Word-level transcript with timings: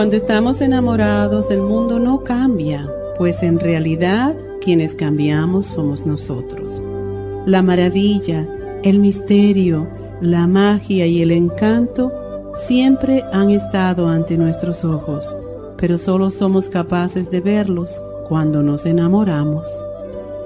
Cuando 0.00 0.16
estamos 0.16 0.62
enamorados, 0.62 1.50
el 1.50 1.60
mundo 1.60 1.98
no 1.98 2.24
cambia, 2.24 2.90
pues 3.18 3.42
en 3.42 3.60
realidad 3.60 4.34
quienes 4.62 4.94
cambiamos 4.94 5.66
somos 5.66 6.06
nosotros. 6.06 6.80
La 7.44 7.60
maravilla, 7.60 8.48
el 8.82 8.98
misterio, 8.98 9.86
la 10.22 10.46
magia 10.46 11.04
y 11.04 11.20
el 11.20 11.30
encanto 11.30 12.10
siempre 12.66 13.22
han 13.34 13.50
estado 13.50 14.08
ante 14.08 14.38
nuestros 14.38 14.86
ojos, 14.86 15.36
pero 15.76 15.98
solo 15.98 16.30
somos 16.30 16.70
capaces 16.70 17.30
de 17.30 17.42
verlos 17.42 18.02
cuando 18.26 18.62
nos 18.62 18.86
enamoramos. 18.86 19.68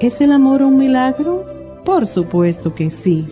¿Es 0.00 0.20
el 0.20 0.32
amor 0.32 0.62
un 0.62 0.78
milagro? 0.78 1.46
Por 1.84 2.08
supuesto 2.08 2.74
que 2.74 2.90
sí. 2.90 3.24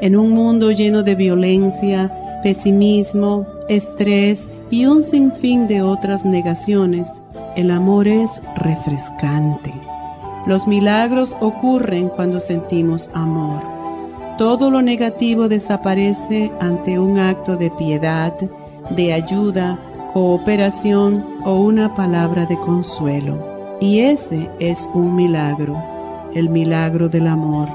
En 0.00 0.14
un 0.14 0.30
mundo 0.30 0.70
lleno 0.70 1.02
de 1.02 1.16
violencia, 1.16 2.12
pesimismo, 2.44 3.48
estrés, 3.68 4.44
y 4.70 4.86
un 4.86 5.02
sinfín 5.02 5.68
de 5.68 5.82
otras 5.82 6.24
negaciones, 6.24 7.08
el 7.56 7.70
amor 7.70 8.08
es 8.08 8.30
refrescante. 8.56 9.72
Los 10.46 10.66
milagros 10.66 11.36
ocurren 11.40 12.08
cuando 12.08 12.40
sentimos 12.40 13.10
amor. 13.14 13.60
Todo 14.38 14.70
lo 14.70 14.82
negativo 14.82 15.48
desaparece 15.48 16.50
ante 16.60 16.98
un 16.98 17.18
acto 17.18 17.56
de 17.56 17.70
piedad, 17.70 18.34
de 18.90 19.12
ayuda, 19.12 19.78
cooperación 20.12 21.24
o 21.44 21.60
una 21.60 21.94
palabra 21.94 22.46
de 22.46 22.56
consuelo. 22.58 23.78
Y 23.80 24.00
ese 24.00 24.48
es 24.58 24.88
un 24.94 25.16
milagro, 25.16 25.74
el 26.34 26.48
milagro 26.48 27.08
del 27.08 27.26
amor. 27.26 27.68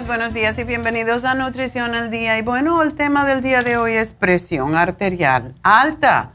Buenos 0.04 0.34
días 0.34 0.58
y 0.58 0.64
bienvenidos 0.64 1.24
a 1.24 1.34
Nutrición 1.34 1.94
al 1.94 2.10
Día. 2.10 2.38
Y 2.38 2.42
bueno, 2.42 2.82
el 2.82 2.94
tema 2.94 3.24
del 3.24 3.40
día 3.40 3.62
de 3.62 3.78
hoy 3.78 3.94
es 3.94 4.12
presión 4.12 4.74
arterial 4.76 5.54
alta. 5.62 6.32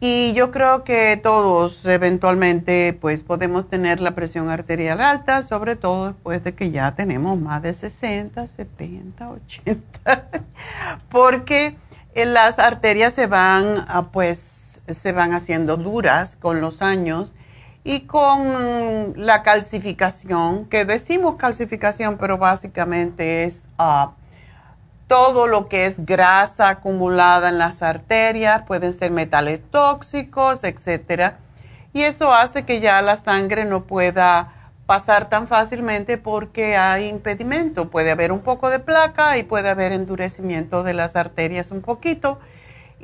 Y 0.00 0.32
yo 0.32 0.50
creo 0.50 0.84
que 0.84 1.20
todos 1.22 1.84
eventualmente 1.84 2.96
pues 2.98 3.20
podemos 3.20 3.68
tener 3.68 4.00
la 4.00 4.14
presión 4.14 4.48
arterial 4.48 5.02
alta, 5.02 5.42
sobre 5.42 5.76
todo 5.76 6.08
después 6.08 6.42
de 6.44 6.54
que 6.54 6.70
ya 6.70 6.94
tenemos 6.94 7.38
más 7.38 7.62
de 7.62 7.74
60, 7.74 8.46
70, 8.46 9.28
80, 9.28 10.28
porque 11.10 11.76
las 12.14 12.58
arterias 12.58 13.12
se 13.12 13.26
van, 13.26 13.86
pues, 14.12 14.80
se 14.88 15.12
van 15.12 15.34
haciendo 15.34 15.76
duras 15.76 16.36
con 16.36 16.62
los 16.62 16.80
años 16.80 17.34
y 17.84 18.00
con 18.00 19.12
la 19.16 19.42
calcificación, 19.42 20.64
que 20.64 20.86
decimos 20.86 21.36
calcificación, 21.36 22.16
pero 22.16 22.38
básicamente 22.38 23.44
es 23.44 23.58
ah, 23.78 24.12
todo 25.06 25.46
lo 25.46 25.68
que 25.68 25.84
es 25.84 26.06
grasa 26.06 26.70
acumulada 26.70 27.50
en 27.50 27.58
las 27.58 27.82
arterias, 27.82 28.62
pueden 28.62 28.94
ser 28.94 29.10
metales 29.10 29.60
tóxicos, 29.70 30.64
etcétera. 30.64 31.38
Y 31.92 32.02
eso 32.02 32.32
hace 32.32 32.64
que 32.64 32.80
ya 32.80 33.02
la 33.02 33.18
sangre 33.18 33.66
no 33.66 33.84
pueda 33.84 34.72
pasar 34.86 35.28
tan 35.28 35.46
fácilmente 35.46 36.18
porque 36.18 36.76
hay 36.76 37.06
impedimento. 37.06 37.90
Puede 37.90 38.10
haber 38.10 38.32
un 38.32 38.40
poco 38.40 38.70
de 38.70 38.78
placa 38.78 39.36
y 39.36 39.42
puede 39.42 39.68
haber 39.68 39.92
endurecimiento 39.92 40.82
de 40.82 40.94
las 40.94 41.16
arterias 41.16 41.70
un 41.70 41.82
poquito 41.82 42.40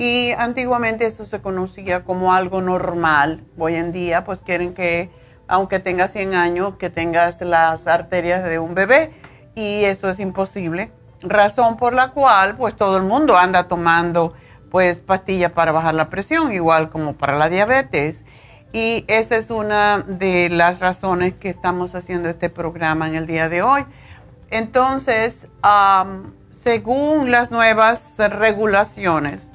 y 0.00 0.32
antiguamente 0.38 1.04
eso 1.04 1.26
se 1.26 1.42
conocía 1.42 2.04
como 2.04 2.32
algo 2.32 2.62
normal. 2.62 3.44
Hoy 3.58 3.74
en 3.74 3.92
día 3.92 4.24
pues 4.24 4.40
quieren 4.40 4.72
que 4.72 5.10
aunque 5.46 5.78
tengas 5.78 6.12
100 6.12 6.34
años, 6.34 6.76
que 6.76 6.88
tengas 6.88 7.42
las 7.42 7.86
arterias 7.86 8.42
de 8.42 8.58
un 8.58 8.74
bebé 8.74 9.12
y 9.54 9.84
eso 9.84 10.08
es 10.08 10.18
imposible. 10.18 10.90
Razón 11.20 11.76
por 11.76 11.92
la 11.92 12.12
cual 12.12 12.56
pues 12.56 12.76
todo 12.76 12.96
el 12.96 13.02
mundo 13.02 13.36
anda 13.36 13.68
tomando 13.68 14.32
pues 14.70 15.00
pastillas 15.00 15.52
para 15.52 15.70
bajar 15.70 15.94
la 15.94 16.08
presión, 16.08 16.54
igual 16.54 16.88
como 16.88 17.12
para 17.12 17.36
la 17.36 17.50
diabetes. 17.50 18.24
Y 18.72 19.04
esa 19.06 19.36
es 19.36 19.50
una 19.50 19.98
de 19.98 20.48
las 20.48 20.78
razones 20.78 21.34
que 21.34 21.50
estamos 21.50 21.94
haciendo 21.94 22.30
este 22.30 22.48
programa 22.48 23.06
en 23.06 23.16
el 23.16 23.26
día 23.26 23.50
de 23.50 23.60
hoy. 23.60 23.84
Entonces, 24.50 25.48
según 26.54 27.30
las 27.30 27.50
nuevas 27.50 28.14
regulaciones, 28.16 29.49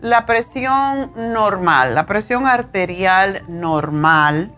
la 0.00 0.26
presión 0.26 1.12
normal, 1.16 1.94
la 1.94 2.06
presión 2.06 2.46
arterial 2.46 3.42
normal, 3.48 4.52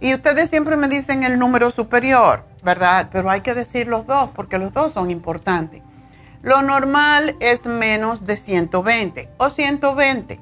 y 0.00 0.14
ustedes 0.14 0.48
siempre 0.48 0.76
me 0.76 0.88
dicen 0.88 1.24
el 1.24 1.38
número 1.38 1.70
superior, 1.70 2.44
¿verdad? 2.62 3.08
Pero 3.12 3.30
hay 3.30 3.42
que 3.42 3.54
decir 3.54 3.86
los 3.86 4.06
dos 4.06 4.30
porque 4.34 4.58
los 4.58 4.72
dos 4.72 4.92
son 4.92 5.10
importantes. 5.10 5.82
Lo 6.42 6.62
normal 6.62 7.36
es 7.40 7.66
menos 7.66 8.26
de 8.26 8.36
120 8.36 9.28
o 9.36 9.50
120 9.50 10.40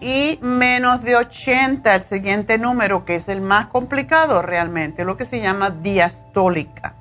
y 0.00 0.40
menos 0.42 1.04
de 1.04 1.14
80, 1.14 1.94
el 1.94 2.02
siguiente 2.02 2.58
número 2.58 3.04
que 3.04 3.14
es 3.14 3.28
el 3.28 3.40
más 3.40 3.68
complicado 3.68 4.42
realmente, 4.42 5.04
lo 5.04 5.16
que 5.16 5.24
se 5.24 5.40
llama 5.40 5.70
diastólica. 5.70 6.94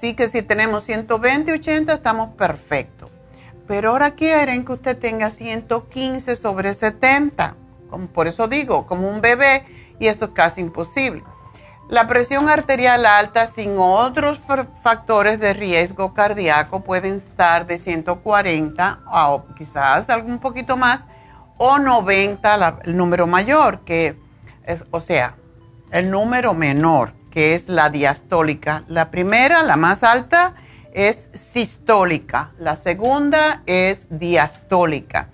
Sí 0.00 0.14
que 0.14 0.28
si 0.28 0.40
tenemos 0.40 0.84
120 0.84 1.52
80 1.52 1.92
estamos 1.92 2.30
perfectos. 2.36 3.10
Pero 3.66 3.90
ahora 3.90 4.12
quieren 4.12 4.64
que 4.64 4.72
usted 4.72 4.98
tenga 4.98 5.30
115 5.30 6.36
sobre 6.36 6.74
70. 6.74 7.54
Como 7.90 8.06
por 8.08 8.26
eso 8.26 8.48
digo, 8.48 8.86
como 8.86 9.08
un 9.08 9.20
bebé 9.20 9.64
y 9.98 10.06
eso 10.06 10.26
es 10.26 10.30
casi 10.32 10.60
imposible. 10.60 11.24
La 11.88 12.08
presión 12.08 12.48
arterial 12.48 13.06
alta 13.06 13.46
sin 13.46 13.76
otros 13.78 14.40
factores 14.82 15.38
de 15.38 15.52
riesgo 15.54 16.14
cardíaco 16.14 16.80
pueden 16.80 17.16
estar 17.16 17.66
de 17.66 17.78
140 17.78 18.98
o 19.12 19.44
quizás 19.56 20.10
algún 20.10 20.40
poquito 20.40 20.76
más 20.76 21.04
o 21.58 21.78
90 21.78 22.80
el 22.84 22.96
número 22.96 23.28
mayor, 23.28 23.80
que 23.84 24.16
es, 24.64 24.84
o 24.90 25.00
sea, 25.00 25.36
el 25.92 26.10
número 26.10 26.54
menor, 26.54 27.12
que 27.30 27.54
es 27.54 27.68
la 27.68 27.88
diastólica. 27.88 28.82
La 28.88 29.12
primera, 29.12 29.62
la 29.62 29.76
más 29.76 30.02
alta, 30.02 30.54
es 30.96 31.28
sistólica, 31.34 32.52
la 32.58 32.76
segunda 32.76 33.62
es 33.66 34.06
diastólica. 34.08 35.28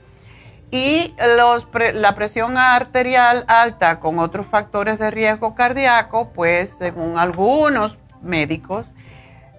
Y 0.73 1.14
la 1.19 2.14
presión 2.17 2.59
arterial 2.59 3.44
alta 3.47 4.00
con 4.00 4.19
otros 4.19 4.47
factores 4.47 4.99
de 4.99 5.12
riesgo 5.12 5.55
cardíaco, 5.55 6.31
pues 6.32 6.70
según 6.76 7.17
algunos 7.17 7.97
médicos, 8.23 8.93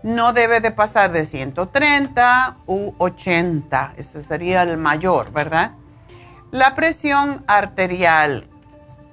no 0.02 0.34
debe 0.34 0.60
de 0.60 0.72
pasar 0.72 1.14
de 1.14 1.26
130 1.26 2.58
u 2.66 2.94
80. 2.98 3.94
Ese 3.96 4.24
sería 4.24 4.64
el 4.64 4.78
mayor, 4.78 5.32
¿verdad? 5.32 5.72
La 6.52 6.76
presión 6.76 7.46
arterial 7.48 8.50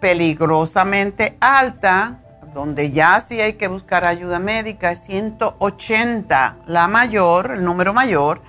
peligrosamente 0.00 1.36
alta, 1.38 2.18
donde 2.52 2.90
ya 2.90 3.20
sí 3.20 3.40
hay 3.40 3.54
que 3.54 3.68
buscar 3.68 4.04
ayuda 4.04 4.38
médica, 4.38 4.92
es 4.92 5.04
180 5.04 6.56
la 6.66 6.88
mayor, 6.88 7.52
el 7.52 7.64
número 7.64 7.92
mayor, 7.92 8.42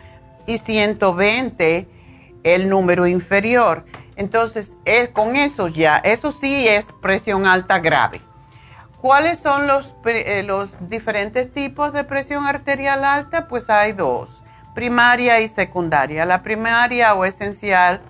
y 0.45 0.57
120 0.57 1.87
el 2.43 2.69
número 2.69 3.07
inferior. 3.07 3.85
Entonces, 4.15 4.75
es, 4.85 5.09
con 5.09 5.35
eso 5.35 5.67
ya, 5.67 5.97
eso 5.97 6.31
sí 6.31 6.67
es 6.67 6.87
presión 7.01 7.45
alta 7.45 7.79
grave. 7.79 8.21
¿Cuáles 8.99 9.39
son 9.39 9.65
los, 9.65 9.93
eh, 10.05 10.43
los 10.43 10.73
diferentes 10.89 11.51
tipos 11.51 11.91
de 11.91 12.03
presión 12.03 12.45
arterial 12.45 13.03
alta? 13.03 13.47
Pues 13.47 13.69
hay 13.69 13.93
dos, 13.93 14.41
primaria 14.75 15.39
y 15.39 15.47
secundaria. 15.47 16.25
La 16.25 16.43
primaria 16.43 17.15
o 17.15 17.25
esencial 17.25 18.01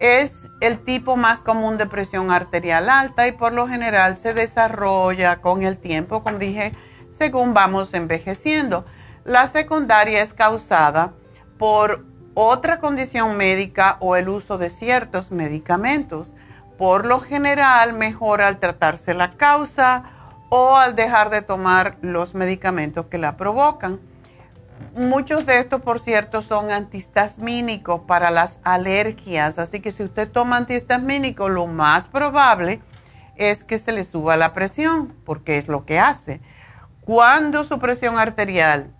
es 0.00 0.48
el 0.60 0.78
tipo 0.78 1.16
más 1.16 1.40
común 1.40 1.76
de 1.76 1.86
presión 1.86 2.30
arterial 2.30 2.88
alta 2.88 3.28
y 3.28 3.32
por 3.32 3.52
lo 3.52 3.68
general 3.68 4.16
se 4.16 4.34
desarrolla 4.34 5.40
con 5.40 5.62
el 5.62 5.76
tiempo, 5.76 6.22
como 6.24 6.38
dije, 6.38 6.72
según 7.10 7.54
vamos 7.54 7.92
envejeciendo. 7.92 8.86
La 9.24 9.46
secundaria 9.46 10.22
es 10.22 10.32
causada 10.32 11.12
por 11.58 12.06
otra 12.32 12.78
condición 12.78 13.36
médica 13.36 13.98
o 14.00 14.16
el 14.16 14.30
uso 14.30 14.56
de 14.56 14.70
ciertos 14.70 15.30
medicamentos. 15.30 16.34
Por 16.78 17.04
lo 17.04 17.20
general 17.20 17.92
mejora 17.92 18.48
al 18.48 18.58
tratarse 18.58 19.12
la 19.12 19.32
causa 19.32 20.04
o 20.48 20.76
al 20.76 20.96
dejar 20.96 21.28
de 21.28 21.42
tomar 21.42 21.98
los 22.00 22.34
medicamentos 22.34 23.06
que 23.06 23.18
la 23.18 23.36
provocan. 23.36 24.00
Muchos 24.94 25.46
de 25.46 25.60
estos, 25.60 25.82
por 25.82 26.00
cierto, 26.00 26.42
son 26.42 26.70
antihistamínicos 26.70 28.02
para 28.02 28.30
las 28.30 28.60
alergias, 28.64 29.58
así 29.58 29.80
que 29.80 29.92
si 29.92 30.02
usted 30.02 30.30
toma 30.30 30.56
antihistamínico, 30.56 31.48
lo 31.48 31.66
más 31.66 32.08
probable 32.08 32.80
es 33.36 33.64
que 33.64 33.78
se 33.78 33.92
le 33.92 34.04
suba 34.04 34.36
la 34.36 34.52
presión, 34.52 35.14
porque 35.24 35.58
es 35.58 35.68
lo 35.68 35.86
que 35.86 35.98
hace. 35.98 36.40
Cuando 37.02 37.64
su 37.64 37.78
presión 37.78 38.18
arterial 38.18 38.90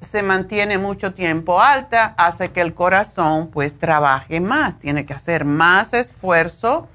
se 0.00 0.22
mantiene 0.22 0.78
mucho 0.78 1.14
tiempo 1.14 1.60
alta, 1.60 2.14
hace 2.16 2.52
que 2.52 2.60
el 2.60 2.74
corazón 2.74 3.48
pues 3.48 3.78
trabaje 3.78 4.40
más, 4.40 4.78
tiene 4.78 5.04
que 5.04 5.14
hacer 5.14 5.44
más 5.44 5.92
esfuerzo 5.92 6.88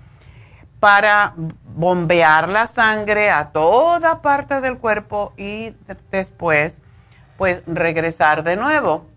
para 0.80 1.34
bombear 1.76 2.50
la 2.50 2.66
sangre 2.66 3.30
a 3.30 3.50
toda 3.52 4.22
parte 4.22 4.62
del 4.62 4.80
cuerpo 4.80 5.34
y 5.38 5.76
después 6.10 6.82
pues 7.42 7.64
regresar 7.66 8.44
de 8.44 8.56
nuevo. 8.56 9.08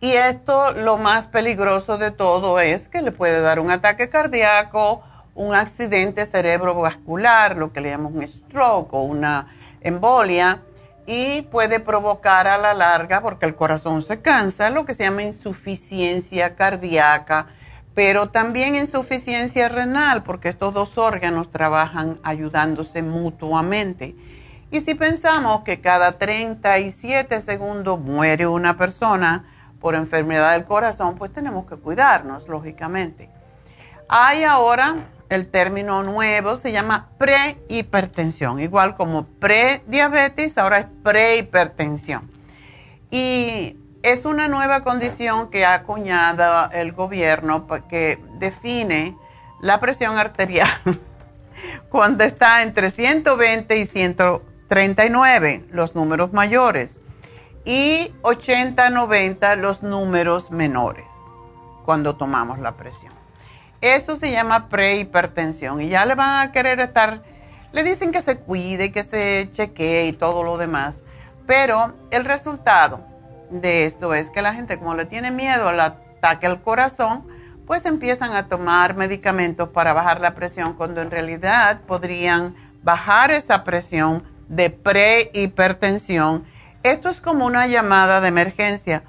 Y 0.00 0.12
esto 0.12 0.72
lo 0.72 0.96
más 0.96 1.26
peligroso 1.26 1.98
de 1.98 2.10
todo 2.10 2.60
es 2.60 2.88
que 2.88 3.02
le 3.02 3.12
puede 3.12 3.42
dar 3.42 3.60
un 3.60 3.70
ataque 3.70 4.08
cardíaco, 4.08 5.02
un 5.34 5.54
accidente 5.54 6.24
cerebrovascular, 6.24 7.58
lo 7.58 7.74
que 7.74 7.82
le 7.82 7.90
llamamos 7.90 8.14
un 8.14 8.26
stroke 8.26 8.94
o 8.94 9.02
una 9.02 9.54
embolia 9.82 10.62
y 11.04 11.42
puede 11.42 11.78
provocar 11.78 12.48
a 12.48 12.56
la 12.56 12.72
larga, 12.72 13.20
porque 13.20 13.44
el 13.44 13.54
corazón 13.54 14.00
se 14.00 14.22
cansa, 14.22 14.70
lo 14.70 14.86
que 14.86 14.94
se 14.94 15.04
llama 15.04 15.24
insuficiencia 15.24 16.54
cardíaca, 16.54 17.48
pero 17.94 18.30
también 18.30 18.76
insuficiencia 18.76 19.68
renal, 19.68 20.22
porque 20.22 20.48
estos 20.48 20.72
dos 20.72 20.96
órganos 20.96 21.50
trabajan 21.50 22.18
ayudándose 22.22 23.02
mutuamente. 23.02 24.14
Y 24.70 24.80
si 24.80 24.94
pensamos 24.94 25.62
que 25.62 25.80
cada 25.80 26.18
37 26.18 27.40
segundos 27.40 28.00
muere 28.00 28.46
una 28.46 28.76
persona 28.76 29.44
por 29.80 29.94
enfermedad 29.94 30.52
del 30.52 30.64
corazón, 30.64 31.16
pues 31.16 31.32
tenemos 31.32 31.66
que 31.66 31.76
cuidarnos, 31.76 32.48
lógicamente. 32.48 33.30
Hay 34.08 34.44
ahora 34.44 34.96
el 35.28 35.50
término 35.50 36.02
nuevo 36.02 36.56
se 36.56 36.72
llama 36.72 37.08
prehipertensión, 37.18 38.60
igual 38.60 38.96
como 38.96 39.26
prediabetes, 39.26 40.58
ahora 40.58 40.78
es 40.80 40.86
prehipertensión. 41.02 42.30
Y 43.10 43.76
es 44.02 44.24
una 44.24 44.48
nueva 44.48 44.82
condición 44.82 45.50
que 45.50 45.64
ha 45.64 45.74
acuñado 45.74 46.70
el 46.72 46.92
gobierno 46.92 47.66
que 47.88 48.22
define 48.38 49.16
la 49.60 49.80
presión 49.80 50.18
arterial 50.18 50.68
cuando 51.88 52.24
está 52.24 52.62
entre 52.62 52.90
120 52.90 53.78
y 53.78 53.86
139, 54.74 55.66
los 55.70 55.94
números 55.94 56.32
mayores, 56.32 56.98
y 57.64 58.12
80-90, 58.22 59.56
los 59.56 59.84
números 59.84 60.50
menores, 60.50 61.06
cuando 61.84 62.16
tomamos 62.16 62.58
la 62.58 62.76
presión. 62.76 63.12
Eso 63.80 64.16
se 64.16 64.32
llama 64.32 64.68
prehipertensión 64.68 65.80
y 65.80 65.88
ya 65.90 66.04
le 66.04 66.16
van 66.16 66.48
a 66.48 66.50
querer 66.50 66.80
estar, 66.80 67.22
le 67.72 67.84
dicen 67.84 68.10
que 68.10 68.20
se 68.20 68.38
cuide, 68.38 68.90
que 68.90 69.04
se 69.04 69.48
chequee 69.52 70.08
y 70.08 70.12
todo 70.12 70.42
lo 70.42 70.58
demás. 70.58 71.04
Pero 71.46 71.94
el 72.10 72.24
resultado 72.24 73.00
de 73.50 73.84
esto 73.84 74.12
es 74.12 74.28
que 74.30 74.42
la 74.42 74.54
gente 74.54 74.78
como 74.78 74.94
le 74.94 75.04
tiene 75.04 75.30
miedo 75.30 75.68
al 75.68 75.78
ataque 75.78 76.46
al 76.46 76.62
corazón, 76.62 77.24
pues 77.64 77.86
empiezan 77.86 78.32
a 78.32 78.48
tomar 78.48 78.96
medicamentos 78.96 79.68
para 79.68 79.92
bajar 79.92 80.20
la 80.20 80.34
presión 80.34 80.72
cuando 80.72 81.00
en 81.00 81.12
realidad 81.12 81.80
podrían 81.86 82.56
bajar 82.82 83.30
esa 83.30 83.62
presión 83.62 84.33
de 84.48 84.70
prehipertensión. 84.70 86.44
Esto 86.82 87.08
es 87.08 87.20
como 87.20 87.46
una 87.46 87.66
llamada 87.66 88.20
de 88.20 88.28
emergencia 88.28 89.04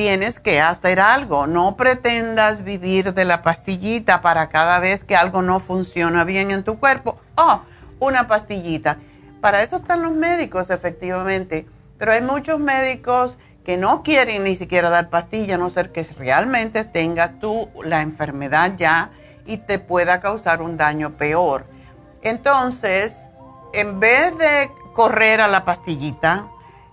tienes 0.00 0.40
que 0.40 0.62
hacer 0.62 0.98
algo. 0.98 1.46
No 1.46 1.76
pretendas 1.76 2.64
vivir 2.64 3.12
de 3.12 3.26
la 3.26 3.42
pastillita 3.42 4.22
para 4.22 4.48
cada 4.48 4.78
vez 4.78 5.04
que 5.04 5.14
algo 5.14 5.42
no 5.42 5.60
funciona 5.60 6.24
bien 6.24 6.50
en 6.50 6.64
tu 6.64 6.78
cuerpo. 6.78 7.20
Oh, 7.36 7.60
una 7.98 8.26
pastillita. 8.26 8.96
Para 9.42 9.62
eso 9.62 9.76
están 9.76 10.00
los 10.00 10.12
médicos, 10.12 10.70
efectivamente. 10.70 11.66
Pero 11.98 12.12
hay 12.12 12.22
muchos 12.22 12.58
médicos 12.58 13.36
que 13.62 13.76
no 13.76 14.02
quieren 14.02 14.44
ni 14.44 14.56
siquiera 14.56 14.88
dar 14.88 15.10
pastilla, 15.10 15.56
a 15.56 15.58
no 15.58 15.68
ser 15.68 15.92
que 15.92 16.02
realmente 16.18 16.84
tengas 16.84 17.38
tú 17.38 17.68
la 17.84 18.00
enfermedad 18.00 18.72
ya 18.78 19.10
y 19.44 19.58
te 19.58 19.78
pueda 19.78 20.20
causar 20.20 20.62
un 20.62 20.78
daño 20.78 21.18
peor. 21.18 21.66
Entonces, 22.22 23.26
en 23.72 24.00
vez 24.00 24.36
de 24.38 24.72
correr 24.92 25.40
a 25.40 25.48
la 25.48 25.64
pastillita, 25.64 26.48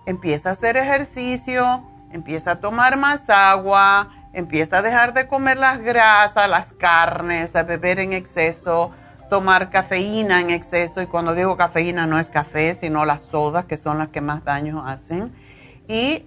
empieza 0.06 0.50
a 0.50 0.52
hacer 0.52 0.76
ejercicio, 0.76 1.82
empieza 2.12 2.52
a 2.52 2.56
tomar 2.56 2.96
más 2.96 3.28
agua, 3.28 4.08
empieza 4.32 4.78
a 4.78 4.82
dejar 4.82 5.14
de 5.14 5.26
comer 5.26 5.58
las 5.58 5.78
grasas, 5.80 6.48
las 6.48 6.72
carnes, 6.72 7.56
a 7.56 7.62
beber 7.62 8.00
en 8.00 8.12
exceso, 8.12 8.92
tomar 9.28 9.70
cafeína 9.70 10.40
en 10.40 10.50
exceso. 10.50 11.02
Y 11.02 11.06
cuando 11.06 11.34
digo 11.34 11.56
cafeína 11.56 12.06
no 12.06 12.18
es 12.18 12.30
café, 12.30 12.74
sino 12.74 13.04
las 13.04 13.22
sodas, 13.22 13.64
que 13.64 13.76
son 13.76 13.98
las 13.98 14.08
que 14.08 14.20
más 14.20 14.44
daño 14.44 14.86
hacen. 14.86 15.34
Y 15.88 16.24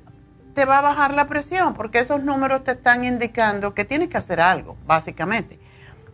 te 0.53 0.65
va 0.65 0.79
a 0.79 0.81
bajar 0.81 1.13
la 1.13 1.27
presión, 1.27 1.73
porque 1.73 1.99
esos 1.99 2.23
números 2.23 2.63
te 2.63 2.71
están 2.71 3.05
indicando 3.05 3.73
que 3.73 3.85
tienes 3.85 4.09
que 4.09 4.17
hacer 4.17 4.41
algo, 4.41 4.75
básicamente. 4.85 5.60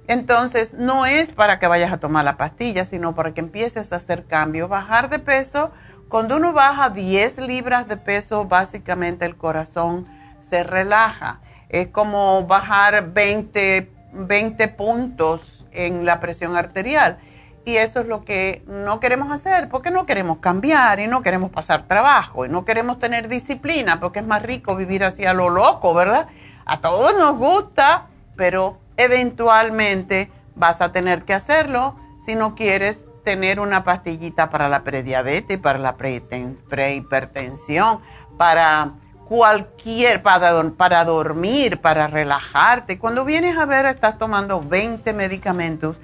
Entonces, 0.08 0.74
no 0.74 1.06
es 1.06 1.32
para 1.32 1.60
que 1.60 1.68
vayas 1.68 1.92
a 1.92 1.98
tomar 1.98 2.24
la 2.24 2.38
pastilla, 2.38 2.86
sino 2.86 3.14
para 3.14 3.34
que 3.34 3.42
empieces 3.42 3.92
a 3.92 3.98
hacer 3.98 4.26
cambios. 4.26 4.70
Bajar 4.70 5.10
de 5.10 5.20
peso, 5.20 5.72
cuando 6.08 6.38
uno 6.38 6.54
baja 6.54 6.90
10 6.90 7.40
libras 7.40 7.88
de 7.88 7.98
peso, 7.98 8.46
básicamente 8.46 9.26
el 9.26 9.36
corazón 9.36 10.06
se 10.42 10.64
relaja. 10.64 11.42
Es 11.68 11.90
como 11.90 12.48
bajar 12.48 13.12
20, 13.12 13.92
20 14.14 14.68
puntos 14.70 15.66
en 15.72 16.06
la 16.06 16.22
presión 16.22 16.56
arterial. 16.56 17.18
Y 17.66 17.76
eso 17.76 18.00
es 18.00 18.08
lo 18.08 18.24
que 18.24 18.64
no 18.66 19.02
queremos 19.02 19.30
hacer, 19.30 19.68
porque 19.68 19.92
no 19.92 20.06
queremos 20.06 20.38
cambiar 20.38 21.02
y 21.02 21.08
no 21.08 21.22
queremos 21.22 21.52
pasar 21.52 21.84
trabajo 21.84 22.46
y 22.46 22.50
no 22.50 22.64
queremos 22.64 22.98
tener 22.98 23.28
disciplina, 23.28 24.00
porque 24.00 24.20
es 24.20 24.26
más 24.26 24.42
rico 24.42 24.78
vivir 24.78 25.04
así 25.04 25.26
a 25.26 25.34
lo 25.34 25.50
loco, 25.50 25.94
¿verdad? 25.94 26.28
A 26.66 26.80
todos 26.80 27.14
nos 27.18 27.38
gusta, 27.38 28.06
pero 28.38 28.80
eventualmente 28.98 30.30
vas 30.56 30.82
a 30.82 30.92
tener 30.92 31.24
que 31.24 31.34
hacerlo 31.34 31.96
si 32.26 32.36
no 32.36 32.56
quieres 32.56 33.06
tener 33.24 33.60
una 33.60 33.84
pastillita 33.84 34.50
para 34.50 34.70
la 34.70 34.84
prediabetes, 34.84 35.60
para 35.60 35.80
la 35.80 35.98
prehipertensión, 35.98 38.00
para 38.38 38.94
cualquier, 39.28 40.24
para, 40.24 40.72
para 40.72 41.06
dormir, 41.06 41.82
para 41.82 42.08
relajarte. 42.08 42.98
Cuando 42.98 43.26
vienes 43.26 43.58
a 43.58 43.66
ver, 43.66 43.86
estás 43.86 44.18
tomando 44.18 44.62
20 44.62 45.14
medicamentos 45.14 46.00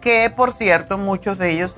que, 0.00 0.30
por 0.30 0.52
cierto, 0.52 0.98
muchos 0.98 1.38
de 1.38 1.52
ellos 1.52 1.74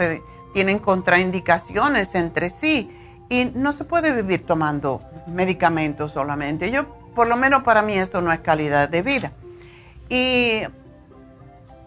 tienen 0.52 0.80
contraindicaciones 0.80 2.14
entre 2.14 2.50
sí 2.50 2.90
y 3.28 3.52
no 3.54 3.72
se 3.72 3.84
puede 3.84 4.12
vivir 4.12 4.44
tomando 4.44 5.00
medicamentos 5.26 6.12
solamente. 6.12 6.70
Yo, 6.70 6.86
por 7.14 7.28
lo 7.28 7.36
menos 7.36 7.62
para 7.62 7.82
mí, 7.82 7.94
eso 7.94 8.20
no 8.20 8.32
es 8.32 8.40
calidad 8.40 8.88
de 8.88 9.02
vida. 9.02 9.32
Y 10.08 10.62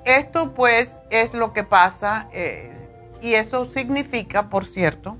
esto 0.05 0.53
pues 0.53 0.99
es 1.09 1.33
lo 1.33 1.53
que 1.53 1.63
pasa 1.63 2.27
eh, 2.33 2.71
y 3.21 3.35
eso 3.35 3.65
significa, 3.71 4.49
por 4.49 4.65
cierto, 4.65 5.17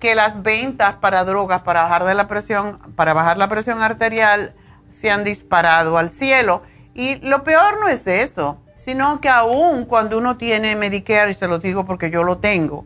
que 0.00 0.14
las 0.14 0.42
ventas 0.42 0.94
para 0.96 1.24
drogas 1.24 1.62
para 1.62 1.82
bajar 1.82 2.04
de 2.04 2.14
la 2.14 2.28
presión, 2.28 2.78
para 2.94 3.14
bajar 3.14 3.38
la 3.38 3.48
presión 3.48 3.82
arterial 3.82 4.54
se 4.90 5.10
han 5.10 5.24
disparado 5.24 5.98
al 5.98 6.10
cielo. 6.10 6.62
Y 6.94 7.16
lo 7.16 7.44
peor 7.44 7.80
no 7.80 7.88
es 7.88 8.06
eso, 8.06 8.58
sino 8.74 9.20
que 9.20 9.28
aún 9.28 9.84
cuando 9.84 10.18
uno 10.18 10.36
tiene 10.36 10.76
Medicare, 10.76 11.30
y 11.30 11.34
se 11.34 11.48
lo 11.48 11.58
digo 11.58 11.84
porque 11.84 12.10
yo 12.10 12.22
lo 12.22 12.38
tengo, 12.38 12.84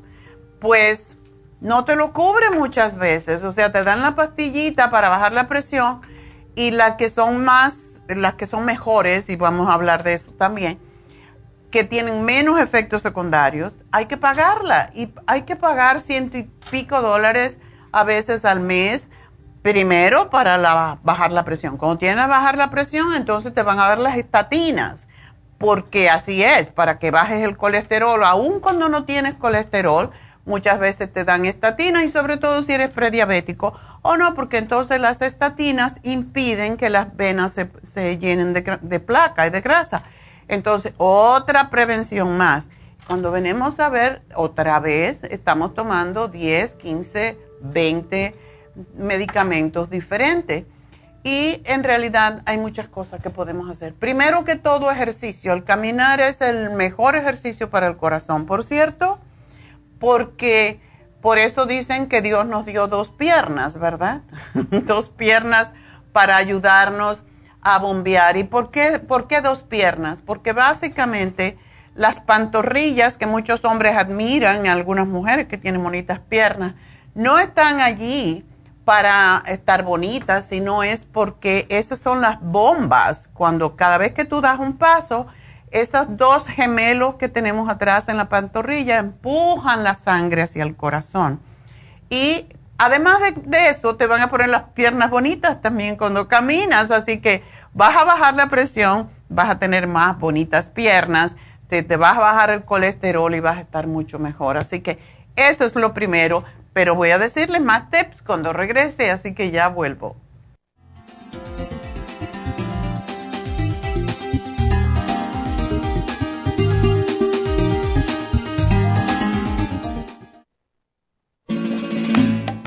pues 0.61 1.17
no 1.61 1.85
te 1.85 1.97
lo 1.97 2.13
cubre 2.13 2.51
muchas 2.51 2.97
veces. 2.97 3.45
O 3.45 3.53
sea, 3.53 3.73
te 3.73 3.85
dan 3.85 4.03
la 4.03 4.15
pastillita 4.15 4.91
para 4.91 5.09
bajar 5.09 5.33
la 5.33 5.49
presión 5.49 6.03
y 6.55 6.71
las 6.73 6.97
que 6.97 7.09
son 7.09 7.45
más 7.45 7.92
las 8.17 8.35
que 8.35 8.47
son 8.47 8.65
mejores, 8.65 9.29
y 9.29 9.37
vamos 9.37 9.69
a 9.69 9.75
hablar 9.75 10.03
de 10.03 10.15
eso 10.15 10.33
también, 10.33 10.79
que 11.71 11.85
tienen 11.85 12.25
menos 12.25 12.61
efectos 12.61 13.03
secundarios, 13.03 13.77
hay 13.91 14.07
que 14.07 14.17
pagarla. 14.17 14.91
Y 14.95 15.13
hay 15.27 15.43
que 15.43 15.57
pagar 15.57 16.01
ciento 16.01 16.37
y 16.37 16.51
pico 16.71 17.01
dólares 17.01 17.59
a 17.93 18.05
veces 18.05 18.45
al 18.45 18.61
mes, 18.61 19.09
primero 19.63 20.29
para 20.29 20.99
bajar 21.03 21.33
la 21.33 21.45
presión. 21.45 21.77
Cuando 21.77 21.99
tienes 21.99 22.27
bajar 22.29 22.59
la 22.59 22.71
presión, 22.71 23.15
entonces 23.15 23.55
te 23.55 23.63
van 23.63 23.79
a 23.79 23.89
dar 23.89 23.99
las 23.99 24.17
estatinas, 24.17 25.09
porque 25.59 26.11
así 26.11 26.43
es, 26.43 26.69
para 26.69 26.99
que 26.99 27.11
bajes 27.11 27.43
el 27.43 27.57
colesterol, 27.57 28.23
aun 28.25 28.61
cuando 28.61 28.89
no 28.89 29.05
tienes 29.05 29.35
colesterol, 29.35 30.11
muchas 30.45 30.79
veces 30.79 31.13
te 31.13 31.25
dan 31.25 31.45
estatinas 31.47 32.05
y 32.05 32.09
sobre 32.09 32.37
todo 32.37 32.63
si 32.63 32.73
eres 32.73 32.93
prediabético 32.93 33.75
o 34.03 34.17
no, 34.17 34.35
porque 34.35 34.59
entonces 34.59 35.01
las 35.01 35.23
estatinas 35.23 35.95
impiden 36.03 36.77
que 36.77 36.91
las 36.91 37.17
venas 37.17 37.53
se, 37.83 38.19
llenen 38.19 38.53
de, 38.53 39.01
placa 39.01 39.47
y 39.47 39.51
de 39.51 39.61
grasa. 39.61 40.03
Entonces, 40.49 40.93
otra 40.97 41.71
prevención 41.71 42.37
más. 42.37 42.69
Cuando 43.07 43.31
venimos 43.31 43.79
a 43.81 43.89
ver, 43.89 44.23
otra 44.35 44.81
vez 44.81 45.23
estamos 45.25 45.75
tomando 45.75 46.29
10, 46.29 46.75
15, 46.75 47.39
20 47.61 48.35
medicamentos 48.97 49.89
diferentes. 49.89 50.65
Y 51.25 51.63
en 51.65 51.85
realidad 51.85 52.43
hay 52.47 52.59
muchas 52.59 52.89
cosas 52.89 53.23
que 53.23 53.31
podemos 53.31 53.71
hacer. 53.71 53.95
Primero 53.95 54.45
que 54.45 54.57
todo, 54.57 54.91
ejercicio. 54.91 55.53
El 55.53 55.63
caminar 55.63 56.21
es 56.21 56.41
el 56.41 56.71
mejor 56.71 57.15
ejercicio 57.15 57.71
para 57.71 57.87
el 57.87 57.97
corazón, 57.97 58.45
por 58.47 58.65
cierto, 58.65 59.21
porque 60.03 60.81
por 61.21 61.39
eso 61.39 61.65
dicen 61.65 62.09
que 62.09 62.23
Dios 62.23 62.45
nos 62.45 62.67
dio 62.67 62.89
dos 62.89 63.11
piernas, 63.11 63.79
¿verdad? 63.79 64.23
dos 64.85 65.11
piernas 65.11 65.71
para 66.13 66.37
ayudarnos 66.37 67.23
a 67.63 67.79
bombear. 67.79 68.37
¿Y 68.37 68.43
por 68.43 68.73
qué, 68.73 68.99
por 68.99 69.29
qué 69.29 69.41
dos 69.41 69.63
piernas? 69.63 70.21
Porque 70.21 70.53
básicamente 70.53 71.57
las 71.95 72.19
pantorrillas 72.19 73.17
que 73.17 73.27
muchos 73.27 73.65
hombres 73.65 73.97
admiran, 73.97 74.67
algunas 74.67 75.07
mujeres 75.07 75.47
que 75.47 75.57
tienen 75.57 75.85
bonitas 75.85 76.19
piernas, 76.19 76.75
no 77.15 77.39
están 77.39 77.81
allí 77.81 78.45
para 78.85 79.45
estar 79.47 79.85
bonitas, 79.85 80.47
sino 80.49 80.83
es 80.83 81.05
porque 81.05 81.67
esas 81.69 82.01
son 82.01 82.21
las 82.21 82.41
bombas. 82.41 83.31
Cuando 83.33 83.77
cada 83.77 83.99
vez 83.99 84.15
que 84.15 84.25
tú 84.25 84.41
das 84.41 84.59
un 84.59 84.77
paso, 84.77 85.29
esos 85.73 86.17
dos 86.17 86.47
gemelos 86.47 87.17
que 87.17 87.29
tenemos 87.29 87.69
atrás 87.69 88.09
en 88.09 88.19
la 88.19 88.29
pantorrilla 88.29 88.99
empujan 88.99 89.83
la 89.83 89.95
sangre 89.95 90.43
hacia 90.43 90.63
el 90.63 90.77
corazón. 90.77 91.41
Y 92.11 92.47
además 92.79 93.19
de, 93.21 93.69
eso, 93.69 93.97
te 93.97 94.07
van 94.07 94.21
a 94.21 94.31
poner 94.31 94.51
las 94.51 94.65
piernas 94.75 95.11
bonitas 95.11 95.61
también 95.63 95.97
cuando 95.97 96.29
caminas. 96.29 96.91
Así 96.91 97.21
que 97.21 97.43
vas 97.73 97.97
a 97.97 98.05
bajar 98.05 98.35
la 98.35 98.49
presión, 98.49 99.09
vas 99.29 99.49
a 99.49 99.59
tener 99.59 99.87
más 99.87 100.19
bonitas 100.19 100.69
piernas, 100.69 101.37
te 101.69 101.83
vas 101.97 102.19
a 102.19 102.21
bajar 102.21 102.51
el 102.51 102.65
colesterol 102.65 103.35
y 103.35 103.41
vas 103.41 103.57
a 103.57 103.61
estar 103.61 103.87
mucho 103.87 104.19
mejor. 104.19 104.59
Así 104.59 104.81
que 104.81 104.99
eso 105.37 105.65
es 105.65 105.75
lo 105.75 105.95
primero. 105.95 106.45
Pero 106.75 106.95
voy 106.95 107.11
a 107.11 107.19
decirles 107.19 107.61
más 107.61 107.91
tips 107.91 108.23
cuando 108.23 108.53
regrese, 108.53 109.11
así 109.11 109.35
que 109.35 109.51
ya 109.51 109.69
vuelvo. 109.69 110.17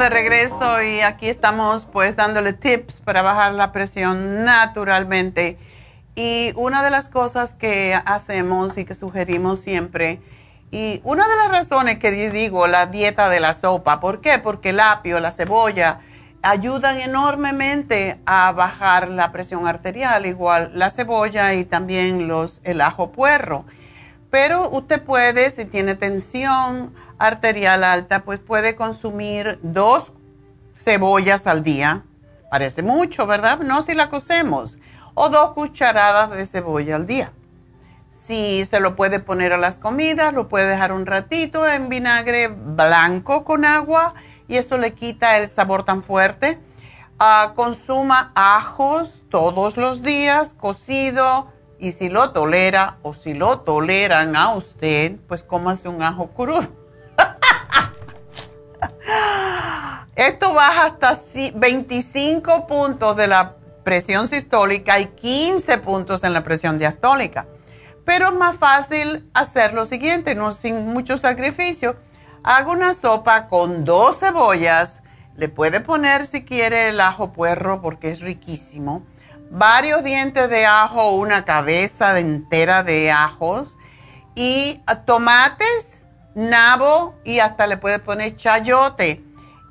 De 0.00 0.08
regreso 0.08 0.80
y 0.80 1.00
aquí 1.00 1.28
estamos 1.28 1.84
pues 1.84 2.16
dándole 2.16 2.54
tips 2.54 3.02
para 3.04 3.20
bajar 3.20 3.52
la 3.52 3.70
presión 3.70 4.44
naturalmente. 4.44 5.58
Y 6.14 6.52
una 6.56 6.82
de 6.82 6.88
las 6.88 7.10
cosas 7.10 7.52
que 7.52 8.00
hacemos 8.06 8.78
y 8.78 8.86
que 8.86 8.94
sugerimos 8.94 9.60
siempre, 9.60 10.18
y 10.70 11.02
una 11.04 11.28
de 11.28 11.36
las 11.36 11.50
razones 11.50 11.98
que 11.98 12.30
digo 12.30 12.66
la 12.66 12.86
dieta 12.86 13.28
de 13.28 13.40
la 13.40 13.52
sopa, 13.52 14.00
¿por 14.00 14.22
qué? 14.22 14.38
Porque 14.38 14.70
el 14.70 14.80
apio, 14.80 15.20
la 15.20 15.32
cebolla, 15.32 16.00
ayudan 16.40 16.98
enormemente 16.98 18.18
a 18.24 18.52
bajar 18.52 19.10
la 19.10 19.32
presión 19.32 19.66
arterial, 19.66 20.24
igual 20.24 20.70
la 20.74 20.88
cebolla 20.88 21.52
y 21.52 21.66
también 21.66 22.26
los, 22.26 22.62
el 22.64 22.80
ajo 22.80 23.12
puerro. 23.12 23.66
Pero 24.30 24.70
usted 24.70 25.02
puede, 25.02 25.50
si 25.50 25.66
tiene 25.66 25.94
tensión, 25.94 26.94
arterial 27.20 27.84
alta, 27.84 28.24
pues 28.24 28.40
puede 28.40 28.74
consumir 28.74 29.60
dos 29.62 30.12
cebollas 30.74 31.46
al 31.46 31.62
día. 31.62 32.02
Parece 32.50 32.82
mucho, 32.82 33.26
¿verdad? 33.26 33.60
No 33.60 33.82
si 33.82 33.94
la 33.94 34.08
cocemos. 34.08 34.78
O 35.14 35.28
dos 35.28 35.52
cucharadas 35.52 36.30
de 36.30 36.46
cebolla 36.46 36.96
al 36.96 37.06
día. 37.06 37.32
Si 38.10 38.64
se 38.64 38.80
lo 38.80 38.96
puede 38.96 39.20
poner 39.20 39.52
a 39.52 39.58
las 39.58 39.78
comidas, 39.78 40.32
lo 40.32 40.48
puede 40.48 40.66
dejar 40.66 40.92
un 40.92 41.04
ratito 41.04 41.68
en 41.68 41.88
vinagre 41.88 42.48
blanco 42.48 43.44
con 43.44 43.64
agua 43.64 44.14
y 44.48 44.56
eso 44.56 44.78
le 44.78 44.94
quita 44.94 45.36
el 45.36 45.48
sabor 45.48 45.84
tan 45.84 46.02
fuerte. 46.02 46.58
Ah, 47.18 47.52
consuma 47.54 48.32
ajos 48.34 49.22
todos 49.28 49.76
los 49.76 50.02
días, 50.02 50.54
cocido, 50.54 51.52
y 51.78 51.92
si 51.92 52.08
lo 52.08 52.30
tolera 52.30 52.96
o 53.02 53.12
si 53.12 53.34
lo 53.34 53.60
toleran 53.60 54.36
a 54.36 54.54
usted, 54.54 55.16
pues 55.28 55.42
cómase 55.42 55.88
un 55.88 56.02
ajo 56.02 56.28
crudo 56.28 56.79
Esto 60.16 60.52
baja 60.52 60.86
hasta 60.86 61.18
25 61.54 62.66
puntos 62.66 63.16
de 63.16 63.26
la 63.26 63.56
presión 63.84 64.28
sistólica 64.28 65.00
y 65.00 65.06
15 65.06 65.78
puntos 65.78 66.22
en 66.24 66.32
la 66.32 66.44
presión 66.44 66.78
diastólica. 66.78 67.46
Pero 68.04 68.28
es 68.28 68.34
más 68.34 68.56
fácil 68.56 69.30
hacer 69.34 69.72
lo 69.72 69.86
siguiente, 69.86 70.34
no 70.34 70.50
sin 70.50 70.86
mucho 70.88 71.16
sacrificio. 71.16 71.96
Haga 72.42 72.70
una 72.70 72.94
sopa 72.94 73.48
con 73.48 73.84
dos 73.84 74.18
cebollas. 74.20 75.02
Le 75.36 75.48
puede 75.48 75.80
poner 75.80 76.26
si 76.26 76.44
quiere 76.44 76.88
el 76.88 77.00
ajo 77.00 77.32
puerro 77.32 77.80
porque 77.80 78.10
es 78.10 78.20
riquísimo. 78.20 79.06
Varios 79.50 80.04
dientes 80.04 80.48
de 80.48 80.66
ajo, 80.66 81.12
una 81.12 81.44
cabeza 81.44 82.18
entera 82.18 82.82
de 82.82 83.10
ajos 83.10 83.76
y 84.34 84.80
tomates 85.06 85.99
nabo 86.34 87.14
y 87.24 87.40
hasta 87.40 87.66
le 87.66 87.76
puede 87.76 87.98
poner 87.98 88.36
chayote. 88.36 89.22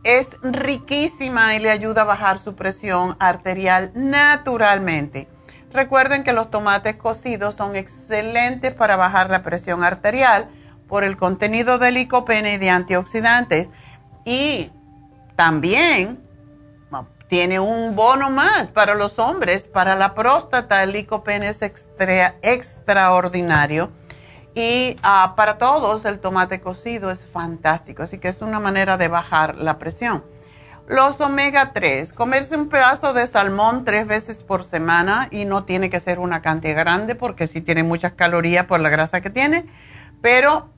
Es 0.03 0.37
riquísima 0.41 1.55
y 1.55 1.59
le 1.59 1.71
ayuda 1.71 2.03
a 2.03 2.05
bajar 2.05 2.37
su 2.37 2.55
presión 2.55 3.17
arterial 3.19 3.91
naturalmente. 3.93 5.27
Recuerden 5.71 6.23
que 6.23 6.33
los 6.33 6.49
tomates 6.49 6.95
cocidos 6.95 7.53
son 7.55 7.75
excelentes 7.75 8.73
para 8.73 8.95
bajar 8.95 9.29
la 9.29 9.43
presión 9.43 9.83
arterial 9.83 10.49
por 10.87 11.03
el 11.03 11.17
contenido 11.17 11.77
de 11.77 11.91
licopene 11.91 12.53
y 12.53 12.57
de 12.57 12.69
antioxidantes. 12.69 13.69
Y 14.25 14.71
también 15.35 16.23
tiene 17.27 17.59
un 17.59 17.93
bono 17.95 18.31
más 18.31 18.71
para 18.71 18.95
los 18.95 19.19
hombres, 19.19 19.67
para 19.67 19.95
la 19.95 20.15
próstata. 20.15 20.81
El 20.81 20.93
licopene 20.93 21.49
es 21.49 21.61
extraordinario 21.61 23.91
y 24.55 24.95
ah, 25.03 25.33
para 25.35 25.57
todos 25.57 26.05
el 26.05 26.19
tomate 26.19 26.59
cocido 26.59 27.11
es 27.11 27.25
fantástico, 27.25 28.03
así 28.03 28.17
que 28.17 28.27
es 28.27 28.41
una 28.41 28.59
manera 28.59 28.97
de 28.97 29.07
bajar 29.07 29.55
la 29.55 29.77
presión. 29.77 30.23
Los 30.87 31.21
omega 31.21 31.71
3, 31.71 32.13
comerse 32.13 32.55
un 32.55 32.67
pedazo 32.67 33.13
de 33.13 33.27
salmón 33.27 33.85
tres 33.85 34.07
veces 34.07 34.41
por 34.41 34.63
semana 34.63 35.27
y 35.29 35.45
no 35.45 35.63
tiene 35.63 35.91
que 35.91 35.99
ser 35.99 36.17
una 36.17 36.41
cantidad 36.41 36.77
grande 36.77 37.13
porque 37.13 37.45
sí 37.45 37.61
tiene 37.61 37.83
muchas 37.83 38.13
calorías 38.13 38.65
por 38.65 38.79
la 38.79 38.89
grasa 38.89 39.21
que 39.21 39.29
tiene, 39.29 39.65
pero 40.21 40.71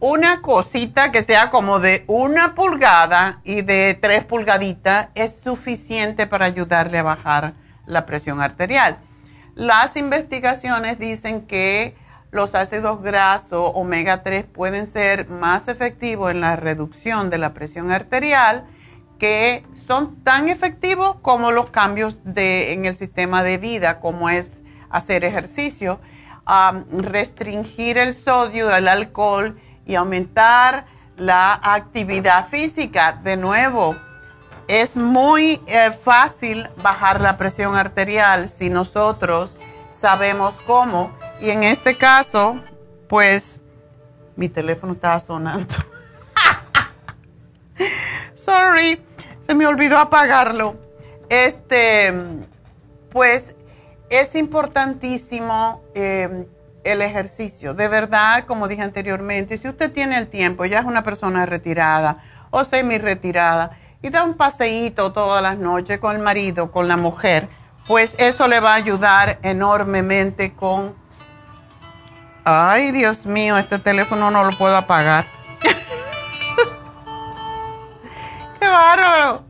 una 0.00 0.42
cosita 0.42 1.12
que 1.12 1.22
sea 1.22 1.50
como 1.50 1.78
de 1.78 2.04
una 2.08 2.56
pulgada 2.56 3.40
y 3.44 3.62
de 3.62 3.94
tres 3.94 4.24
pulgaditas 4.24 5.08
es 5.14 5.40
suficiente 5.40 6.26
para 6.26 6.46
ayudarle 6.46 6.98
a 6.98 7.04
bajar 7.04 7.54
la 7.86 8.06
presión 8.06 8.40
arterial. 8.42 8.98
Las 9.54 9.96
investigaciones 9.96 10.98
dicen 10.98 11.46
que 11.46 11.96
los 12.34 12.56
ácidos 12.56 13.00
grasos 13.00 13.70
omega 13.74 14.24
3 14.24 14.44
pueden 14.44 14.88
ser 14.88 15.28
más 15.28 15.68
efectivos 15.68 16.32
en 16.32 16.40
la 16.40 16.56
reducción 16.56 17.30
de 17.30 17.38
la 17.38 17.54
presión 17.54 17.92
arterial, 17.92 18.66
que 19.20 19.64
son 19.86 20.16
tan 20.24 20.48
efectivos 20.48 21.14
como 21.22 21.52
los 21.52 21.70
cambios 21.70 22.18
de, 22.24 22.72
en 22.72 22.86
el 22.86 22.96
sistema 22.96 23.44
de 23.44 23.58
vida, 23.58 24.00
como 24.00 24.28
es 24.30 24.62
hacer 24.90 25.24
ejercicio, 25.24 26.00
restringir 26.90 27.98
el 27.98 28.12
sodio, 28.12 28.74
el 28.74 28.88
alcohol 28.88 29.56
y 29.86 29.94
aumentar 29.94 30.86
la 31.16 31.60
actividad 31.62 32.48
física. 32.48 33.20
De 33.22 33.36
nuevo, 33.36 33.94
es 34.66 34.96
muy 34.96 35.62
eh, 35.68 35.92
fácil 36.04 36.68
bajar 36.82 37.20
la 37.20 37.36
presión 37.36 37.76
arterial 37.76 38.48
si 38.48 38.70
nosotros 38.70 39.60
sabemos 40.04 40.56
cómo. 40.66 41.16
Y 41.40 41.48
en 41.48 41.64
este 41.64 41.96
caso, 41.96 42.60
pues 43.08 43.58
mi 44.36 44.50
teléfono 44.50 44.92
estaba 44.92 45.18
sonando. 45.18 45.74
Sorry, 48.34 49.02
se 49.46 49.54
me 49.54 49.66
olvidó 49.66 49.96
apagarlo. 49.96 50.76
Este, 51.30 52.12
pues 53.12 53.54
es 54.10 54.34
importantísimo 54.34 55.80
eh, 55.94 56.48
el 56.84 57.00
ejercicio. 57.00 57.72
De 57.72 57.88
verdad, 57.88 58.44
como 58.44 58.68
dije 58.68 58.82
anteriormente, 58.82 59.56
si 59.56 59.68
usted 59.68 59.90
tiene 59.90 60.18
el 60.18 60.28
tiempo, 60.28 60.66
ya 60.66 60.80
es 60.80 60.84
una 60.84 61.02
persona 61.02 61.46
retirada 61.46 62.22
o 62.50 62.62
semi 62.62 62.98
retirada 62.98 63.78
y 64.02 64.10
da 64.10 64.22
un 64.22 64.34
paseíto 64.34 65.14
todas 65.14 65.42
las 65.42 65.56
noches 65.56 65.98
con 65.98 66.14
el 66.14 66.20
marido, 66.20 66.70
con 66.70 66.88
la 66.88 66.98
mujer, 66.98 67.48
pues 67.86 68.14
eso 68.18 68.48
le 68.48 68.60
va 68.60 68.72
a 68.72 68.76
ayudar 68.76 69.38
enormemente 69.42 70.54
con... 70.54 70.94
Ay, 72.44 72.92
Dios 72.92 73.26
mío, 73.26 73.56
este 73.56 73.78
teléfono 73.78 74.30
no 74.30 74.44
lo 74.44 74.56
puedo 74.56 74.76
apagar. 74.76 75.26
¡Qué 78.60 78.66
bárbaro! 78.66 79.44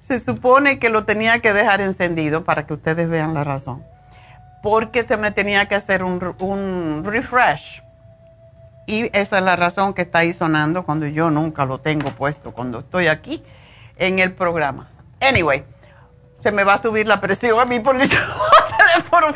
se 0.00 0.20
supone 0.20 0.78
que 0.78 0.88
lo 0.88 1.04
tenía 1.04 1.40
que 1.40 1.52
dejar 1.52 1.82
encendido 1.82 2.42
para 2.42 2.66
que 2.66 2.72
ustedes 2.72 3.10
vean 3.10 3.34
la 3.34 3.44
razón. 3.44 3.84
Porque 4.62 5.02
se 5.02 5.18
me 5.18 5.32
tenía 5.32 5.66
que 5.66 5.74
hacer 5.74 6.02
un, 6.02 7.02
refresh. 7.04 7.82
Y 8.86 9.14
esa 9.16 9.38
es 9.38 9.44
la 9.44 9.54
razón 9.54 9.92
que 9.92 10.02
está 10.02 10.20
ahí 10.20 10.32
sonando 10.32 10.82
cuando 10.82 11.06
yo 11.06 11.30
nunca 11.30 11.66
lo 11.66 11.78
tengo 11.78 12.10
puesto, 12.12 12.52
cuando 12.52 12.78
estoy 12.78 13.08
aquí 13.08 13.44
en 13.98 14.18
el 14.18 14.32
programa. 14.32 14.88
Anyway, 15.20 15.64
se 16.42 16.52
me 16.52 16.64
va 16.64 16.74
a 16.74 16.78
subir 16.78 17.06
la 17.06 17.20
presión 17.20 17.60
a 17.60 17.64
mí 17.64 17.80
por 17.80 18.00
el 18.00 18.08
teléfono, 18.08 19.34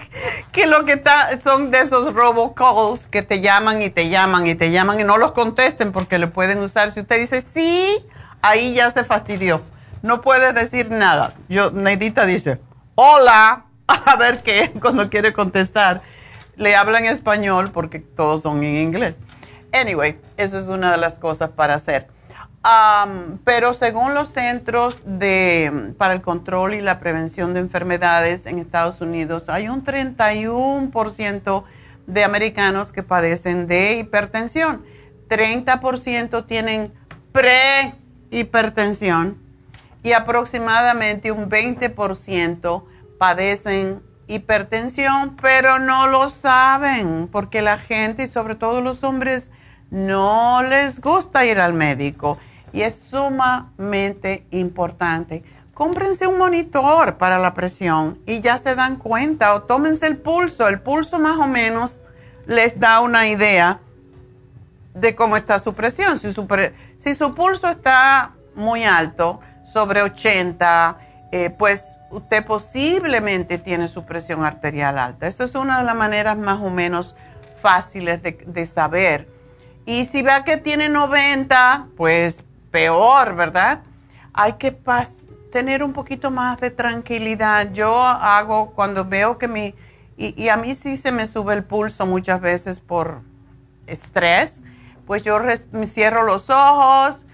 que 0.53 0.66
lo 0.66 0.85
que 0.85 0.92
está 0.92 1.38
son 1.40 1.70
de 1.70 1.81
esos 1.81 2.14
robocalls 2.14 3.07
que 3.07 3.22
te 3.22 3.40
llaman 3.40 3.83
y 3.83 3.90
te 3.90 4.09
llaman 4.09 4.46
y 4.46 4.55
te 4.55 4.70
llaman 4.70 5.01
y 5.01 5.05
no 5.05 5.16
los 5.16 5.33
contesten 5.33 5.92
porque 5.92 6.18
le 6.18 6.29
pueden 6.29 6.61
usar. 6.61 6.92
Si 6.92 7.01
usted 7.01 7.18
dice 7.18 7.40
sí, 7.40 8.07
ahí 8.40 8.75
ya 8.75 8.90
se 8.90 9.05
fastidió 9.05 9.62
no 10.03 10.20
puede 10.20 10.53
decir 10.53 10.90
nada. 10.90 11.35
Yo, 11.48 11.70
Neidita 11.70 12.27
dice, 12.27 12.61
hola, 12.96 13.64
a 13.87 14.16
ver 14.16 14.42
qué, 14.42 14.72
cuando 14.81 15.09
quiere 15.09 15.33
contestar. 15.33 16.03
Le 16.57 16.77
habla 16.77 16.98
en 16.98 17.07
español 17.07 17.70
porque 17.72 18.01
todos 18.01 18.42
son 18.42 18.62
en 18.62 18.77
inglés. 18.77 19.14
Anyway, 19.72 20.20
esa 20.37 20.61
es 20.61 20.66
una 20.66 20.92
de 20.92 20.98
las 20.98 21.18
cosas 21.18 21.51
para 21.51 21.75
hacer. 21.75 22.09
Pero 23.44 23.75
según 23.75 24.14
los 24.14 24.29
Centros 24.29 25.01
de, 25.05 25.92
para 25.98 26.14
el 26.14 26.22
Control 26.22 26.75
y 26.75 26.81
la 26.81 27.01
Prevención 27.01 27.55
de 27.55 27.61
Enfermedades 27.61 28.46
en 28.46 28.61
Estados 28.61 29.01
Unidos, 29.01 29.48
hay 29.48 29.68
un 29.68 29.85
31% 29.85 31.64
de 32.07 32.25
americanos 32.25 32.92
que 32.92 33.03
padecen 33.03 33.66
de 33.66 33.98
hipertensión. 33.98 34.85
30% 35.29 36.46
tienen 36.46 36.92
prehipertensión 37.33 39.38
y 40.05 40.12
aproximadamente 40.12 41.33
un 41.33 41.51
20% 41.51 42.85
padecen 43.18 44.01
hipertensión, 44.29 45.35
pero 45.40 45.81
no 45.81 46.07
lo 46.07 46.29
saben 46.29 47.29
porque 47.31 47.62
la 47.62 47.79
gente 47.79 48.25
y 48.25 48.29
sobre 48.29 48.55
todo 48.55 48.81
los 48.81 49.03
hombres 49.03 49.51
no 49.90 50.62
les 50.62 51.01
gusta 51.01 51.44
ir 51.44 51.59
al 51.59 51.75
médico 51.75 52.38
y 52.72 52.82
es 52.82 52.98
sumamente 53.11 54.46
importante. 54.50 55.44
Cómprense 55.74 56.26
un 56.26 56.38
monitor 56.38 57.16
para 57.16 57.38
la 57.38 57.54
presión 57.54 58.18
y 58.26 58.40
ya 58.40 58.58
se 58.58 58.74
dan 58.74 58.96
cuenta 58.96 59.54
o 59.54 59.62
tómense 59.62 60.06
el 60.06 60.18
pulso. 60.18 60.68
El 60.68 60.80
pulso 60.80 61.18
más 61.18 61.38
o 61.38 61.46
menos 61.46 61.98
les 62.46 62.78
da 62.78 63.00
una 63.00 63.28
idea 63.28 63.80
de 64.94 65.14
cómo 65.14 65.37
está 65.37 65.58
su 65.58 65.74
presión. 65.74 66.18
Si 66.18 66.32
su, 66.32 66.46
si 66.98 67.14
su 67.14 67.35
pulso 67.35 67.68
está 67.68 68.32
muy 68.54 68.85
alto, 68.85 69.40
sobre 69.72 70.02
80, 70.02 70.98
eh, 71.32 71.50
pues 71.50 71.85
usted 72.11 72.44
posiblemente 72.44 73.58
tiene 73.58 73.88
su 73.88 74.04
presión 74.04 74.44
arterial 74.44 74.98
alta. 74.98 75.26
Esa 75.26 75.44
es 75.44 75.54
una 75.54 75.78
de 75.78 75.85
las 75.85 75.96
maneras 75.96 76.37
más 76.37 76.61
o 76.61 76.68
menos 76.68 77.16
fáciles 77.62 78.20
de, 78.22 78.66
saber. 78.66 79.28
Y 79.87 80.04
si 80.04 80.22
ve 80.22 80.32
que 80.44 80.58
tiene 80.58 80.88
90, 80.88 81.88
pues 81.96 82.44
peor, 82.72 83.37
¿verdad? 83.37 83.82
Hay 84.32 84.54
que 84.54 84.76
tener 85.52 85.85
un 85.85 85.92
poquito 85.92 86.32
más 86.32 86.58
de 86.58 86.70
tranquilidad. 86.70 87.70
Yo 87.72 88.02
hago 88.02 88.72
cuando 88.72 89.04
veo 89.04 89.38
que 89.38 89.46
mi... 89.46 89.74
Y, 90.16 90.48
a 90.48 90.56
mí 90.56 90.74
sí 90.74 90.96
se 90.96 91.11
me 91.11 91.26
sube 91.26 91.54
el 91.54 91.64
pulso 91.64 92.06
muchas 92.06 92.40
veces 92.40 92.80
por 92.80 93.22
estrés, 93.87 94.61
pues 95.06 95.24
yo 95.24 95.40
cierro 95.85 96.22
los 96.22 96.48
ojos 96.48 97.24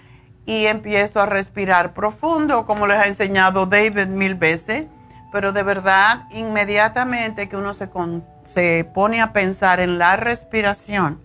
y 0.46 0.66
empiezo 0.66 1.20
a 1.20 1.26
respirar 1.26 1.92
profundo, 1.92 2.64
como 2.64 2.86
les 2.86 2.98
ha 2.98 3.06
enseñado 3.06 3.66
David 3.66 4.06
mil 4.06 4.36
veces, 4.36 4.86
pero 5.32 5.52
de 5.52 5.62
verdad, 5.64 6.24
inmediatamente 6.30 7.50
que 7.50 7.56
uno 7.58 7.74
se, 7.74 7.90
se 8.46 8.90
pone 8.94 9.20
a 9.20 9.34
pensar 9.34 9.80
en 9.80 9.98
la 9.98 10.16
respiración, 10.16 11.20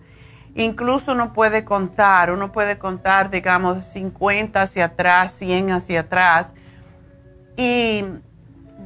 incluso 0.54 1.12
uno 1.12 1.32
puede 1.32 1.64
contar, 1.64 2.30
uno 2.30 2.52
puede 2.52 2.78
contar, 2.78 3.30
digamos, 3.30 3.84
50 3.84 4.62
hacia 4.62 4.86
atrás, 4.86 5.32
100 5.32 5.72
hacia 5.72 6.00
atrás, 6.00 6.52
y 7.56 8.04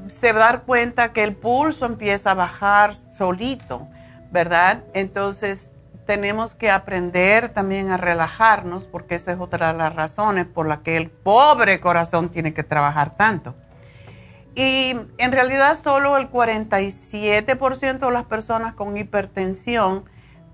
se 0.08 0.32
va 0.32 0.40
a 0.40 0.44
dar 0.44 0.62
cuenta 0.62 1.12
que 1.12 1.24
el 1.24 1.34
pulso 1.34 1.86
empieza 1.86 2.32
a 2.32 2.34
bajar 2.34 2.94
solito, 2.94 3.86
¿verdad? 4.30 4.84
Entonces, 4.94 5.72
tenemos 6.06 6.54
que 6.54 6.70
aprender 6.70 7.50
también 7.50 7.90
a 7.90 7.98
relajarnos, 7.98 8.86
porque 8.86 9.16
esa 9.16 9.32
es 9.32 9.38
otra 9.38 9.72
de 9.72 9.78
las 9.78 9.94
razones 9.94 10.46
por 10.46 10.66
las 10.66 10.78
que 10.78 10.96
el 10.96 11.10
pobre 11.10 11.80
corazón 11.80 12.30
tiene 12.30 12.54
que 12.54 12.62
trabajar 12.62 13.14
tanto. 13.14 13.54
Y 14.54 14.96
en 15.18 15.32
realidad 15.32 15.78
solo 15.78 16.16
el 16.16 16.30
47% 16.30 17.98
de 17.98 18.10
las 18.10 18.24
personas 18.24 18.72
con 18.72 18.96
hipertensión 18.96 20.04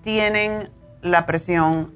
tienen 0.02 0.70
la 1.04 1.26
presión 1.26 1.94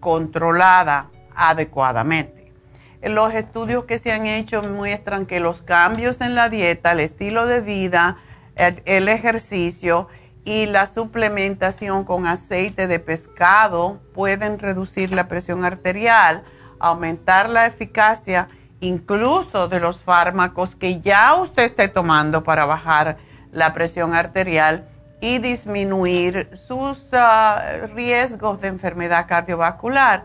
controlada 0.00 1.10
adecuadamente. 1.34 2.52
En 3.00 3.14
los 3.14 3.32
estudios 3.32 3.86
que 3.86 3.98
se 3.98 4.12
han 4.12 4.26
hecho 4.26 4.62
muestran 4.62 5.24
que 5.24 5.40
los 5.40 5.62
cambios 5.62 6.20
en 6.20 6.34
la 6.34 6.50
dieta, 6.50 6.92
el 6.92 7.00
estilo 7.00 7.46
de 7.46 7.62
vida, 7.62 8.18
el 8.56 9.08
ejercicio 9.08 10.08
y 10.44 10.66
la 10.66 10.84
suplementación 10.84 12.04
con 12.04 12.26
aceite 12.26 12.86
de 12.86 12.98
pescado 12.98 13.98
pueden 14.12 14.58
reducir 14.58 15.14
la 15.14 15.26
presión 15.26 15.64
arterial, 15.64 16.44
aumentar 16.78 17.48
la 17.48 17.64
eficacia 17.64 18.48
incluso 18.80 19.68
de 19.68 19.80
los 19.80 20.02
fármacos 20.02 20.76
que 20.76 21.00
ya 21.00 21.34
usted 21.34 21.62
esté 21.64 21.88
tomando 21.88 22.44
para 22.44 22.66
bajar 22.66 23.16
la 23.52 23.72
presión 23.72 24.14
arterial 24.14 24.89
y 25.20 25.38
disminuir 25.38 26.48
sus 26.54 27.10
ah, 27.12 27.62
riesgos 27.94 28.60
de 28.60 28.68
enfermedad 28.68 29.26
cardiovascular. 29.28 30.24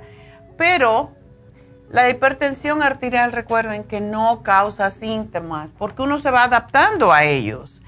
Pero 0.57 1.11
la 1.89 2.09
hipertensión 2.09 2.81
arterial, 2.81 3.31
recuerden 3.31 3.83
que 3.83 4.01
no 4.01 4.41
causa 4.43 4.91
síntomas 4.91 5.71
porque 5.77 6.01
uno 6.01 6.19
se 6.19 6.31
va 6.31 6.43
adaptando 6.43 7.11
a 7.11 7.23
ellos. 7.23 7.81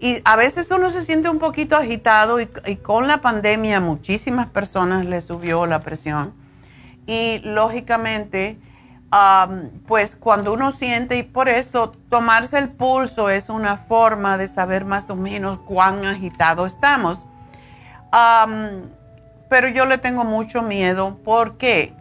Y 0.00 0.20
a 0.24 0.36
veces 0.36 0.70
uno 0.70 0.90
se 0.90 1.04
siente 1.04 1.28
un 1.28 1.38
poquito 1.38 1.76
agitado 1.76 2.40
y, 2.40 2.46
con 2.82 3.06
la 3.06 3.18
pandemia 3.18 3.80
muchísimas 3.80 4.48
personas 4.48 5.04
le 5.04 5.22
subió 5.22 5.66
la 5.66 5.80
presión. 5.80 6.34
Y 7.06 7.38
lógicamente, 7.44 8.58
pues 9.86 10.16
cuando 10.16 10.52
uno 10.52 10.72
siente, 10.72 11.16
y 11.16 11.22
por 11.22 11.48
eso 11.48 11.92
tomarse 12.08 12.58
el 12.58 12.70
pulso 12.70 13.30
es 13.30 13.48
una 13.48 13.76
forma 13.76 14.36
de 14.38 14.48
saber 14.48 14.84
más 14.84 15.08
o 15.10 15.16
menos 15.16 15.58
cuán 15.60 16.04
agitado 16.04 16.66
estamos. 16.66 17.24
pero 19.48 19.68
yo 19.68 19.84
le 19.86 19.98
tengo 19.98 20.24
mucho 20.24 20.62
miedo 20.62 21.18
porque 21.24 21.94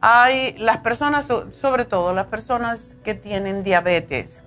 hay 0.00 0.54
las 0.58 0.78
personas, 0.78 1.26
sobre 1.60 1.84
todo 1.84 2.12
las 2.12 2.26
personas 2.26 2.96
que 3.02 3.14
tienen 3.14 3.62
diabetes, 3.62 4.42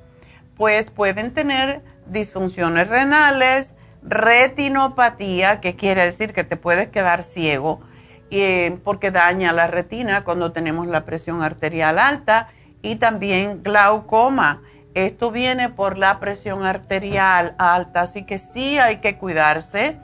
pues 0.58 0.92
pueden 0.92 1.34
tener 1.34 1.82
disfunciones 2.06 2.88
renales, 2.88 3.74
retinopatía, 4.04 5.60
que 5.60 5.76
quiere 5.76 6.06
decir 6.06 6.34
que 6.34 6.44
te 6.44 6.58
puedes 6.58 6.90
quedar 6.90 7.24
ciego 7.24 7.82
eh, 8.32 8.78
porque 8.84 9.12
daña 9.12 9.52
la 9.52 9.68
retina 9.68 10.24
cuando 10.24 10.52
tenemos 10.52 10.88
la 10.88 11.06
presión 11.06 11.44
arterial 11.44 12.00
alta 12.00 12.48
y 12.82 12.96
también 12.96 13.62
glaucoma. 13.62 14.62
Esto 14.94 15.32
viene 15.32 15.70
por 15.70 15.98
la 15.98 16.20
presión 16.20 16.66
arterial 16.66 17.56
alta, 17.58 18.02
así 18.02 18.26
que 18.26 18.38
sí 18.38 18.78
hay 18.78 18.98
que 18.98 19.18
cuidarse. 19.18 19.98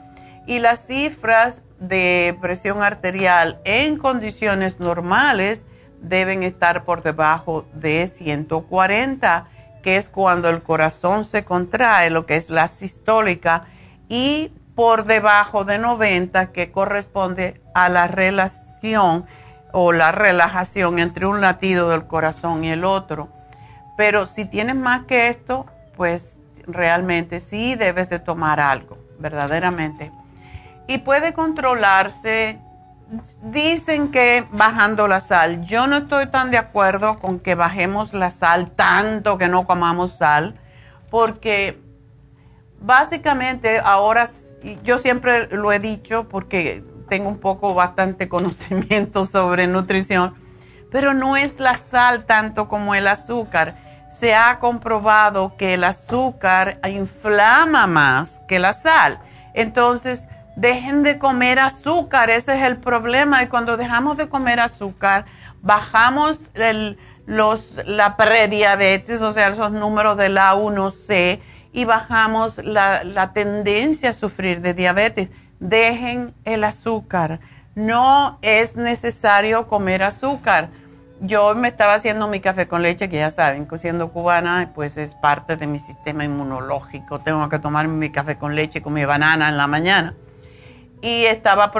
Y 0.46 0.60
las 0.60 0.86
cifras 0.86 1.62
de 1.78 2.36
presión 2.40 2.82
arterial 2.82 3.60
en 3.64 3.96
condiciones 3.96 4.80
normales 4.80 5.62
deben 6.00 6.42
estar 6.42 6.84
por 6.84 7.02
debajo 7.02 7.66
de 7.74 8.08
140, 8.08 9.46
que 9.82 9.96
es 9.96 10.08
cuando 10.08 10.48
el 10.48 10.62
corazón 10.62 11.24
se 11.24 11.44
contrae, 11.44 12.10
lo 12.10 12.26
que 12.26 12.36
es 12.36 12.50
la 12.50 12.68
sistólica, 12.68 13.66
y 14.08 14.52
por 14.78 15.06
debajo 15.06 15.64
de 15.64 15.76
90, 15.76 16.52
que 16.52 16.70
corresponde 16.70 17.60
a 17.74 17.88
la 17.88 18.06
relación 18.06 19.26
o 19.72 19.90
la 19.90 20.12
relajación 20.12 21.00
entre 21.00 21.26
un 21.26 21.40
latido 21.40 21.90
del 21.90 22.06
corazón 22.06 22.62
y 22.62 22.68
el 22.68 22.84
otro. 22.84 23.28
Pero 23.96 24.26
si 24.26 24.44
tienes 24.44 24.76
más 24.76 25.02
que 25.06 25.26
esto, 25.26 25.66
pues 25.96 26.36
realmente 26.64 27.40
sí 27.40 27.74
debes 27.74 28.08
de 28.08 28.20
tomar 28.20 28.60
algo, 28.60 28.98
verdaderamente. 29.18 30.12
Y 30.86 30.98
puede 30.98 31.32
controlarse, 31.32 32.60
dicen 33.42 34.12
que 34.12 34.46
bajando 34.52 35.08
la 35.08 35.18
sal. 35.18 35.64
Yo 35.64 35.88
no 35.88 35.96
estoy 35.96 36.26
tan 36.26 36.52
de 36.52 36.58
acuerdo 36.58 37.18
con 37.18 37.40
que 37.40 37.56
bajemos 37.56 38.14
la 38.14 38.30
sal 38.30 38.70
tanto 38.70 39.38
que 39.38 39.48
no 39.48 39.66
comamos 39.66 40.18
sal, 40.18 40.54
porque 41.10 41.82
básicamente 42.80 43.80
ahora, 43.80 44.28
yo 44.84 44.98
siempre 44.98 45.48
lo 45.48 45.72
he 45.72 45.78
dicho 45.78 46.28
porque 46.28 46.82
tengo 47.08 47.28
un 47.28 47.38
poco 47.38 47.74
bastante 47.74 48.28
conocimiento 48.30 49.24
sobre 49.24 49.66
nutrición, 49.66 50.34
pero 50.90 51.14
no 51.14 51.36
es 51.36 51.60
la 51.60 51.74
sal 51.74 52.24
tanto 52.24 52.68
como 52.68 52.94
el 52.94 53.06
azúcar. 53.06 53.76
Se 54.10 54.34
ha 54.34 54.58
comprobado 54.58 55.54
que 55.56 55.74
el 55.74 55.84
azúcar 55.84 56.80
inflama 56.88 57.86
más 57.86 58.40
que 58.48 58.58
la 58.58 58.72
sal. 58.72 59.20
Entonces, 59.54 60.26
dejen 60.56 61.04
de 61.04 61.18
comer 61.18 61.60
azúcar, 61.60 62.30
ese 62.30 62.58
es 62.58 62.64
el 62.64 62.78
problema. 62.78 63.42
Y 63.42 63.46
cuando 63.46 63.76
dejamos 63.76 64.16
de 64.16 64.28
comer 64.28 64.60
azúcar, 64.60 65.26
bajamos 65.62 66.40
los, 67.26 67.74
la 67.84 68.16
prediabetes, 68.16 69.22
o 69.22 69.30
sea, 69.30 69.48
esos 69.48 69.70
números 69.70 70.16
de 70.16 70.30
la 70.30 70.54
1C, 70.54 71.40
y 71.72 71.84
bajamos 71.84 72.58
la, 72.58 73.04
la 73.04 73.32
tendencia 73.32 74.10
a 74.10 74.12
sufrir 74.12 74.60
de 74.62 74.74
diabetes 74.74 75.28
dejen 75.60 76.34
el 76.44 76.64
azúcar. 76.64 77.40
No 77.74 78.38
es 78.42 78.76
necesario 78.76 79.68
comer 79.68 80.02
azúcar. 80.02 80.70
Yo 81.20 81.54
me 81.54 81.68
estaba 81.68 81.94
haciendo 81.94 82.28
mi 82.28 82.40
café 82.40 82.68
con 82.68 82.82
leche, 82.82 83.08
que 83.08 83.16
ya 83.16 83.30
saben, 83.30 83.66
siendo 83.78 84.12
cubana, 84.12 84.70
pues 84.74 84.96
es 84.96 85.14
parte 85.14 85.56
de 85.56 85.66
mi 85.66 85.78
sistema 85.78 86.24
inmunológico. 86.24 87.20
Tengo 87.20 87.48
que 87.48 87.58
tomar 87.58 87.88
mi 87.88 88.10
café 88.10 88.36
con 88.36 88.54
leche 88.54 88.82
con 88.82 88.92
mi 88.92 89.04
banana 89.04 89.48
en 89.48 89.56
la 89.56 89.66
mañana. 89.66 90.14
Y 91.00 91.24
estaba 91.24 91.72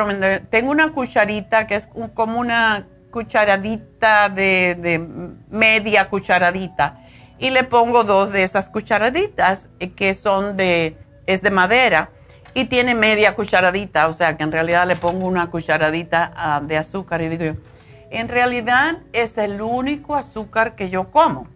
tengo 0.50 0.70
una 0.70 0.92
cucharita 0.92 1.66
que 1.66 1.76
es 1.76 1.88
como 2.14 2.38
una 2.38 2.86
cucharadita 3.10 4.28
de, 4.28 4.76
de 4.76 4.98
media 5.50 6.08
cucharadita. 6.08 7.04
Y 7.38 7.50
le 7.50 7.64
pongo 7.64 8.04
dos 8.04 8.32
de 8.32 8.42
esas 8.42 8.68
cucharaditas 8.70 9.68
eh, 9.78 9.92
que 9.92 10.14
son 10.14 10.56
de, 10.56 10.96
es 11.26 11.42
de 11.42 11.50
madera 11.50 12.10
y 12.54 12.64
tiene 12.64 12.94
media 12.94 13.34
cucharadita, 13.34 14.08
o 14.08 14.12
sea 14.12 14.36
que 14.36 14.42
en 14.42 14.50
realidad 14.50 14.86
le 14.86 14.96
pongo 14.96 15.26
una 15.26 15.50
cucharadita 15.50 16.32
ah, 16.34 16.60
de 16.64 16.76
azúcar 16.76 17.22
y 17.22 17.28
digo 17.28 17.44
yo, 17.44 17.52
en 18.10 18.28
realidad 18.28 18.98
es 19.12 19.38
el 19.38 19.60
único 19.60 20.16
azúcar 20.16 20.74
que 20.74 20.90
yo 20.90 21.10
como 21.10 21.46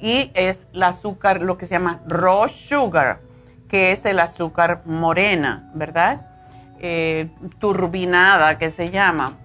y 0.00 0.30
es 0.34 0.66
el 0.72 0.82
azúcar, 0.82 1.42
lo 1.42 1.56
que 1.56 1.66
se 1.66 1.74
llama 1.74 2.00
raw 2.06 2.48
sugar, 2.48 3.20
que 3.68 3.92
es 3.92 4.04
el 4.04 4.18
azúcar 4.18 4.82
morena, 4.84 5.70
¿verdad? 5.74 6.26
Eh, 6.80 7.30
turbinada 7.60 8.58
que 8.58 8.70
se 8.70 8.90
llama. 8.90 9.38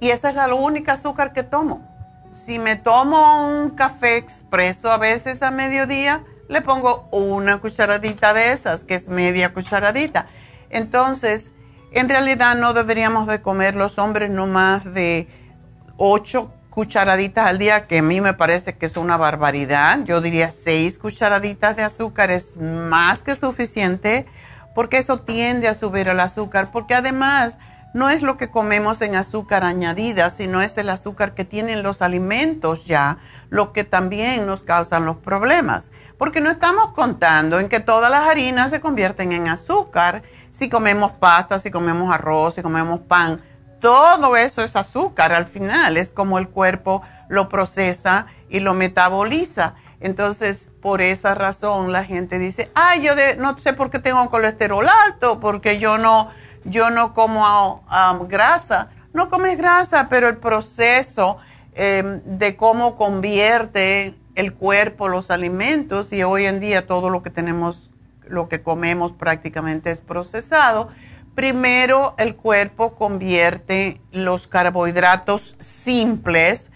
Y 0.00 0.08
esa 0.08 0.30
es 0.30 0.34
la 0.34 0.52
única 0.54 0.94
azúcar 0.94 1.34
que 1.34 1.42
tomo. 1.42 1.85
Si 2.44 2.58
me 2.58 2.76
tomo 2.76 3.48
un 3.48 3.70
café 3.70 4.16
expreso 4.16 4.90
a 4.90 4.98
veces 4.98 5.42
a 5.42 5.50
mediodía, 5.50 6.22
le 6.48 6.62
pongo 6.62 7.08
una 7.10 7.58
cucharadita 7.58 8.34
de 8.34 8.52
esas, 8.52 8.84
que 8.84 8.94
es 8.94 9.08
media 9.08 9.52
cucharadita. 9.52 10.26
Entonces, 10.70 11.50
en 11.92 12.08
realidad 12.08 12.56
no 12.56 12.72
deberíamos 12.72 13.26
de 13.26 13.42
comer 13.42 13.74
los 13.74 13.98
hombres 13.98 14.30
no 14.30 14.46
más 14.46 14.84
de 14.84 15.28
ocho 15.96 16.52
cucharaditas 16.70 17.46
al 17.46 17.58
día, 17.58 17.86
que 17.86 17.98
a 17.98 18.02
mí 18.02 18.20
me 18.20 18.34
parece 18.34 18.76
que 18.76 18.86
es 18.86 18.96
una 18.96 19.16
barbaridad. 19.16 20.00
Yo 20.04 20.20
diría 20.20 20.50
seis 20.50 20.98
cucharaditas 20.98 21.74
de 21.74 21.82
azúcar 21.82 22.30
es 22.30 22.56
más 22.56 23.22
que 23.22 23.34
suficiente, 23.34 24.26
porque 24.74 24.98
eso 24.98 25.20
tiende 25.20 25.68
a 25.68 25.74
subir 25.74 26.06
el 26.08 26.20
azúcar, 26.20 26.70
porque 26.70 26.94
además 26.94 27.56
no 27.96 28.10
es 28.10 28.22
lo 28.22 28.36
que 28.36 28.50
comemos 28.50 29.00
en 29.00 29.16
azúcar 29.16 29.64
añadida, 29.64 30.30
sino 30.30 30.60
es 30.60 30.76
el 30.76 30.90
azúcar 30.90 31.34
que 31.34 31.44
tienen 31.44 31.82
los 31.82 32.02
alimentos 32.02 32.84
ya, 32.84 33.18
lo 33.48 33.72
que 33.72 33.84
también 33.84 34.46
nos 34.46 34.62
causan 34.62 35.06
los 35.06 35.16
problemas 35.16 35.90
porque 36.18 36.40
no 36.40 36.50
estamos 36.50 36.92
contando 36.92 37.60
en 37.60 37.68
que 37.68 37.80
todas 37.80 38.10
las 38.10 38.26
harinas 38.28 38.70
se 38.70 38.80
convierten 38.80 39.32
en 39.32 39.48
azúcar. 39.48 40.22
Si 40.50 40.68
comemos 40.68 41.12
pasta, 41.12 41.58
si 41.58 41.70
comemos 41.70 42.12
arroz, 42.12 42.54
si 42.54 42.62
comemos 42.62 43.00
pan, 43.00 43.42
todo 43.80 44.36
eso 44.36 44.62
es 44.62 44.76
azúcar 44.76 45.32
al 45.32 45.46
final, 45.46 45.96
es 45.96 46.12
como 46.12 46.38
el 46.38 46.48
cuerpo 46.48 47.02
lo 47.28 47.48
procesa 47.48 48.26
y 48.48 48.60
lo 48.60 48.72
metaboliza. 48.72 49.74
Entonces, 50.00 50.70
por 50.80 51.02
esa 51.02 51.34
razón 51.34 51.92
la 51.92 52.04
gente 52.04 52.38
dice, 52.38 52.70
ay, 52.74 53.02
yo 53.02 53.12
no 53.38 53.58
sé 53.58 53.72
por 53.74 53.90
qué 53.90 53.98
tengo 53.98 54.30
colesterol 54.30 54.86
alto, 55.04 55.40
porque 55.40 55.78
yo 55.78 55.98
no, 55.98 56.30
yo 56.66 56.90
no 56.90 57.14
como 57.14 57.84
um, 57.86 58.28
grasa. 58.28 58.88
No 59.12 59.28
comes 59.28 59.56
grasa, 59.56 60.08
pero 60.08 60.28
el 60.28 60.36
proceso 60.36 61.38
em, 61.74 62.20
de 62.24 62.56
cómo 62.56 62.96
convierte 62.96 64.14
el 64.34 64.52
cuerpo, 64.52 65.08
los 65.08 65.30
alimentos 65.30 66.12
y 66.12 66.22
hoy 66.22 66.44
en 66.44 66.60
día 66.60 66.86
todo 66.86 67.08
lo 67.08 67.22
que 67.22 67.30
tenemos, 67.30 67.90
lo 68.26 68.48
que 68.48 68.62
comemos 68.62 69.12
prácticamente 69.12 69.90
es 69.90 70.00
procesado. 70.00 70.90
Primero 71.34 72.14
el 72.18 72.36
cuerpo 72.36 72.94
convierte 72.94 74.00
los 74.12 74.46
carbohidratos 74.46 75.56
simples 75.58 76.70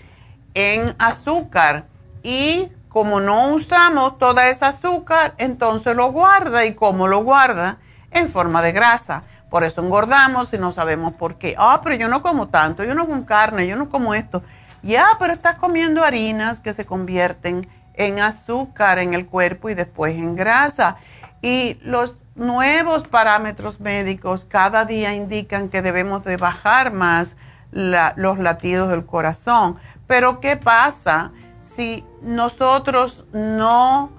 en 0.54 0.94
azúcar 0.98 1.86
y 2.22 2.70
como 2.88 3.20
no 3.20 3.54
usamos 3.54 4.18
toda 4.18 4.48
esa 4.48 4.68
azúcar, 4.68 5.34
entonces 5.38 5.94
lo 5.94 6.10
guarda 6.10 6.64
y 6.64 6.74
como 6.74 7.06
lo 7.06 7.22
guarda 7.22 7.78
en 8.10 8.30
forma 8.30 8.62
de 8.62 8.72
grasa. 8.72 9.22
Por 9.50 9.64
eso 9.64 9.82
engordamos 9.82 10.54
y 10.54 10.58
no 10.58 10.72
sabemos 10.72 11.14
por 11.14 11.34
qué. 11.34 11.56
Ah, 11.58 11.80
pero 11.82 11.96
yo 11.96 12.08
no 12.08 12.22
como 12.22 12.48
tanto, 12.48 12.84
yo 12.84 12.94
no 12.94 13.06
como 13.06 13.26
carne, 13.26 13.66
yo 13.66 13.76
no 13.76 13.90
como 13.90 14.14
esto. 14.14 14.42
Ya, 14.82 15.08
pero 15.18 15.34
estás 15.34 15.56
comiendo 15.56 16.04
harinas 16.04 16.60
que 16.60 16.72
se 16.72 16.86
convierten 16.86 17.68
en 17.94 18.20
azúcar 18.20 18.98
en 18.98 19.12
el 19.12 19.26
cuerpo 19.26 19.68
y 19.68 19.74
después 19.74 20.14
en 20.14 20.36
grasa. 20.36 20.96
Y 21.42 21.78
los 21.82 22.16
nuevos 22.34 23.06
parámetros 23.06 23.80
médicos 23.80 24.46
cada 24.48 24.84
día 24.84 25.14
indican 25.14 25.68
que 25.68 25.82
debemos 25.82 26.24
de 26.24 26.36
bajar 26.36 26.92
más 26.92 27.36
los 27.72 28.38
latidos 28.38 28.88
del 28.88 29.04
corazón. 29.04 29.76
Pero 30.06 30.40
¿qué 30.40 30.56
pasa 30.56 31.32
si 31.60 32.04
nosotros 32.22 33.24
no 33.32 34.10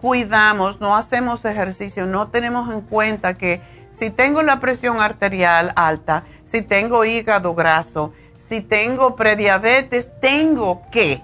cuidamos, 0.00 0.80
no 0.80 0.96
hacemos 0.96 1.44
ejercicio, 1.44 2.06
no 2.06 2.28
tenemos 2.28 2.72
en 2.72 2.80
cuenta 2.80 3.34
que 3.34 3.60
si 3.98 4.10
tengo 4.10 4.42
la 4.42 4.60
presión 4.60 5.00
arterial 5.00 5.72
alta, 5.74 6.24
si 6.44 6.62
tengo 6.62 7.04
hígado 7.04 7.54
graso, 7.54 8.12
si 8.38 8.60
tengo 8.60 9.16
prediabetes, 9.16 10.08
tengo 10.20 10.82
que, 10.92 11.20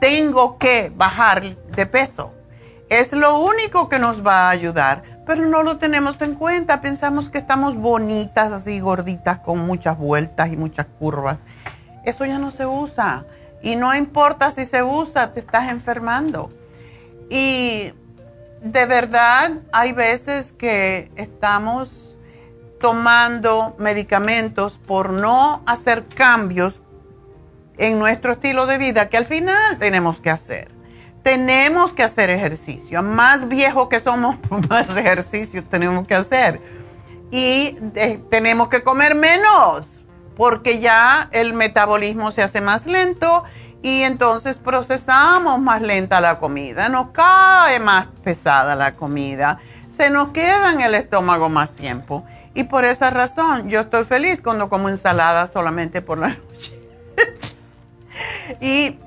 tengo 0.00 0.56
que 0.58 0.92
bajar 0.94 1.56
de 1.56 1.86
peso. 1.86 2.32
Es 2.88 3.12
lo 3.12 3.38
único 3.38 3.88
que 3.88 3.98
nos 3.98 4.24
va 4.24 4.46
a 4.46 4.50
ayudar, 4.50 5.02
pero 5.26 5.46
no 5.46 5.62
lo 5.62 5.78
tenemos 5.78 6.22
en 6.22 6.34
cuenta. 6.34 6.80
Pensamos 6.80 7.30
que 7.30 7.38
estamos 7.38 7.76
bonitas, 7.76 8.52
así 8.52 8.78
gorditas, 8.78 9.40
con 9.40 9.66
muchas 9.66 9.98
vueltas 9.98 10.52
y 10.52 10.56
muchas 10.56 10.86
curvas. 10.86 11.40
Eso 12.04 12.24
ya 12.26 12.38
no 12.38 12.50
se 12.52 12.64
usa. 12.64 13.24
Y 13.60 13.76
no 13.76 13.94
importa 13.94 14.50
si 14.52 14.66
se 14.66 14.82
usa, 14.82 15.32
te 15.32 15.40
estás 15.40 15.70
enfermando. 15.70 16.50
Y 17.28 17.92
de 18.62 18.86
verdad 18.86 19.52
hay 19.72 19.92
veces 19.92 20.52
que 20.52 21.10
estamos 21.16 22.03
tomando 22.84 23.74
medicamentos 23.78 24.78
por 24.86 25.08
no 25.08 25.62
hacer 25.64 26.04
cambios 26.04 26.82
en 27.78 27.98
nuestro 27.98 28.32
estilo 28.32 28.66
de 28.66 28.76
vida 28.76 29.08
que 29.08 29.16
al 29.16 29.24
final 29.24 29.78
tenemos 29.78 30.20
que 30.20 30.28
hacer. 30.28 30.70
tenemos 31.22 31.94
que 31.94 32.02
hacer 32.02 32.28
ejercicio. 32.28 33.02
Más 33.02 33.48
viejo 33.48 33.88
que 33.88 34.00
somos, 34.00 34.36
más 34.68 34.94
ejercicio 34.94 35.64
tenemos 35.64 36.06
que 36.06 36.14
hacer. 36.14 36.60
Y 37.30 37.78
eh, 37.94 38.22
tenemos 38.28 38.68
que 38.68 38.82
comer 38.82 39.14
menos, 39.14 40.02
porque 40.36 40.78
ya 40.78 41.30
el 41.32 41.54
metabolismo 41.54 42.32
se 42.32 42.42
hace 42.42 42.60
más 42.60 42.84
lento 42.84 43.44
y 43.80 44.02
entonces 44.02 44.58
procesamos 44.58 45.58
más 45.58 45.80
lenta 45.80 46.20
la 46.20 46.38
comida, 46.38 46.90
nos 46.90 47.12
cae 47.12 47.80
más 47.80 48.08
pesada 48.22 48.74
la 48.74 48.94
comida, 48.94 49.58
se 49.96 50.10
nos 50.10 50.28
queda 50.28 50.72
en 50.72 50.80
el 50.80 50.94
estómago 50.94 51.48
más 51.48 51.72
tiempo. 51.72 52.24
Y 52.54 52.64
por 52.64 52.84
esa 52.84 53.10
razón 53.10 53.68
yo 53.68 53.80
estoy 53.80 54.04
feliz 54.04 54.40
cuando 54.40 54.68
como 54.68 54.88
ensalada 54.88 55.46
solamente 55.46 56.02
por 56.02 56.18
la 56.18 56.28
noche. 56.52 56.80
y 58.60 58.98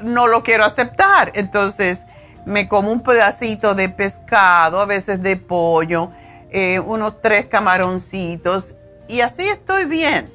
no 0.00 0.26
lo 0.26 0.42
quiero 0.42 0.64
aceptar. 0.64 1.32
Entonces 1.34 2.02
me 2.44 2.68
como 2.68 2.90
un 2.90 3.02
pedacito 3.02 3.74
de 3.74 3.88
pescado, 3.88 4.80
a 4.80 4.86
veces 4.86 5.22
de 5.22 5.36
pollo, 5.36 6.10
eh, 6.50 6.80
unos 6.80 7.20
tres 7.20 7.46
camaroncitos 7.46 8.74
y 9.06 9.20
así 9.20 9.46
estoy 9.48 9.84
bien. 9.84 10.30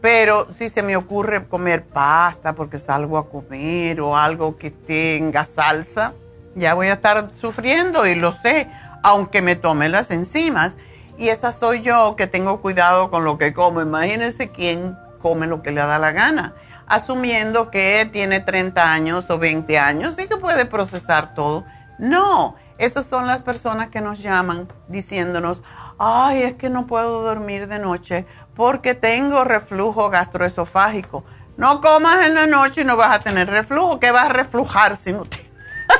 Pero 0.00 0.52
si 0.52 0.68
se 0.68 0.82
me 0.82 0.96
ocurre 0.96 1.46
comer 1.46 1.84
pasta 1.84 2.54
porque 2.54 2.78
salgo 2.78 3.16
a 3.16 3.30
comer 3.30 4.00
o 4.00 4.16
algo 4.16 4.58
que 4.58 4.70
tenga 4.70 5.44
salsa, 5.46 6.12
ya 6.54 6.74
voy 6.74 6.88
a 6.88 6.94
estar 6.94 7.30
sufriendo 7.40 8.06
y 8.06 8.14
lo 8.14 8.30
sé, 8.30 8.68
aunque 9.04 9.40
me 9.40 9.54
tome 9.54 9.88
las 9.88 10.10
enzimas. 10.10 10.76
Y 11.16 11.28
esa 11.28 11.52
soy 11.52 11.82
yo 11.82 12.16
que 12.16 12.26
tengo 12.26 12.60
cuidado 12.60 13.08
con 13.08 13.24
lo 13.24 13.38
que 13.38 13.54
como. 13.54 13.80
Imagínense 13.80 14.50
quién 14.50 14.98
come 15.22 15.46
lo 15.46 15.62
que 15.62 15.70
le 15.70 15.80
da 15.80 16.00
la 16.00 16.10
gana 16.10 16.54
asumiendo 16.86 17.70
que 17.70 18.08
tiene 18.12 18.40
30 18.40 18.92
años 18.92 19.30
o 19.30 19.38
20 19.38 19.78
años 19.78 20.18
y 20.18 20.26
que 20.26 20.36
puede 20.36 20.66
procesar 20.66 21.34
todo. 21.34 21.64
No, 21.98 22.56
esas 22.78 23.06
son 23.06 23.26
las 23.26 23.42
personas 23.42 23.88
que 23.88 24.00
nos 24.00 24.20
llaman 24.20 24.68
diciéndonos, 24.88 25.62
ay, 25.98 26.42
es 26.42 26.54
que 26.54 26.68
no 26.68 26.86
puedo 26.86 27.22
dormir 27.22 27.68
de 27.68 27.78
noche 27.78 28.26
porque 28.54 28.94
tengo 28.94 29.44
reflujo 29.44 30.10
gastroesofágico. 30.10 31.24
No 31.56 31.80
comas 31.80 32.26
en 32.26 32.34
la 32.34 32.46
noche 32.46 32.80
y 32.80 32.84
no 32.84 32.96
vas 32.96 33.14
a 33.14 33.20
tener 33.20 33.48
reflujo. 33.48 34.00
¿Qué 34.00 34.10
vas 34.10 34.26
a 34.26 34.32
reflujar 34.32 34.96
si 34.96 35.12
no, 35.12 35.22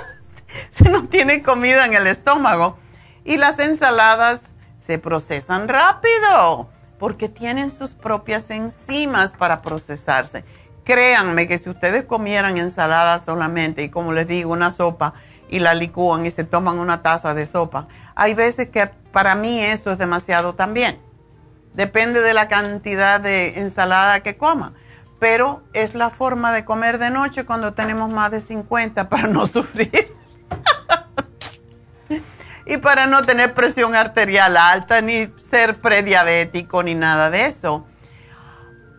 si 0.70 0.84
no 0.84 1.06
tienes 1.06 1.44
comida 1.44 1.86
en 1.86 1.94
el 1.94 2.08
estómago? 2.08 2.76
Y 3.24 3.38
las 3.38 3.58
ensaladas 3.58 4.42
se 4.76 4.98
procesan 4.98 5.68
rápido 5.68 6.68
porque 6.98 7.28
tienen 7.28 7.70
sus 7.70 7.90
propias 7.90 8.50
enzimas 8.50 9.32
para 9.32 9.62
procesarse. 9.62 10.44
Créanme 10.84 11.48
que 11.48 11.56
si 11.56 11.70
ustedes 11.70 12.04
comieran 12.04 12.58
ensalada 12.58 13.18
solamente 13.18 13.82
y 13.82 13.88
como 13.88 14.12
les 14.12 14.28
digo, 14.28 14.52
una 14.52 14.70
sopa 14.70 15.14
y 15.48 15.58
la 15.58 15.74
licúan 15.74 16.26
y 16.26 16.30
se 16.30 16.44
toman 16.44 16.78
una 16.78 17.02
taza 17.02 17.32
de 17.32 17.46
sopa, 17.46 17.88
hay 18.14 18.34
veces 18.34 18.68
que 18.68 18.86
para 19.12 19.34
mí 19.34 19.60
eso 19.60 19.92
es 19.92 19.98
demasiado 19.98 20.54
también. 20.54 20.98
Depende 21.72 22.20
de 22.20 22.34
la 22.34 22.48
cantidad 22.48 23.20
de 23.20 23.58
ensalada 23.58 24.20
que 24.20 24.36
coma. 24.36 24.74
Pero 25.18 25.62
es 25.72 25.94
la 25.94 26.10
forma 26.10 26.52
de 26.52 26.64
comer 26.64 26.98
de 26.98 27.08
noche 27.08 27.44
cuando 27.46 27.72
tenemos 27.72 28.12
más 28.12 28.30
de 28.30 28.40
50 28.40 29.08
para 29.08 29.26
no 29.28 29.46
sufrir. 29.46 30.14
Y 32.66 32.78
para 32.78 33.06
no 33.06 33.22
tener 33.22 33.54
presión 33.54 33.94
arterial 33.94 34.56
alta, 34.56 35.00
ni 35.00 35.32
ser 35.50 35.80
prediabético, 35.80 36.82
ni 36.82 36.94
nada 36.94 37.30
de 37.30 37.46
eso. 37.46 37.86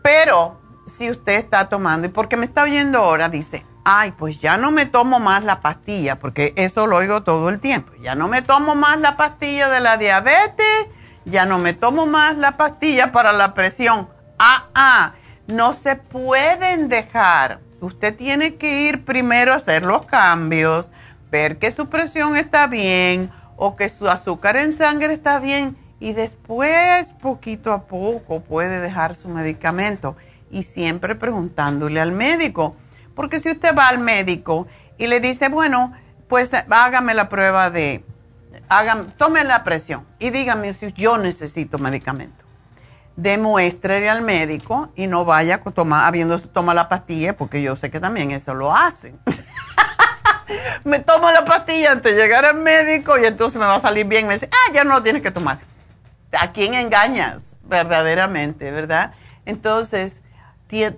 Pero 0.03 0.61
si 0.85 1.09
usted 1.09 1.33
está 1.33 1.67
tomando, 1.67 2.07
y 2.07 2.11
porque 2.11 2.37
me 2.37 2.45
está 2.45 2.63
oyendo 2.63 2.99
ahora, 2.99 3.29
dice, 3.29 3.65
ay, 3.83 4.11
pues 4.11 4.39
ya 4.39 4.57
no 4.57 4.71
me 4.71 4.85
tomo 4.85 5.19
más 5.19 5.43
la 5.43 5.61
pastilla, 5.61 6.17
porque 6.17 6.53
eso 6.55 6.85
lo 6.85 6.97
oigo 6.97 7.23
todo 7.23 7.49
el 7.49 7.59
tiempo, 7.59 7.91
ya 8.01 8.13
no 8.15 8.27
me 8.27 8.41
tomo 8.41 8.75
más 8.75 8.99
la 8.99 9.17
pastilla 9.17 9.67
de 9.69 9.79
la 9.79 9.97
diabetes, 9.97 10.87
ya 11.25 11.45
no 11.45 11.57
me 11.57 11.73
tomo 11.73 12.05
más 12.05 12.37
la 12.37 12.55
pastilla 12.57 13.11
para 13.11 13.31
la 13.31 13.55
presión. 13.55 14.07
Ah, 14.37 14.65
ah, 14.75 15.13
no 15.47 15.73
se 15.73 15.95
pueden 15.95 16.87
dejar. 16.87 17.59
Usted 17.79 18.15
tiene 18.15 18.55
que 18.55 18.81
ir 18.81 19.05
primero 19.05 19.53
a 19.53 19.55
hacer 19.55 19.85
los 19.85 20.05
cambios, 20.05 20.91
ver 21.31 21.57
que 21.57 21.71
su 21.71 21.89
presión 21.89 22.37
está 22.37 22.67
bien 22.67 23.31
o 23.57 23.75
que 23.75 23.89
su 23.89 24.09
azúcar 24.09 24.57
en 24.57 24.73
sangre 24.73 25.13
está 25.13 25.39
bien 25.39 25.77
y 25.99 26.13
después, 26.13 27.13
poquito 27.21 27.71
a 27.71 27.83
poco, 27.87 28.41
puede 28.41 28.79
dejar 28.79 29.15
su 29.15 29.29
medicamento 29.29 30.15
y 30.51 30.63
siempre 30.63 31.15
preguntándole 31.15 32.01
al 32.01 32.11
médico. 32.11 32.75
Porque 33.15 33.39
si 33.39 33.51
usted 33.51 33.75
va 33.75 33.87
al 33.87 33.99
médico 33.99 34.67
y 34.97 35.07
le 35.07 35.19
dice, 35.19 35.49
bueno, 35.49 35.93
pues 36.27 36.51
hágame 36.69 37.13
la 37.13 37.29
prueba 37.29 37.69
de, 37.69 38.03
hágame, 38.67 39.05
tome 39.17 39.43
la 39.43 39.63
presión 39.63 40.05
y 40.19 40.31
dígame 40.31 40.73
si 40.73 40.91
yo 40.93 41.17
necesito 41.17 41.77
medicamento. 41.77 42.43
Demuéstrele 43.15 44.09
al 44.09 44.21
médico 44.21 44.89
y 44.95 45.07
no 45.07 45.23
vaya 45.23 45.59
tomar, 45.59 46.05
habiéndose 46.05 46.47
toma 46.49 46.73
la 46.73 46.89
pastilla, 46.89 47.37
porque 47.37 47.61
yo 47.61 47.77
sé 47.77 47.89
que 47.89 48.01
también 48.01 48.31
eso 48.31 48.53
lo 48.53 48.75
hacen. 48.75 49.17
me 50.83 50.99
tomo 50.99 51.31
la 51.31 51.45
pastilla 51.45 51.91
antes 51.91 52.15
de 52.15 52.21
llegar 52.21 52.45
al 52.45 52.55
médico 52.55 53.17
y 53.17 53.25
entonces 53.25 53.59
me 53.59 53.65
va 53.65 53.75
a 53.75 53.79
salir 53.79 54.05
bien. 54.05 54.27
Me 54.27 54.33
dice, 54.33 54.49
ah, 54.51 54.73
ya 54.73 54.83
no 54.83 54.93
lo 54.93 55.03
tienes 55.03 55.21
que 55.21 55.31
tomar. 55.31 55.59
¿A 56.37 56.51
quién 56.51 56.73
engañas? 56.73 57.55
Verdaderamente, 57.63 58.71
¿verdad? 58.71 59.13
Entonces, 59.45 60.21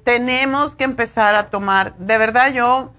tenemos 0.04 0.76
que 0.76 0.84
empezar 0.84 1.36
a 1.36 1.48
tomar, 1.48 1.96
de 1.98 2.18
verdad 2.18 2.52
yo 2.52 2.94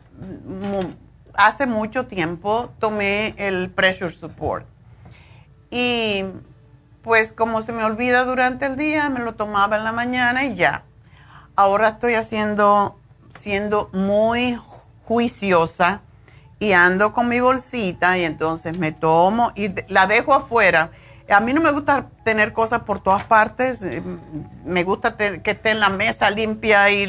hace 1.35 1.67
mucho 1.67 2.07
tiempo 2.07 2.71
tomé 2.79 3.35
el 3.37 3.71
pressure 3.71 4.13
support 4.13 4.67
y 5.71 6.25
pues 7.03 7.33
como 7.33 7.63
se 7.63 7.73
me 7.73 7.85
olvida 7.85 8.25
durante 8.25 8.67
el 8.67 8.77
día, 8.77 9.09
me 9.09 9.21
lo 9.21 9.35
tomaba 9.35 9.77
en 9.77 9.85
la 9.85 9.93
mañana 9.93 10.45
y 10.45 10.57
ya. 10.57 10.85
Ahora 11.57 11.89
estoy 11.89 12.15
haciendo, 12.15 12.99
siendo 13.35 13.89
muy 13.93 14.61
juiciosa 15.05 16.03
y 16.59 16.73
ando 16.73 17.13
con 17.13 17.29
mi 17.29 17.41
bolsita 17.41 18.19
y 18.19 18.25
entonces 18.25 18.79
me 18.79 18.93
tomo 18.93 19.53
y 19.55 19.71
la 19.89 20.07
dejo 20.07 20.35
afuera 20.35 20.91
a 21.31 21.41
mí 21.41 21.53
no 21.53 21.61
me 21.61 21.71
gusta 21.73 22.07
tener 22.25 22.53
cosas 22.53 22.83
por 22.83 23.01
todas 23.01 23.25
partes. 23.25 23.83
Eh, 23.83 24.03
me 24.65 24.85
gusta 24.85 25.17
que 25.17 25.51
esté 25.51 25.71
en 25.71 25.81
la 25.81 25.91
mesa 25.91 26.31
limpia 26.31 26.91
y 26.91 27.03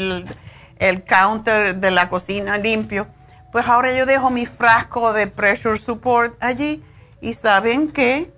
el, 0.77 1.03
counter 1.05 1.75
de 1.75 1.91
la 1.91 2.09
cocina 2.09 2.57
limpio. 2.57 3.07
Pues 3.51 3.67
ahora 3.67 3.93
yo 3.95 4.05
dejo 4.05 4.29
mi 4.29 4.45
frasco 4.45 5.13
de 5.13 5.27
pressure 5.27 5.77
support 5.77 6.35
allí 6.41 6.83
y 7.21 7.33
saben 7.33 7.91
que 7.91 8.31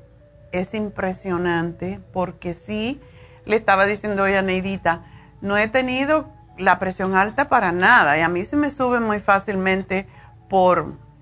es 0.52 0.74
impresionante 0.74 2.00
porque 2.13 2.54
sí, 2.54 3.02
le 3.45 3.56
estaba 3.56 3.86
diciendo 3.86 4.24
hoy 4.24 4.34
a 4.36 4.41
Neidita, 4.41 5.04
no 5.41 5.58
he 5.58 5.67
tenido 5.67 6.30
la 6.58 6.80
presión 6.80 7.15
alta 7.15 7.50
para 7.50 7.71
nada 7.71 8.17
y 8.17 8.21
a 8.21 8.30
mí 8.30 8.43
se 8.43 8.56
me 8.56 8.69
sube 8.69 9.00
muy 9.00 9.19
fácilmente 9.19 10.08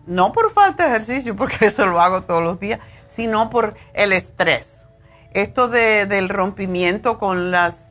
no 0.06 0.32
por 0.32 0.52
falta 0.52 0.84
de 0.84 0.90
ejercicio, 0.90 1.36
porque 1.36 1.58
eso 1.68 1.86
lo 1.86 2.02
hago 2.02 2.24
todos 2.24 2.44
los 2.44 2.60
días, 2.60 2.80
sino 3.08 3.50
por 3.50 3.76
el 3.94 4.14
estrés. 4.14 4.86
Esto 5.32 5.68
del 5.68 6.28
rompimiento 6.30 7.20
con 7.20 7.52
las, 7.52 7.82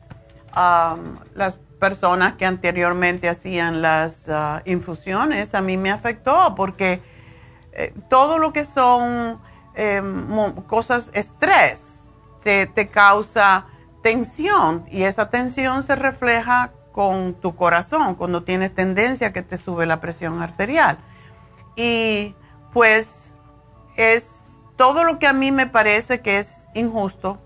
las 0.53 1.57
personas 1.79 2.33
que 2.33 2.45
anteriormente 2.45 3.29
hacían 3.29 3.81
las 3.81 4.27
ah, 4.27 4.61
infusiones, 4.65 5.55
a 5.55 5.61
mí 5.61 5.77
me 5.77 5.89
afectó 5.89 6.53
porque 6.55 7.01
eh, 7.71 7.93
todo 8.09 8.37
lo 8.39 8.51
que 8.51 8.65
son 8.65 9.39
em, 9.75 10.53
cosas, 10.67 11.11
estrés, 11.13 11.99
te, 12.43 12.67
te 12.67 12.89
causa 12.89 13.67
tensión 14.03 14.85
y 14.91 15.03
esa 15.03 15.29
tensión 15.29 15.83
se 15.83 15.95
refleja 15.95 16.71
con 16.91 17.35
tu 17.35 17.55
corazón 17.55 18.15
cuando 18.15 18.43
tienes 18.43 18.75
tendencia 18.75 19.27
a 19.27 19.33
que 19.33 19.43
te 19.43 19.57
sube 19.57 19.85
la 19.85 20.01
presión 20.01 20.41
arterial. 20.41 20.97
Y 21.79 22.35
pues 22.73 23.33
es 23.95 24.49
todo 24.75 25.05
lo 25.05 25.17
que 25.17 25.27
a 25.27 25.33
mí 25.33 25.53
me 25.53 25.65
parece 25.65 26.19
que 26.19 26.37
es 26.37 26.67
injusto, 26.73 27.39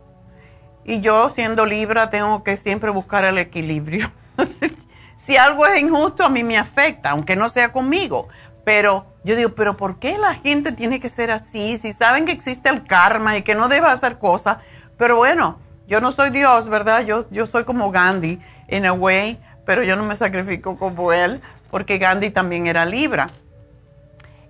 y 0.84 1.02
yo 1.02 1.30
siendo 1.30 1.67
Libra 1.67 2.10
tengo 2.10 2.43
que 2.43 2.58
siempre 2.58 2.89
buscar 2.89 3.26
el 3.26 3.38
equilibrio. 3.38 4.12
si 5.17 5.38
algo 5.38 5.67
es 5.67 5.80
injusto, 5.80 6.26
a 6.26 6.30
mí 6.30 6.43
me 6.43 6.58
afecta, 6.58 7.12
aunque 7.12 7.36
no 7.36 7.48
sea 7.48 7.72
conmigo. 7.72 8.28
Pero 8.65 9.06
yo 9.24 9.36
digo, 9.36 9.52
pero 9.56 9.78
¿por 9.78 10.00
qué 10.00 10.17
la 10.17 10.34
gente 10.34 10.72
tiene 10.72 11.00
que 11.00 11.10
ser 11.10 11.30
así? 11.30 11.78
Si 11.78 11.93
saben 11.93 12.26
que 12.26 12.32
existe 12.32 12.69
el 12.69 12.86
karma 12.86 13.38
y 13.38 13.44
que 13.44 13.54
no 13.54 13.69
debe 13.69 13.88
hacer 13.88 14.17
cosas. 14.17 14.58
Pero 14.98 15.17
bueno, 15.17 15.60
yo 15.88 16.02
no 16.02 16.12
soy 16.12 16.31
Dios, 16.31 16.67
¿verdad? 16.67 17.06
Yo, 17.06 17.29
yo 17.29 17.46
soy 17.46 17.65
como 17.65 17.92
Gandhi, 17.92 18.42
in 18.67 18.88
a 18.88 18.94
way, 18.94 19.40
pero 19.65 19.84
yo 19.84 19.96
no 19.96 20.04
me 20.04 20.15
sacrifico 20.15 20.75
como 20.77 21.13
él, 21.13 21.40
porque 21.69 22.00
Gandhi 22.00 22.31
también 22.31 22.67
era 22.67 22.84
Libra. 22.84 23.27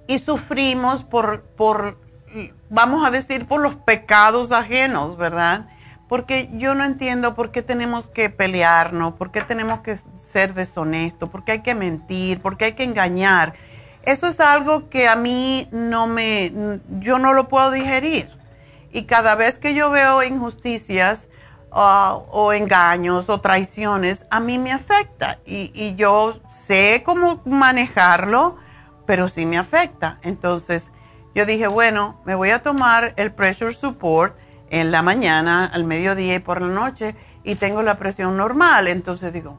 Y 0.08 0.20
sufrimos 0.20 1.04
por, 1.04 1.42
por 1.42 1.98
vamos 2.70 3.06
a 3.06 3.12
decir, 3.12 3.48
por 3.48 3.62
los 3.62 3.76
pecados 3.76 4.52
ajenos, 4.52 5.18
¿verdad? 5.18 5.68
Porque 6.08 6.50
yo 6.54 6.76
no 6.76 6.84
entiendo 6.84 7.36
por 7.36 7.52
qué 7.52 7.62
tenemos 7.62 8.08
que 8.08 8.30
pelearnos, 8.30 9.14
por 9.14 9.32
qué 9.32 9.42
tenemos 9.42 9.82
que 9.82 9.98
ser 10.18 10.54
deshonestos, 10.54 11.30
por 11.30 11.44
qué 11.44 11.54
hay 11.54 11.62
que 11.62 11.76
mentir, 11.76 12.42
por 12.42 12.58
qué 12.58 12.66
hay 12.66 12.74
que 12.74 12.84
engañar. 12.84 13.54
eso 14.04 14.28
es 14.28 14.40
algo 14.40 14.90
que 14.90 15.08
a 15.08 15.16
mí 15.16 15.68
no 15.72 16.08
me, 16.08 16.80
yo 17.00 17.20
no 17.20 17.34
lo 17.34 17.48
puedo 17.48 17.72
digerir. 17.72 18.30
Y 18.92 19.04
cada 19.04 19.36
vez 19.36 19.60
que 19.60 19.74
yo 19.74 19.90
veo 19.90 20.22
injusticias 20.24 21.28
uh, 21.72 22.22
o 22.30 22.54
engaños 22.54 23.30
o 23.30 23.40
traiciones, 23.40 24.26
a 24.30 24.40
mí 24.40 24.60
me 24.60 24.72
afecta. 24.72 25.40
Y 25.46 25.96
yo 25.96 26.40
sé 26.50 27.02
cómo 27.06 27.42
manejarlo, 27.46 28.58
pero 29.06 29.28
sí 29.28 29.46
me 29.46 29.58
afecta. 29.58 30.20
Entonces, 30.22 30.92
yo 31.36 31.46
dije, 31.46 31.68
bueno, 31.68 32.20
me 32.26 32.36
voy 32.36 32.52
a 32.52 32.62
tomar 32.62 33.14
el 33.18 33.32
pressure 33.32 33.74
support 33.74 34.36
en 34.70 34.92
la 34.92 35.02
mañana, 35.02 35.66
al 35.66 35.84
mediodía 35.84 36.36
y 36.36 36.40
por 36.40 36.62
la 36.62 36.68
noche 36.68 37.16
y 37.44 37.56
tengo 37.56 37.82
la 37.82 37.96
presión 37.96 38.38
normal. 38.38 38.88
Entonces 38.88 39.34
digo, 39.34 39.58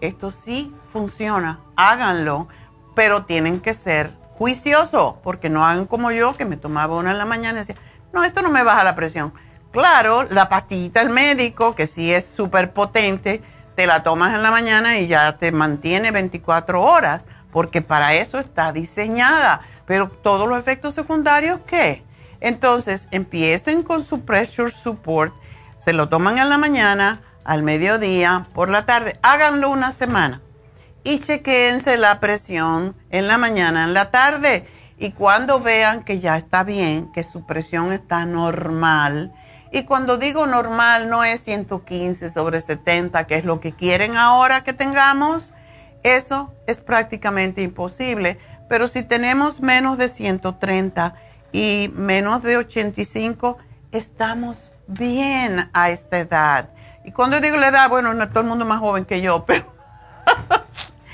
esto 0.00 0.30
sí 0.30 0.74
funciona, 0.92 1.60
háganlo, 1.76 2.48
pero 2.94 3.24
tienen 3.24 3.60
que 3.60 3.74
ser 3.74 4.12
juiciosos, 4.36 5.16
porque 5.22 5.50
no 5.50 5.66
hagan 5.66 5.86
como 5.86 6.10
yo, 6.12 6.32
que 6.32 6.44
me 6.44 6.56
tomaba 6.56 6.96
una 6.96 7.10
en 7.10 7.18
la 7.18 7.24
mañana 7.24 7.58
y 7.58 7.66
decía, 7.66 7.76
no, 8.12 8.24
esto 8.24 8.42
no 8.42 8.50
me 8.50 8.62
baja 8.62 8.84
la 8.84 8.94
presión. 8.94 9.32
Claro, 9.72 10.22
la 10.22 10.48
pastillita 10.48 11.00
del 11.00 11.10
médico, 11.10 11.74
que 11.74 11.86
sí 11.86 12.12
es 12.12 12.24
súper 12.24 12.72
potente, 12.72 13.42
te 13.74 13.86
la 13.86 14.02
tomas 14.02 14.34
en 14.34 14.42
la 14.42 14.50
mañana 14.50 14.98
y 14.98 15.06
ya 15.08 15.36
te 15.36 15.52
mantiene 15.52 16.10
24 16.10 16.82
horas, 16.82 17.26
porque 17.50 17.82
para 17.82 18.14
eso 18.14 18.38
está 18.38 18.72
diseñada 18.72 19.62
pero 19.88 20.10
todos 20.10 20.46
los 20.46 20.58
efectos 20.58 20.94
secundarios, 20.94 21.60
¿qué? 21.66 22.04
Entonces, 22.40 23.08
empiecen 23.10 23.82
con 23.82 24.04
su 24.04 24.20
pressure 24.20 24.70
support, 24.70 25.32
se 25.78 25.94
lo 25.94 26.10
toman 26.10 26.36
en 26.36 26.50
la 26.50 26.58
mañana, 26.58 27.22
al 27.42 27.62
mediodía, 27.62 28.48
por 28.52 28.68
la 28.68 28.84
tarde, 28.84 29.18
háganlo 29.22 29.70
una 29.70 29.90
semana 29.90 30.42
y 31.04 31.20
chequeense 31.20 31.96
la 31.96 32.20
presión 32.20 32.94
en 33.08 33.26
la 33.26 33.38
mañana, 33.38 33.84
en 33.84 33.94
la 33.94 34.10
tarde. 34.10 34.68
Y 34.98 35.12
cuando 35.12 35.58
vean 35.58 36.04
que 36.04 36.20
ya 36.20 36.36
está 36.36 36.64
bien, 36.64 37.10
que 37.12 37.24
su 37.24 37.46
presión 37.46 37.90
está 37.92 38.26
normal, 38.26 39.32
y 39.72 39.84
cuando 39.84 40.18
digo 40.18 40.46
normal 40.46 41.08
no 41.08 41.24
es 41.24 41.40
115 41.40 42.30
sobre 42.30 42.60
70, 42.60 43.26
que 43.26 43.36
es 43.36 43.44
lo 43.46 43.60
que 43.60 43.72
quieren 43.72 44.18
ahora 44.18 44.64
que 44.64 44.74
tengamos, 44.74 45.52
eso 46.02 46.52
es 46.66 46.80
prácticamente 46.80 47.62
imposible 47.62 48.38
pero 48.68 48.86
si 48.86 49.02
tenemos 49.02 49.60
menos 49.60 49.98
de 49.98 50.08
130 50.08 51.14
y 51.52 51.90
menos 51.94 52.42
de 52.42 52.58
85, 52.58 53.56
estamos 53.90 54.70
bien 54.86 55.70
a 55.72 55.90
esta 55.90 56.18
edad. 56.18 56.68
Y 57.04 57.12
cuando 57.12 57.40
digo 57.40 57.56
la 57.56 57.68
edad, 57.68 57.88
bueno, 57.88 58.12
no 58.12 58.28
todo 58.28 58.40
el 58.40 58.46
mundo 58.46 58.66
más 58.66 58.80
joven 58.80 59.06
que 59.06 59.22
yo, 59.22 59.44
pero 59.46 59.64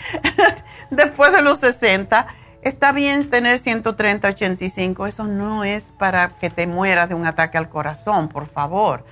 después 0.91 1.33
de 1.33 1.43
los 1.43 1.59
60, 1.59 2.27
está 2.63 2.91
bien 2.91 3.31
tener 3.31 3.59
130, 3.59 4.29
85. 4.29 5.07
Eso 5.07 5.25
no 5.25 5.63
es 5.63 5.93
para 5.97 6.31
que 6.31 6.51
te 6.51 6.67
mueras 6.67 7.09
de 7.09 7.15
un 7.15 7.25
ataque 7.25 7.57
al 7.57 7.69
corazón, 7.69 8.29
por 8.29 8.49
favor. 8.49 9.05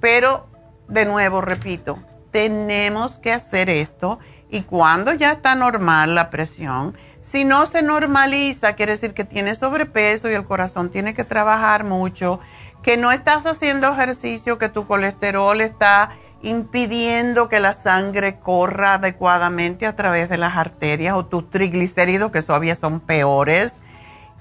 Pero, 0.00 0.46
de 0.88 1.06
nuevo, 1.06 1.40
repito, 1.40 1.98
tenemos 2.32 3.18
que 3.18 3.32
hacer 3.32 3.70
esto 3.70 4.18
y 4.52 4.60
cuando 4.64 5.14
ya 5.14 5.32
está 5.32 5.54
normal 5.54 6.14
la 6.14 6.28
presión, 6.28 6.94
si 7.22 7.46
no 7.46 7.64
se 7.64 7.82
normaliza, 7.82 8.74
quiere 8.74 8.92
decir 8.92 9.14
que 9.14 9.24
tienes 9.24 9.56
sobrepeso 9.58 10.28
y 10.28 10.34
el 10.34 10.44
corazón 10.44 10.90
tiene 10.90 11.14
que 11.14 11.24
trabajar 11.24 11.84
mucho, 11.84 12.38
que 12.82 12.98
no 12.98 13.12
estás 13.12 13.46
haciendo 13.46 13.90
ejercicio, 13.90 14.58
que 14.58 14.68
tu 14.68 14.86
colesterol 14.86 15.62
está 15.62 16.10
impidiendo 16.42 17.48
que 17.48 17.60
la 17.60 17.72
sangre 17.72 18.40
corra 18.40 18.94
adecuadamente 18.94 19.86
a 19.86 19.96
través 19.96 20.28
de 20.28 20.36
las 20.36 20.54
arterias 20.54 21.14
o 21.14 21.24
tus 21.24 21.48
triglicéridos, 21.48 22.30
que 22.30 22.42
todavía 22.42 22.76
son 22.76 23.00
peores. 23.00 23.76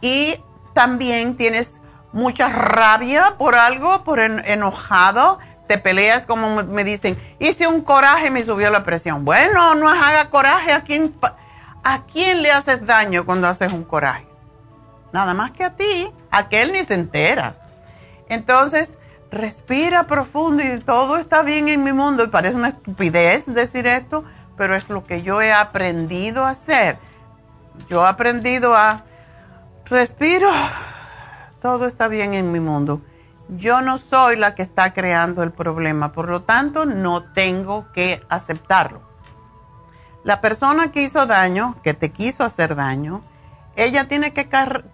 Y 0.01 0.41
también 0.73 1.37
tienes 1.37 1.79
mucha 2.11 2.49
rabia 2.49 3.35
por 3.37 3.55
algo, 3.55 4.03
por 4.03 4.19
enojado, 4.19 5.39
te 5.71 5.77
peleas 5.77 6.23
como 6.25 6.63
me 6.63 6.83
dicen, 6.83 7.17
hice 7.39 7.65
un 7.65 7.81
coraje 7.81 8.29
me 8.29 8.43
subió 8.43 8.69
la 8.69 8.83
presión. 8.83 9.23
Bueno, 9.23 9.73
no 9.75 9.87
haga 9.87 10.29
coraje 10.29 10.73
a 10.73 10.81
quien 10.81 11.15
¿A 11.83 12.03
quién 12.03 12.41
le 12.41 12.51
haces 12.51 12.85
daño 12.85 13.25
cuando 13.25 13.47
haces 13.47 13.71
un 13.71 13.85
coraje? 13.85 14.27
Nada 15.13 15.33
más 15.33 15.51
que 15.51 15.63
a 15.63 15.75
ti. 15.75 16.11
Aquel 16.29 16.73
ni 16.73 16.83
se 16.83 16.93
entera. 16.93 17.55
Entonces, 18.27 18.97
respira 19.31 20.03
profundo 20.05 20.61
y 20.61 20.79
todo 20.79 21.17
está 21.17 21.41
bien 21.41 21.69
en 21.69 21.83
mi 21.85 21.93
mundo. 21.93 22.25
Y 22.25 22.27
parece 22.27 22.57
una 22.57 22.67
estupidez 22.67 23.45
decir 23.47 23.87
esto, 23.87 24.25
pero 24.57 24.75
es 24.75 24.89
lo 24.89 25.05
que 25.05 25.23
yo 25.23 25.41
he 25.41 25.53
aprendido 25.53 26.45
a 26.45 26.49
hacer. 26.49 26.97
Yo 27.89 28.05
he 28.05 28.09
aprendido 28.09 28.75
a 28.75 29.03
respiro, 29.85 30.51
todo 31.61 31.87
está 31.87 32.07
bien 32.07 32.33
en 32.35 32.51
mi 32.51 32.59
mundo. 32.59 33.01
Yo 33.53 33.81
no 33.81 33.97
soy 33.97 34.37
la 34.37 34.55
que 34.55 34.61
está 34.61 34.93
creando 34.93 35.43
el 35.43 35.51
problema, 35.51 36.13
por 36.13 36.29
lo 36.29 36.43
tanto 36.43 36.85
no 36.85 37.23
tengo 37.33 37.91
que 37.91 38.23
aceptarlo. 38.29 39.01
La 40.23 40.39
persona 40.39 40.93
que 40.93 41.01
hizo 41.01 41.25
daño, 41.25 41.75
que 41.83 41.93
te 41.93 42.11
quiso 42.11 42.45
hacer 42.45 42.75
daño, 42.75 43.21
ella 43.75 44.07
tiene 44.07 44.31
que 44.31 44.47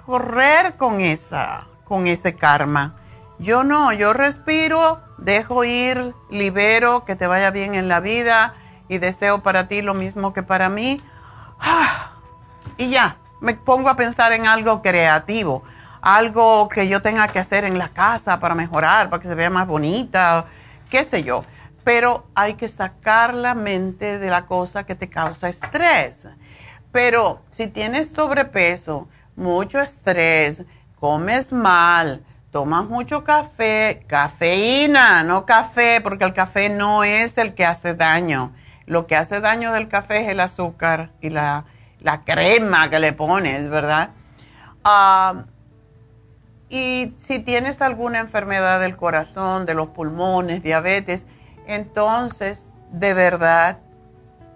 correr 0.06 0.76
con 0.76 1.02
esa, 1.02 1.68
con 1.84 2.08
ese 2.08 2.36
karma. 2.36 2.96
Yo 3.38 3.64
no, 3.64 3.94
yo 3.94 4.14
respiro, 4.14 5.02
dejo 5.20 5.64
ir, 5.64 6.16
libero, 6.32 7.06
que 7.06 7.16
te 7.16 7.28
vaya 7.28 7.52
bien 7.52 7.76
en 7.76 7.88
la 7.88 8.00
vida 8.00 8.56
y 8.88 8.98
deseo 8.98 9.44
para 9.44 9.68
ti 9.68 9.84
lo 9.84 9.94
mismo 9.94 10.34
que 10.34 10.42
para 10.42 10.70
mí. 10.70 11.00
Y 12.78 12.90
ya, 12.90 13.18
me 13.40 13.54
pongo 13.54 13.90
a 13.90 13.96
pensar 13.96 14.32
en 14.32 14.48
algo 14.48 14.82
creativo, 14.82 15.64
algo 16.02 16.68
que 16.70 16.88
yo 16.88 17.02
tenga 17.02 17.28
que 17.28 17.40
hacer 17.40 17.66
en 17.66 17.78
la 17.78 17.90
casa 17.90 18.40
para 18.40 18.56
mejorar, 18.56 19.10
para 19.10 19.22
que 19.22 19.28
se 19.28 19.36
vea 19.36 19.50
más 19.50 19.68
bonita, 19.68 20.46
qué 20.90 21.04
sé 21.04 21.24
yo 21.24 21.44
pero 21.88 22.28
hay 22.36 22.56
que 22.56 22.68
sacar 22.68 23.34
la 23.34 23.56
mente 23.56 24.20
de 24.20 24.30
la 24.30 24.46
cosa 24.46 24.84
que 24.86 24.94
te 24.94 25.08
causa 25.08 25.48
estrés. 25.48 26.28
Pero 26.92 27.44
si 27.50 27.68
tienes 27.68 28.10
sobrepeso, 28.10 29.08
mucho 29.38 29.80
estrés, 29.80 30.64
comes 31.00 31.54
mal, 31.54 32.26
tomas 32.52 32.90
mucho 32.90 33.24
café, 33.24 34.04
cafeína, 34.06 35.24
no 35.24 35.46
café, 35.46 36.02
porque 36.02 36.26
el 36.26 36.34
café 36.34 36.68
no 36.68 37.06
es 37.06 37.38
el 37.38 37.54
que 37.54 37.66
hace 37.66 37.94
daño. 37.94 38.52
Lo 38.86 39.08
que 39.08 39.16
hace 39.16 39.40
daño 39.40 39.72
del 39.72 39.88
café 39.88 40.24
es 40.24 40.28
el 40.28 40.42
azúcar 40.42 41.12
y 41.22 41.30
la, 41.30 41.64
crema 42.26 42.90
que 42.90 43.00
le 43.00 43.14
pones, 43.14 43.70
¿verdad? 43.70 44.10
Ah, 44.84 45.46
y 46.70 47.14
si 47.18 47.40
tienes 47.40 47.82
alguna 47.82 48.20
enfermedad 48.20 48.80
del 48.80 48.98
corazón, 48.98 49.66
de 49.66 49.74
los 49.74 49.90
pulmones, 49.90 50.64
diabetes, 50.64 51.26
entonces 51.66 52.74
de 52.92 53.14
verdad 53.14 53.80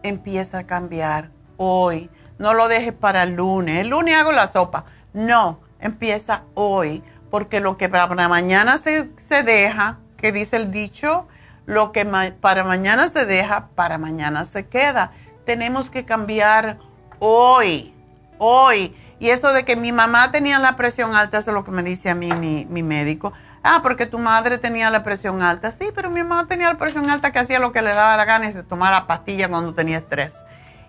empieza 0.04 0.60
a 0.60 0.64
cambiar 0.68 1.30
hoy. 1.58 2.10
No 2.38 2.54
lo 2.54 2.68
dejes 2.68 2.94
para 2.94 3.24
el 3.24 3.36
lunes. 3.36 3.80
El 3.80 3.90
lunes 3.90 4.16
hago 4.16 4.32
la 4.32 4.48
sopa. 4.48 4.86
No, 5.14 5.60
empieza 5.80 6.44
hoy. 6.54 7.04
Porque 7.30 7.60
lo 7.60 7.78
que 7.78 7.88
para 7.88 8.08
mañana 8.28 8.78
se, 8.78 9.10
se 9.16 9.44
deja, 9.44 10.00
que 10.18 10.32
dice 10.34 10.58
el 10.58 10.72
dicho, 10.72 11.28
lo 11.66 11.94
que 11.94 12.06
para 12.42 12.64
mañana 12.66 13.08
se 13.08 13.26
deja, 13.26 13.70
para 13.76 13.98
mañana 13.98 14.44
se 14.44 14.68
queda. 14.68 15.12
Tenemos 15.46 15.90
que 15.90 16.04
cambiar 16.04 16.80
hoy, 17.20 17.94
hoy. 18.38 18.96
Y 19.22 19.30
eso 19.30 19.54
de 19.54 19.66
que 19.66 19.76
mi 19.76 19.92
mamá 19.92 20.32
tenía 20.32 20.58
la 20.58 20.76
presión 20.76 21.14
alta, 21.14 21.38
eso 21.38 21.52
es 21.52 21.56
lo 21.56 21.64
que 21.64 21.70
me 21.70 21.84
dice 21.84 22.10
a 22.10 22.16
mí 22.16 22.32
mi, 22.34 22.82
médico 22.82 23.34
Ah, 23.62 23.82
porque 23.84 24.08
tu 24.08 24.18
madre 24.18 24.58
tenía 24.58 24.90
la 24.90 25.04
presión 25.04 25.44
alta. 25.44 25.72
Sí, 25.72 25.90
pero 25.94 26.10
mi 26.10 26.24
mamá 26.24 26.48
tenía 26.48 26.74
la 26.74 26.80
presión 26.80 27.08
alta 27.08 27.32
que 27.32 27.38
hacía 27.38 27.60
lo 27.60 27.72
que 27.72 27.84
le 27.84 27.90
daba 27.94 28.18
la 28.18 28.26
gana 28.26 28.50
y 28.50 28.54
se 28.54 28.64
tomaba 28.64 29.02
la 29.02 29.06
pastilla 29.06 29.48
cuando 29.48 29.76
tenía 29.76 29.98
estrés. 30.00 30.44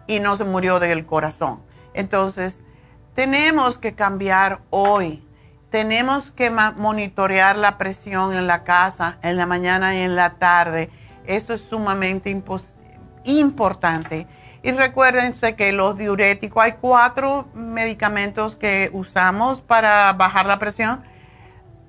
Y 0.07 0.19
no 0.21 0.39
se 0.39 0.45
murió 0.45 0.81
del 0.81 1.05
corazón. 1.05 1.61
Entonces, 1.93 2.63
tenemos 3.15 3.77
que 3.77 3.95
cambiar 3.95 4.63
hoy. 4.71 5.29
Tenemos 5.71 6.31
que 6.31 6.49
monitorear 6.49 7.59
la 7.59 7.77
presión 7.77 8.33
en 8.33 8.47
la 8.47 8.65
casa, 8.65 9.19
en 9.21 9.37
la 9.37 9.45
mañana 9.45 9.95
y 9.95 9.99
en 9.99 10.17
la 10.17 10.37
tarde. 10.37 10.89
Eso 11.27 11.53
es 11.53 11.61
sumamente 11.61 12.31
importante. 13.25 14.27
Y 14.63 14.71
recuérdense 14.73 15.57
que 15.57 15.73
los 15.73 15.99
diuréticos, 15.99 16.63
hay 16.63 16.73
cuatro 16.73 17.49
medicamentos 17.55 18.55
que 18.55 18.91
usamos 18.93 19.61
para 19.61 20.13
bajar 20.13 20.47
la 20.47 20.59
presión 20.59 21.03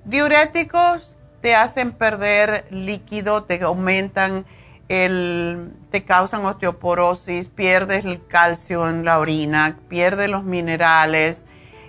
Diuréticos 0.04 1.16
te 1.40 1.54
hacen 1.54 1.92
perder 1.92 2.66
líquido, 2.70 3.44
te 3.44 3.62
aumentan 3.62 4.44
el, 4.88 5.72
te 5.90 6.04
causan 6.04 6.44
osteoporosis, 6.44 7.48
pierdes 7.48 8.04
el 8.04 8.26
calcio 8.26 8.86
en 8.88 9.06
la 9.06 9.18
orina, 9.18 9.78
pierdes 9.88 10.28
los 10.28 10.44
minerales 10.44 11.46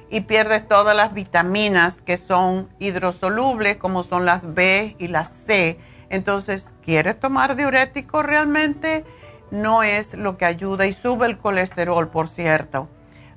y 0.10 0.22
pierdes 0.22 0.66
todas 0.66 0.96
las 0.96 1.14
vitaminas 1.14 2.02
que 2.02 2.16
son 2.16 2.70
hidrosolubles, 2.80 3.76
como 3.76 4.02
son 4.04 4.26
las 4.26 4.54
B 4.54 4.96
y 4.98 5.10
las 5.10 5.30
C. 5.30 5.78
Entonces, 6.10 6.72
¿quieres 6.82 7.20
tomar 7.20 7.58
diurético 7.58 8.24
realmente? 8.24 9.04
No 9.52 9.84
es 9.84 10.14
lo 10.14 10.38
que 10.38 10.46
ayuda 10.46 10.86
y 10.86 10.94
sube 10.94 11.28
el 11.28 11.38
colesterol, 11.38 12.08
por 12.10 12.28
cierto. 12.28 12.90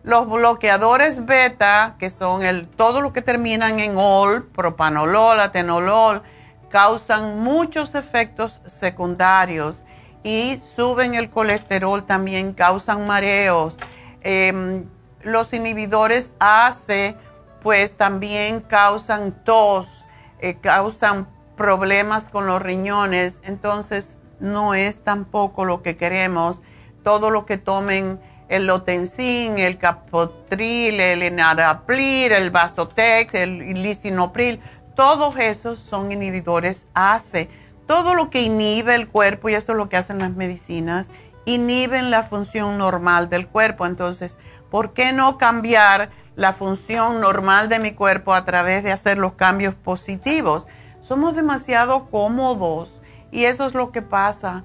Los 0.02 0.28
bloqueadores 0.28 1.26
beta, 1.26 1.96
que 1.98 2.10
son 2.10 2.42
el, 2.42 2.68
todo 2.68 3.00
lo 3.00 3.12
que 3.12 3.22
terminan 3.22 3.78
en 3.80 3.96
ol, 3.96 4.46
propanolol, 4.46 5.38
atenolol, 5.40 6.22
causan 6.70 7.40
muchos 7.40 7.94
efectos 7.94 8.60
secundarios 8.66 9.84
y 10.22 10.60
suben 10.74 11.14
el 11.14 11.30
colesterol 11.30 12.04
también, 12.04 12.52
causan 12.52 13.06
mareos. 13.06 13.76
Em, 14.20 14.86
los 15.22 15.52
inhibidores 15.52 16.34
ACE, 16.38 17.16
pues 17.62 17.96
también 17.96 18.60
causan 18.60 19.32
tos, 19.44 20.04
eh, 20.40 20.56
causan 20.60 21.28
problemas 21.56 22.28
con 22.28 22.46
los 22.46 22.62
riñones, 22.62 23.40
entonces 23.44 24.17
no 24.40 24.74
es 24.74 25.00
tampoco 25.00 25.64
lo 25.64 25.82
que 25.82 25.96
queremos. 25.96 26.60
Todo 27.02 27.30
lo 27.30 27.46
que 27.46 27.58
tomen 27.58 28.20
el 28.48 28.66
Lotensin, 28.66 29.58
el 29.58 29.78
Capotril, 29.78 31.00
el 31.00 31.22
Enaraplir, 31.22 32.32
el 32.32 32.50
Vasotex, 32.50 33.34
el 33.34 33.82
Lisinopril, 33.82 34.60
todos 34.98 35.36
esos 35.36 35.78
son 35.78 36.10
inhibidores 36.10 36.88
ACE. 36.92 37.48
Todo 37.86 38.14
lo 38.14 38.30
que 38.30 38.42
inhibe 38.42 38.96
el 38.96 39.08
cuerpo, 39.08 39.48
y 39.48 39.54
eso 39.54 39.70
es 39.72 39.78
lo 39.78 39.88
que 39.88 39.96
hacen 39.96 40.18
las 40.18 40.32
medicinas, 40.32 41.10
inhiben 41.44 42.10
la 42.10 42.24
función 42.24 42.78
normal 42.78 43.30
del 43.30 43.46
cuerpo. 43.46 43.86
Entonces, 43.86 44.38
¿por 44.70 44.92
qué 44.94 45.12
no 45.12 45.38
cambiar 45.38 46.10
la 46.34 46.52
función 46.52 47.20
normal 47.20 47.68
de 47.68 47.78
mi 47.78 47.92
cuerpo 47.92 48.34
a 48.34 48.44
través 48.44 48.82
de 48.82 48.90
hacer 48.90 49.18
los 49.18 49.34
cambios 49.34 49.74
positivos? 49.74 50.66
Somos 51.00 51.36
demasiado 51.36 52.10
cómodos 52.10 52.97
y 53.30 53.44
eso 53.44 53.66
es 53.66 53.74
lo 53.74 53.92
que 53.92 54.02
pasa. 54.02 54.64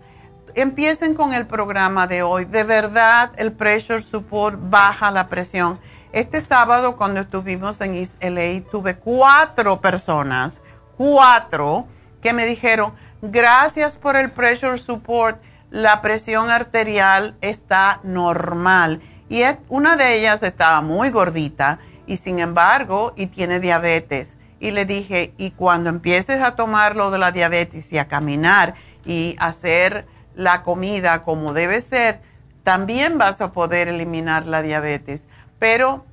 Empiecen 0.56 1.16
con 1.16 1.34
el 1.34 1.48
programa 1.48 2.08
de 2.08 2.22
hoy. 2.22 2.46
De 2.46 2.64
verdad, 2.64 3.32
el 3.38 3.54
pressure 3.54 4.00
support 4.00 4.58
baja 4.62 5.12
la 5.12 5.28
presión. 5.28 5.80
Este 6.12 6.42
sábado, 6.42 6.96
cuando 6.96 7.22
estuvimos 7.22 7.82
en 7.82 7.96
East 7.96 8.14
LA, 8.22 8.70
tuve 8.70 8.98
cuatro 8.98 9.82
personas, 9.82 10.62
cuatro, 10.96 11.88
que 12.22 12.34
me 12.34 12.46
dijeron, 12.46 12.94
gracias 13.22 13.96
por 13.96 14.16
el 14.16 14.32
pressure 14.32 14.78
support, 14.78 15.42
la 15.72 16.02
presión 16.02 16.52
arterial 16.52 17.36
está 17.42 18.00
normal. 18.04 19.02
Y 19.28 19.42
una 19.70 19.96
de 19.96 20.20
ellas 20.20 20.44
estaba 20.44 20.82
muy 20.82 21.10
gordita 21.10 21.80
y 22.06 22.18
sin 22.18 22.38
embargo, 22.38 23.14
y 23.16 23.28
tiene 23.28 23.60
diabetes 23.60 24.38
y 24.64 24.72
le 24.72 24.86
dije, 24.86 25.34
y 25.38 25.52
cuando 25.52 25.90
empieces 25.90 26.42
a 26.42 26.56
tomar 26.56 26.96
lo 26.96 27.12
de 27.12 27.18
la 27.18 27.34
diabetes 27.34 27.92
y 27.92 27.98
a 27.98 28.08
caminar 28.08 28.76
y 29.06 29.36
hacer 29.38 30.08
la 30.36 30.64
comida 30.64 31.24
como 31.24 31.52
debe 31.52 31.82
ser, 31.82 32.22
también 32.64 33.18
vas 33.18 33.42
a 33.42 33.52
poder 33.52 33.90
eliminar 33.90 34.46
la 34.46 34.62
diabetes. 34.62 35.28
Pero 35.60 36.06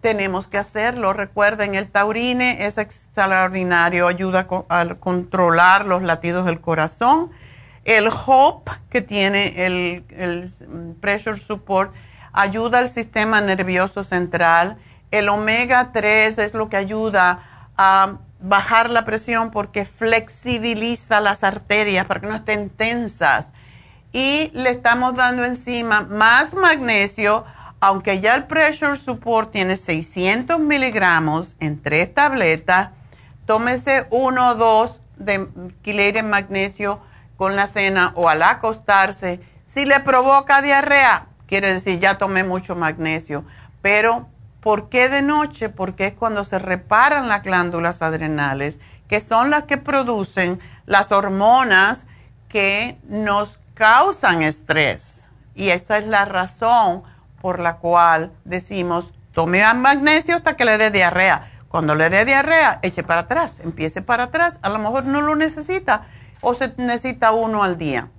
tenemos 0.00 0.46
que 0.46 0.58
hacerlo. 0.58 1.12
Recuerden, 1.12 1.74
el 1.74 1.90
taurine 1.90 2.66
es 2.66 2.78
extraordinario, 2.78 4.06
ayuda 4.06 4.46
a 4.68 4.94
controlar 4.94 5.84
los 5.84 6.04
latidos 6.04 6.46
del 6.46 6.60
corazón. 6.60 7.32
El 7.84 8.08
HOPE, 8.08 8.70
que 8.90 9.02
tiene 9.02 9.66
el, 9.66 10.04
el 10.10 10.48
Pressure 11.00 11.36
Support, 11.36 11.92
ayuda 12.32 12.78
al 12.78 12.88
sistema 12.88 13.40
nervioso 13.40 14.04
central. 14.04 14.78
El 15.10 15.28
omega 15.30 15.90
3 15.92 16.38
es 16.38 16.54
lo 16.54 16.68
que 16.68 16.76
ayuda 16.76 17.47
a 17.78 18.18
bajar 18.40 18.90
la 18.90 19.04
presión 19.04 19.50
porque 19.50 19.84
flexibiliza 19.84 21.20
las 21.20 21.42
arterias 21.44 22.06
para 22.06 22.20
que 22.20 22.26
no 22.26 22.34
estén 22.34 22.68
tensas. 22.68 23.48
Y 24.12 24.50
le 24.52 24.70
estamos 24.70 25.14
dando 25.14 25.44
encima 25.44 26.02
más 26.02 26.54
magnesio, 26.54 27.44
aunque 27.80 28.20
ya 28.20 28.34
el 28.34 28.44
Pressure 28.44 28.96
Support 28.96 29.52
tiene 29.52 29.76
600 29.76 30.58
miligramos 30.58 31.56
en 31.60 31.80
tres 31.80 32.12
tabletas, 32.12 32.90
tómese 33.46 34.06
uno 34.10 34.50
o 34.50 34.54
dos 34.54 35.00
de 35.16 35.48
quilates 35.82 36.24
magnesio 36.24 37.00
con 37.36 37.54
la 37.54 37.66
cena 37.66 38.12
o 38.16 38.28
al 38.28 38.42
acostarse. 38.42 39.40
Si 39.66 39.84
le 39.84 40.00
provoca 40.00 40.62
diarrea, 40.62 41.26
quiere 41.46 41.72
decir 41.72 42.00
ya 42.00 42.18
tomé 42.18 42.44
mucho 42.44 42.74
magnesio, 42.74 43.44
pero 43.82 44.28
¿Por 44.68 44.90
qué 44.90 45.08
de 45.08 45.22
noche? 45.22 45.70
Porque 45.70 46.08
es 46.08 46.12
cuando 46.12 46.44
se 46.44 46.58
reparan 46.58 47.26
las 47.26 47.42
glándulas 47.42 48.02
adrenales, 48.02 48.80
que 49.08 49.18
son 49.18 49.48
las 49.48 49.64
que 49.64 49.78
producen 49.78 50.60
las 50.84 51.10
hormonas 51.10 52.04
que 52.50 52.98
nos 53.08 53.60
causan 53.72 54.42
estrés. 54.42 55.30
Y 55.54 55.70
esa 55.70 55.96
es 55.96 56.06
la 56.06 56.26
razón 56.26 57.02
por 57.40 57.60
la 57.60 57.78
cual 57.78 58.30
decimos, 58.44 59.08
tome 59.32 59.64
magnesio 59.72 60.36
hasta 60.36 60.54
que 60.54 60.66
le 60.66 60.76
dé 60.76 60.90
diarrea. 60.90 61.50
Cuando 61.68 61.94
le 61.94 62.10
dé 62.10 62.26
diarrea, 62.26 62.78
eche 62.82 63.02
para 63.02 63.22
atrás, 63.22 63.60
empiece 63.60 64.02
para 64.02 64.24
atrás. 64.24 64.58
A 64.60 64.68
lo 64.68 64.78
mejor 64.78 65.06
no 65.06 65.22
lo 65.22 65.34
necesita 65.34 66.08
o 66.42 66.52
se 66.52 66.74
necesita 66.76 67.32
uno 67.32 67.64
al 67.64 67.78
día. 67.78 68.10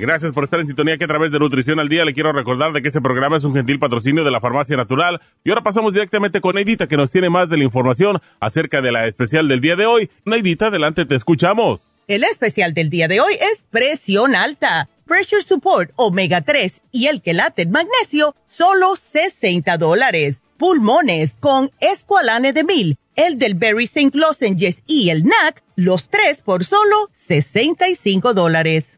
Gracias 0.00 0.30
por 0.30 0.44
estar 0.44 0.60
en 0.60 0.66
sintonía 0.66 0.96
que 0.96 1.04
a 1.04 1.08
través 1.08 1.32
de 1.32 1.40
Nutrición 1.40 1.80
al 1.80 1.88
Día 1.88 2.04
le 2.04 2.14
quiero 2.14 2.32
recordar 2.32 2.72
de 2.72 2.82
que 2.82 2.88
este 2.88 3.00
programa 3.00 3.36
es 3.36 3.42
un 3.42 3.52
gentil 3.52 3.80
patrocinio 3.80 4.22
de 4.22 4.30
la 4.30 4.40
Farmacia 4.40 4.76
Natural. 4.76 5.20
Y 5.42 5.50
ahora 5.50 5.62
pasamos 5.62 5.92
directamente 5.92 6.40
con 6.40 6.54
Neidita 6.54 6.86
que 6.86 6.96
nos 6.96 7.10
tiene 7.10 7.30
más 7.30 7.48
de 7.48 7.58
la 7.58 7.64
información 7.64 8.20
acerca 8.38 8.80
de 8.80 8.92
la 8.92 9.08
especial 9.08 9.48
del 9.48 9.60
día 9.60 9.74
de 9.74 9.86
hoy. 9.86 10.08
Neidita, 10.24 10.66
adelante, 10.66 11.04
te 11.04 11.16
escuchamos. 11.16 11.90
El 12.06 12.22
especial 12.22 12.74
del 12.74 12.90
día 12.90 13.08
de 13.08 13.20
hoy 13.20 13.34
es 13.34 13.64
presión 13.70 14.36
alta, 14.36 14.88
pressure 15.04 15.42
support, 15.42 15.90
omega 15.96 16.42
3 16.42 16.80
y 16.92 17.06
el 17.06 17.20
quelate 17.20 17.66
magnesio, 17.66 18.36
solo 18.46 18.94
60 18.94 19.78
dólares. 19.78 20.40
Pulmones 20.58 21.36
con 21.40 21.72
escualane 21.80 22.52
de 22.52 22.62
mil, 22.62 22.98
el 23.16 23.38
del 23.38 23.54
Berry 23.54 23.84
St. 23.84 24.16
Lozenges 24.16 24.82
y 24.86 25.10
el 25.10 25.24
NAC, 25.24 25.62
los 25.74 26.08
tres 26.08 26.40
por 26.40 26.64
solo 26.64 26.96
65 27.12 28.32
dólares. 28.32 28.97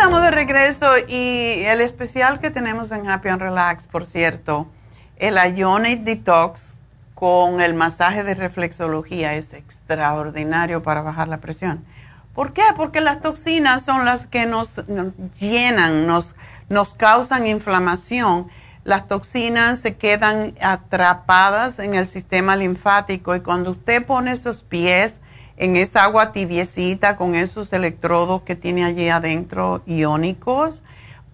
Estamos 0.00 0.22
de 0.22 0.30
regreso 0.30 0.92
y 1.08 1.62
el 1.66 1.82
especial 1.82 2.40
que 2.40 2.48
tenemos 2.50 2.90
en 2.90 3.06
Happy 3.06 3.28
and 3.28 3.42
Relax, 3.42 3.86
por 3.86 4.06
cierto, 4.06 4.66
el 5.18 5.36
Ionic 5.54 6.04
Detox 6.04 6.78
con 7.14 7.60
el 7.60 7.74
masaje 7.74 8.24
de 8.24 8.34
reflexología 8.34 9.34
es 9.34 9.52
extraordinario 9.52 10.82
para 10.82 11.02
bajar 11.02 11.28
la 11.28 11.36
presión. 11.36 11.84
¿Por 12.34 12.54
qué? 12.54 12.62
Porque 12.78 13.02
las 13.02 13.20
toxinas 13.20 13.84
son 13.84 14.06
las 14.06 14.26
que 14.26 14.46
nos, 14.46 14.80
llenan, 15.38 16.06
nos, 16.06 16.34
nos 16.70 16.94
causan 16.94 17.46
inflamación. 17.46 18.48
Las 18.84 19.06
toxinas 19.06 19.80
se 19.80 19.96
quedan 19.96 20.54
atrapadas 20.62 21.78
en 21.78 21.94
el 21.94 22.06
sistema 22.06 22.56
linfático 22.56 23.36
y 23.36 23.40
cuando 23.40 23.72
usted 23.72 24.06
pone 24.06 24.38
sus 24.38 24.62
pies, 24.62 25.20
en 25.60 25.76
esa 25.76 26.04
agua 26.04 26.32
tibiecita 26.32 27.16
con 27.16 27.34
esos 27.34 27.70
electrodos 27.74 28.40
que 28.42 28.56
tiene 28.56 28.82
allí 28.82 29.10
adentro 29.10 29.82
iónicos, 29.84 30.82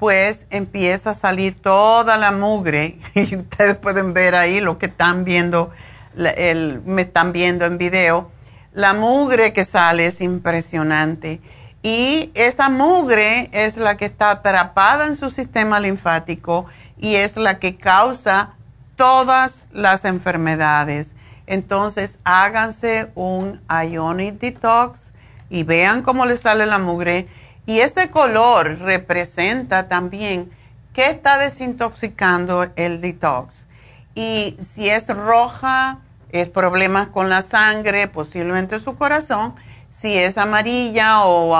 pues 0.00 0.48
empieza 0.50 1.10
a 1.10 1.14
salir 1.14 1.54
toda 1.54 2.16
la 2.16 2.32
mugre 2.32 2.98
y 3.14 3.36
ustedes 3.36 3.76
pueden 3.76 4.14
ver 4.14 4.34
ahí 4.34 4.60
lo 4.60 4.78
que 4.78 4.86
están 4.86 5.24
viendo, 5.24 5.70
el, 6.16 6.82
me 6.84 7.02
están 7.02 7.32
viendo 7.32 7.66
en 7.66 7.78
video. 7.78 8.32
La 8.74 8.94
mugre 8.94 9.52
que 9.52 9.64
sale 9.64 10.06
es 10.06 10.20
impresionante 10.20 11.40
y 11.84 12.32
esa 12.34 12.68
mugre 12.68 13.48
es 13.52 13.76
la 13.76 13.96
que 13.96 14.06
está 14.06 14.30
atrapada 14.30 15.06
en 15.06 15.14
su 15.14 15.30
sistema 15.30 15.78
linfático 15.78 16.66
y 16.98 17.14
es 17.14 17.36
la 17.36 17.60
que 17.60 17.76
causa 17.76 18.54
todas 18.96 19.68
las 19.70 20.04
enfermedades. 20.04 21.12
Entonces, 21.46 22.18
háganse 22.24 23.10
un 23.14 23.60
Ionic 23.68 24.40
Detox 24.40 25.12
y 25.48 25.62
vean 25.62 26.02
cómo 26.02 26.26
le 26.26 26.36
sale 26.36 26.66
la 26.66 26.78
mugre. 26.78 27.28
Y 27.66 27.80
ese 27.80 28.10
color 28.10 28.78
representa 28.78 29.88
también 29.88 30.50
qué 30.92 31.10
está 31.10 31.38
desintoxicando 31.38 32.66
el 32.76 33.00
detox. 33.00 33.66
Y 34.14 34.56
si 34.60 34.88
es 34.88 35.08
roja, 35.08 35.98
es 36.30 36.48
problemas 36.48 37.08
con 37.08 37.28
la 37.28 37.42
sangre, 37.42 38.08
posiblemente 38.08 38.80
su 38.80 38.96
corazón. 38.96 39.54
Si 39.90 40.16
es 40.16 40.38
amarilla 40.38 41.24
o 41.24 41.56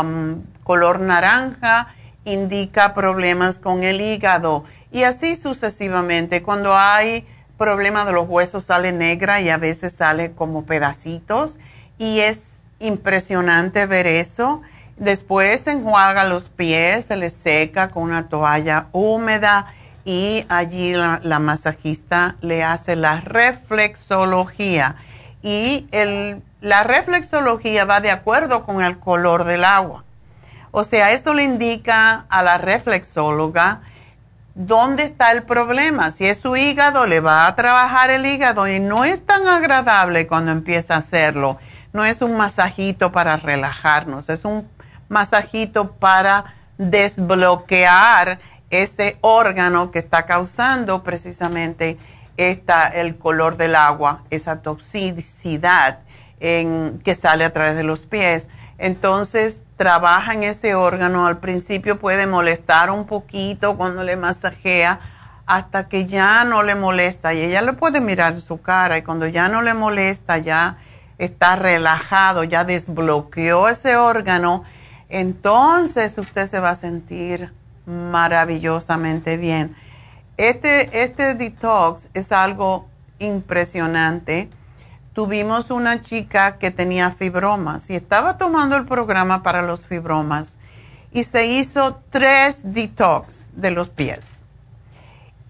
color 0.63 1.01
naranja, 1.01 1.89
indica 2.25 2.95
problemas 2.95 3.59
con 3.59 3.85
el 3.85 4.01
hígado. 4.01 4.65
Y 4.91 5.03
así 5.03 5.37
sucesivamente. 5.37 6.43
Cuando 6.43 6.77
hay 6.77 7.27
problema 7.57 8.05
de 8.05 8.13
los 8.13 8.29
huesos 8.29 8.65
sale 8.65 8.93
negra 8.93 9.41
y 9.41 9.51
a 9.51 9.57
veces 9.57 9.93
sale 9.93 10.33
como 10.33 10.65
pedacitos 10.65 11.59
y 11.99 12.21
es 12.21 12.43
impresionante 12.79 13.87
ver 13.87 14.07
eso. 14.07 14.63
Después 14.97 15.67
enjuaga 15.67 16.25
los 16.25 16.49
pies, 16.49 17.07
se 17.07 17.17
les 17.17 17.33
seca 17.33 17.89
con 17.89 18.05
una 18.05 18.29
toalla 18.29 18.87
húmeda 18.93 19.73
y 20.05 20.47
allí 20.49 20.95
la, 20.95 21.39
masajista 21.39 22.37
le 22.41 22.63
hace 22.63 22.97
la 22.97 23.21
reflexología. 23.21 24.97
Y 25.43 25.87
el, 25.91 26.43
la 26.61 26.85
reflexología 26.85 27.85
va 27.85 28.01
de 28.01 28.11
acuerdo 28.11 28.65
con 28.65 28.83
el 28.83 28.99
color 28.99 29.45
del 29.45 29.65
agua. 29.65 30.05
O 30.71 30.85
sea, 30.85 31.13
eso 31.13 31.35
le 31.35 31.45
indica 31.45 32.27
a 32.29 32.43
la 32.43 32.59
reflexóloga 32.59 33.81
¿dónde 34.57 35.05
está 35.05 35.31
el 35.33 35.45
problema? 35.45 36.11
Si 36.11 36.27
es 36.27 36.41
su 36.41 36.57
hígado, 36.57 37.07
le 37.07 37.21
va 37.21 37.47
a 37.47 37.55
trabajar 37.55 38.11
el 38.11 38.25
hígado 38.27 38.67
y 38.67 38.81
no 38.81 39.05
es 39.05 39.25
tan 39.25 39.47
agradable 39.47 40.27
cuando 40.27 40.51
empieza 40.51 40.95
a 40.95 40.99
hacerlo. 40.99 41.59
No 41.93 42.05
es 42.05 42.23
un 42.23 42.37
masajito 42.37 43.13
para 43.13 43.37
relajarnos, 43.37 44.29
es 44.31 44.45
un 44.45 44.69
masajito 45.09 45.93
para 45.93 46.57
desbloquear 46.79 48.41
ese 48.71 49.19
órgano 49.21 49.91
que 49.91 49.99
está 49.99 50.27
causando 50.27 51.03
precisamente 51.03 51.99
el 52.37 53.17
color 53.17 53.57
del 53.57 53.77
agua, 53.77 54.25
esa 54.31 54.61
toxicidad 54.63 56.01
que 56.39 57.17
sale 57.19 57.45
a 57.45 57.53
través 57.53 57.77
de 57.77 57.85
los 57.85 58.07
pies. 58.07 58.49
Entonces, 58.79 59.61
trabaja 59.77 60.33
en 60.33 60.43
ese 60.43 60.75
órgano, 60.75 61.27
al 61.27 61.39
principio 61.39 61.99
puede 61.99 62.27
molestar 62.27 62.91
un 62.91 63.07
poquito 63.07 63.77
cuando 63.77 64.03
le 64.03 64.17
masajea, 64.17 65.01
hasta 65.47 65.89
que 65.89 66.07
ya 66.07 66.45
no 66.45 66.63
le 66.65 66.75
molesta 66.75 67.33
y 67.33 67.41
ella 67.41 67.63
le 67.63 67.73
puede 67.73 68.01
mirar 68.01 68.35
su 68.35 68.61
cara 68.61 68.99
y 68.99 69.03
cuando 69.03 69.29
ya 69.29 69.49
no 69.49 69.63
le 69.63 69.75
molesta, 69.75 70.39
ya 70.39 70.79
está 71.19 71.55
relajado, 71.57 72.43
ya 72.43 72.65
desbloqueó 72.65 73.69
ese 73.69 73.97
órgano, 73.97 74.65
entonces 75.09 76.19
usted 76.19 76.47
se 76.47 76.59
va 76.59 76.71
a 76.71 76.75
sentir 76.75 77.53
maravillosamente 77.87 79.37
bien. 79.37 79.77
Este, 80.37 81.03
este 81.05 81.35
detox 81.35 82.09
es 82.13 82.33
algo 82.33 82.89
impresionante 83.19 84.51
tuvimos 85.17 85.71
una 85.71 86.03
chica 86.03 86.59
que 86.59 86.71
tenía 86.71 87.11
fibromas 87.11 87.89
y 87.89 87.97
estaba 87.97 88.37
tomando 88.37 88.77
el 88.77 88.85
programa 88.85 89.43
para 89.43 89.63
los 89.63 89.87
fibromas 89.87 90.57
y 91.11 91.25
se 91.25 91.47
hizo 91.47 92.03
tres 92.11 92.61
detox 92.75 93.47
de 93.55 93.71
los 93.71 93.89
pies 93.89 94.43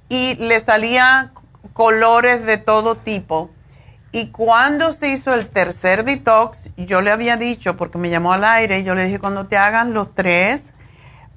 y 0.09 0.37
le 0.37 0.61
salía 0.61 1.33
colores 1.73 2.47
de 2.47 2.59
todo 2.59 2.95
tipo. 2.95 3.51
Y 4.13 4.29
cuando 4.29 4.93
se 4.93 5.09
hizo 5.09 5.35
el 5.35 5.49
tercer 5.49 6.05
detox, 6.05 6.71
yo 6.77 7.01
le 7.01 7.11
había 7.11 7.37
dicho, 7.37 7.77
porque 7.77 7.99
me 7.99 8.09
llamó 8.09 8.33
al 8.35 8.45
aire, 8.45 8.85
yo 8.85 8.95
le 8.95 9.07
dije, 9.07 9.19
cuando 9.19 9.49
te 9.49 9.57
hagan 9.57 9.95
los 9.95 10.15
tres, 10.15 10.75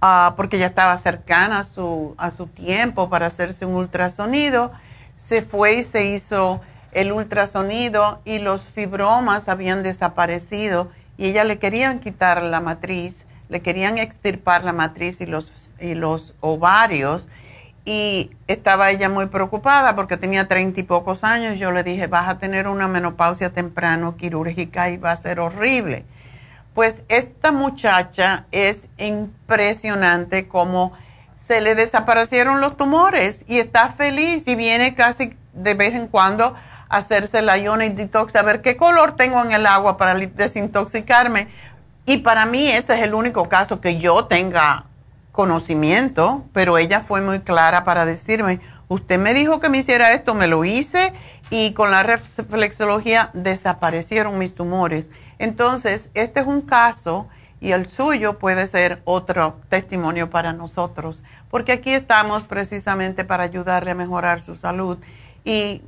ah, 0.01 0.36
porque 0.38 0.59
ya 0.59 0.67
estaba 0.67 0.95
cercana 0.97 1.61
a 1.61 1.63
su, 1.63 2.13
a 2.19 2.30
su 2.30 2.45
tiempo 2.45 3.09
para 3.09 3.25
hacerse 3.25 3.65
un 3.65 3.73
ultrasonido, 3.73 4.71
se 5.17 5.41
fue 5.41 5.77
y 5.77 5.84
se 5.84 6.05
hizo 6.05 6.61
el 6.91 7.11
ultrasonido 7.11 8.21
y 8.25 8.39
los 8.39 8.67
fibromas 8.67 9.49
habían 9.49 9.83
desaparecido 9.83 10.89
y 11.17 11.27
ella 11.27 11.43
le 11.43 11.59
querían 11.59 11.99
quitar 11.99 12.41
la 12.43 12.61
matriz, 12.61 13.25
le 13.49 13.61
querían 13.61 13.97
extirpar 13.97 14.63
la 14.63 14.73
matriz 14.73 15.21
y 15.21 15.25
los, 15.25 15.69
y 15.79 15.95
los 15.95 16.35
ovarios 16.39 17.27
y 17.85 18.31
estaba 18.47 18.91
ella 18.91 19.09
muy 19.09 19.27
preocupada 19.27 19.95
porque 19.95 20.17
tenía 20.17 20.47
treinta 20.47 20.79
y 20.79 20.83
pocos 20.83 21.23
años. 21.23 21.57
Yo 21.57 21.71
le 21.71 21.83
dije, 21.83 22.07
vas 22.07 22.27
a 22.27 22.37
tener 22.37 22.67
una 22.67 22.87
menopausia 22.87 23.49
temprano 23.49 24.15
quirúrgica 24.15 24.89
y 24.89 24.97
va 24.97 25.11
a 25.11 25.15
ser 25.15 25.39
horrible. 25.39 26.05
Pues 26.73 27.03
esta 27.09 27.51
muchacha 27.51 28.45
es 28.51 28.87
impresionante 28.97 30.47
como 30.47 30.93
se 31.33 31.61
le 31.61 31.73
desaparecieron 31.73 32.61
los 32.61 32.77
tumores 32.77 33.43
y 33.47 33.57
está 33.57 33.89
feliz 33.89 34.47
y 34.47 34.55
viene 34.55 34.93
casi 34.93 35.35
de 35.53 35.73
vez 35.73 35.95
en 35.95 36.07
cuando 36.07 36.53
hacerse 36.89 37.41
la 37.41 37.57
Ionic 37.57 37.93
Detox, 37.93 38.35
a 38.35 38.41
ver 38.41 38.61
qué 38.61 38.75
color 38.75 39.15
tengo 39.15 39.43
en 39.43 39.51
el 39.51 39.65
agua 39.65 39.97
para 39.97 40.15
desintoxicarme. 40.15 41.47
Y 42.05 42.17
para 42.17 42.45
mí 42.45 42.67
ese 42.67 42.95
es 42.95 43.03
el 43.03 43.13
único 43.13 43.47
caso 43.47 43.79
que 43.79 43.99
yo 43.99 44.25
tenga 44.25 44.85
conocimiento, 45.31 46.43
pero 46.51 46.77
ella 46.77 47.01
fue 47.01 47.21
muy 47.21 47.41
clara 47.41 47.83
para 47.83 48.05
decirme, 48.05 48.59
usted 48.87 49.19
me 49.19 49.33
dijo 49.33 49.59
que 49.59 49.69
me 49.69 49.77
hiciera 49.77 50.11
esto, 50.11 50.33
me 50.33 50.47
lo 50.47 50.65
hice 50.65 51.13
y 51.51 51.73
con 51.73 51.91
la 51.91 52.03
reflexología 52.03 53.29
desaparecieron 53.33 54.39
mis 54.39 54.55
tumores. 54.55 55.09
Entonces, 55.37 56.09
este 56.15 56.41
es 56.41 56.47
un 56.47 56.61
caso 56.61 57.27
y 57.61 57.71
el 57.71 57.89
suyo 57.89 58.39
puede 58.39 58.65
ser 58.67 59.01
otro 59.05 59.57
testimonio 59.69 60.29
para 60.29 60.53
nosotros, 60.53 61.23
porque 61.51 61.73
aquí 61.73 61.91
estamos 61.91 62.43
precisamente 62.43 63.23
para 63.23 63.43
ayudarle 63.43 63.91
a 63.91 63.95
mejorar 63.95 64.41
su 64.41 64.55
salud. 64.55 64.97
Y 65.45 65.81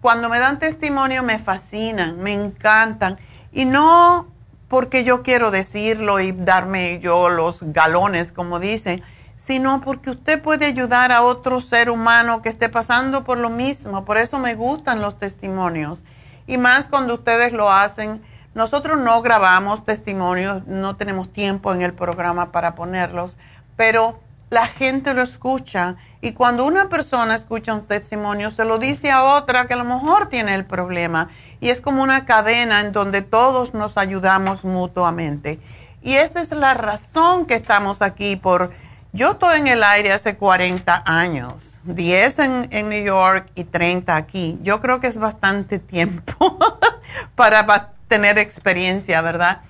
cuando 0.00 0.28
me 0.28 0.38
dan 0.38 0.58
testimonio 0.58 1.22
me 1.22 1.38
fascinan, 1.38 2.20
me 2.20 2.32
encantan, 2.32 3.18
y 3.52 3.64
no 3.64 4.28
porque 4.68 5.04
yo 5.04 5.22
quiero 5.22 5.50
decirlo 5.50 6.20
y 6.20 6.32
darme 6.32 6.98
yo 7.00 7.28
los 7.28 7.62
galones, 7.72 8.32
como 8.32 8.58
dicen, 8.58 9.02
sino 9.36 9.80
porque 9.80 10.10
usted 10.10 10.42
puede 10.42 10.66
ayudar 10.66 11.12
a 11.12 11.22
otro 11.22 11.60
ser 11.60 11.90
humano 11.90 12.42
que 12.42 12.48
esté 12.48 12.68
pasando 12.68 13.22
por 13.22 13.38
lo 13.38 13.50
mismo. 13.50 14.04
Por 14.04 14.18
eso 14.18 14.38
me 14.38 14.54
gustan 14.54 15.00
los 15.00 15.18
testimonios. 15.18 16.04
Y 16.46 16.58
más 16.58 16.86
cuando 16.86 17.14
ustedes 17.14 17.52
lo 17.52 17.70
hacen 17.70 18.22
nosotros 18.56 18.98
no 18.98 19.20
grabamos 19.20 19.84
testimonios, 19.84 20.66
no 20.66 20.96
tenemos 20.96 21.30
tiempo 21.30 21.74
en 21.74 21.82
el 21.82 21.92
programa 21.92 22.52
para 22.52 22.74
ponerlos, 22.74 23.36
pero 23.76 24.18
la 24.48 24.66
gente 24.66 25.12
lo 25.12 25.20
escucha 25.20 25.96
y 26.20 26.32
cuando 26.32 26.64
una 26.64 26.88
persona 26.88 27.34
escucha 27.34 27.74
un 27.74 27.86
testimonio 27.86 28.50
se 28.50 28.64
lo 28.64 28.78
dice 28.78 29.10
a 29.10 29.22
otra 29.22 29.66
que 29.66 29.74
a 29.74 29.76
lo 29.76 29.84
mejor 29.84 30.28
tiene 30.28 30.54
el 30.54 30.64
problema 30.64 31.28
y 31.60 31.70
es 31.70 31.80
como 31.80 32.02
una 32.02 32.24
cadena 32.24 32.80
en 32.80 32.92
donde 32.92 33.22
todos 33.22 33.74
nos 33.74 33.96
ayudamos 33.96 34.64
mutuamente. 34.64 35.60
Y 36.02 36.14
esa 36.14 36.40
es 36.40 36.50
la 36.50 36.74
razón 36.74 37.46
que 37.46 37.54
estamos 37.54 38.02
aquí 38.02 38.36
por... 38.36 38.72
Yo 39.12 39.32
estoy 39.32 39.60
en 39.60 39.66
el 39.66 39.82
aire 39.82 40.12
hace 40.12 40.36
40 40.36 41.02
años, 41.06 41.80
10 41.84 42.38
en, 42.40 42.68
en 42.70 42.88
New 42.90 43.02
York 43.02 43.48
y 43.54 43.64
30 43.64 44.14
aquí. 44.14 44.58
Yo 44.62 44.80
creo 44.80 45.00
que 45.00 45.06
es 45.06 45.16
bastante 45.16 45.78
tiempo 45.78 46.58
para 47.34 47.92
tener 48.08 48.38
experiencia, 48.38 49.22
¿verdad? 49.22 49.62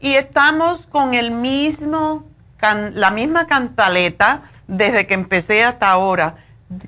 Y 0.00 0.14
estamos 0.14 0.86
con 0.86 1.14
el 1.14 1.30
mismo, 1.30 2.24
la 2.60 3.10
misma 3.10 3.46
cantaleta 3.46 4.42
desde 4.66 5.06
que 5.06 5.14
empecé 5.14 5.64
hasta 5.64 5.90
ahora. 5.90 6.36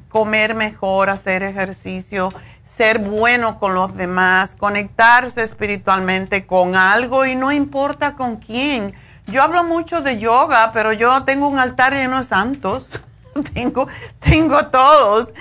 Comer 0.09 0.55
mejor, 0.55 1.09
hacer 1.09 1.43
ejercicio, 1.43 2.31
ser 2.64 2.99
bueno 2.99 3.59
con 3.59 3.74
los 3.74 3.97
demás, 3.97 4.57
conectarse 4.57 5.43
espiritualmente 5.43 6.47
con 6.47 6.74
algo 6.74 7.24
y 7.24 7.37
no 7.37 7.53
importa 7.53 8.14
con 8.14 8.37
quién. 8.37 8.95
Yo 9.26 9.43
hablo 9.43 9.62
mucho 9.62 10.01
de 10.01 10.18
yoga, 10.18 10.72
pero 10.72 10.93
yo 10.93 11.24
tengo 11.24 11.49
un 11.49 11.59
altar 11.59 11.93
lleno 11.93 12.18
de 12.18 12.24
santos. 12.24 12.89
tengo, 13.55 13.89
tengo 14.18 14.66
todos. 14.66 15.33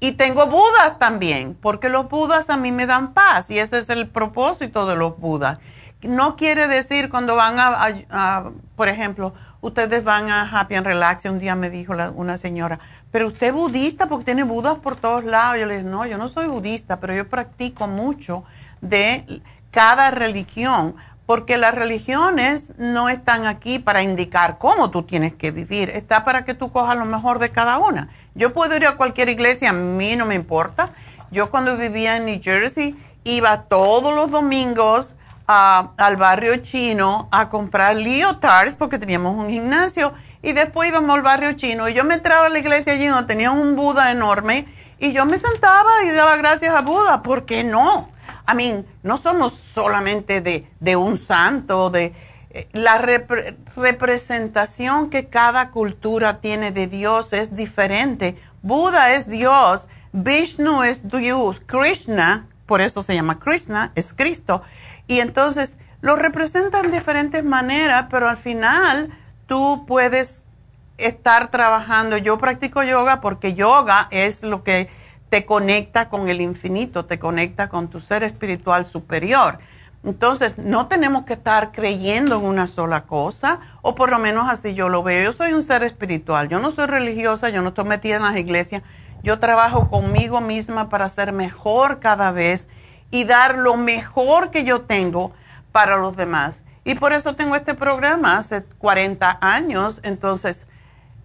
Y 0.00 0.12
tengo 0.12 0.46
budas 0.46 0.98
también, 0.98 1.56
porque 1.60 1.88
los 1.88 2.08
budas 2.08 2.50
a 2.50 2.56
mí 2.56 2.70
me 2.70 2.86
dan 2.86 3.14
paz 3.14 3.50
y 3.50 3.58
ese 3.58 3.78
es 3.78 3.88
el 3.88 4.08
propósito 4.08 4.86
de 4.86 4.94
los 4.94 5.18
budas. 5.18 5.58
No 6.02 6.36
quiere 6.36 6.68
decir 6.68 7.08
cuando 7.08 7.34
van 7.34 7.56
a, 7.58 8.44
por 8.76 8.88
ejemplo, 8.88 9.34
ustedes 9.60 10.04
van 10.04 10.30
a 10.30 10.42
Happy 10.42 10.74
and 10.74 10.86
Relax, 10.86 11.24
un 11.24 11.38
día 11.38 11.54
me 11.54 11.70
dijo 11.70 11.94
una 12.14 12.36
señora, 12.38 12.78
pero 13.10 13.28
usted 13.28 13.48
es 13.48 13.52
budista 13.52 14.06
porque 14.06 14.26
tiene 14.26 14.42
budas 14.42 14.78
por 14.78 14.96
todos 14.96 15.24
lados. 15.24 15.58
Yo 15.58 15.66
le 15.66 15.78
dije, 15.78 15.88
no, 15.88 16.06
yo 16.06 16.18
no 16.18 16.28
soy 16.28 16.46
budista, 16.46 17.00
pero 17.00 17.14
yo 17.14 17.28
practico 17.28 17.86
mucho 17.86 18.44
de 18.80 19.42
cada 19.70 20.10
religión, 20.10 20.94
porque 21.26 21.58
las 21.58 21.74
religiones 21.74 22.72
no 22.78 23.08
están 23.10 23.44
aquí 23.44 23.78
para 23.78 24.02
indicar 24.02 24.56
cómo 24.58 24.90
tú 24.90 25.02
tienes 25.02 25.34
que 25.34 25.50
vivir, 25.50 25.90
está 25.90 26.24
para 26.24 26.44
que 26.44 26.54
tú 26.54 26.72
cojas 26.72 26.96
lo 26.96 27.04
mejor 27.04 27.38
de 27.38 27.50
cada 27.50 27.78
una. 27.78 28.08
Yo 28.34 28.52
puedo 28.52 28.74
ir 28.76 28.86
a 28.86 28.96
cualquier 28.96 29.28
iglesia, 29.28 29.70
a 29.70 29.74
mí 29.74 30.16
no 30.16 30.24
me 30.24 30.34
importa. 30.34 30.90
Yo 31.30 31.50
cuando 31.50 31.76
vivía 31.76 32.16
en 32.16 32.24
New 32.24 32.40
Jersey 32.42 32.96
iba 33.24 33.64
todos 33.64 34.14
los 34.14 34.30
domingos 34.30 35.14
al 35.48 36.16
barrio 36.18 36.56
chino 36.58 37.26
a 37.32 37.48
comprar 37.48 37.96
leotards 37.96 38.74
porque 38.74 38.98
teníamos 38.98 39.34
un 39.34 39.48
gimnasio 39.48 40.12
y 40.42 40.52
después 40.52 40.90
íbamos 40.90 41.16
al 41.16 41.22
barrio 41.22 41.54
chino 41.54 41.88
y 41.88 41.94
yo 41.94 42.04
me 42.04 42.14
entraba 42.14 42.46
a 42.46 42.48
la 42.50 42.58
iglesia 42.58 42.92
allí 42.92 43.06
donde 43.06 43.26
tenía 43.26 43.50
un 43.50 43.74
Buda 43.74 44.10
enorme 44.12 44.66
y 44.98 45.12
yo 45.12 45.24
me 45.24 45.38
sentaba 45.38 46.04
y 46.04 46.10
daba 46.10 46.36
gracias 46.36 46.74
a 46.74 46.82
Buda. 46.82 47.22
¿Por 47.22 47.46
qué 47.46 47.64
no? 47.64 48.10
A 48.44 48.54
mí, 48.54 48.84
no 49.02 49.16
somos 49.16 49.54
solamente 49.54 50.42
de, 50.42 50.70
de 50.80 50.96
un 50.96 51.16
santo, 51.16 51.90
de 51.90 52.14
la 52.72 52.98
representación 53.76 55.10
que 55.10 55.28
cada 55.28 55.70
cultura 55.70 56.40
tiene 56.40 56.72
de 56.72 56.86
Dios 56.86 57.32
es 57.32 57.54
diferente. 57.54 58.36
Buda 58.62 59.14
es 59.14 59.28
Dios, 59.28 59.88
Vishnu 60.12 60.82
es 60.82 61.08
Dios, 61.08 61.60
Krishna, 61.66 62.46
por 62.66 62.80
eso 62.80 63.02
se 63.02 63.14
llama 63.14 63.38
Krishna, 63.38 63.92
es 63.94 64.12
Cristo. 64.12 64.62
Y 65.08 65.20
entonces 65.20 65.76
lo 66.00 66.14
representan 66.14 66.90
de 66.90 66.98
diferentes 66.98 67.42
maneras, 67.42 68.06
pero 68.10 68.28
al 68.28 68.36
final 68.36 69.12
tú 69.46 69.84
puedes 69.86 70.44
estar 70.98 71.50
trabajando. 71.50 72.16
Yo 72.18 72.38
practico 72.38 72.82
yoga 72.84 73.20
porque 73.20 73.54
yoga 73.54 74.06
es 74.10 74.42
lo 74.44 74.62
que 74.62 74.88
te 75.30 75.44
conecta 75.44 76.08
con 76.08 76.28
el 76.28 76.40
infinito, 76.40 77.06
te 77.06 77.18
conecta 77.18 77.68
con 77.68 77.88
tu 77.88 78.00
ser 78.00 78.22
espiritual 78.22 78.86
superior. 78.86 79.58
Entonces, 80.04 80.56
no 80.58 80.86
tenemos 80.86 81.24
que 81.24 81.32
estar 81.32 81.72
creyendo 81.72 82.38
en 82.38 82.44
una 82.44 82.66
sola 82.66 83.02
cosa, 83.02 83.60
o 83.82 83.94
por 83.94 84.10
lo 84.10 84.18
menos 84.18 84.48
así 84.48 84.74
yo 84.74 84.88
lo 84.88 85.02
veo. 85.02 85.24
Yo 85.24 85.32
soy 85.32 85.52
un 85.52 85.62
ser 85.62 85.82
espiritual, 85.82 86.48
yo 86.48 86.60
no 86.60 86.70
soy 86.70 86.86
religiosa, 86.86 87.48
yo 87.48 87.62
no 87.62 87.70
estoy 87.70 87.84
metida 87.84 88.16
en 88.16 88.22
las 88.22 88.36
iglesias, 88.36 88.82
yo 89.22 89.40
trabajo 89.40 89.88
conmigo 89.88 90.40
misma 90.40 90.88
para 90.88 91.08
ser 91.08 91.32
mejor 91.32 91.98
cada 91.98 92.30
vez 92.30 92.68
y 93.10 93.24
dar 93.24 93.58
lo 93.58 93.76
mejor 93.76 94.50
que 94.50 94.64
yo 94.64 94.82
tengo 94.82 95.32
para 95.72 95.96
los 95.96 96.16
demás. 96.16 96.62
Y 96.84 96.94
por 96.94 97.12
eso 97.12 97.34
tengo 97.34 97.56
este 97.56 97.74
programa 97.74 98.38
hace 98.38 98.62
40 98.62 99.38
años. 99.40 100.00
Entonces, 100.02 100.66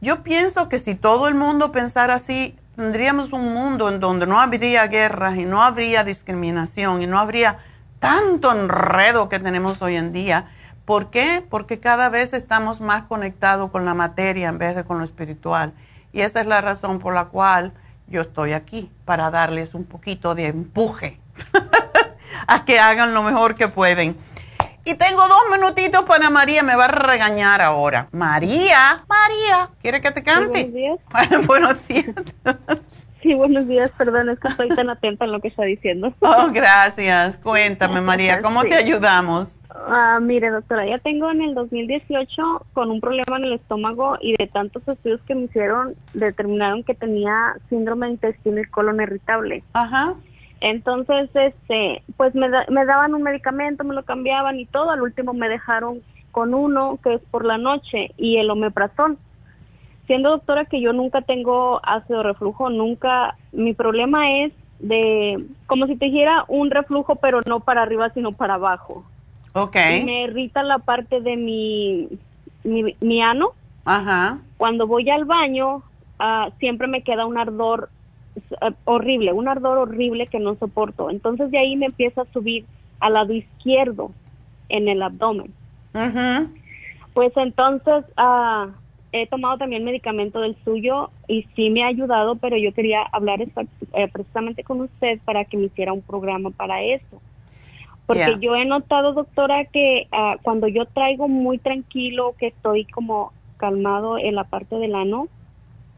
yo 0.01 0.23
pienso 0.23 0.69
que 0.69 0.79
si 0.79 0.95
todo 0.95 1.27
el 1.27 1.35
mundo 1.35 1.71
pensara 1.71 2.15
así, 2.15 2.57
tendríamos 2.75 3.31
un 3.31 3.53
mundo 3.53 3.89
en 3.89 3.99
donde 3.99 4.27
no 4.27 4.41
habría 4.41 4.87
guerras 4.87 5.37
y 5.37 5.45
no 5.45 5.63
habría 5.63 6.03
discriminación 6.03 7.01
y 7.01 7.07
no 7.07 7.19
habría 7.19 7.59
tanto 7.99 8.51
enredo 8.51 9.29
que 9.29 9.39
tenemos 9.39 9.81
hoy 9.81 9.95
en 9.95 10.11
día. 10.11 10.49
¿Por 10.83 11.09
qué? 11.09 11.45
Porque 11.49 11.79
cada 11.79 12.09
vez 12.09 12.33
estamos 12.33 12.81
más 12.81 13.03
conectados 13.03 13.71
con 13.71 13.85
la 13.85 13.93
materia 13.93 14.49
en 14.49 14.57
vez 14.57 14.75
de 14.75 14.83
con 14.83 14.97
lo 14.97 15.05
espiritual. 15.05 15.73
Y 16.11 16.21
esa 16.21 16.41
es 16.41 16.47
la 16.47 16.59
razón 16.59 16.99
por 16.99 17.13
la 17.13 17.25
cual 17.25 17.71
yo 18.07 18.21
estoy 18.21 18.51
aquí, 18.51 18.91
para 19.05 19.31
darles 19.31 19.73
un 19.73 19.85
poquito 19.85 20.35
de 20.35 20.47
empuje 20.47 21.22
a 22.47 22.65
que 22.65 22.79
hagan 22.79 23.13
lo 23.13 23.23
mejor 23.23 23.55
que 23.55 23.67
pueden. 23.67 24.17
Y 24.85 24.95
tengo 24.95 25.25
dos 25.27 25.43
minutitos 25.51 26.03
para 26.03 26.29
María, 26.29 26.61
me 26.61 26.75
va 26.75 26.85
a 26.85 26.89
regañar 26.89 27.61
ahora. 27.61 28.09
María, 28.11 29.05
María, 29.07 29.69
¿quiere 29.81 30.01
que 30.01 30.11
te 30.11 30.23
cante? 30.23 30.65
buenos 30.65 30.73
días. 30.73 30.99
buenos 31.47 31.87
días. 31.87 32.15
Sí, 33.23 33.33
buenos 33.35 33.65
días, 33.69 33.89
perdón, 33.97 34.27
es 34.27 34.37
que 34.37 34.49
estoy 34.49 34.67
tan 34.67 34.89
atenta 34.89 35.23
en 35.23 35.31
lo 35.31 35.39
que 35.39 35.47
está 35.47 35.63
diciendo. 35.63 36.13
Oh, 36.19 36.47
gracias. 36.51 37.37
Cuéntame, 37.37 38.01
María, 38.01 38.41
¿cómo 38.41 38.63
te 38.63 38.75
ayudamos? 38.75 39.61
Ah, 39.69 40.19
mire, 40.21 40.49
doctora, 40.49 40.85
ya 40.85 40.97
tengo 40.97 41.31
en 41.31 41.41
el 41.41 41.55
2018 41.55 42.65
con 42.73 42.91
un 42.91 42.99
problema 42.99 43.37
en 43.37 43.45
el 43.45 43.53
estómago 43.53 44.17
y 44.19 44.35
de 44.35 44.47
tantos 44.47 44.85
estudios 44.85 45.21
que 45.21 45.35
me 45.35 45.43
hicieron 45.43 45.95
determinaron 46.13 46.83
que 46.83 46.95
tenía 46.95 47.55
síndrome 47.69 48.07
de 48.07 48.11
intestino 48.13 48.59
y 48.59 48.65
colon 48.65 48.99
irritable. 48.99 49.63
Ajá. 49.71 50.15
Entonces, 50.63 51.29
este, 51.33 52.03
pues 52.17 52.33
me, 52.35 52.49
me 52.69 52.85
daban 52.85 53.13
un 53.13 53.21
medicamento, 53.23 53.83
me 53.83 53.93
lo 53.93 54.03
cambiaban 54.03 54.59
y 54.59 54.65
todo. 54.65 54.91
Al 54.91 55.01
último 55.01 55.33
me 55.33 55.49
dejaron 55.49 56.01
con 56.31 56.53
uno 56.53 56.99
que 57.03 57.15
es 57.15 57.21
por 57.29 57.45
la 57.45 57.57
noche 57.57 58.11
y 58.17 58.37
el 58.37 58.49
omeprazol 58.49 59.17
siendo 60.07 60.31
doctora 60.31 60.65
que 60.65 60.81
yo 60.81 60.93
nunca 60.93 61.21
tengo 61.21 61.79
ácido 61.83 62.23
reflujo, 62.23 62.69
nunca, 62.69 63.35
mi 63.51 63.73
problema 63.73 64.31
es 64.31 64.53
de, 64.79 65.45
como 65.65 65.87
si 65.87 65.95
te 65.95 66.05
dijera 66.05 66.45
un 66.47 66.71
reflujo, 66.71 67.15
pero 67.15 67.41
no 67.45 67.61
para 67.61 67.83
arriba, 67.83 68.09
sino 68.09 68.31
para 68.31 68.55
abajo. 68.55 69.05
Ok. 69.53 69.75
me 70.03 70.23
irrita 70.23 70.63
la 70.63 70.79
parte 70.79 71.21
de 71.21 71.37
mi, 71.37 72.09
mi, 72.63 73.21
ano. 73.21 73.51
Ajá. 73.85 74.39
Cuando 74.57 74.87
voy 74.87 75.09
al 75.09 75.25
baño, 75.25 75.83
ah, 76.19 76.49
siempre 76.59 76.87
me 76.87 77.03
queda 77.03 77.25
un 77.25 77.37
ardor 77.37 77.89
horrible, 78.85 79.33
un 79.33 79.47
ardor 79.47 79.77
horrible 79.77 80.27
que 80.27 80.39
no 80.39 80.55
soporto. 80.55 81.09
Entonces 81.09 81.51
de 81.51 81.57
ahí 81.57 81.75
me 81.75 81.87
empieza 81.87 82.21
a 82.21 82.33
subir 82.33 82.65
al 82.99 83.13
lado 83.13 83.33
izquierdo, 83.33 84.11
en 84.69 84.87
el 84.87 85.01
abdomen. 85.01 85.53
Ajá. 85.93 86.47
Pues 87.13 87.31
entonces, 87.35 88.05
ah, 88.17 88.69
he 89.11 89.27
tomado 89.27 89.57
también 89.57 89.83
medicamento 89.83 90.41
del 90.41 90.57
suyo 90.63 91.11
y 91.27 91.43
sí 91.55 91.69
me 91.69 91.83
ha 91.83 91.87
ayudado, 91.87 92.35
pero 92.35 92.57
yo 92.57 92.73
quería 92.73 93.03
hablar 93.03 93.41
eh, 93.41 94.07
precisamente 94.11 94.63
con 94.63 94.81
usted 94.81 95.19
para 95.23 95.45
que 95.45 95.57
me 95.57 95.65
hiciera 95.65 95.93
un 95.93 96.01
programa 96.01 96.49
para 96.49 96.81
eso. 96.81 97.21
Porque 98.05 98.37
yo 98.41 98.55
he 98.55 98.65
notado, 98.65 99.13
doctora, 99.13 99.63
que 99.65 100.07
ah, 100.11 100.37
cuando 100.41 100.67
yo 100.67 100.85
traigo 100.85 101.27
muy 101.27 101.57
tranquilo, 101.57 102.35
que 102.37 102.47
estoy 102.47 102.85
como 102.85 103.31
calmado 103.57 104.17
en 104.17 104.35
la 104.35 104.43
parte 104.43 104.75
del 104.75 104.95
ano, 104.95 105.27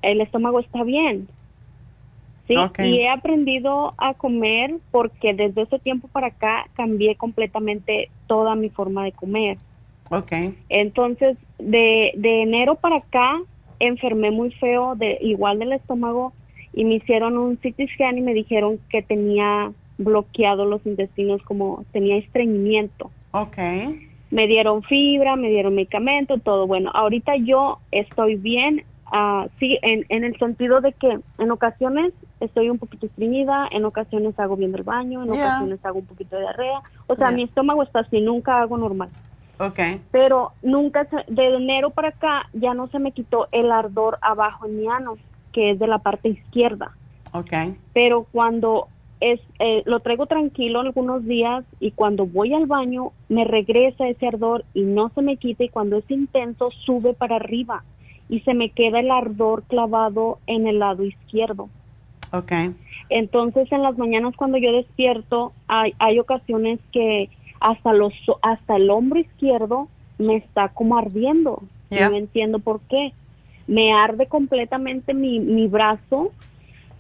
el 0.02 0.22
estómago 0.22 0.60
está 0.60 0.84
bien. 0.84 1.28
Sí, 2.48 2.56
y 2.84 3.00
he 3.00 3.10
aprendido 3.10 3.96
a 3.98 4.14
comer 4.14 4.76
porque 4.92 5.34
desde 5.34 5.64
ese 5.64 5.80
tiempo 5.80 6.08
para 6.08 6.28
acá 6.28 6.68
cambié 6.76 7.16
completamente 7.16 8.10
toda 8.28 8.56
mi 8.56 8.70
forma 8.70 9.04
de 9.04 9.12
comer. 9.14 9.58
Ok. 10.12 10.32
Entonces, 10.70 11.38
de, 11.58 12.14
de 12.16 12.42
enero 12.44 12.76
para 12.76 12.98
acá 12.98 13.42
enfermé 13.80 14.30
muy 14.30 14.52
feo, 14.52 14.96
de 14.96 15.18
igual 15.22 15.60
del 15.60 15.74
estómago, 15.74 16.34
y 16.74 16.86
me 16.86 16.96
hicieron 16.96 17.38
un 17.38 17.56
CT 17.56 17.90
scan 17.94 18.18
y 18.18 18.22
me 18.22 18.34
dijeron 18.34 18.80
que 18.90 19.02
tenía 19.02 19.72
bloqueado 19.98 20.66
los 20.66 20.86
intestinos 20.86 21.42
como 21.44 21.86
tenía 21.92 22.18
estreñimiento. 22.18 23.12
Ok. 23.32 23.58
Me 24.30 24.48
dieron 24.48 24.84
fibra, 24.84 25.36
me 25.36 25.50
dieron 25.50 25.76
medicamento, 25.76 26.38
todo. 26.40 26.68
Bueno, 26.68 26.92
ahorita 26.94 27.38
yo 27.38 27.80
estoy 27.92 28.36
bien, 28.36 28.84
uh, 29.12 29.48
sí, 29.60 29.78
en, 29.82 30.06
en 30.10 30.24
el 30.24 30.38
sentido 30.38 30.82
de 30.82 30.94
que 30.94 31.20
en 31.38 31.52
ocasiones 31.52 32.14
estoy 32.40 32.70
un 32.70 32.78
poquito 32.78 33.06
estreñida, 33.06 33.68
en 33.72 33.86
ocasiones 33.86 34.40
hago 34.40 34.56
bien 34.56 34.74
el 34.76 34.84
baño, 34.84 35.24
en 35.24 35.30
ocasiones 35.30 35.84
hago 35.84 36.00
un 36.00 36.06
poquito 36.06 36.36
de 36.36 36.44
diarrea. 36.44 36.82
O 37.08 37.16
sea, 37.16 37.32
mi 37.32 37.44
estómago 37.44 37.84
está 37.84 38.00
así, 38.00 38.22
nunca 38.22 38.62
hago 38.62 38.78
normal. 38.78 39.10
Okay. 39.58 40.02
Pero 40.12 40.52
nunca, 40.62 41.08
de 41.28 41.48
enero 41.48 41.92
para 41.92 42.10
acá, 42.10 42.50
ya 42.54 42.74
no 42.74 42.88
se 42.88 43.00
me 43.00 43.12
quitó 43.12 43.48
el 43.52 43.72
ardor 43.72 44.18
abajo 44.22 44.66
en 44.66 44.78
mi 44.78 44.88
ano, 44.88 45.18
que 45.54 45.72
es 45.72 45.80
de 45.80 45.88
la 45.88 46.00
parte 46.00 46.30
izquierda. 46.30 46.92
Okay. 47.32 47.78
Pero 47.94 48.28
cuando 48.32 48.90
es, 49.22 49.40
eh, 49.60 49.84
lo 49.86 50.02
traigo 50.02 50.26
tranquilo 50.26 50.82
algunos 50.82 51.24
días 51.26 51.64
y 51.80 51.92
cuando 51.92 52.26
voy 52.26 52.54
al 52.54 52.66
baño 52.66 53.14
me 53.30 53.46
regresa 53.46 54.08
ese 54.08 54.28
ardor 54.28 54.66
y 54.74 54.82
no 54.82 55.10
se 55.16 55.22
me 55.22 55.38
quita 55.38 55.64
y 55.64 55.70
cuando 55.70 55.98
es 55.98 56.12
intenso 56.12 56.70
sube 56.72 57.14
para 57.14 57.38
arriba 57.38 57.84
y 58.30 58.42
se 58.42 58.54
me 58.54 58.70
queda 58.70 59.00
el 59.00 59.12
ardor 59.12 59.64
clavado 59.64 60.40
en 60.48 60.68
el 60.68 60.80
lado 60.80 61.04
izquierdo. 61.04 61.70
Okay. 62.32 62.74
Entonces 63.10 63.72
en 63.72 63.82
las 63.82 63.98
mañanas 63.98 64.36
cuando 64.36 64.58
yo 64.58 64.72
despierto 64.72 65.54
hay, 65.68 65.94
hay 66.00 66.20
ocasiones 66.20 66.80
que 66.92 67.30
hasta 67.60 67.94
los 67.94 68.14
hasta 68.42 68.76
el 68.76 68.90
hombro 68.90 69.20
izquierdo 69.20 69.88
me 70.18 70.38
está 70.38 70.70
como 70.70 70.98
ardiendo. 70.98 71.64
No 71.90 72.16
entiendo 72.16 72.60
por 72.60 72.82
qué. 72.82 73.14
Me 73.68 73.94
arde 73.94 74.28
completamente 74.28 75.14
mi, 75.14 75.40
mi 75.40 75.68
brazo 75.68 76.32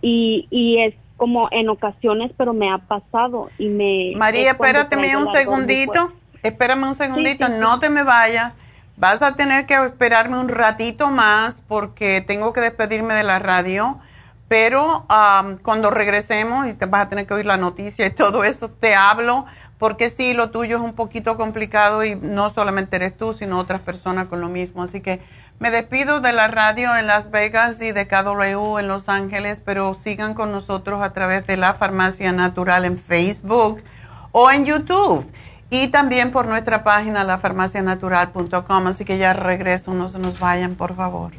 y, 0.01 0.47
y 0.49 0.77
es 0.77 0.95
como 1.17 1.47
en 1.51 1.69
ocasiones, 1.69 2.31
pero 2.37 2.53
me 2.53 2.71
ha 2.71 2.77
pasado 2.77 3.49
y 3.57 3.67
me... 3.67 4.13
María, 4.15 4.51
espérate 4.51 4.95
un 5.15 5.27
segundito, 5.27 6.13
espérame 6.43 6.83
un 6.87 6.95
segundito, 6.95 7.47
no 7.49 7.79
te 7.79 7.89
me 7.89 8.03
vayas. 8.03 8.53
Vas 8.97 9.21
a 9.21 9.35
tener 9.35 9.65
que 9.65 9.75
esperarme 9.75 10.37
un 10.37 10.47
ratito 10.47 11.09
más 11.09 11.61
porque 11.67 12.23
tengo 12.25 12.53
que 12.53 12.61
despedirme 12.61 13.13
de 13.13 13.23
la 13.23 13.39
radio, 13.39 13.99
pero 14.47 15.05
cuando 15.63 15.91
regresemos 15.91 16.67
y 16.67 16.73
te 16.73 16.85
vas 16.85 17.07
a 17.07 17.09
tener 17.09 17.27
que 17.27 17.33
oír 17.33 17.45
la 17.45 17.57
noticia 17.57 18.05
y 18.05 18.11
todo 18.11 18.43
eso, 18.43 18.69
te 18.69 18.95
hablo 18.95 19.45
porque 19.77 20.09
sí, 20.09 20.33
lo 20.33 20.49
tuyo 20.51 20.77
es 20.77 20.81
un 20.81 20.93
poquito 20.93 21.35
complicado 21.35 22.05
y 22.05 22.15
no 22.15 22.49
solamente 22.49 22.95
eres 22.95 23.17
tú, 23.17 23.33
sino 23.33 23.59
otras 23.59 23.81
personas 23.81 24.27
con 24.27 24.39
lo 24.39 24.47
mismo. 24.47 24.83
Así 24.83 25.01
que 25.01 25.19
me 25.59 25.71
despido 25.71 26.21
de 26.21 26.31
la 26.31 26.47
radio 26.47 26.95
en 26.95 27.07
Las 27.07 27.29
Vegas 27.29 27.81
y 27.81 27.91
de 27.91 28.07
KW 28.07 28.79
en 28.79 28.87
Los 28.87 29.09
Ángeles, 29.09 29.61
pero 29.63 29.93
sigan 29.93 30.33
con 30.33 30.53
nosotros 30.53 31.03
a 31.03 31.11
través 31.11 31.45
de 31.47 31.57
la 31.57 31.73
Farmacia 31.73 32.31
Natural 32.31 32.85
en 32.85 32.97
Facebook 32.97 33.83
o 34.31 34.49
en 34.49 34.65
YouTube 34.65 35.29
y 35.69 35.87
también 35.89 36.31
por 36.31 36.47
nuestra 36.47 36.83
página 36.83 37.23
lafarmacianatural.com. 37.23 38.87
Así 38.87 39.05
que 39.05 39.17
ya 39.17 39.33
regreso, 39.33 39.93
no 39.93 40.09
se 40.09 40.19
nos 40.19 40.39
vayan, 40.39 40.75
por 40.75 40.95
favor. 40.95 41.31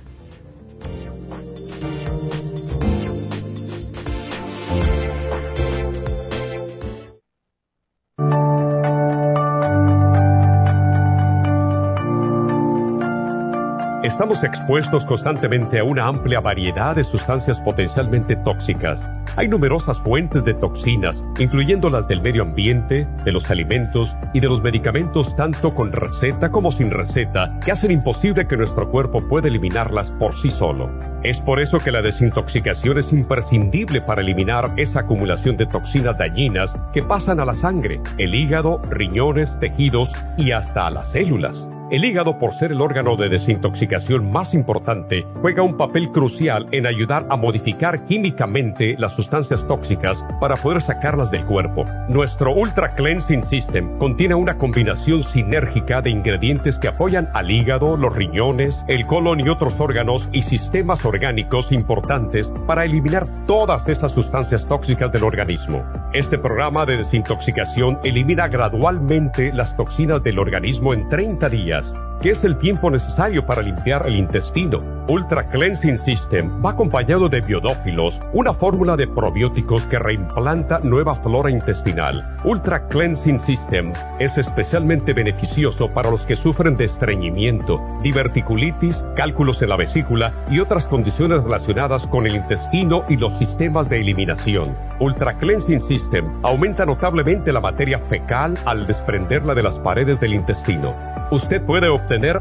Estamos 14.07 14.45
expuestos 14.45 15.05
constantemente 15.05 15.81
a 15.81 15.85
una 15.85 16.07
amplia 16.07 16.39
variedad 16.39 16.95
de 16.95 17.03
sustancias 17.03 17.61
potencialmente 17.61 18.37
tóxicas. 18.37 19.01
Hay 19.37 19.49
numerosas 19.49 19.99
fuentes 19.99 20.47
de 20.47 20.55
toxinas, 20.55 21.23
incluyendo 21.39 21.91
las 21.91 22.09
del 22.09 22.23
medio 22.23 22.43
ambiente, 22.43 23.07
de 23.23 23.33
los 23.33 23.51
alimentos 23.51 24.17
y 24.33 24.41
de 24.41 24.49
los 24.49 24.63
medicamentos 24.63 25.37
tanto 25.37 25.75
con 25.75 25.93
receta 25.93 26.51
como 26.51 26.71
sin 26.71 26.91
receta, 26.91 27.49
que 27.63 27.71
hacen 27.71 27.91
imposible 27.91 28.47
que 28.47 28.57
nuestro 28.57 28.91
cuerpo 28.91 29.29
pueda 29.29 29.49
eliminarlas 29.49 30.15
por 30.15 30.35
sí 30.35 30.51
solo. 30.51 30.91
Es 31.23 31.43
por 31.43 31.61
eso 31.61 31.79
que 31.79 31.93
la 31.93 32.01
desintoxicación 32.01 32.97
es 32.97 33.13
imprescindible 33.13 34.01
para 34.01 34.23
eliminar 34.23 34.73
esa 34.79 35.01
acumulación 35.01 35.59
de 35.59 35.67
toxinas 35.67 36.17
dañinas 36.17 36.73
que 36.95 37.03
pasan 37.03 37.39
a 37.39 37.45
la 37.45 37.55
sangre, 37.55 38.01
el 38.17 38.35
hígado, 38.35 38.81
riñones, 38.89 39.61
tejidos 39.61 40.11
y 40.39 40.53
hasta 40.53 40.87
a 40.87 40.91
las 40.91 41.13
células. 41.13 41.69
El 41.89 42.05
hígado, 42.05 42.37
por 42.41 42.53
ser 42.53 42.73
el 42.73 42.81
órgano 42.81 43.15
de 43.15 43.29
desintoxicación 43.29 44.29
más 44.33 44.55
importante, 44.55 45.25
juega 45.41 45.63
un 45.63 45.77
papel 45.77 46.11
crucial 46.11 46.67
en 46.73 46.85
ayudar 46.85 47.29
a 47.31 47.37
modificar 47.37 48.05
químicamente 48.05 48.97
las 48.99 49.13
sustancias 49.13 49.65
tóxicas 49.69 50.25
para 50.41 50.57
poder 50.57 50.83
sacarlas 50.83 51.31
del 51.31 51.45
cuerpo. 51.45 51.85
Nuestro 52.09 52.53
Ultra 52.53 52.89
Cleansing 52.89 53.45
System 53.45 53.97
contiene 53.99 54.35
una 54.35 54.59
combinación 54.59 55.23
sinérgica 55.23 56.03
de 56.03 56.11
ingredientes 56.11 56.77
que 56.77 56.89
apoyan 56.89 57.29
al 57.35 57.53
hígado, 57.53 57.97
los 57.97 58.17
riñones, 58.17 58.85
el 58.89 59.07
colon 59.07 59.39
y 59.39 59.49
otros 59.49 59.79
órganos 59.79 60.29
y 60.33 60.43
sistemas 60.43 61.05
orgánicos 61.05 61.71
importantes 61.71 62.53
para 62.67 62.85
eliminar 62.85 63.29
todas 63.47 63.89
esas 63.89 64.11
sustancias 64.11 64.67
tóxicas 64.67 65.13
del 65.13 65.23
organismo. 65.23 65.85
Este 66.13 66.37
programa 66.37 66.85
de 66.85 66.97
desintoxicación 66.97 68.01
elimina 68.03 68.49
gradualmente 68.49 69.53
las 69.53 69.77
toxinas 69.77 70.21
del 70.25 70.41
organismo 70.41 70.93
en 70.93 71.09
30 71.09 71.49
días 71.49 71.76
días. 71.85 72.16
¿Qué 72.21 72.31
es 72.31 72.45
el 72.45 72.57
tiempo 72.57 72.91
necesario 72.91 73.45
para 73.45 73.61
limpiar 73.61 74.07
el 74.07 74.17
intestino? 74.17 74.81
Ultra 75.09 75.45
Cleansing 75.45 75.99
System 75.99 76.65
va 76.65 76.71
acompañado 76.71 77.29
de 77.29 77.41
biodófilos, 77.41 78.19
una 78.33 78.53
fórmula 78.53 78.97
de 78.97 79.07
probióticos 79.07 79.85
que 79.85 79.99
reimplanta 79.99 80.81
nueva 80.83 81.15
flora 81.15 81.51
intestinal. 81.51 82.25
Ultra 82.43 82.89
Cleansing 82.89 83.39
System 83.39 83.93
es 84.19 84.39
especialmente 84.39 85.13
beneficioso 85.13 85.89
para 85.89 86.11
los 86.11 86.27
que 86.27 86.35
sufren 86.35 86.77
de 86.77 86.87
estreñimiento, 86.87 87.81
diverticulitis, 88.03 89.05
cálculos 89.15 89.63
en 89.63 89.69
la 89.69 89.77
vesícula 89.77 90.33
y 90.51 90.59
otras 90.59 90.87
condiciones 90.87 91.45
relacionadas 91.45 92.07
con 92.07 92.27
el 92.27 92.35
intestino 92.35 93.05
y 93.09 93.17
los 93.17 93.35
sistemas 93.35 93.89
de 93.89 94.01
eliminación. 94.01 94.75
Ultra 94.99 95.39
Cleansing 95.39 95.81
System 95.81 96.33
aumenta 96.43 96.85
notablemente 96.85 97.53
la 97.53 97.61
materia 97.61 98.01
fecal 98.01 98.59
al 98.65 98.87
desprenderla 98.87 99.55
de 99.55 99.63
las 99.63 99.79
paredes 99.79 100.19
del 100.19 100.35
intestino. 100.35 100.97
Usted 101.31 101.63
puede 101.63 101.89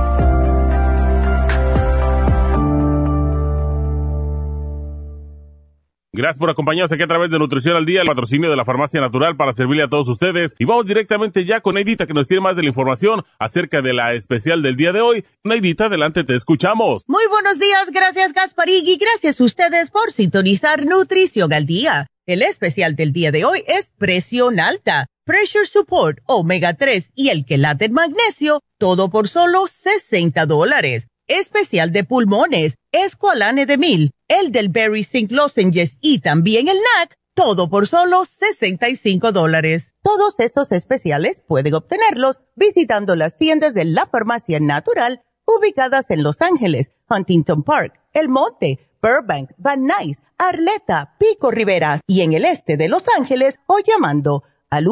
Gracias 6.13 6.41
por 6.41 6.51
acompañarnos 6.51 6.91
aquí 6.91 7.05
a 7.05 7.07
través 7.07 7.31
de 7.31 7.39
Nutrición 7.39 7.77
al 7.77 7.87
Día, 7.87 8.01
el 8.01 8.09
patrocinio 8.09 8.51
de 8.51 8.57
la 8.57 8.65
Farmacia 8.65 9.01
Natural 9.01 9.37
para 9.37 9.53
servirle 9.53 9.85
a 9.85 9.89
todos 9.89 10.09
ustedes. 10.09 10.57
Y 10.59 10.65
vamos 10.65 10.85
directamente 10.85 11.45
ya 11.45 11.61
con 11.61 11.77
Neidita 11.77 12.05
que 12.09 12.15
nos 12.15 12.27
tiene 12.27 12.41
más 12.41 12.57
de 12.57 12.63
la 12.63 12.69
información 12.69 13.23
acerca 13.39 13.81
de 13.81 13.93
la 13.93 14.13
especial 14.15 14.61
del 14.61 14.75
día 14.75 14.93
de 14.93 15.03
hoy. 15.03 15.25
Neidita, 15.45 15.85
adelante, 15.85 16.25
te 16.25 16.35
escuchamos. 16.35 17.05
Muy 17.07 17.23
buenos 17.31 17.61
días, 17.61 17.93
gracias 17.93 18.33
Gasparigui, 18.33 18.97
gracias 18.97 19.41
a 19.41 19.45
ustedes 19.45 19.91
por 19.93 20.11
sintonizar 20.11 20.85
Nutrición 20.85 21.53
al 21.53 21.67
Día. 21.67 22.09
El 22.27 22.43
especial 22.43 22.97
del 22.97 23.13
día 23.13 23.31
de 23.31 23.45
hoy 23.45 23.63
es 23.69 23.93
presión 23.97 24.59
alta, 24.59 25.07
pressure 25.25 25.67
support, 25.67 26.19
omega 26.27 26.75
3 26.75 27.11
y 27.15 27.29
el 27.29 27.45
quelate 27.45 27.89
magnesio, 27.89 28.63
todo 28.79 29.11
por 29.11 29.29
solo 29.29 29.69
60 29.69 30.45
dólares 30.47 31.07
especial 31.31 31.93
de 31.93 32.05
pulmones, 32.05 32.77
Esqualane 32.93 33.65
de 33.65 33.79
Mil, 33.79 34.13
el 34.29 34.51
del 34.51 34.69
Berry 34.69 35.05
Zinc 35.05 35.31
Lozenges 35.31 35.97
y 36.01 36.19
también 36.19 36.69
el 36.69 36.77
NAC, 36.77 37.17
todo 37.35 37.71
por 37.71 37.87
solo 37.87 38.25
65 38.25 39.31
dólares. 39.33 39.95
Todos 40.03 40.35
estos 40.39 40.73
especiales 40.73 41.41
pueden 41.47 41.75
obtenerlos 41.75 42.41
visitando 42.57 43.15
las 43.15 43.37
tiendas 43.37 43.75
de 43.75 43.85
la 43.85 44.07
Farmacia 44.07 44.59
Natural 44.61 45.23
ubicadas 45.47 46.11
en 46.11 46.25
Los 46.25 46.43
Ángeles, 46.43 46.91
Huntington 47.09 47.63
Park, 47.63 48.01
El 48.13 48.29
Monte, 48.29 48.91
Burbank, 49.01 49.53
Van 49.57 49.87
Nuys, 49.87 50.19
Arleta, 50.37 51.15
Pico 51.19 51.51
Rivera 51.51 52.01
y 52.07 52.21
en 52.23 52.33
el 52.33 52.45
este 52.45 52.77
de 52.77 52.89
Los 52.89 53.05
Ángeles 53.17 53.59
o 53.67 53.79
llamando 53.79 54.43
al 54.69 54.87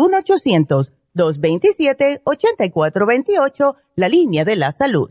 1-800-227-8428, 1.15 3.77
la 3.97 4.09
línea 4.09 4.45
de 4.45 4.57
la 4.57 4.73
salud 4.73 5.11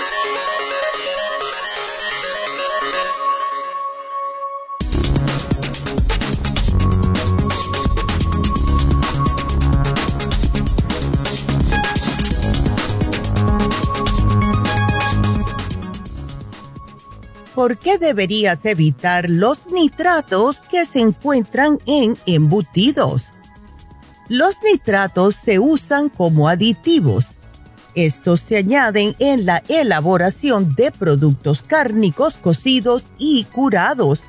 ¿Por 17.55 17.77
qué 17.77 17.97
deberías 17.97 18.65
evitar 18.65 19.29
los 19.29 19.71
nitratos 19.71 20.57
que 20.69 20.85
se 20.85 20.99
encuentran 20.99 21.79
en 21.85 22.17
embutidos? 22.25 23.25
Los 24.29 24.55
nitratos 24.63 25.35
se 25.35 25.59
usan 25.59 26.07
como 26.07 26.47
aditivos. 26.47 27.25
Estos 27.93 28.39
se 28.39 28.55
añaden 28.55 29.15
en 29.19 29.45
la 29.45 29.61
elaboración 29.67 30.73
de 30.75 30.91
productos 30.91 31.61
cárnicos 31.61 32.37
cocidos 32.37 33.07
y 33.17 33.43
curados, 33.43 34.21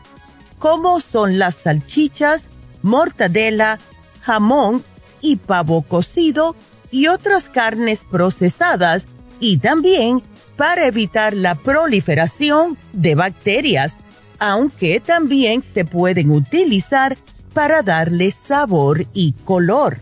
como 0.59 0.99
son 0.99 1.39
las 1.39 1.55
salchichas, 1.55 2.47
mortadela, 2.83 3.79
jamón 4.21 4.83
y 5.21 5.37
pavo 5.37 5.83
cocido 5.83 6.57
y 6.91 7.07
otras 7.07 7.49
carnes 7.49 8.05
procesadas 8.11 9.07
y 9.39 9.59
también 9.59 10.23
para 10.57 10.87
evitar 10.87 11.35
la 11.35 11.55
proliferación 11.55 12.77
de 12.93 13.15
bacterias, 13.15 13.99
aunque 14.39 15.01
también 15.01 15.63
se 15.63 15.85
pueden 15.85 16.31
utilizar 16.31 17.17
para 17.55 17.83
darle 17.83 18.33
sabor 18.33 19.07
y 19.13 19.33
color. 19.45 20.01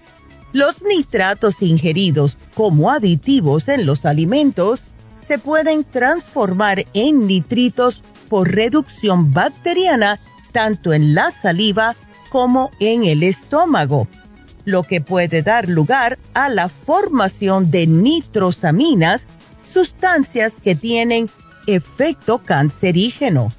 Los 0.53 0.82
nitratos 0.82 1.62
ingeridos 1.62 2.36
como 2.55 2.90
aditivos 2.90 3.68
en 3.68 3.86
los 3.86 4.05
alimentos 4.05 4.80
se 5.26 5.38
pueden 5.38 5.84
transformar 5.84 6.84
en 6.92 7.26
nitritos 7.26 8.03
por 8.28 8.51
reducción 8.53 9.32
bacteriana 9.32 10.18
tanto 10.51 10.92
en 10.92 11.14
la 11.14 11.30
saliva 11.30 11.96
como 12.30 12.70
en 12.80 13.05
el 13.05 13.22
estómago, 13.22 14.09
lo 14.64 14.82
que 14.82 15.01
puede 15.01 15.42
dar 15.42 15.68
lugar 15.68 16.18
a 16.34 16.48
la 16.48 16.68
formación 16.68 17.70
de 17.70 17.86
nitrosaminas, 17.86 19.26
sustancias 19.73 20.55
que 20.62 20.75
tienen 20.75 21.31
efecto 21.66 22.39
cancerígeno 22.39 23.53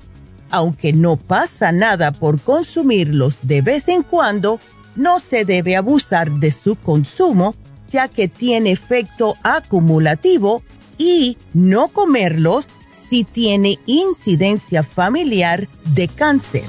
aunque 0.52 0.94
no 0.94 1.18
pasa 1.18 1.72
nada 1.72 2.12
por 2.12 2.40
consumirlos 2.40 3.38
de 3.42 3.62
vez 3.62 3.88
en 3.88 4.04
cuando, 4.04 4.60
no 4.96 5.20
se 5.20 5.46
debe 5.46 5.78
abusar 5.78 6.30
de 6.30 6.52
su 6.52 6.76
consumo 6.76 7.56
ya 7.90 8.08
que 8.08 8.28
tiene 8.28 8.72
efecto 8.72 9.36
acumulativo 9.44 10.64
y 10.98 11.38
no 11.54 11.88
comerlos 11.88 12.68
si 12.94 13.24
tiene 13.24 13.80
incidencia 13.86 14.84
familiar 14.84 15.68
de 15.96 16.08
cáncer. 16.08 16.64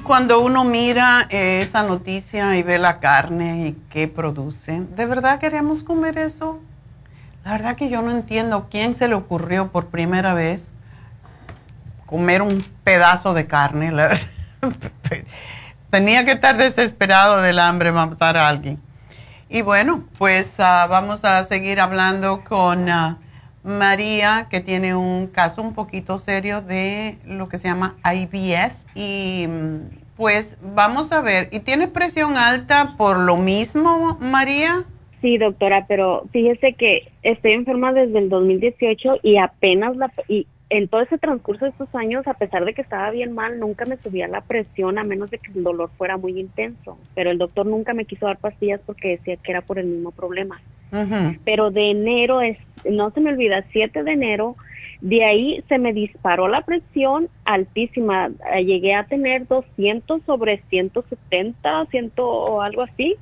Cuando 0.00 0.40
uno 0.40 0.64
mira 0.64 1.26
eh, 1.30 1.60
esa 1.62 1.82
noticia 1.82 2.56
y 2.56 2.62
ve 2.62 2.78
la 2.78 3.00
carne 3.00 3.68
y 3.68 3.72
qué 3.90 4.08
produce, 4.08 4.80
¿de 4.80 5.06
verdad 5.06 5.38
queremos 5.38 5.82
comer 5.82 6.18
eso? 6.18 6.60
La 7.44 7.52
verdad 7.52 7.76
que 7.76 7.88
yo 7.90 8.02
no 8.02 8.10
entiendo 8.10 8.68
quién 8.70 8.94
se 8.94 9.08
le 9.08 9.14
ocurrió 9.14 9.70
por 9.70 9.86
primera 9.86 10.32
vez 10.32 10.70
comer 12.06 12.42
un 12.42 12.64
pedazo 12.84 13.34
de 13.34 13.46
carne. 13.46 13.92
Tenía 15.90 16.24
que 16.24 16.32
estar 16.32 16.56
desesperado 16.56 17.42
del 17.42 17.58
hambre 17.58 17.92
matar 17.92 18.36
a 18.36 18.48
alguien. 18.48 18.80
Y 19.48 19.62
bueno, 19.62 20.04
pues 20.18 20.58
ah, 20.58 20.86
vamos 20.88 21.24
a 21.24 21.44
seguir 21.44 21.80
hablando 21.80 22.42
con 22.44 22.88
ah, 22.88 23.18
María, 23.64 24.46
que 24.50 24.60
tiene 24.60 24.94
un 24.94 25.26
caso 25.26 25.62
un 25.62 25.74
poquito 25.74 26.18
serio 26.18 26.60
de 26.60 27.16
lo 27.26 27.48
que 27.48 27.58
se 27.58 27.68
llama 27.68 27.96
IBS. 28.04 28.86
Y 28.94 29.46
mm, 29.48 30.04
pues 30.16 30.56
vamos 30.62 31.10
a 31.12 31.22
ver, 31.22 31.48
¿y 31.50 31.60
tiene 31.60 31.88
presión 31.88 32.36
alta 32.36 32.94
por 32.96 33.18
lo 33.18 33.36
mismo, 33.36 34.18
María? 34.20 34.84
Sí, 35.20 35.38
doctora, 35.38 35.86
pero 35.88 36.26
fíjese 36.32 36.74
que 36.74 37.10
estoy 37.22 37.52
enferma 37.52 37.94
desde 37.94 38.18
el 38.18 38.28
2018 38.28 39.20
y 39.22 39.38
apenas 39.38 39.96
la... 39.96 40.12
Y 40.28 40.46
en 40.70 40.88
todo 40.88 41.00
ese 41.00 41.18
transcurso 41.18 41.64
de 41.64 41.70
estos 41.70 41.94
años, 41.94 42.26
a 42.26 42.34
pesar 42.34 42.64
de 42.64 42.74
que 42.74 42.82
estaba 42.82 43.10
bien 43.10 43.32
mal, 43.32 43.58
nunca 43.58 43.84
me 43.86 43.96
subía 43.96 44.28
la 44.28 44.42
presión 44.42 44.98
a 44.98 45.04
menos 45.04 45.30
de 45.30 45.38
que 45.38 45.52
el 45.52 45.62
dolor 45.62 45.90
fuera 45.96 46.16
muy 46.16 46.38
intenso. 46.38 46.98
Pero 47.14 47.30
el 47.30 47.38
doctor 47.38 47.64
nunca 47.64 47.94
me 47.94 48.04
quiso 48.04 48.26
dar 48.26 48.38
pastillas 48.38 48.80
porque 48.84 49.10
decía 49.10 49.36
que 49.36 49.52
era 49.52 49.62
por 49.62 49.78
el 49.78 49.86
mismo 49.86 50.10
problema. 50.10 50.60
Pero 51.44 51.70
de 51.70 51.90
enero, 51.90 52.40
es, 52.40 52.58
no 52.90 53.10
se 53.10 53.20
me 53.20 53.30
olvida, 53.30 53.64
7 53.72 54.02
de 54.02 54.12
enero, 54.12 54.56
de 55.00 55.24
ahí 55.24 55.64
se 55.68 55.78
me 55.78 55.92
disparó 55.92 56.48
la 56.48 56.62
presión 56.62 57.28
altísima. 57.44 58.30
Eh, 58.54 58.64
llegué 58.64 58.94
a 58.94 59.04
tener 59.04 59.46
200 59.46 60.22
sobre 60.24 60.62
170, 60.70 61.86
100 61.86 62.12
o 62.16 62.62
algo 62.62 62.82
así. 62.82 63.16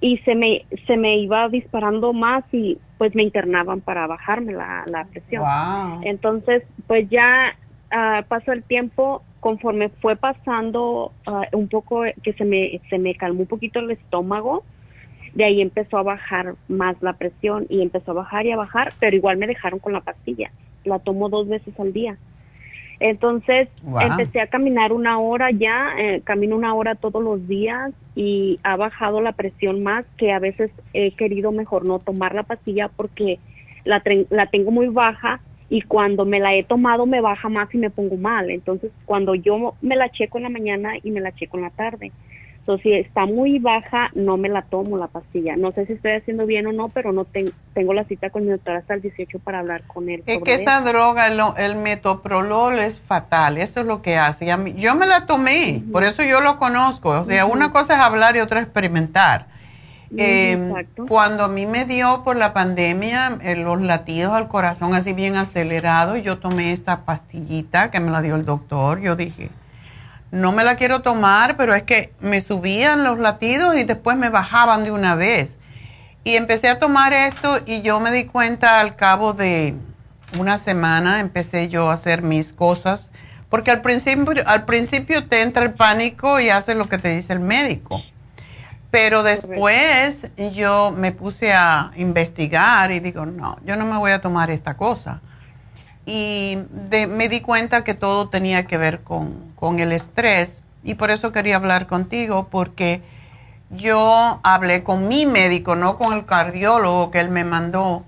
Y 0.00 0.18
se 0.18 0.34
me, 0.34 0.64
se 0.86 0.96
me 0.96 1.18
iba 1.18 1.48
disparando 1.48 2.12
más 2.12 2.44
y 2.52 2.78
pues 2.98 3.14
me 3.14 3.24
internaban 3.24 3.80
para 3.80 4.06
bajarme 4.06 4.52
la, 4.52 4.84
la 4.86 5.04
presión. 5.04 5.44
Entonces, 6.02 6.62
pues 6.86 7.08
ya 7.10 7.56
uh, 7.92 8.22
pasó 8.26 8.52
el 8.52 8.62
tiempo, 8.62 9.22
conforme 9.40 9.88
fue 9.88 10.16
pasando 10.16 11.12
ah, 11.26 11.42
un 11.52 11.68
poco, 11.68 12.04
que 12.22 12.32
se 12.32 12.44
me, 12.44 12.80
se 12.88 12.98
me 12.98 13.14
calmó 13.14 13.40
un 13.40 13.46
poquito 13.46 13.80
el 13.80 13.90
estómago, 13.90 14.64
de 15.34 15.44
ahí 15.44 15.60
empezó 15.60 15.98
a 15.98 16.02
bajar 16.02 16.54
más 16.68 16.96
la 17.00 17.14
presión 17.14 17.66
y 17.68 17.82
empezó 17.82 18.12
a 18.12 18.14
bajar 18.14 18.46
y 18.46 18.52
a 18.52 18.56
bajar, 18.56 18.92
pero 18.98 19.16
igual 19.16 19.36
me 19.36 19.46
dejaron 19.46 19.78
con 19.78 19.92
la 19.92 20.00
pastilla. 20.00 20.50
La 20.84 20.98
tomo 20.98 21.28
dos 21.28 21.48
veces 21.48 21.78
al 21.78 21.92
día. 21.92 22.16
Entonces 23.00 23.68
empecé 24.00 24.40
a 24.40 24.48
caminar 24.48 24.92
una 24.92 25.20
hora 25.20 25.50
ya, 25.52 25.94
eh, 25.96 26.20
camino 26.24 26.56
una 26.56 26.74
hora 26.74 26.96
todos 26.96 27.22
los 27.22 27.46
días 27.46 27.92
y 28.16 28.58
ha 28.64 28.76
bajado 28.76 29.20
la 29.20 29.32
presión 29.32 29.84
más 29.84 30.04
que 30.16 30.32
a 30.32 30.40
veces 30.40 30.72
he 30.92 31.12
querido 31.12 31.52
mejor 31.52 31.84
no 31.84 32.00
tomar 32.00 32.34
la 32.34 32.42
pastilla 32.42 32.88
porque 32.88 33.38
la, 33.84 34.02
la 34.30 34.46
tengo 34.46 34.72
muy 34.72 34.88
baja 34.88 35.40
y 35.70 35.82
cuando 35.82 36.24
me 36.24 36.40
la 36.40 36.56
he 36.56 36.64
tomado 36.64 37.06
me 37.06 37.20
baja 37.20 37.48
más 37.48 37.72
y 37.72 37.78
me 37.78 37.90
pongo 37.90 38.16
mal. 38.16 38.50
Entonces 38.50 38.90
cuando 39.04 39.36
yo 39.36 39.74
me 39.80 39.94
la 39.94 40.10
checo 40.10 40.38
en 40.38 40.44
la 40.44 40.50
mañana 40.50 40.94
y 41.00 41.12
me 41.12 41.20
la 41.20 41.32
checo 41.32 41.56
en 41.56 41.64
la 41.64 41.70
tarde 41.70 42.10
si 42.76 42.92
está 42.92 43.24
muy 43.24 43.58
baja, 43.58 44.10
no 44.14 44.36
me 44.36 44.50
la 44.50 44.60
tomo 44.60 44.98
la 44.98 45.06
pastilla. 45.06 45.56
No 45.56 45.70
sé 45.70 45.86
si 45.86 45.94
estoy 45.94 46.12
haciendo 46.12 46.44
bien 46.44 46.66
o 46.66 46.72
no, 46.72 46.90
pero 46.90 47.12
no 47.12 47.26
tengo 47.72 47.94
la 47.94 48.04
cita 48.04 48.28
con 48.28 48.44
mi 48.44 48.50
doctora 48.50 48.78
hasta 48.78 48.92
el 48.92 49.00
18 49.00 49.38
para 49.38 49.60
hablar 49.60 49.84
con 49.86 50.10
él. 50.10 50.22
Es 50.26 50.42
que 50.42 50.54
esa 50.54 50.82
droga, 50.82 51.28
el, 51.56 51.76
metoprolol, 51.76 52.78
es 52.80 53.00
fatal. 53.00 53.56
Eso 53.56 53.80
es 53.80 53.86
lo 53.86 54.02
que 54.02 54.18
hace. 54.18 54.46
yo 54.76 54.94
me 54.96 55.06
la 55.06 55.24
tomé, 55.24 55.82
por 55.90 56.04
eso 56.04 56.22
yo 56.22 56.42
lo 56.42 56.58
conozco. 56.58 57.10
O 57.10 57.24
sea, 57.24 57.46
una 57.46 57.72
cosa 57.72 57.94
es 57.94 58.00
hablar 58.00 58.36
y 58.36 58.40
otra 58.40 58.60
es 58.60 58.66
experimentar. 58.66 59.46
Em, 60.16 60.72
cuando 61.06 61.44
a 61.44 61.48
mí 61.48 61.66
me 61.66 61.84
dio 61.84 62.24
por 62.24 62.36
la 62.36 62.54
pandemia 62.54 63.38
eh, 63.42 63.56
los 63.56 63.80
latidos 63.82 64.32
al 64.32 64.48
corazón 64.48 64.94
así 64.94 65.12
bien 65.12 65.36
acelerados, 65.36 66.22
yo 66.22 66.38
tomé 66.38 66.72
esta 66.72 67.04
pastillita 67.04 67.90
que 67.90 68.00
me 68.00 68.10
la 68.10 68.22
dio 68.22 68.34
el 68.34 68.44
doctor. 68.44 69.00
Yo 69.00 69.16
dije, 69.16 69.50
no 70.30 70.52
me 70.52 70.64
la 70.64 70.76
quiero 70.76 71.02
tomar, 71.02 71.56
pero 71.56 71.74
es 71.74 71.82
que 71.82 72.12
me 72.20 72.40
subían 72.40 73.04
los 73.04 73.18
latidos 73.18 73.76
y 73.76 73.84
después 73.84 74.16
me 74.16 74.28
bajaban 74.28 74.84
de 74.84 74.90
una 74.90 75.14
vez. 75.14 75.58
Y 76.24 76.36
empecé 76.36 76.68
a 76.68 76.78
tomar 76.78 77.12
esto 77.12 77.58
y 77.64 77.82
yo 77.82 78.00
me 78.00 78.10
di 78.10 78.24
cuenta 78.24 78.80
al 78.80 78.96
cabo 78.96 79.32
de 79.32 79.74
una 80.38 80.58
semana, 80.58 81.20
empecé 81.20 81.68
yo 81.68 81.90
a 81.90 81.94
hacer 81.94 82.22
mis 82.22 82.52
cosas, 82.52 83.10
porque 83.48 83.70
al 83.70 83.80
principio, 83.80 84.42
al 84.46 84.66
principio 84.66 85.26
te 85.26 85.40
entra 85.40 85.64
el 85.64 85.72
pánico 85.72 86.38
y 86.38 86.50
haces 86.50 86.76
lo 86.76 86.84
que 86.84 86.98
te 86.98 87.08
dice 87.08 87.32
el 87.32 87.40
médico. 87.40 88.02
Pero 88.90 89.22
después 89.22 90.28
yo 90.52 90.94
me 90.96 91.12
puse 91.12 91.52
a 91.52 91.92
investigar 91.96 92.90
y 92.90 93.00
digo, 93.00 93.26
no, 93.26 93.58
yo 93.64 93.76
no 93.76 93.86
me 93.86 93.96
voy 93.96 94.12
a 94.12 94.20
tomar 94.20 94.50
esta 94.50 94.76
cosa 94.76 95.20
y 96.08 96.56
me 96.90 97.28
di 97.28 97.42
cuenta 97.42 97.84
que 97.84 97.92
todo 97.92 98.30
tenía 98.30 98.66
que 98.66 98.78
ver 98.78 99.00
con, 99.00 99.47
con, 99.58 99.78
el 99.78 99.92
estrés 99.92 100.62
y 100.84 100.94
por 100.94 101.10
eso 101.10 101.32
quería 101.32 101.56
hablar 101.56 101.86
contigo 101.86 102.48
porque 102.50 103.02
yo 103.70 104.40
hablé 104.42 104.82
con 104.82 105.08
mi 105.08 105.26
médico, 105.26 105.74
no 105.74 105.96
con 105.96 106.12
el 106.14 106.24
cardiólogo 106.24 107.10
que 107.10 107.20
él 107.20 107.30
me 107.30 107.44
mandó 107.44 108.04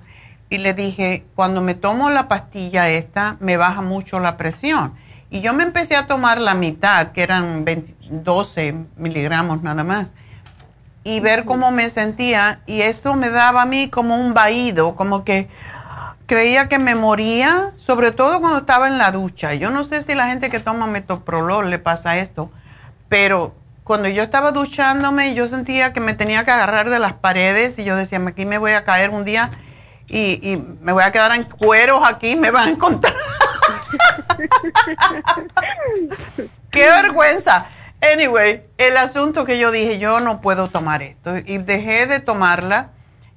y 0.48 0.59
le 0.59 0.74
dije, 0.74 1.24
cuando 1.34 1.61
me 1.61 1.74
tomo 1.74 2.11
la 2.11 2.28
pastilla 2.28 2.88
esta 2.88 3.36
me 3.40 3.57
baja 3.57 3.82
mucho 3.82 4.18
la 4.18 4.36
presión. 4.36 4.94
Y 5.30 5.42
yo 5.42 5.53
me 5.53 5.62
empecé 5.62 5.94
a 5.94 6.09
tomar 6.09 6.40
la 6.40 6.55
mitad, 6.55 7.12
que 7.12 7.22
eran 7.22 7.64
12 8.11 8.74
miligramos 8.96 9.62
nada 9.62 9.84
más, 9.84 10.11
y 11.05 11.20
ver 11.20 11.44
cómo 11.44 11.70
me 11.70 11.88
sentía 11.88 12.61
y 12.66 12.82
eso 12.82 13.14
me 13.14 13.30
daba 13.30 13.62
a 13.62 13.66
mí 13.66 13.88
como 13.88 14.16
un 14.16 14.34
vaído, 14.34 14.96
como 14.96 15.24
que 15.24 15.48
creía 16.31 16.68
que 16.68 16.78
me 16.78 16.95
moría, 16.95 17.72
sobre 17.76 18.12
todo 18.12 18.39
cuando 18.39 18.59
estaba 18.59 18.87
en 18.87 18.99
la 18.99 19.11
ducha. 19.11 19.55
Yo 19.55 19.70
no 19.70 19.83
sé 19.83 20.05
si 20.05 20.14
la 20.14 20.28
gente 20.28 20.49
que 20.49 20.61
toma 20.61 20.87
metoprolol 20.87 21.70
le 21.70 21.81
pasa 21.81 22.18
esto, 22.18 22.53
pero 23.09 23.53
cuando 23.83 24.09
yo 24.09 24.22
estaba 24.22 24.53
duchándome, 24.53 25.35
yo 25.35 25.49
sentía 25.49 25.93
que 25.93 25.99
me 25.99 26.14
tenía 26.14 26.45
que 26.45 26.53
agarrar 26.53 26.89
de 26.89 27.01
las 27.01 27.14
paredes 27.14 27.81
y 27.81 27.85
yo 27.85 27.97
decía, 27.97 28.22
aquí 28.24 28.47
me 28.47 28.59
voy 28.59 28.70
a 28.70 28.85
caer 28.85 29.11
un 29.11 29.24
día 29.24 29.51
y, 30.07 30.39
y 30.49 30.64
me 30.81 30.93
voy 30.93 31.03
a 31.03 31.11
quedar 31.11 31.35
en 31.35 31.43
cueros 31.43 32.09
aquí, 32.09 32.37
me 32.37 32.53
van 32.53 32.68
a 32.68 32.70
encontrar. 32.70 33.14
¡Qué 36.70 36.87
vergüenza! 36.87 37.66
Anyway, 38.01 38.62
el 38.78 38.97
asunto 38.99 39.45
que 39.45 39.59
yo 39.59 39.72
dije, 39.72 39.99
yo 39.99 40.20
no 40.20 40.41
puedo 40.41 40.68
tomar 40.68 41.03
esto 41.03 41.39
y 41.39 41.59
dejé 41.59 42.07
de 42.07 42.20
tomarla 42.20 42.91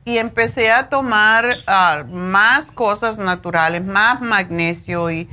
y 0.05 0.17
empecé 0.17 0.71
a 0.71 0.89
tomar 0.89 1.57
ah, 1.67 2.03
más 2.09 2.71
cosas 2.71 3.17
naturales, 3.17 3.83
más 3.83 4.21
magnesio 4.21 5.11
y, 5.11 5.29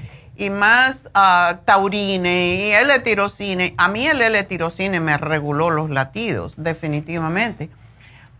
más 0.50 1.06
uh, 1.14 1.56
taurine 1.66 2.54
y 2.54 2.72
L-tirocine. 2.72 3.74
A 3.76 3.88
mí 3.88 4.06
el 4.06 4.22
L-tirocine 4.22 4.98
me 4.98 5.18
reguló 5.18 5.68
los 5.68 5.90
latidos, 5.90 6.54
definitivamente. 6.56 7.68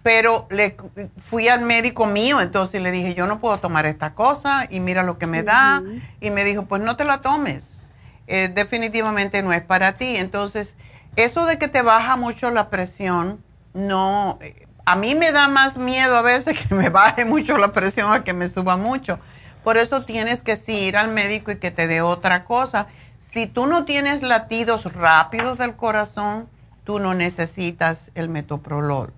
Pero 0.03 0.47
le 0.49 0.77
fui 1.29 1.49
al 1.49 1.61
médico 1.61 2.07
mío, 2.07 2.41
entonces 2.41 2.81
le 2.81 2.91
dije, 2.91 3.13
yo 3.13 3.27
no 3.27 3.39
puedo 3.39 3.59
tomar 3.59 3.85
esta 3.85 4.15
cosa 4.15 4.67
y 4.71 4.81
mira 4.81 5.03
lo 5.03 5.19
que 5.19 5.27
me 5.27 5.43
da. 5.43 5.83
Y 6.23 6.31
me 6.31 6.45
dijo, 6.45 6.65
pues 6.65 6.81
no 6.81 6.97
te 6.97 7.05
la 7.05 7.21
tomes. 7.21 7.87
Eh, 8.27 8.49
definitivamente 8.49 9.43
no 9.43 9.53
es 9.53 9.61
para 9.61 9.99
ti. 9.99 10.17
Entonces, 10.17 10.75
eso 11.17 11.45
de 11.45 11.59
que 11.59 11.69
te 11.69 11.83
baja 11.83 12.17
mucho 12.17 12.51
la 12.51 12.71
presión, 12.71 13.45
no, 13.75 14.39
a 14.85 14.97
mí 14.97 15.15
me 15.15 15.33
da 15.33 15.49
más 15.49 15.77
miedo 15.77 16.17
a 16.17 16.23
veces 16.23 16.59
que 16.59 16.75
me 16.75 16.89
baje 16.89 17.25
mucho 17.25 17.57
la 17.57 17.73
presión 17.73 18.13
a 18.13 18.25
que 18.25 18.33
me 18.33 18.49
suba 18.49 18.77
mucho. 18.77 19.19
Por 19.65 19.77
eso 19.77 20.05
tienes 20.05 20.43
que 20.43 20.59
ir 20.69 20.97
al 20.97 21.09
médico 21.09 21.51
y 21.51 21.57
que 21.57 21.71
te 21.71 21.87
dé 21.87 22.01
otra 22.01 22.45
cosa. 22.45 22.87
Si 23.19 23.47
tú 23.47 23.67
no 23.67 23.85
tienes 23.85 24.23
latidos 24.23 24.93
rápidos 24.93 25.59
del 25.59 25.77
corazón, 25.77 26.49
tú 26.85 26.99
no 26.99 27.15
necesitas 27.15 28.11
el 28.15 28.29
metoprolol. 28.29 29.13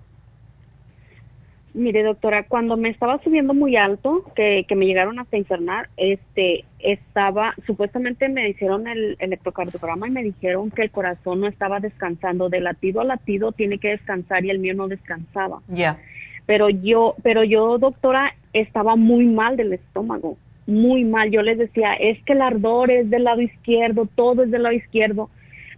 Mire, 1.73 2.03
doctora, 2.03 2.43
cuando 2.43 2.77
me 2.77 2.89
estaba 2.89 3.19
subiendo 3.23 3.55
muy 3.55 3.75
alto, 3.75 4.23
que, 4.35 4.65
que 4.67 4.75
me 4.75 4.85
llegaron 4.85 5.17
hasta 5.17 5.37
internar, 5.37 5.89
este, 5.97 6.65
estaba, 6.77 7.55
supuestamente 7.65 8.29
me 8.29 8.47
hicieron 8.49 8.87
el, 8.87 9.15
electrocardiograma 9.19 10.07
y 10.07 10.11
me 10.11 10.23
dijeron 10.23 10.69
que 10.69 10.83
el 10.83 10.91
corazón 10.91 11.39
no 11.39 11.47
estaba 11.47 11.79
descansando, 11.79 12.49
de 12.49 12.59
latido 12.59 13.01
a 13.01 13.05
latido 13.05 13.53
tiene 13.53 13.79
que 13.79 13.89
descansar 13.89 14.45
y 14.45 14.51
el 14.51 14.59
mío 14.59 14.75
no 14.75 14.87
descansaba. 14.87 15.61
Ya. 15.67 15.99
Pero 16.45 16.69
yo, 16.69 17.15
pero 17.23 17.43
yo, 17.43 17.79
doctora, 17.79 18.35
estaba 18.51 18.95
muy 18.95 19.25
mal 19.25 19.57
del 19.57 19.73
estómago, 19.73 20.37
muy 20.67 21.05
mal. 21.05 21.31
Yo 21.31 21.41
les 21.41 21.57
decía, 21.57 21.93
es 21.93 22.21
que 22.23 22.33
el 22.33 22.41
ardor 22.41 22.91
es 22.91 23.09
del 23.09 23.23
lado 23.23 23.41
izquierdo, 23.41 24.07
todo 24.13 24.43
es 24.43 24.51
del 24.51 24.63
lado 24.63 24.75
izquierdo. 24.75 25.29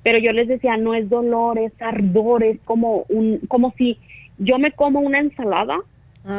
Pero 0.03 0.17
yo 0.17 0.33
les 0.33 0.47
decía, 0.47 0.75
no 0.77 0.93
es 0.93 1.09
dolor, 1.09 1.57
es 1.57 1.71
ardor, 1.79 2.43
es 2.43 2.59
como 2.65 3.05
un, 3.09 3.39
como 3.47 3.73
si 3.77 3.97
yo 4.38 4.59
me 4.59 4.71
como 4.71 4.99
una 4.99 5.19
ensalada 5.19 5.79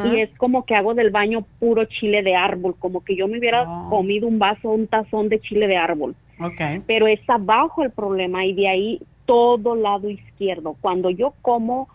y 0.05 0.19
es 0.19 0.31
como 0.37 0.65
que 0.65 0.75
hago 0.75 0.95
del 0.95 1.11
baño 1.11 1.47
puro 1.61 1.85
chile 1.85 2.23
de 2.25 2.35
árbol, 2.35 2.75
como 2.77 3.05
que 3.05 3.15
yo 3.15 3.29
me 3.29 3.39
hubiera 3.39 3.63
oh. 3.63 3.89
comido 3.89 4.27
un 4.27 4.41
vaso, 4.41 4.71
un 4.71 4.89
tazón 4.89 5.29
de 5.29 5.41
chile 5.41 5.69
de 5.69 5.77
árbol. 5.77 6.17
Okay. 6.41 6.83
Pero 6.87 7.07
es 7.07 7.21
abajo 7.29 7.85
el 7.85 7.93
problema 7.93 8.45
y 8.45 8.53
de 8.53 8.69
ahí 8.69 9.01
todo 9.27 9.77
lado 9.77 10.11
izquierdo. 10.11 10.77
Cuando 10.81 11.11
yo 11.11 11.35
como, 11.41 11.89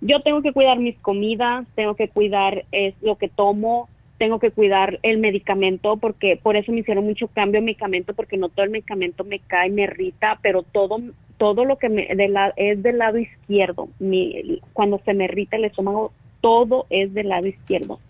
yo 0.00 0.20
tengo 0.22 0.42
que 0.42 0.52
cuidar 0.52 0.80
mis 0.80 0.98
comidas, 0.98 1.64
tengo 1.76 1.94
que 1.94 2.08
cuidar 2.08 2.64
es 2.72 2.94
lo 3.02 3.16
que 3.16 3.28
tomo, 3.28 3.88
tengo 4.18 4.40
que 4.40 4.50
cuidar 4.50 4.98
el 5.02 5.18
medicamento 5.18 5.96
porque 5.96 6.36
por 6.42 6.56
eso 6.56 6.72
me 6.72 6.80
hicieron 6.80 7.04
mucho 7.04 7.28
cambio 7.28 7.60
de 7.60 7.66
medicamento 7.66 8.14
porque 8.14 8.36
no 8.36 8.48
todo 8.48 8.64
el 8.64 8.70
medicamento 8.70 9.22
me 9.22 9.38
cae, 9.38 9.70
me 9.70 9.82
irrita, 9.82 10.40
pero 10.42 10.64
todo 10.64 11.00
todo 11.38 11.64
lo 11.64 11.78
que 11.78 11.88
me, 11.88 12.06
de 12.14 12.28
la, 12.28 12.52
es 12.56 12.82
del 12.82 12.98
lado 12.98 13.18
izquierdo. 13.18 13.88
Mi, 13.98 14.60
cuando 14.72 15.00
se 15.04 15.14
me 15.14 15.24
irrita 15.24 15.56
el 15.56 15.64
estómago, 15.64 16.12
todo 16.40 16.86
es 16.90 17.14
del 17.14 17.30
lado 17.30 17.46
izquierdo. 17.46 18.00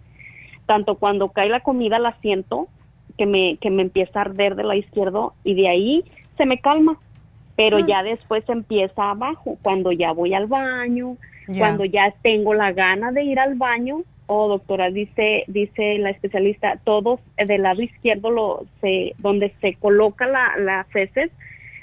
Tanto 0.66 0.96
cuando 0.96 1.28
cae 1.28 1.48
la 1.48 1.60
comida 1.60 1.98
la 1.98 2.16
siento, 2.20 2.68
que 3.16 3.26
me, 3.26 3.56
que 3.58 3.70
me 3.70 3.82
empieza 3.82 4.18
a 4.18 4.22
arder 4.22 4.54
del 4.54 4.68
lado 4.68 4.78
izquierdo 4.78 5.34
y 5.44 5.54
de 5.54 5.68
ahí 5.68 6.04
se 6.36 6.46
me 6.46 6.58
calma. 6.58 6.98
Pero 7.56 7.78
ah. 7.78 7.84
ya 7.86 8.02
después 8.02 8.44
empieza 8.48 9.10
abajo, 9.10 9.58
cuando 9.62 9.92
ya 9.92 10.12
voy 10.12 10.34
al 10.34 10.46
baño, 10.46 11.16
cuando 11.56 11.84
ya 11.84 12.14
tengo 12.22 12.54
la 12.54 12.72
gana 12.72 13.10
de 13.10 13.24
ir 13.24 13.38
al 13.38 13.54
baño, 13.54 14.02
oh, 14.26 14.48
doctora, 14.48 14.90
dice, 14.90 15.44
dice 15.48 15.98
la 15.98 16.10
especialista, 16.10 16.78
todos 16.84 17.20
del 17.36 17.62
lado 17.62 17.82
izquierdo, 17.82 18.30
lo, 18.30 18.66
se, 18.80 19.14
donde 19.18 19.52
se 19.60 19.74
coloca 19.74 20.26
la, 20.26 20.56
las 20.58 20.86
feces, 20.88 21.30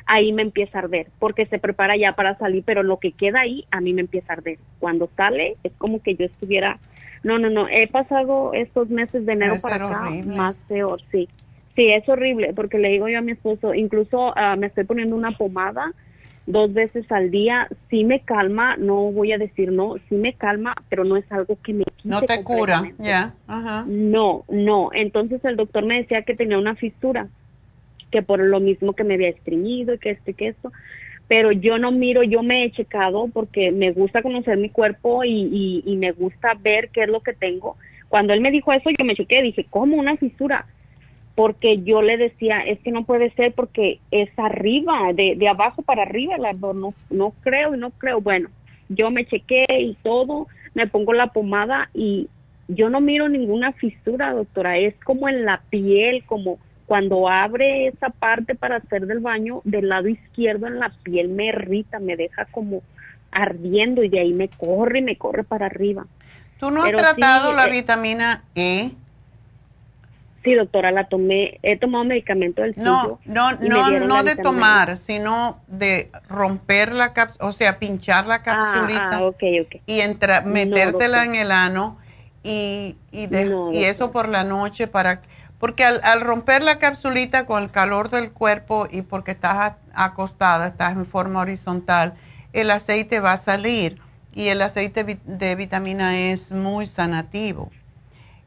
ahí 0.06 0.32
me 0.34 0.42
empieza 0.42 0.80
a 0.80 0.82
arder, 0.84 1.08
porque 1.20 1.46
se 1.46 1.60
prepara 1.60 1.98
ya 1.98 2.12
para 2.14 2.38
salir, 2.38 2.64
pero 2.66 2.84
lo 2.84 3.00
que 3.00 3.12
queda 3.12 3.42
ahí 3.42 3.66
a 3.72 3.82
mí 3.82 3.94
me 3.94 4.02
empieza 4.02 4.34
a 4.34 4.36
arder. 4.38 4.58
Cuando 4.80 5.10
sale 5.16 5.56
es 5.64 5.74
como 5.78 6.02
que 6.02 6.16
yo 6.16 6.26
estuviera, 6.26 6.80
no, 7.24 7.40
no, 7.40 7.50
no, 7.50 7.68
he 7.68 7.88
pasado 7.88 8.54
estos 8.54 8.90
meses 8.90 9.26
de 9.26 9.34
enero 9.34 9.56
para 9.62 9.76
acá 9.76 10.10
más 10.26 10.56
peor, 10.68 11.02
sí. 11.12 11.28
Sí, 11.76 11.90
es 11.90 12.08
horrible, 12.08 12.54
porque 12.54 12.78
le 12.78 12.90
digo 12.90 13.10
yo 13.10 13.20
a 13.20 13.22
mi 13.22 13.34
esposo, 13.34 13.74
incluso 13.74 14.30
uh, 14.30 14.58
me 14.58 14.68
estoy 14.68 14.86
poniendo 14.86 15.16
una 15.16 15.32
pomada 15.32 15.92
dos 16.46 16.74
veces 16.74 17.12
al 17.12 17.32
día, 17.32 17.68
sí 17.90 18.04
me 18.04 18.22
calma, 18.22 18.78
no 18.78 19.12
voy 19.12 19.32
a 19.32 19.38
decir 19.38 19.72
no, 19.72 19.96
sí 20.08 20.16
me 20.16 20.34
calma, 20.34 20.74
pero 20.90 21.04
no 21.04 21.18
es 21.18 21.30
algo 21.32 21.58
que 21.62 21.74
me 21.74 21.84
quite 21.84 22.08
No 22.10 22.22
te 22.22 22.44
cura, 22.44 22.92
ya. 23.00 23.34
No, 23.88 24.46
no. 24.48 24.92
Entonces 24.94 25.44
el 25.44 25.56
doctor 25.56 25.86
me 25.86 25.98
decía 25.98 26.22
que 26.22 26.36
tenía 26.36 26.58
una 26.58 26.76
fisura 26.76 27.28
que 28.12 28.22
por 28.22 28.40
lo 28.40 28.60
mismo 28.60 28.94
que 28.94 29.04
me 29.04 29.16
había 29.16 29.30
estreñido 29.30 29.94
y 29.94 30.00
que 30.00 30.12
esto 30.12 30.32
y 30.32 30.34
que 30.34 30.48
esto, 30.50 30.72
pero 31.28 31.52
yo 31.52 31.78
no 31.78 31.92
miro, 31.92 32.24
yo 32.24 32.44
me 32.44 32.64
he 32.64 32.72
checado 32.72 33.30
porque 33.34 33.72
me 33.72 33.92
gusta 33.92 34.22
conocer 34.22 34.58
mi 34.58 34.70
cuerpo 34.70 35.24
y, 35.24 35.82
y, 35.86 35.96
me 35.98 36.12
gusta 36.12 36.54
ver 36.60 36.90
qué 36.90 37.04
es 37.04 37.10
lo 37.10 37.22
que 37.22 37.34
tengo. 37.34 37.78
Cuando 38.10 38.34
él 38.34 38.42
me 38.42 38.52
dijo 38.52 38.72
eso, 38.72 38.90
yo 38.92 39.04
me 39.06 39.16
chequé, 39.16 39.42
dije, 39.42 39.66
¿cómo 39.70 39.98
una 39.98 40.18
fisura? 40.18 40.68
Porque 41.34 41.82
yo 41.82 42.02
le 42.02 42.18
decía, 42.18 42.62
es 42.62 42.80
que 42.80 42.92
no 42.92 43.06
puede 43.06 43.32
ser 43.32 43.54
porque 43.54 44.00
es 44.12 44.30
arriba, 44.38 45.12
de, 45.14 45.36
de 45.36 45.48
abajo 45.48 45.82
para 45.82 46.04
arriba, 46.04 46.38
la, 46.38 46.54
no, 46.54 46.94
no 47.10 47.34
creo 47.42 47.74
y 47.74 47.80
no 47.80 47.90
creo. 47.90 48.22
Bueno, 48.22 48.50
yo 48.90 49.10
me 49.10 49.26
chequé 49.26 49.66
y 49.80 49.98
todo, 50.04 50.48
me 50.76 50.88
pongo 50.88 51.14
la 51.14 51.28
pomada 51.28 51.90
y 51.94 52.30
yo 52.68 52.90
no 52.90 53.02
miro 53.02 53.30
ninguna 53.30 53.74
fisura, 53.74 54.34
doctora, 54.34 54.78
es 54.78 54.96
como 55.04 55.30
en 55.30 55.46
la 55.46 55.62
piel, 55.70 56.24
como 56.26 56.60
cuando 56.86 57.28
abre 57.28 57.88
esa 57.88 58.10
parte 58.10 58.56
para 58.56 58.78
hacer 58.78 59.08
del 59.08 59.20
baño, 59.20 59.62
del 59.64 59.90
lado 59.90 60.08
izquierdo 60.08 60.68
en 60.68 60.80
la 60.80 60.92
piel 61.04 61.30
me 61.30 61.48
irrita, 61.48 62.00
me 62.00 62.16
deja 62.16 62.46
como 62.46 62.84
ardiendo 63.32 64.04
y 64.04 64.10
de 64.10 64.20
ahí 64.20 64.34
me 64.34 64.50
corre 64.50 65.00
y 65.00 65.02
me 65.02 65.18
corre 65.18 65.44
para 65.44 65.66
arriba. 65.66 66.06
¿Tú 66.60 66.72
no 66.72 66.84
has 66.84 66.92
tratado 66.92 67.54
la 67.54 67.68
eh, 67.68 67.72
vitamina 67.72 68.44
E? 68.54 68.92
Sí, 70.44 70.54
doctora, 70.54 70.92
la 70.92 71.06
tomé, 71.06 71.60
he 71.64 71.76
tomado 71.76 72.06
medicamento 72.06 72.62
del 72.62 72.76
No, 72.78 73.20
no, 73.26 73.54
no, 73.54 74.00
no 74.00 74.24
de 74.24 74.36
tomar, 74.36 74.96
sino 74.98 75.60
de 75.68 76.12
romper 76.30 76.94
la 76.94 77.14
cápsula, 77.14 77.50
o 77.50 77.52
sea, 77.52 77.80
pinchar 77.80 78.28
la 78.28 78.44
capsulita 78.44 79.10
ah, 79.12 79.32
ah, 79.32 79.78
y 79.88 80.02
entra, 80.02 80.42
metértela 80.42 81.26
en 81.26 81.34
el 81.34 81.52
ano 81.52 81.98
y, 82.44 82.96
y, 83.12 83.28
y 83.72 83.84
eso 83.86 84.12
por 84.12 84.30
la 84.30 84.44
noche 84.44 84.86
para 84.86 85.24
porque 85.66 85.84
al, 85.84 86.22
romper 86.22 86.62
la 86.62 86.78
capsulita 86.78 87.48
con 87.48 87.64
el 87.64 87.72
calor 87.72 88.12
del 88.12 88.32
cuerpo 88.32 88.88
y 88.92 89.02
porque 89.02 89.32
estás 89.32 89.74
acostada, 89.96 90.68
estás 90.68 90.96
en 90.96 91.08
forma 91.08 91.42
horizontal, 91.42 92.14
el 92.54 92.70
aceite 92.70 93.20
va 93.20 93.32
a 93.32 93.38
salir 93.38 93.98
y 94.32 94.50
el 94.50 94.62
aceite 94.62 95.04
de 95.04 95.56
vitamina 95.56 96.20
E 96.20 96.34
es 96.34 96.52
muy 96.52 96.86
sanativo. 96.86 97.72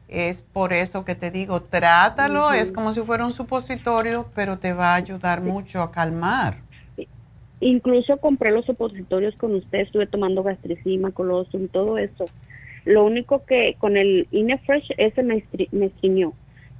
Es 0.07 0.39
por 0.39 0.71
eso 0.71 1.03
que 1.03 1.13
te 1.13 1.29
digo, 1.29 1.61
trátalo, 1.61 2.53
es 2.53 2.71
como 2.71 2.93
si 2.93 3.01
fuera 3.01 3.25
un 3.25 3.33
supositorio, 3.33 4.29
pero 4.33 4.57
te 4.57 4.71
va 4.71 4.93
a 4.93 4.95
ayudar 4.95 5.41
mucho 5.41 5.81
a 5.81 5.91
calmar. 5.91 6.59
Incluso 7.59 8.15
compré 8.15 8.51
los 8.51 8.63
supositorios 8.63 9.35
con 9.35 9.55
usted, 9.55 9.79
estuve 9.79 10.07
tomando 10.07 10.41
gastricima, 10.41 11.11
colostrum, 11.11 11.67
todo 11.67 11.97
eso. 11.97 12.23
Lo 12.85 13.03
único 13.03 13.43
que 13.43 13.75
con 13.77 13.97
el 13.97 14.25
Inefresh, 14.31 14.93
ese 14.95 15.21
me, 15.21 15.43
me 15.73 15.87
estriñó 15.87 16.31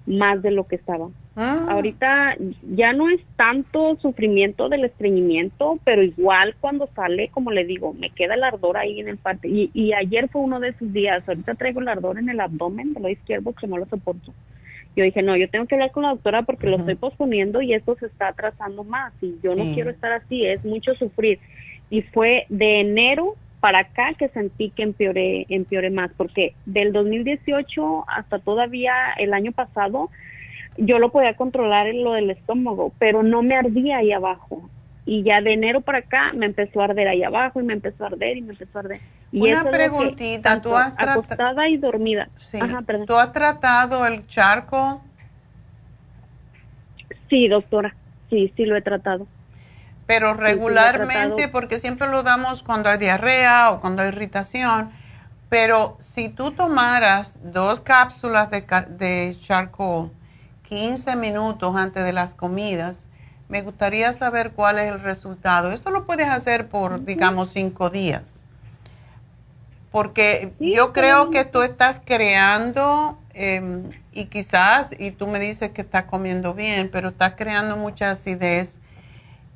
más 0.06 0.42
de 0.42 0.52
lo 0.52 0.68
que 0.68 0.76
estaba. 0.76 1.10
Ah. 1.36 1.68
Ahorita 1.70 2.36
ya 2.76 2.94
no 2.94 3.10
es 3.10 3.22
tanto 3.36 3.98
sufrimiento 4.02 4.68
del 4.68 4.86
estreñimiento, 4.86 5.80
pero 5.84 6.04
igual 6.04 6.56
cuando 6.60 6.90
sale, 6.96 7.30
como 7.30 7.52
le 7.52 7.64
digo, 7.66 7.94
me 7.94 8.10
queda 8.10 8.34
el 8.34 8.44
ardor 8.44 8.78
ahí 8.78 9.00
en 9.00 9.08
el 9.08 9.18
parte. 9.18 9.48
Y, 9.48 9.70
y 9.74 9.94
ayer 9.94 10.28
fue 10.30 10.42
uno 10.42 10.60
de 10.60 10.70
esos 10.70 10.92
días. 10.92 11.24
Ahorita 11.28 11.56
traigo 11.56 11.80
el 11.80 11.88
ardor 11.88 12.18
en 12.18 12.30
el 12.30 12.40
abdomen 12.40 12.94
de 12.94 13.00
lo 13.00 13.10
izquierdo 13.10 13.54
que 13.54 13.68
no 13.68 13.78
lo 13.78 13.86
soporto. 13.86 14.34
Yo 14.96 15.04
dije, 15.04 15.22
no, 15.22 15.38
yo 15.38 15.50
tengo 15.50 15.66
que 15.66 15.76
hablar 15.76 15.92
con 15.92 16.04
la 16.04 16.10
doctora 16.10 16.42
porque 16.42 16.68
lo 16.68 16.78
estoy 16.78 16.96
posponiendo 16.96 17.62
y 17.62 17.74
esto 17.74 17.96
se 18.00 18.08
está 18.08 18.30
atrasando 18.30 18.84
más. 18.84 19.14
Y 19.22 19.36
yo 19.42 19.56
no 19.56 19.74
quiero 19.74 19.92
estar 19.92 20.12
así, 20.12 20.46
es 20.46 20.66
mucho 20.66 20.96
sufrir. 20.96 21.40
Y 21.90 22.02
fue 22.02 22.46
de 22.50 22.82
enero 22.82 23.36
para 23.60 23.80
acá 23.80 24.14
que 24.18 24.30
sentí 24.30 24.70
que 24.72 24.84
empeoré, 24.84 25.46
empeoré 25.50 25.90
más, 25.90 26.12
porque 26.16 26.54
del 26.66 26.94
2018 26.94 28.06
hasta 28.08 28.40
todavía 28.40 28.94
el 29.18 29.34
año 29.34 29.52
pasado 29.52 30.10
yo 30.78 31.00
lo 31.00 31.12
podía 31.12 31.36
controlar 31.36 31.88
en 31.88 32.04
lo 32.04 32.14
del 32.14 32.30
estómago, 32.30 32.94
pero 33.00 33.22
no 33.24 33.44
me 33.44 33.56
ardía 33.56 33.98
ahí 33.98 34.12
abajo. 34.12 34.70
Y 35.06 35.24
ya 35.24 35.42
de 35.42 35.54
enero 35.54 35.82
para 35.82 36.00
acá 36.00 36.32
me 36.34 36.46
empezó 36.46 36.82
a 36.82 36.86
arder 36.86 37.08
ahí 37.08 37.24
abajo 37.24 37.60
y 37.60 37.64
me 37.64 37.74
empezó 37.74 38.04
a 38.04 38.08
arder 38.08 38.38
y 38.38 38.42
me 38.42 38.52
empezó 38.52 38.78
a 38.78 38.82
arder. 38.82 39.00
Y 39.32 39.42
Una 39.42 39.64
preguntita, 39.64 40.62
¿tú 40.62 40.76
has 40.76 40.94
acostada 40.96 41.68
y 41.68 41.78
dormida. 41.78 42.30
Ajá, 42.60 42.82
perdón. 42.84 43.08
¿Tú 43.08 43.16
has 43.16 43.34
tratado 43.34 44.06
el 44.06 44.26
charco? 44.28 45.02
Sí, 47.30 47.48
doctora. 47.48 47.96
Sí, 48.30 48.54
sí 48.56 48.66
lo 48.66 48.76
he 48.78 48.82
tratado. 48.82 49.28
Pero 50.10 50.34
regularmente, 50.34 51.50
porque 51.50 51.80
siempre 51.80 52.10
lo 52.10 52.24
damos 52.24 52.64
cuando 52.64 52.90
hay 52.90 52.98
diarrea 52.98 53.70
o 53.70 53.80
cuando 53.80 54.02
hay 54.02 54.08
irritación, 54.08 54.90
pero 55.50 55.98
si 56.00 56.30
tú 56.30 56.50
tomaras 56.50 57.38
dos 57.44 57.80
cápsulas 57.80 58.50
de, 58.50 58.66
de 58.90 59.38
charcoal 59.40 60.10
15 60.68 61.16
minutos 61.16 61.76
antes 61.76 62.04
de 62.04 62.12
las 62.12 62.34
comidas, 62.34 63.06
me 63.50 63.62
gustaría 63.62 64.12
saber 64.14 64.54
cuál 64.54 64.80
es 64.80 64.92
el 64.92 65.00
resultado. 65.00 65.72
Esto 65.74 65.92
lo 65.92 66.08
puedes 66.08 66.28
hacer 66.28 66.70
por, 66.70 67.06
digamos, 67.06 67.50
cinco 67.54 67.92
días. 67.92 68.42
Porque 69.92 70.54
yo 70.60 70.92
creo 70.92 71.30
que 71.30 71.46
tú 71.46 71.62
estás 71.62 72.02
creando, 72.04 73.20
em, 73.36 73.92
y 74.12 74.26
quizás, 74.26 74.90
y 74.98 75.12
tú 75.12 75.28
me 75.28 75.40
dices 75.40 75.70
que 75.70 75.82
estás 75.82 76.06
comiendo 76.06 76.56
bien, 76.56 76.90
pero 76.92 77.10
estás 77.10 77.34
creando 77.38 77.78
mucha 77.78 78.10
acidez. 78.10 78.80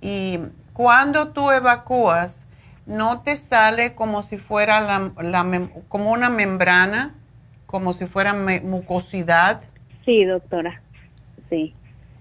Y 0.03 0.39
cuando 0.73 1.29
tú 1.29 1.49
evacúas, 1.51 2.45
no 2.85 3.21
te 3.21 3.37
sale 3.37 3.95
como 3.95 4.21
si 4.21 4.37
fuera 4.37 4.81
la, 4.81 5.69
como 5.87 6.11
una 6.11 6.29
membrana, 6.29 7.15
como 7.65 7.93
si 7.93 8.07
fuera 8.07 8.33
mucosidad. 8.33 9.61
Sí, 10.05 10.25
doctora. 10.25 10.81
Sí 11.49 11.73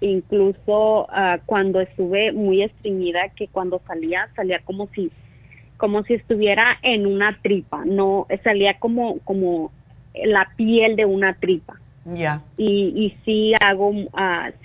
incluso 0.02 1.04
uh, 1.04 1.38
cuando 1.46 1.80
estuve 1.80 2.32
muy 2.32 2.62
estreñida, 2.62 3.28
que 3.34 3.48
cuando 3.48 3.80
salía, 3.86 4.28
salía 4.36 4.60
como 4.60 4.88
si, 4.94 5.10
como 5.76 6.02
si 6.04 6.14
estuviera 6.14 6.78
en 6.82 7.06
una 7.06 7.38
tripa, 7.40 7.84
no, 7.84 8.26
salía 8.44 8.78
como, 8.78 9.18
como 9.20 9.72
la 10.14 10.50
piel 10.56 10.96
de 10.96 11.06
una 11.06 11.34
tripa. 11.34 11.80
Ya. 12.04 12.42
Y, 12.56 12.92
y 12.96 13.16
sí 13.24 13.54
hago, 13.60 13.90
uh, 13.90 14.08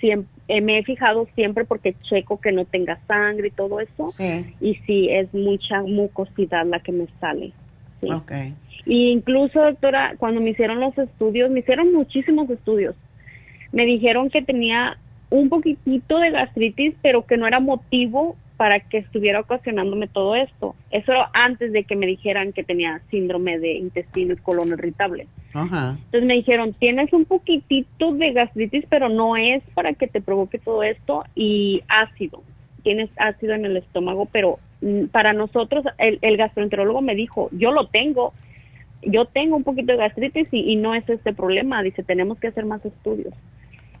siempre, 0.00 0.28
eh, 0.48 0.60
me 0.62 0.78
he 0.78 0.82
fijado 0.82 1.28
siempre 1.34 1.64
porque 1.64 1.94
checo 2.02 2.40
que 2.40 2.52
no 2.52 2.64
tenga 2.64 2.98
sangre 3.06 3.48
y 3.48 3.50
todo 3.50 3.80
eso. 3.80 4.12
Sí. 4.16 4.54
Y 4.60 4.74
sí, 4.86 5.08
es 5.10 5.32
mucha 5.34 5.82
mucosidad 5.82 6.66
la 6.66 6.80
que 6.80 6.92
me 6.92 7.06
sale. 7.20 7.52
Sí. 8.00 8.10
Okay. 8.10 8.54
Y 8.86 9.10
incluso, 9.10 9.60
doctora, 9.60 10.14
cuando 10.18 10.40
me 10.40 10.50
hicieron 10.50 10.80
los 10.80 10.96
estudios, 10.96 11.50
me 11.50 11.60
hicieron 11.60 11.92
muchísimos 11.92 12.48
estudios. 12.48 12.94
Me 13.72 13.84
dijeron 13.84 14.30
que 14.30 14.40
tenía 14.40 14.96
un 15.30 15.50
poquitito 15.50 16.18
de 16.18 16.30
gastritis, 16.30 16.94
pero 17.02 17.26
que 17.26 17.36
no 17.36 17.46
era 17.46 17.60
motivo 17.60 18.36
para 18.58 18.80
que 18.80 18.98
estuviera 18.98 19.38
ocasionándome 19.38 20.08
todo 20.08 20.34
esto. 20.34 20.74
Eso 20.90 21.12
era 21.12 21.30
antes 21.32 21.72
de 21.72 21.84
que 21.84 21.94
me 21.94 22.06
dijeran 22.06 22.52
que 22.52 22.64
tenía 22.64 23.00
síndrome 23.08 23.60
de 23.60 23.74
intestino 23.74 24.34
y 24.34 24.36
colon 24.36 24.70
irritable. 24.70 25.28
Entonces 25.54 26.24
me 26.24 26.34
dijeron, 26.34 26.74
tienes 26.74 27.12
un 27.12 27.24
poquitito 27.24 28.12
de 28.12 28.32
gastritis, 28.32 28.84
pero 28.90 29.08
no 29.08 29.36
es 29.36 29.62
para 29.74 29.92
que 29.92 30.08
te 30.08 30.20
provoque 30.20 30.58
todo 30.58 30.82
esto 30.82 31.24
y 31.36 31.82
ácido. 31.86 32.42
Tienes 32.82 33.10
ácido 33.16 33.54
en 33.54 33.64
el 33.64 33.76
estómago, 33.76 34.26
pero 34.26 34.58
mm, 34.80 35.04
para 35.04 35.32
nosotros, 35.32 35.84
el, 35.96 36.18
el 36.20 36.36
gastroenterólogo 36.36 37.00
me 37.00 37.14
dijo, 37.14 37.50
yo 37.52 37.70
lo 37.70 37.86
tengo, 37.86 38.32
yo 39.02 39.26
tengo 39.26 39.54
un 39.54 39.62
poquito 39.62 39.92
de 39.92 39.98
gastritis 39.98 40.48
y, 40.50 40.72
y 40.72 40.74
no 40.74 40.94
es 40.94 41.08
este 41.08 41.32
problema. 41.32 41.80
Dice, 41.84 42.02
tenemos 42.02 42.40
que 42.40 42.48
hacer 42.48 42.66
más 42.66 42.84
estudios 42.84 43.32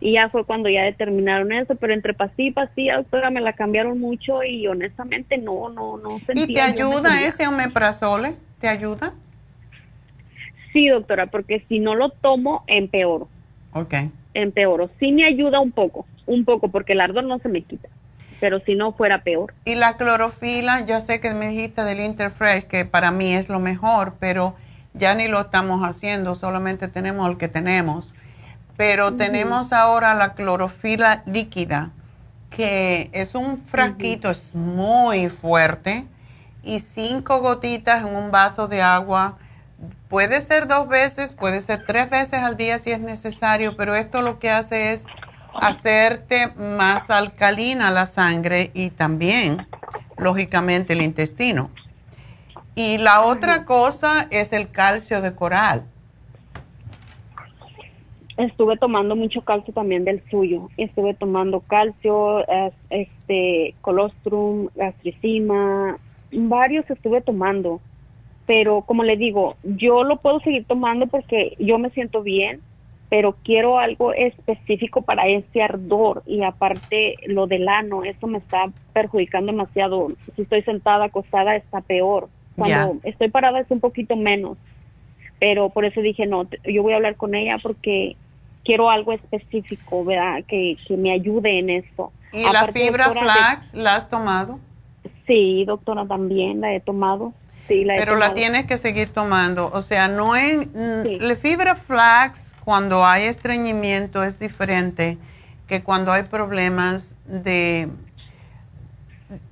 y 0.00 0.12
ya 0.12 0.28
fue 0.28 0.44
cuando 0.44 0.68
ya 0.68 0.84
determinaron 0.84 1.52
eso, 1.52 1.74
pero 1.74 1.92
entre 1.92 2.14
pastilla 2.14 2.48
y 2.48 2.52
pastilla, 2.52 2.96
doctora, 2.98 3.30
me 3.30 3.40
la 3.40 3.52
cambiaron 3.52 3.98
mucho 3.98 4.44
y 4.44 4.66
honestamente 4.66 5.38
no, 5.38 5.68
no, 5.70 5.96
no 5.98 6.20
sentía. 6.26 6.44
¿Y 6.44 6.54
te 6.54 6.60
ayuda 6.60 7.22
ese 7.22 7.46
omeprazole? 7.48 8.36
¿Te 8.60 8.68
ayuda? 8.68 9.12
Sí, 10.72 10.88
doctora, 10.88 11.26
porque 11.26 11.64
si 11.68 11.80
no 11.80 11.94
lo 11.94 12.10
tomo, 12.10 12.62
empeoro. 12.66 13.28
Ok. 13.72 13.94
Empeoro. 14.34 14.90
Sí 15.00 15.12
me 15.12 15.24
ayuda 15.24 15.60
un 15.60 15.72
poco, 15.72 16.06
un 16.26 16.44
poco, 16.44 16.68
porque 16.68 16.92
el 16.92 17.00
ardor 17.00 17.24
no 17.24 17.38
se 17.40 17.48
me 17.48 17.62
quita, 17.62 17.88
pero 18.40 18.60
si 18.60 18.76
no 18.76 18.92
fuera 18.92 19.22
peor. 19.22 19.52
Y 19.64 19.74
la 19.74 19.96
clorofila, 19.96 20.80
ya 20.82 21.00
sé 21.00 21.20
que 21.20 21.34
me 21.34 21.48
dijiste 21.48 21.82
del 21.82 22.00
Interfresh, 22.00 22.64
que 22.64 22.84
para 22.84 23.10
mí 23.10 23.34
es 23.34 23.48
lo 23.48 23.58
mejor, 23.58 24.14
pero 24.20 24.54
ya 24.94 25.14
ni 25.14 25.26
lo 25.26 25.40
estamos 25.40 25.82
haciendo, 25.82 26.34
solamente 26.34 26.86
tenemos 26.86 27.28
el 27.28 27.36
que 27.36 27.48
tenemos 27.48 28.14
pero 28.78 29.14
tenemos 29.14 29.72
ahora 29.72 30.14
la 30.14 30.34
clorofila 30.34 31.24
líquida, 31.26 31.90
que 32.48 33.10
es 33.12 33.34
un 33.34 33.58
frasquito, 33.58 34.30
es 34.30 34.54
muy 34.54 35.30
fuerte, 35.30 36.06
y 36.62 36.78
cinco 36.78 37.40
gotitas 37.40 38.02
en 38.06 38.14
un 38.14 38.30
vaso 38.30 38.68
de 38.68 38.80
agua. 38.80 39.36
Puede 40.08 40.40
ser 40.42 40.68
dos 40.68 40.86
veces, 40.86 41.32
puede 41.32 41.60
ser 41.60 41.86
tres 41.86 42.08
veces 42.08 42.40
al 42.40 42.56
día 42.56 42.78
si 42.78 42.92
es 42.92 43.00
necesario, 43.00 43.76
pero 43.76 43.96
esto 43.96 44.22
lo 44.22 44.38
que 44.38 44.48
hace 44.48 44.92
es 44.92 45.06
hacerte 45.60 46.46
más 46.56 47.10
alcalina 47.10 47.90
la 47.90 48.06
sangre 48.06 48.70
y 48.74 48.90
también, 48.90 49.66
lógicamente, 50.16 50.92
el 50.92 51.02
intestino. 51.02 51.72
Y 52.76 52.98
la 52.98 53.22
otra 53.22 53.64
cosa 53.64 54.28
es 54.30 54.52
el 54.52 54.70
calcio 54.70 55.20
de 55.20 55.34
coral 55.34 55.84
estuve 58.38 58.76
tomando 58.76 59.16
mucho 59.16 59.42
calcio 59.42 59.74
también 59.74 60.04
del 60.04 60.22
suyo. 60.30 60.70
Estuve 60.76 61.14
tomando 61.14 61.60
calcio, 61.60 62.44
este, 62.88 63.74
colostrum, 63.80 64.68
gastricima, 64.76 65.98
varios 66.32 66.88
estuve 66.88 67.20
tomando. 67.20 67.80
Pero 68.46 68.80
como 68.82 69.02
le 69.02 69.16
digo, 69.16 69.56
yo 69.62 70.04
lo 70.04 70.16
puedo 70.16 70.40
seguir 70.40 70.64
tomando 70.64 71.06
porque 71.08 71.54
yo 71.58 71.78
me 71.78 71.90
siento 71.90 72.22
bien, 72.22 72.60
pero 73.10 73.34
quiero 73.42 73.78
algo 73.78 74.14
específico 74.14 75.02
para 75.02 75.26
ese 75.26 75.60
ardor 75.60 76.22
y 76.24 76.42
aparte 76.42 77.16
lo 77.26 77.46
del 77.46 77.68
ano, 77.68 78.04
eso 78.04 78.26
me 78.26 78.38
está 78.38 78.70
perjudicando 78.92 79.52
demasiado. 79.52 80.08
Si 80.36 80.42
estoy 80.42 80.62
sentada, 80.62 81.06
acostada, 81.06 81.56
está 81.56 81.80
peor. 81.80 82.28
Cuando 82.56 82.98
estoy 83.02 83.28
parada 83.28 83.60
es 83.60 83.70
un 83.70 83.80
poquito 83.80 84.16
menos 84.16 84.56
pero 85.38 85.70
por 85.70 85.84
eso 85.84 86.00
dije, 86.00 86.26
no, 86.26 86.48
yo 86.64 86.82
voy 86.82 86.92
a 86.92 86.96
hablar 86.96 87.16
con 87.16 87.34
ella 87.34 87.58
porque 87.62 88.16
quiero 88.68 88.90
algo 88.90 89.14
específico, 89.14 90.04
¿verdad? 90.04 90.44
Que, 90.46 90.76
me 90.90 91.10
ayude 91.10 91.58
en 91.58 91.70
eso. 91.70 92.12
¿Y 92.34 92.42
la 92.52 92.66
fibra 92.66 93.12
flax 93.12 93.72
la 93.72 93.96
has 93.96 94.10
tomado? 94.10 94.60
Sí, 95.26 95.64
doctora, 95.64 96.04
también 96.06 96.60
la 96.60 96.74
he 96.74 96.80
tomado. 96.80 97.32
Sí, 97.66 97.84
la 97.84 97.96
Pero 97.96 98.16
la 98.16 98.34
tienes 98.34 98.66
que 98.66 98.76
seguir 98.76 99.08
tomando. 99.08 99.70
O 99.72 99.80
sea, 99.80 100.08
no 100.08 100.36
es... 100.36 100.68
La 100.74 101.34
fibra 101.36 101.76
flax, 101.76 102.56
cuando 102.62 103.06
hay 103.06 103.24
estreñimiento, 103.24 104.22
es 104.22 104.38
diferente 104.38 105.16
que 105.66 105.82
cuando 105.82 106.12
hay 106.12 106.24
problemas 106.24 107.16
de, 107.24 107.88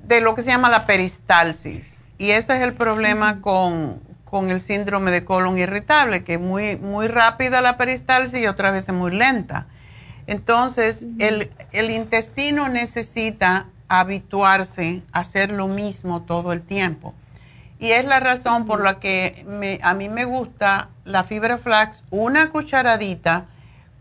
de 0.04 0.20
lo 0.20 0.34
que 0.34 0.42
se 0.42 0.50
llama 0.50 0.68
la 0.68 0.84
peristalsis. 0.84 1.96
Y 2.18 2.32
ese 2.32 2.54
es 2.56 2.60
el 2.60 2.74
problema 2.74 3.40
con, 3.40 3.98
con 4.26 4.50
el 4.50 4.60
síndrome 4.60 5.12
de 5.12 5.24
colon 5.24 5.56
irritable, 5.56 6.24
que 6.24 6.34
es 6.34 6.40
muy, 6.40 6.76
muy 6.76 7.06
rápida 7.06 7.60
la 7.60 7.78
peristalsis 7.78 8.40
y 8.40 8.46
otra 8.46 8.72
vez 8.72 8.88
es 8.88 8.94
muy 8.94 9.12
lenta. 9.12 9.66
Entonces, 10.26 11.06
el, 11.20 11.52
el, 11.70 11.90
intestino 11.92 12.68
necesita 12.68 13.66
habituarse 13.88 15.02
a 15.12 15.20
hacer 15.20 15.52
lo 15.52 15.68
mismo 15.68 16.22
todo 16.22 16.52
el 16.52 16.62
tiempo. 16.62 17.14
Y 17.78 17.92
es 17.92 18.04
la 18.04 18.18
razón 18.18 18.66
por 18.66 18.82
la 18.82 18.98
que 18.98 19.44
me, 19.46 19.78
a 19.82 19.94
mí 19.94 20.08
me 20.08 20.24
gusta 20.24 20.88
la 21.04 21.22
fibra 21.22 21.58
flax, 21.58 22.02
una 22.10 22.50
cucharadita, 22.50 23.46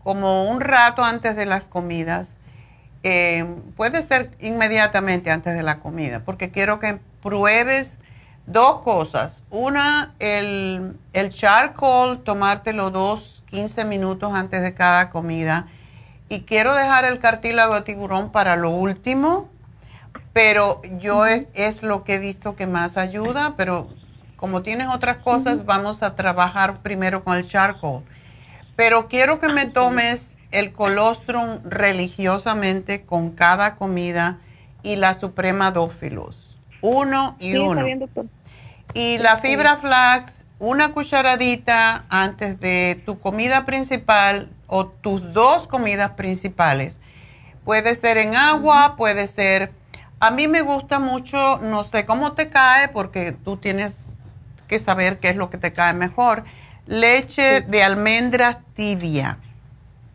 como 0.02 0.50
un 0.50 0.60
rato 0.60 1.04
antes 1.04 1.36
de 1.36 1.46
las 1.46 1.68
comidas. 1.68 2.34
Eh, 3.04 3.46
puede 3.76 4.02
ser 4.02 4.32
inmediatamente 4.40 5.30
antes 5.30 5.54
de 5.54 5.62
la 5.62 5.78
comida, 5.78 6.24
porque 6.24 6.50
quiero 6.50 6.80
que 6.80 6.98
pruebes 7.22 7.98
Dos 8.46 8.82
cosas. 8.82 9.42
Una, 9.50 10.14
el, 10.18 10.96
el 11.12 11.32
charcoal, 11.32 12.20
tomártelo 12.20 12.90
dos, 12.90 13.42
15 13.46 13.84
minutos 13.84 14.32
antes 14.34 14.62
de 14.62 14.74
cada 14.74 15.10
comida. 15.10 15.66
Y 16.28 16.40
quiero 16.40 16.74
dejar 16.74 17.04
el 17.04 17.18
cartílago 17.18 17.74
de 17.74 17.82
tiburón 17.82 18.30
para 18.30 18.56
lo 18.56 18.70
último, 18.70 19.48
pero 20.32 20.82
yo 20.98 21.24
es, 21.24 21.82
lo 21.82 22.04
que 22.04 22.14
he 22.14 22.18
visto 22.18 22.56
que 22.56 22.66
más 22.66 22.96
ayuda, 22.96 23.54
pero 23.56 23.88
como 24.36 24.62
tienes 24.62 24.88
otras 24.88 25.18
cosas, 25.18 25.64
vamos 25.64 26.02
a 26.02 26.14
trabajar 26.14 26.82
primero 26.82 27.24
con 27.24 27.36
el 27.36 27.48
charcoal. 27.48 28.02
Pero 28.74 29.08
quiero 29.08 29.40
que 29.40 29.48
me 29.48 29.66
tomes 29.66 30.36
el 30.50 30.72
colostrum 30.72 31.60
religiosamente 31.64 33.04
con 33.06 33.30
cada 33.30 33.76
comida 33.76 34.38
y 34.82 34.96
la 34.96 35.14
suprema 35.14 35.70
dófilos. 35.70 36.58
Uno 36.82 37.36
y 37.38 37.56
uno. 37.56 37.86
Y 38.96 39.18
la 39.18 39.36
fibra 39.36 39.76
flax, 39.76 40.46
una 40.58 40.92
cucharadita 40.92 42.06
antes 42.08 42.58
de 42.60 43.02
tu 43.04 43.20
comida 43.20 43.66
principal 43.66 44.48
o 44.68 44.86
tus 44.86 45.34
dos 45.34 45.68
comidas 45.68 46.12
principales. 46.12 46.98
Puede 47.62 47.94
ser 47.94 48.16
en 48.16 48.34
agua, 48.34 48.96
puede 48.96 49.26
ser... 49.26 49.74
A 50.18 50.30
mí 50.30 50.48
me 50.48 50.62
gusta 50.62 50.98
mucho, 50.98 51.58
no 51.58 51.84
sé 51.84 52.06
cómo 52.06 52.32
te 52.32 52.48
cae, 52.48 52.88
porque 52.88 53.32
tú 53.32 53.58
tienes 53.58 54.16
que 54.66 54.78
saber 54.78 55.18
qué 55.18 55.28
es 55.28 55.36
lo 55.36 55.50
que 55.50 55.58
te 55.58 55.74
cae 55.74 55.92
mejor. 55.92 56.44
Leche 56.86 57.60
de 57.60 57.82
almendras 57.82 58.60
tibia. 58.74 59.40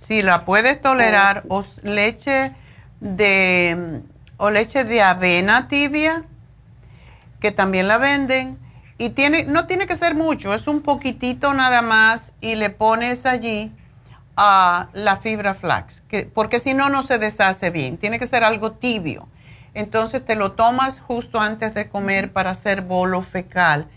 Si 0.08 0.24
la 0.24 0.44
puedes 0.44 0.82
tolerar, 0.82 1.44
o 1.50 1.64
leche 1.84 2.56
de 3.00 4.02
o 4.38 4.50
leche 4.50 4.86
de 4.86 5.04
avena 5.04 5.68
tibia, 5.68 6.24
que 7.40 7.52
también 7.52 7.88
la 7.88 8.00
venden. 8.00 8.58
Y 9.02 9.10
tiene, 9.10 9.46
no 9.46 9.66
tiene 9.66 9.88
que 9.88 9.96
ser 9.96 10.14
mucho, 10.14 10.54
es 10.54 10.68
un 10.68 10.84
poquitito 10.84 11.56
nada 11.56 11.82
más 11.82 12.34
y 12.40 12.54
le 12.54 12.70
pones 12.70 13.26
allí 13.26 13.72
a 14.38 14.90
la 14.94 15.18
fibra 15.18 15.56
flax, 15.56 16.04
que, 16.08 16.28
porque 16.28 16.60
si 16.60 16.76
no, 16.76 16.88
no 16.90 17.02
se 17.02 17.18
deshace 17.18 17.72
bien. 17.72 17.98
Tiene 17.98 18.20
que 18.20 18.28
ser 18.28 18.44
algo 18.44 18.74
tibio. 18.74 19.28
Entonces 19.74 20.24
te 20.24 20.36
lo 20.36 20.52
tomas 20.52 21.00
justo 21.00 21.40
antes 21.40 21.74
de 21.74 21.90
comer 21.90 22.32
para 22.32 22.52
hacer 22.52 22.84
bolo 22.84 23.24
fecal. 23.24 23.88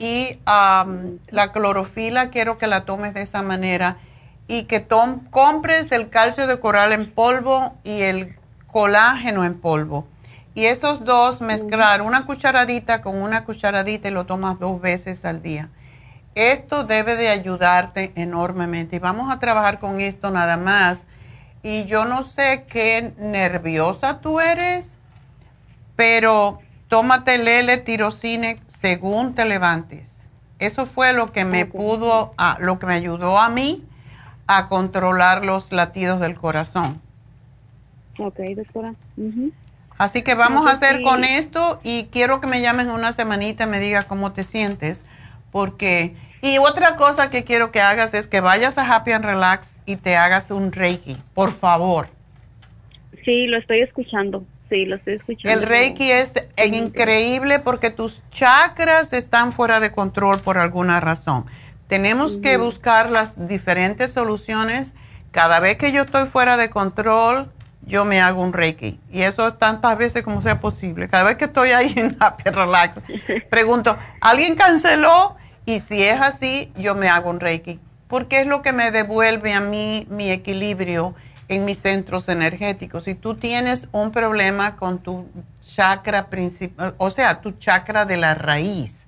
Y 0.00 0.40
la 0.44 1.52
clorofila 1.52 2.30
quiero 2.30 2.58
que 2.58 2.66
la 2.66 2.84
tomes 2.84 3.14
de 3.14 3.22
esa 3.22 3.42
manera 3.42 3.98
y 4.48 4.64
que 4.64 4.84
compres 5.30 5.92
el 5.92 6.10
calcio 6.10 6.48
de 6.48 6.58
coral 6.58 6.92
en 6.92 7.08
polvo 7.08 7.76
y 7.84 8.00
el 8.00 8.34
colágeno 8.66 9.44
en 9.44 9.60
polvo. 9.60 10.08
Y 10.54 10.64
esos 10.66 11.04
dos 11.04 11.40
mezclar 11.40 12.02
una 12.02 12.26
cucharadita 12.26 13.02
con 13.02 13.16
una 13.16 13.44
cucharadita 13.44 14.08
y 14.08 14.10
lo 14.10 14.26
tomas 14.26 14.58
dos 14.58 14.80
veces 14.80 15.24
al 15.24 15.42
día. 15.42 15.68
Esto 16.34 16.84
debe 16.84 17.16
de 17.16 17.28
ayudarte 17.28 18.12
enormemente. 18.16 18.96
Y 18.96 18.98
vamos 18.98 19.32
a 19.32 19.38
trabajar 19.38 19.78
con 19.78 20.00
esto 20.00 20.30
nada 20.30 20.56
más. 20.56 21.04
Y 21.62 21.84
yo 21.84 22.04
no 22.04 22.22
sé 22.22 22.64
qué 22.68 23.12
nerviosa 23.18 24.20
tú 24.20 24.40
eres, 24.40 24.96
pero 25.94 26.58
tómate 26.88 27.34
el 27.34 27.46
L-tirocine 27.46 28.56
según 28.66 29.34
te 29.34 29.44
levantes. 29.44 30.14
Eso 30.58 30.86
fue 30.86 31.12
lo 31.12 31.32
que 31.32 31.44
me 31.44 31.66
pudo, 31.66 32.34
lo 32.58 32.78
que 32.78 32.86
me 32.86 32.94
ayudó 32.94 33.38
a 33.38 33.48
mí 33.48 33.84
a 34.46 34.68
controlar 34.68 35.44
los 35.44 35.70
latidos 35.70 36.20
del 36.20 36.34
corazón. 36.34 37.00
Ok, 38.18 38.40
doctora. 38.56 38.92
Así 40.00 40.22
que 40.22 40.34
vamos 40.34 40.66
a 40.66 40.72
hacer 40.72 41.02
con 41.02 41.24
esto 41.24 41.78
y 41.82 42.04
quiero 42.04 42.40
que 42.40 42.46
me 42.46 42.62
llames 42.62 42.86
una 42.86 43.12
semanita 43.12 43.64
y 43.64 43.66
me 43.66 43.80
digas 43.80 44.06
cómo 44.06 44.32
te 44.32 44.44
sientes, 44.44 45.04
porque... 45.52 46.16
Y 46.40 46.56
otra 46.56 46.96
cosa 46.96 47.28
que 47.28 47.44
quiero 47.44 47.70
que 47.70 47.82
hagas 47.82 48.14
es 48.14 48.26
que 48.26 48.40
vayas 48.40 48.78
a 48.78 48.90
Happy 48.90 49.12
and 49.12 49.26
Relax 49.26 49.74
y 49.84 49.96
te 49.96 50.16
hagas 50.16 50.50
un 50.50 50.72
Reiki, 50.72 51.18
por 51.34 51.52
favor. 51.52 52.08
Sí, 53.26 53.46
lo 53.46 53.58
estoy 53.58 53.82
escuchando. 53.82 54.42
Sí, 54.70 54.86
lo 54.86 54.96
estoy 54.96 55.16
escuchando. 55.16 55.60
El 55.60 55.68
Reiki 55.68 56.10
es 56.10 56.32
increíble 56.72 57.58
porque 57.58 57.90
tus 57.90 58.22
chakras 58.30 59.12
están 59.12 59.52
fuera 59.52 59.80
de 59.80 59.92
control 59.92 60.40
por 60.40 60.56
alguna 60.56 61.00
razón. 61.00 61.44
Tenemos 61.88 62.38
que 62.38 62.56
buscar 62.56 63.10
las 63.10 63.48
diferentes 63.48 64.12
soluciones. 64.12 64.94
Cada 65.30 65.60
vez 65.60 65.76
que 65.76 65.92
yo 65.92 66.04
estoy 66.04 66.24
fuera 66.24 66.56
de 66.56 66.70
control, 66.70 67.52
yo 67.90 68.04
me 68.04 68.20
hago 68.20 68.42
un 68.42 68.52
Reiki. 68.52 68.98
Y 69.10 69.22
eso 69.22 69.54
tantas 69.54 69.98
veces 69.98 70.24
como 70.24 70.40
sea 70.40 70.60
posible. 70.60 71.08
Cada 71.08 71.24
vez 71.24 71.36
que 71.36 71.46
estoy 71.46 71.72
ahí 71.72 71.92
en 71.96 72.16
Happy 72.18 72.48
Relax, 72.48 72.98
pregunto, 73.50 73.98
¿alguien 74.20 74.54
canceló? 74.54 75.36
Y 75.66 75.80
si 75.80 76.02
es 76.02 76.20
así, 76.20 76.72
yo 76.76 76.94
me 76.94 77.08
hago 77.08 77.28
un 77.28 77.40
Reiki. 77.40 77.78
Porque 78.08 78.40
es 78.40 78.46
lo 78.46 78.62
que 78.62 78.72
me 78.72 78.90
devuelve 78.90 79.52
a 79.52 79.60
mí 79.60 80.06
mi 80.08 80.30
equilibrio 80.30 81.14
en 81.48 81.64
mis 81.64 81.78
centros 81.78 82.28
energéticos. 82.28 83.04
Si 83.04 83.14
tú 83.14 83.34
tienes 83.34 83.88
un 83.92 84.12
problema 84.12 84.76
con 84.76 85.00
tu 85.00 85.28
chakra 85.74 86.28
principal, 86.28 86.94
o 86.96 87.10
sea, 87.10 87.40
tu 87.40 87.52
chakra 87.52 88.06
de 88.06 88.16
la 88.16 88.34
raíz, 88.34 89.04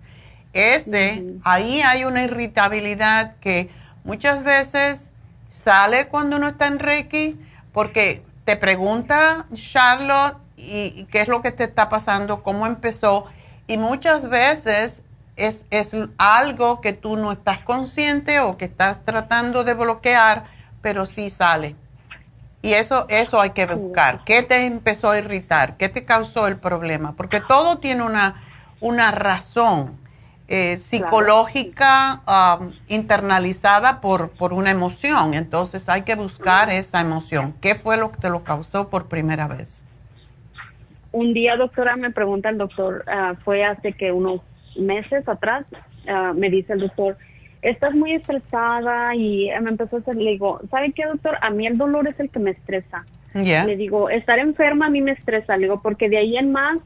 ese, 0.52 1.24
ahí 1.44 1.80
hay 1.80 2.04
una 2.04 2.24
irritabilidad 2.24 3.36
que 3.40 3.70
muchas 4.04 4.44
veces 4.44 5.08
sale 5.48 6.08
cuando 6.08 6.36
uno 6.36 6.48
está 6.48 6.66
en 6.66 6.78
Reiki, 6.78 7.38
porque 7.72 8.22
te 8.44 8.56
pregunta 8.56 9.46
Charlotte 9.54 10.36
y, 10.56 11.04
qué 11.10 11.22
es 11.22 11.28
lo 11.28 11.42
que 11.42 11.52
te 11.52 11.64
está 11.64 11.88
pasando, 11.88 12.42
cómo 12.42 12.66
empezó, 12.66 13.26
y 13.66 13.76
muchas 13.76 14.28
veces 14.28 15.02
es, 15.36 15.64
es, 15.70 15.92
algo 16.18 16.80
que 16.80 16.92
tú 16.92 17.16
no 17.16 17.32
estás 17.32 17.60
consciente 17.60 18.40
o 18.40 18.56
que 18.56 18.66
estás 18.66 19.04
tratando 19.04 19.64
de 19.64 19.74
bloquear, 19.74 20.44
pero 20.82 21.06
sí 21.06 21.30
sale. 21.30 21.76
Y 22.60 22.74
eso, 22.74 23.06
eso 23.08 23.40
hay 23.40 23.50
que 23.50 23.66
buscar. 23.66 24.22
¿Qué 24.24 24.42
te 24.42 24.66
empezó 24.66 25.10
a 25.10 25.18
irritar? 25.18 25.76
¿Qué 25.76 25.88
te 25.88 26.04
causó 26.04 26.46
el 26.46 26.58
problema? 26.58 27.14
Porque 27.16 27.40
todo 27.40 27.78
tiene 27.78 28.04
una, 28.04 28.42
una 28.80 29.10
razón. 29.10 29.98
Eh, 30.48 30.76
psicológica 30.76 32.20
um, 32.60 32.72
internalizada 32.88 34.00
por, 34.00 34.30
por 34.30 34.52
una 34.52 34.70
emoción. 34.70 35.34
Entonces 35.34 35.88
hay 35.88 36.02
que 36.02 36.14
buscar 36.14 36.68
esa 36.68 37.00
emoción. 37.00 37.54
¿Qué 37.60 37.74
fue 37.74 37.96
lo 37.96 38.10
que 38.10 38.18
te 38.18 38.28
lo 38.28 38.44
causó 38.44 38.88
por 38.88 39.06
primera 39.06 39.46
vez? 39.46 39.84
Un 41.12 41.32
día, 41.32 41.56
doctora, 41.56 41.96
me 41.96 42.10
pregunta 42.10 42.48
el 42.48 42.58
doctor, 42.58 43.04
ah, 43.06 43.34
fue 43.44 43.64
hace 43.64 43.92
que 43.92 44.12
unos 44.12 44.40
meses 44.76 45.28
atrás, 45.28 45.64
ah, 46.08 46.32
me 46.34 46.50
dice 46.50 46.72
el 46.72 46.80
doctor, 46.80 47.16
estás 47.60 47.94
muy 47.94 48.12
estresada 48.12 49.14
y 49.14 49.50
me 49.60 49.70
empezó 49.70 49.96
a 49.96 49.98
hacer, 50.00 50.16
le 50.16 50.32
digo, 50.32 50.60
¿sabe 50.70 50.92
qué, 50.92 51.04
doctor? 51.04 51.38
A 51.40 51.50
mí 51.50 51.66
el 51.66 51.78
dolor 51.78 52.08
es 52.08 52.18
el 52.18 52.30
que 52.30 52.38
me 52.38 52.50
estresa. 52.50 53.06
Le 53.34 53.76
digo, 53.76 54.10
estar 54.10 54.38
enferma 54.38 54.86
a 54.86 54.90
mí 54.90 55.00
me 55.00 55.12
estresa, 55.12 55.56
le 55.56 55.64
digo, 55.64 55.78
porque 55.78 56.10
de 56.10 56.18
ahí 56.18 56.36
en 56.36 56.52
más 56.52 56.76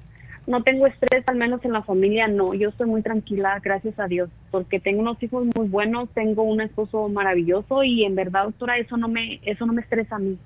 no 0.46 0.62
tengo 0.62 0.86
estrés, 0.86 1.24
al 1.26 1.36
menos 1.36 1.64
en 1.64 1.72
la 1.72 1.82
familia 1.82 2.28
no. 2.28 2.54
Yo 2.54 2.68
estoy 2.68 2.86
muy 2.86 3.02
tranquila, 3.02 3.60
gracias 3.62 3.98
a 3.98 4.06
Dios, 4.06 4.30
porque 4.50 4.78
tengo 4.78 5.00
unos 5.00 5.20
hijos 5.22 5.46
muy 5.56 5.68
buenos, 5.68 6.08
tengo 6.10 6.42
un 6.44 6.60
esposo 6.60 7.08
maravilloso 7.08 7.82
y 7.82 8.04
en 8.04 8.14
verdad, 8.14 8.44
doctora, 8.44 8.78
eso 8.78 8.96
no 8.96 9.08
me 9.08 9.40
eso 9.44 9.66
no 9.66 9.72
me 9.72 9.82
estresa 9.82 10.16
a 10.16 10.20
mí. 10.20 10.38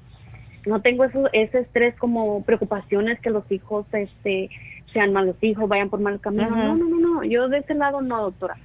No 0.67 0.81
tengo 0.81 1.05
eso, 1.05 1.29
ese 1.33 1.61
estrés 1.61 1.95
como 1.97 2.43
preocupaciones 2.45 3.21
que 3.21 3.31
los 3.31 3.51
hijos 3.51 3.87
este 3.93 4.51
sean 4.93 5.13
malos 5.13 5.37
hijos, 5.43 5.69
vayan 5.69 5.91
por 5.91 6.01
mal 6.01 6.21
camino. 6.21 6.51
No, 6.51 6.75
no, 6.75 6.89
no, 6.89 6.99
no, 6.99 7.25
yo 7.25 7.49
de 7.49 7.59
ese 7.59 7.75
lado 7.75 8.01
no, 8.01 8.23
doctora. 8.23 8.57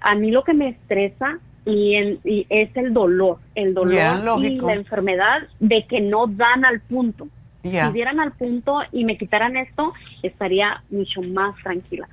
A 0.00 0.14
mí 0.14 0.30
lo 0.30 0.44
que 0.44 0.54
me 0.54 0.68
estresa 0.68 1.40
y, 1.64 2.44
es 2.50 2.76
el 2.76 2.92
dolor, 2.92 3.38
el 3.54 3.72
dolor 3.72 4.44
y 4.44 4.58
la 4.58 4.74
enfermedad 4.74 5.48
de 5.60 5.86
que 5.86 6.00
no 6.00 6.26
dan 6.26 6.64
al 6.64 6.80
punto. 6.80 7.28
Si 7.64 7.92
dieran 7.92 8.20
al 8.20 8.32
punto 8.32 8.82
y 8.92 9.04
me 9.04 9.16
quitaran 9.16 9.56
esto, 9.56 9.94
estaría 10.22 10.82
mucho 10.90 11.22
más 11.22 11.56
tranquila. 11.62 12.08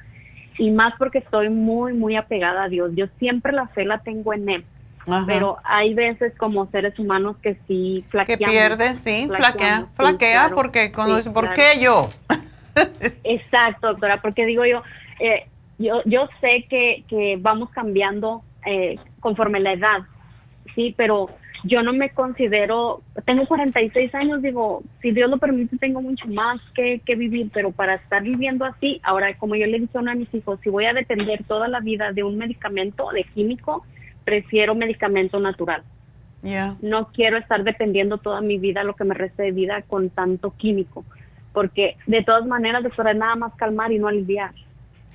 Y 0.57 0.71
más 0.71 0.93
porque 0.97 1.17
estoy 1.17 1.49
muy, 1.49 1.93
muy 1.93 2.15
apegada 2.15 2.63
a 2.63 2.69
Dios. 2.69 2.91
Yo 2.95 3.07
siempre 3.19 3.51
la 3.51 3.67
fe 3.67 3.83
la 3.83 3.99
tengo 3.99 4.33
en 4.33 4.49
Él. 4.49 4.65
Pero 5.25 5.57
hay 5.63 5.93
veces 5.93 6.33
como 6.37 6.69
seres 6.69 6.97
humanos 6.99 7.35
que 7.41 7.57
sí 7.67 8.05
flaquean. 8.09 8.39
Que 8.39 8.45
pierden, 8.45 8.95
sí, 8.95 9.27
flaquea, 9.27 9.87
flaquea 9.95 10.51
porque 10.53 10.91
cuando 10.91 11.33
¿por 11.33 11.53
qué 11.53 11.81
yo? 11.81 12.07
Exacto, 13.23 13.87
doctora, 13.87 14.21
porque 14.21 14.45
digo 14.45 14.63
yo, 14.65 14.83
eh, 15.19 15.47
yo, 15.79 16.01
yo 16.05 16.29
sé 16.39 16.67
que, 16.69 17.03
que 17.09 17.37
vamos 17.39 17.71
cambiando 17.71 18.43
eh, 18.65 18.99
conforme 19.19 19.59
la 19.59 19.73
edad, 19.73 20.01
sí, 20.75 20.93
pero 20.95 21.29
yo 21.63 21.83
no 21.83 21.93
me 21.93 22.09
considero, 22.09 23.01
tengo 23.25 23.45
46 23.45 24.13
años, 24.15 24.41
digo, 24.41 24.83
si 25.01 25.11
Dios 25.11 25.29
lo 25.29 25.37
permite, 25.37 25.77
tengo 25.77 26.01
mucho 26.01 26.27
más 26.27 26.59
que, 26.73 26.99
que 27.05 27.15
vivir, 27.15 27.49
pero 27.53 27.71
para 27.71 27.95
estar 27.95 28.23
viviendo 28.23 28.65
así, 28.65 28.99
ahora, 29.03 29.37
como 29.37 29.55
yo 29.55 29.67
le 29.67 29.79
dije 29.79 29.97
a 29.97 30.15
mis 30.15 30.33
hijos, 30.33 30.59
si 30.63 30.69
voy 30.69 30.85
a 30.85 30.93
depender 30.93 31.43
toda 31.43 31.67
la 31.67 31.79
vida 31.79 32.13
de 32.13 32.23
un 32.23 32.37
medicamento, 32.37 33.11
de 33.11 33.23
químico, 33.23 33.85
prefiero 34.23 34.75
medicamento 34.75 35.39
natural. 35.39 35.83
Yeah. 36.41 36.75
No 36.81 37.09
quiero 37.11 37.37
estar 37.37 37.63
dependiendo 37.63 38.17
toda 38.17 38.41
mi 38.41 38.57
vida, 38.57 38.83
lo 38.83 38.95
que 38.95 39.03
me 39.03 39.13
resta 39.13 39.43
de 39.43 39.51
vida, 39.51 39.83
con 39.83 40.09
tanto 40.09 40.55
químico, 40.57 41.05
porque 41.53 41.97
de 42.07 42.23
todas 42.23 42.45
maneras, 42.45 42.83
después 42.83 43.15
nada 43.15 43.35
más 43.35 43.53
calmar 43.55 43.91
y 43.91 43.99
no 43.99 44.07
aliviar. 44.07 44.51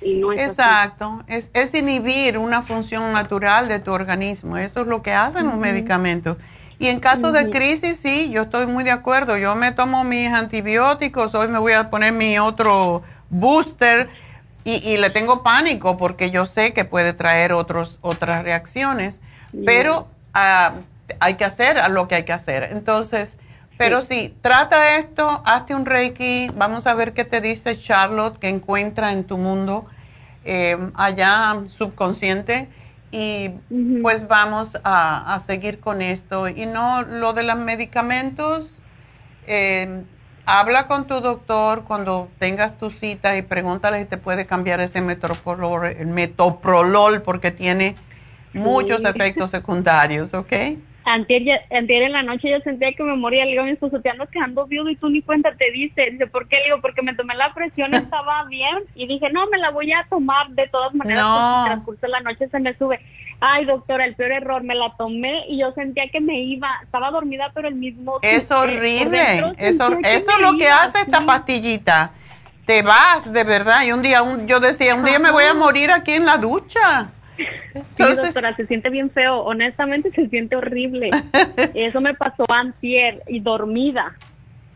Exacto, 0.01 1.23
es, 1.27 1.49
es, 1.53 1.73
inhibir 1.73 2.37
una 2.37 2.61
función 2.61 3.11
natural 3.13 3.67
de 3.67 3.79
tu 3.79 3.91
organismo, 3.91 4.57
eso 4.57 4.81
es 4.81 4.87
lo 4.87 5.01
que 5.01 5.13
hacen 5.13 5.47
los 5.47 5.57
medicamentos. 5.57 6.37
Y 6.79 6.87
en 6.87 6.99
caso 6.99 7.31
de 7.31 7.49
crisis, 7.49 7.97
sí, 7.97 8.29
yo 8.29 8.43
estoy 8.43 8.67
muy 8.67 8.83
de 8.83 8.91
acuerdo, 8.91 9.37
yo 9.37 9.55
me 9.55 9.71
tomo 9.71 10.03
mis 10.03 10.31
antibióticos, 10.31 11.33
hoy 11.33 11.47
me 11.47 11.57
voy 11.57 11.73
a 11.73 11.89
poner 11.89 12.13
mi 12.13 12.37
otro 12.37 13.01
booster 13.29 14.09
y, 14.63 14.97
le 14.97 15.09
tengo 15.09 15.43
pánico 15.43 15.97
porque 15.97 16.29
yo 16.29 16.45
sé 16.45 16.73
que 16.73 16.83
puede 16.83 17.13
traer 17.13 17.53
otros, 17.53 17.99
otras 18.01 18.43
reacciones, 18.43 19.21
pero 19.65 20.07
ah, 20.33 20.73
hay 21.19 21.35
que 21.35 21.45
hacer 21.45 21.77
lo 21.89 22.07
que 22.07 22.15
hay 22.15 22.25
que 22.25 22.33
hacer. 22.33 22.69
Entonces, 22.71 23.37
pero 23.77 24.01
sí. 24.01 24.35
trata 24.41 24.97
esto, 24.97 25.41
hazte 25.45 25.75
un 25.75 25.85
Reiki, 25.85 26.49
vamos 26.55 26.87
a 26.87 26.93
ver 26.93 27.13
qué 27.13 27.25
te 27.25 27.41
dice 27.41 27.79
Charlotte, 27.79 28.37
que 28.37 28.49
encuentra 28.49 29.11
en 29.11 29.23
tu 29.23 29.37
mundo. 29.37 29.85
eh, 30.49 30.77
allá 30.95 31.63
subconsciente 31.67 32.69
y 33.11 33.49
pues 34.01 34.27
vamos 34.27 34.77
a, 34.83 35.39
seguir 35.45 35.79
con 35.79 36.01
esto. 36.01 36.47
Y 36.47 36.65
no, 36.65 37.03
lo 37.03 37.33
de 37.33 37.43
los 37.43 37.57
medicamentos, 37.57 38.79
eh, 39.45 40.03
habla 40.45 40.87
con 40.87 41.07
tu 41.07 41.19
doctor 41.19 41.83
cuando 41.83 42.29
tengas 42.39 42.77
tu 42.77 42.89
cita 42.89 43.37
y 43.37 43.41
pregúntale 43.41 43.99
si 43.99 44.05
te 44.05 44.17
puede 44.17 44.45
cambiar 44.45 44.79
ese 44.79 45.01
metoprolol, 45.01 45.85
el 45.85 46.07
metoprolol 46.07 47.21
porque 47.21 47.51
tiene 47.51 47.95
muchos 48.53 49.03
efectos 49.03 49.51
secundarios, 49.51 50.33
¿ok? 50.33 50.53
Antier, 51.07 51.61
en 51.69 52.11
la 52.11 52.21
noche 52.21 52.49
yo 52.49 52.59
sentía 52.59 52.91
que 52.91 53.01
me 53.01 53.15
moría. 53.15 53.45
Le 53.45 53.51
digo 53.51 53.63
a 53.63 53.65
mi 53.65 53.71
esposo, 53.71 54.01
te 54.01 54.09
andas 54.09 54.29
quedando 54.29 54.67
viudo 54.67 54.89
y 54.89 54.97
tú 54.97 55.09
ni 55.09 55.21
cuenta 55.21 55.55
te 55.55 55.71
dice. 55.71 56.11
Dice, 56.11 56.27
¿por 56.27 56.49
qué? 56.49 56.57
Le 56.57 56.65
digo, 56.65 56.81
porque 56.81 57.01
me 57.01 57.15
tomé 57.15 57.33
la 57.35 57.53
presión, 57.53 57.93
estaba 57.93 58.43
bien. 58.45 58.83
Y 58.93 59.07
dije, 59.07 59.31
no, 59.31 59.47
me 59.47 59.57
la 59.57 59.71
voy 59.71 59.93
a 59.93 60.05
tomar 60.09 60.49
de 60.49 60.67
todas 60.67 60.93
maneras. 60.93 61.23
No. 61.23 61.59
el 61.61 61.65
transcurso 61.67 62.01
de 62.01 62.09
la 62.09 62.19
noche 62.19 62.49
se 62.49 62.59
me 62.59 62.77
sube. 62.77 62.99
Ay, 63.39 63.63
doctora, 63.63 64.03
el 64.03 64.15
peor 64.15 64.31
error, 64.31 64.63
me 64.63 64.75
la 64.75 64.95
tomé 64.97 65.45
y 65.47 65.59
yo 65.59 65.71
sentía 65.73 66.09
que 66.09 66.19
me 66.19 66.39
iba, 66.39 66.69
estaba 66.83 67.11
dormida, 67.11 67.51
pero 67.53 67.67
el 67.67 67.75
mismo... 67.75 68.17
Es 68.23 68.49
horrible, 68.49 69.53
eso, 69.59 69.95
eso 70.03 70.31
es 70.31 70.41
lo 70.41 70.57
que 70.57 70.67
hace 70.67 71.01
esta 71.01 71.21
pastillita. 71.21 72.11
Te 72.65 72.81
vas, 72.81 73.31
de 73.31 73.43
verdad. 73.43 73.83
Y 73.83 73.91
un 73.91 74.01
día, 74.01 74.21
yo 74.45 74.59
decía, 74.59 74.95
un 74.95 75.05
día 75.05 75.19
me 75.19 75.31
voy 75.31 75.43
a 75.43 75.53
morir 75.53 75.91
aquí 75.91 76.13
en 76.13 76.25
la 76.25 76.37
ducha. 76.37 77.11
Entonces, 77.73 78.17
sí, 78.17 78.23
doctora, 78.25 78.55
se 78.55 78.67
siente 78.67 78.89
bien 78.89 79.09
feo. 79.11 79.39
Honestamente, 79.39 80.11
se 80.11 80.27
siente 80.29 80.55
horrible. 80.55 81.11
Eso 81.73 82.01
me 82.01 82.13
pasó 82.13 82.45
antier 82.51 83.23
y 83.27 83.39
dormida. 83.39 84.15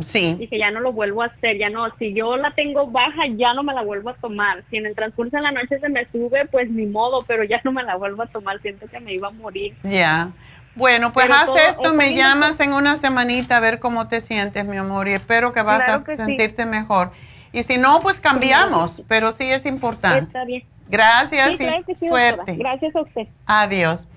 Sí. 0.03 0.35
Dije, 0.39 0.57
ya 0.57 0.71
no 0.71 0.79
lo 0.79 0.91
vuelvo 0.93 1.21
a 1.21 1.27
hacer, 1.27 1.57
ya 1.57 1.69
no. 1.69 1.87
Si 1.97 2.13
yo 2.13 2.37
la 2.37 2.51
tengo 2.51 2.87
baja, 2.87 3.27
ya 3.27 3.53
no 3.53 3.63
me 3.63 3.73
la 3.73 3.83
vuelvo 3.83 4.09
a 4.09 4.13
tomar. 4.15 4.63
Si 4.69 4.77
en 4.77 4.87
el 4.87 4.95
transcurso 4.95 5.37
de 5.37 5.43
la 5.43 5.51
noche 5.51 5.79
se 5.79 5.89
me 5.89 6.07
sube, 6.11 6.45
pues 6.45 6.69
ni 6.69 6.85
modo, 6.85 7.23
pero 7.27 7.43
ya 7.43 7.61
no 7.63 7.71
me 7.71 7.83
la 7.83 7.95
vuelvo 7.95 8.23
a 8.23 8.27
tomar. 8.27 8.61
Siento 8.61 8.87
que 8.87 8.99
me 8.99 9.13
iba 9.13 9.27
a 9.27 9.31
morir. 9.31 9.75
Ya. 9.83 10.31
Bueno, 10.73 11.11
pues 11.11 11.29
haz 11.29 11.49
esto, 11.69 11.93
me 11.93 12.15
llamas 12.15 12.59
en 12.61 12.73
una 12.73 12.95
semanita 12.95 13.57
a 13.57 13.59
ver 13.59 13.79
cómo 13.79 14.07
te 14.07 14.21
sientes, 14.21 14.65
mi 14.65 14.77
amor, 14.77 15.09
y 15.09 15.13
espero 15.13 15.51
que 15.51 15.61
vas 15.61 15.87
a 15.87 16.03
sentirte 16.15 16.65
mejor. 16.65 17.11
Y 17.51 17.63
si 17.63 17.77
no, 17.77 17.99
pues 17.99 18.21
cambiamos, 18.21 19.03
pero 19.09 19.33
sí 19.33 19.51
es 19.51 19.65
importante. 19.65 20.25
Está 20.25 20.45
bien. 20.45 20.63
Gracias 20.91 21.59
y 21.87 22.07
suerte. 22.07 22.55
Gracias 22.55 22.95
a 22.95 23.01
usted. 23.01 23.27
Adiós. 23.45 24.07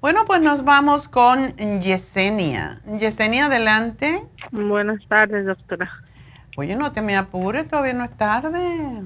Bueno, 0.00 0.24
pues 0.26 0.40
nos 0.42 0.64
vamos 0.64 1.08
con 1.08 1.56
Yesenia. 1.80 2.80
Yesenia, 2.98 3.46
adelante. 3.46 4.22
Buenas 4.50 5.00
tardes, 5.08 5.46
doctora. 5.46 5.90
Oye, 6.56 6.76
no 6.76 6.92
te 6.92 7.00
me 7.00 7.16
apures, 7.16 7.68
todavía 7.68 7.94
no 7.94 8.04
es 8.04 8.16
tarde. 8.16 9.02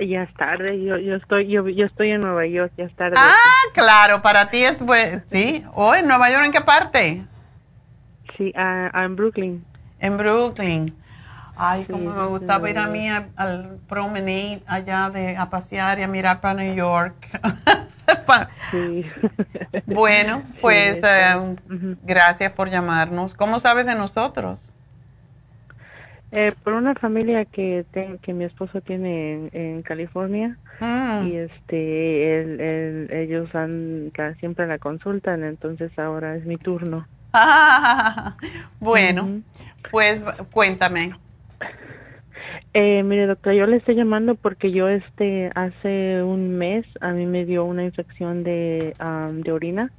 Ya 0.00 0.22
es 0.22 0.34
tarde, 0.34 0.82
yo, 0.82 0.96
yo 0.98 1.16
estoy 1.16 1.48
yo, 1.48 1.68
yo 1.68 1.86
estoy 1.86 2.10
en 2.10 2.20
Nueva 2.20 2.46
York, 2.46 2.72
ya 2.76 2.84
es 2.84 2.94
tarde. 2.94 3.16
Ah, 3.18 3.34
claro, 3.74 4.22
para 4.22 4.48
ti 4.48 4.62
es 4.62 4.80
bueno, 4.80 5.22
sí. 5.26 5.64
¿O 5.74 5.94
en 5.94 6.06
Nueva 6.06 6.30
York 6.30 6.44
en 6.44 6.52
qué 6.52 6.60
parte? 6.60 7.24
Sí, 8.36 8.52
uh, 8.56 8.96
en 8.96 9.16
Brooklyn. 9.16 9.64
En 9.98 10.16
Brooklyn. 10.16 10.94
Ay, 11.60 11.84
como 11.86 12.14
me 12.14 12.26
gustaba 12.26 12.70
ir 12.70 12.78
a 12.78 12.86
mí 12.86 13.08
al, 13.08 13.78
promenade 13.88 14.62
allá 14.66 15.10
de, 15.10 15.36
a 15.36 15.50
pasear 15.50 15.98
y 15.98 16.02
a 16.02 16.08
mirar 16.08 16.40
para 16.40 16.54
New 16.54 16.74
York. 16.74 17.14
sí. 18.70 19.04
bueno, 19.86 20.44
pues 20.60 21.02
eh, 21.02 21.56
gracias 22.04 22.52
por 22.52 22.70
llamarnos. 22.70 23.34
¿Cómo 23.34 23.58
sabes 23.58 23.86
de 23.86 23.96
nosotros? 23.96 24.72
Eh, 26.30 26.52
por 26.62 26.74
una 26.74 26.94
familia 26.94 27.46
que 27.46 27.86
que 28.20 28.34
mi 28.34 28.44
esposo 28.44 28.82
tiene 28.82 29.48
en, 29.52 29.80
California 29.80 30.58
mm. 30.78 31.26
y 31.26 31.36
este 31.36 33.22
ellos 33.22 33.54
han 33.54 34.12
siempre 34.38 34.66
la 34.66 34.76
consultan 34.76 35.42
entonces 35.42 35.98
ahora 35.98 36.36
es 36.36 36.44
mi 36.44 36.58
turno 36.58 37.08
bueno 38.78 39.40
pues 39.90 40.20
cuéntame 40.52 41.14
eh, 42.80 43.02
mire, 43.02 43.26
doctora, 43.26 43.56
yo 43.56 43.66
le 43.66 43.78
estoy 43.78 43.96
llamando 43.96 44.36
porque 44.36 44.70
yo 44.70 44.86
este 44.86 45.50
hace 45.56 46.22
un 46.22 46.56
mes 46.58 46.86
a 47.00 47.10
mí 47.10 47.26
me 47.26 47.44
dio 47.44 47.64
una 47.64 47.82
infección 47.82 48.44
de, 48.44 48.94
de 49.32 49.52
orina 49.52 49.90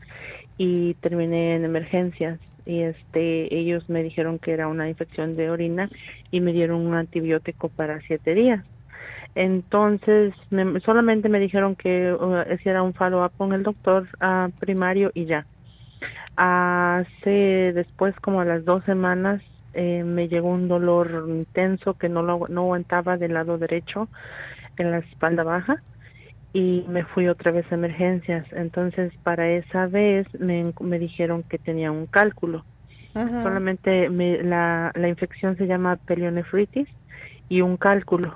y 0.57 0.93
terminé 0.93 1.55
en 1.55 1.65
emergencias 1.65 2.39
y 2.65 2.83
este 2.83 3.53
ellos 3.53 3.89
me 3.89 4.01
dijeron 4.01 4.39
que 4.39 4.53
era 4.53 4.69
una 4.69 4.87
infección 4.87 5.33
de 5.33 5.49
orina 5.49 5.89
y 6.31 6.39
me 6.39 6.53
dieron 6.53 6.79
un 6.79 6.93
antibiótico 6.93 7.67
para 7.67 7.99
siete 7.99 8.33
días. 8.33 8.63
Entonces 9.35 10.33
solamente 10.85 11.27
me 11.27 11.41
dijeron 11.41 11.75
que 11.75 12.13
uh, 12.13 12.53
hiciera 12.53 12.81
un 12.81 12.93
follow-up 12.93 13.33
con 13.37 13.51
el 13.51 13.63
doctor 13.63 14.07
uh, 14.23 14.51
primario 14.57 15.11
y 15.13 15.25
ya. 15.25 15.45
Hace 16.37 17.73
después 17.73 18.15
como 18.21 18.39
a 18.39 18.45
las 18.45 18.63
dos 18.63 18.85
semanas 18.85 19.41
eh, 19.73 20.03
me 20.03 20.27
llegó 20.27 20.49
un 20.49 20.67
dolor 20.67 21.25
intenso 21.27 21.93
que 21.95 22.09
no, 22.09 22.23
lo, 22.23 22.45
no 22.49 22.61
aguantaba 22.61 23.17
del 23.17 23.33
lado 23.33 23.57
derecho 23.57 24.07
en 24.77 24.91
la 24.91 24.99
espalda 24.99 25.43
baja 25.43 25.81
y 26.53 26.85
me 26.87 27.03
fui 27.03 27.27
otra 27.27 27.51
vez 27.51 27.71
a 27.71 27.75
emergencias. 27.75 28.45
Entonces, 28.53 29.13
para 29.23 29.49
esa 29.49 29.87
vez 29.87 30.27
me, 30.39 30.63
me 30.79 30.99
dijeron 30.99 31.43
que 31.43 31.57
tenía 31.57 31.91
un 31.91 32.05
cálculo. 32.05 32.65
Solamente 33.13 34.09
me, 34.09 34.41
la, 34.43 34.91
la 34.95 35.09
infección 35.09 35.57
se 35.57 35.67
llama 35.67 35.97
pelionefritis 35.97 36.87
y 37.49 37.61
un 37.61 37.75
cálculo. 37.75 38.35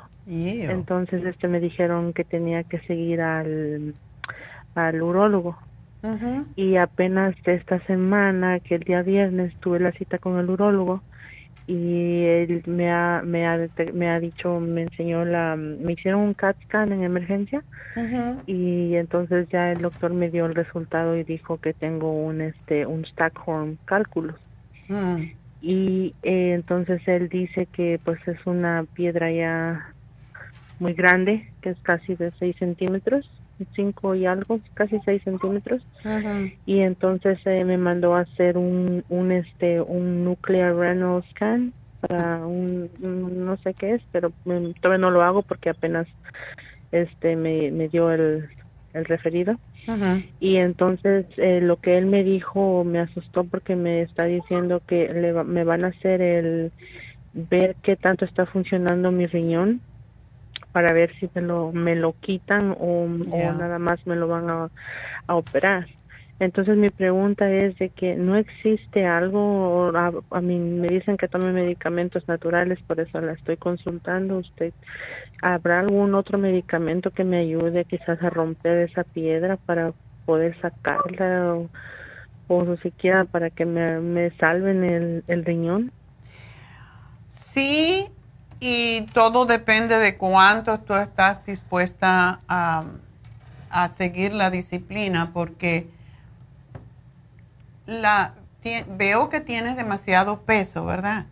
Entonces, 0.71 1.23
este 1.25 1.47
me 1.47 1.59
dijeron 1.59 2.11
que 2.13 2.23
tenía 2.23 2.63
que 2.63 2.79
seguir 2.79 3.21
al, 3.21 3.93
al 4.75 5.01
urólogo. 5.01 5.57
Y 6.55 6.75
apenas 6.75 7.33
esta 7.45 7.79
semana, 7.85 8.59
que 8.59 8.75
el 8.75 8.81
día 8.81 9.01
viernes 9.03 9.55
tuve 9.57 9.79
la 9.79 9.93
cita 9.93 10.17
con 10.17 10.37
el 10.37 10.49
urólogo, 10.49 11.01
y 11.65 12.23
él 12.23 12.63
me 12.65 12.91
ha, 12.91 13.21
me 13.23 13.47
ha, 13.47 13.57
me 13.93 14.09
ha 14.09 14.19
dicho, 14.19 14.59
me 14.59 14.83
enseñó 14.83 15.23
la, 15.23 15.55
me 15.55 15.93
hicieron 15.93 16.21
un 16.21 16.33
CAT 16.33 16.57
scan 16.65 16.91
en 16.91 17.03
emergencia 17.03 17.63
y 18.45 18.95
entonces 18.95 19.47
ya 19.49 19.71
el 19.71 19.81
doctor 19.81 20.13
me 20.13 20.29
dio 20.29 20.45
el 20.45 20.55
resultado 20.55 21.15
y 21.15 21.23
dijo 21.23 21.57
que 21.57 21.73
tengo 21.73 22.11
un, 22.11 22.41
este, 22.41 22.85
un 22.85 23.05
Stackhorn 23.05 23.77
cálculo. 23.85 24.35
Mm. 24.89 25.23
Y 25.61 26.13
eh, 26.23 26.53
entonces 26.53 27.01
él 27.07 27.29
dice 27.29 27.67
que 27.67 27.99
pues 28.03 28.19
es 28.27 28.45
una 28.45 28.85
piedra 28.93 29.31
ya 29.31 29.89
muy 30.79 30.93
grande, 30.93 31.49
que 31.61 31.69
es 31.69 31.77
casi 31.79 32.15
de 32.15 32.31
6 32.39 32.57
centímetros 32.59 33.29
cinco 33.75 34.15
y 34.15 34.25
algo, 34.25 34.61
casi 34.73 34.99
seis 35.05 35.21
centímetros. 35.23 35.81
Y 36.65 36.79
entonces 36.81 37.39
eh, 37.45 37.63
me 37.65 37.77
mandó 37.77 38.15
a 38.15 38.21
hacer 38.21 38.57
un, 38.57 39.03
un, 39.09 39.31
este, 39.31 39.81
un 39.81 40.23
nuclear 40.25 40.75
renal 40.75 41.23
scan 41.31 41.73
para 41.99 42.45
un, 42.45 42.89
no 42.99 43.57
sé 43.57 43.73
qué 43.75 43.95
es, 43.95 44.01
pero 44.11 44.33
todavía 44.81 44.99
no 44.99 45.11
lo 45.11 45.23
hago 45.23 45.43
porque 45.43 45.69
apenas 45.69 46.07
este 46.91 47.35
me, 47.35 47.71
me 47.71 47.87
dio 47.89 48.11
el, 48.11 48.49
el 48.93 49.05
referido. 49.05 49.59
Y 50.39 50.57
entonces 50.57 51.25
eh, 51.37 51.61
lo 51.61 51.77
que 51.77 51.97
él 51.97 52.05
me 52.05 52.23
dijo 52.23 52.83
me 52.83 52.99
asustó 52.99 53.43
porque 53.45 53.75
me 53.75 54.01
está 54.01 54.25
diciendo 54.25 54.81
que 54.85 55.13
le 55.13 55.33
me 55.43 55.63
van 55.63 55.83
a 55.85 55.89
hacer 55.89 56.21
el 56.21 56.71
ver 57.33 57.75
qué 57.81 57.95
tanto 57.95 58.25
está 58.25 58.45
funcionando 58.45 59.11
mi 59.11 59.25
riñón 59.27 59.81
para 60.73 60.91
ver 60.91 61.13
si 61.19 61.29
me 61.33 61.41
lo, 61.41 61.71
me 61.71 61.95
lo 61.95 62.13
quitan 62.19 62.75
o, 62.77 63.07
nada 63.07 63.79
más 63.79 64.05
me 64.05 64.17
lo 64.17 64.27
van 64.27 64.49
a, 64.49 64.69
operar. 65.27 65.87
Entonces 66.39 66.75
mi 66.75 66.89
pregunta 66.89 67.49
es 67.49 67.77
de 67.77 67.89
que 67.89 68.17
no 68.17 68.35
existe 68.35 69.05
algo, 69.05 69.91
a, 69.95 70.41
mí 70.41 70.59
me 70.59 70.89
dicen 70.89 71.15
que 71.15 71.29
tome 71.29 71.53
medicamentos 71.53 72.27
naturales, 72.27 72.79
por 72.81 72.99
eso 72.99 73.21
la 73.21 73.33
estoy 73.33 73.55
consultando. 73.55 74.39
¿Usted 74.39 74.73
habrá 75.41 75.79
algún 75.79 76.15
otro 76.15 76.39
medicamento 76.39 77.11
que 77.11 77.23
me 77.23 77.37
ayude 77.37 77.85
quizás 77.85 78.21
a 78.21 78.29
romper 78.29 78.89
esa 78.89 79.03
piedra 79.03 79.57
para 79.57 79.93
poder 80.25 80.59
sacarla 80.59 81.55
o, 81.55 81.69
o 82.47 82.77
siquiera 82.77 83.25
para 83.25 83.51
que 83.51 83.65
me, 83.65 83.99
me 83.99 84.31
salven 84.31 84.83
el, 84.83 85.23
el 85.27 85.45
riñón? 85.45 85.91
Sí, 87.29 88.07
y 88.65 89.07
todo 89.07 89.45
depende 89.45 89.97
de 89.97 90.17
cuánto 90.17 90.79
tú 90.79 90.95
estás 90.95 91.45
dispuesta 91.45 92.39
a, 92.47 92.85
seguir 93.89 94.33
la 94.33 94.49
disciplina, 94.49 95.31
porque 95.33 95.87
la, 97.85 98.35
veo 98.97 99.27
que 99.27 99.41
tienes 99.41 99.75
demasiado 99.75 100.43
peso, 100.43 100.85
¿verdad? 100.85 101.25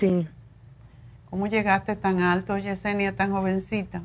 Sí. 0.00 0.28
¿Cómo 1.30 1.46
llegaste 1.46 1.96
tan 1.96 2.20
alto, 2.20 2.58
Yesenia, 2.58 3.16
tan 3.16 3.32
jovencita? 3.32 4.02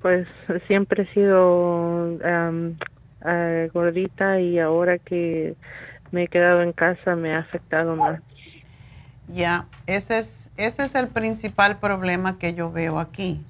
Pues 0.00 0.26
siempre 0.68 1.02
he 1.02 1.12
sido 1.12 2.18
eh, 2.24 3.70
gordita 3.74 4.40
y 4.40 4.58
ahora 4.58 4.96
que 4.96 5.54
me 6.12 6.22
he 6.22 6.28
quedado 6.28 6.62
en 6.62 6.72
casa 6.72 7.14
me 7.14 7.34
ha 7.34 7.40
afectado 7.40 7.94
más. 7.94 8.22
Ya, 9.28 9.68
ese 9.86 10.18
es, 10.18 10.50
ese 10.56 10.82
es 10.84 10.94
el 10.96 11.06
principal 11.08 11.78
problema 11.78 12.38
que 12.38 12.54
yo 12.54 12.72
veo 12.72 12.98
aquí. 12.98 13.40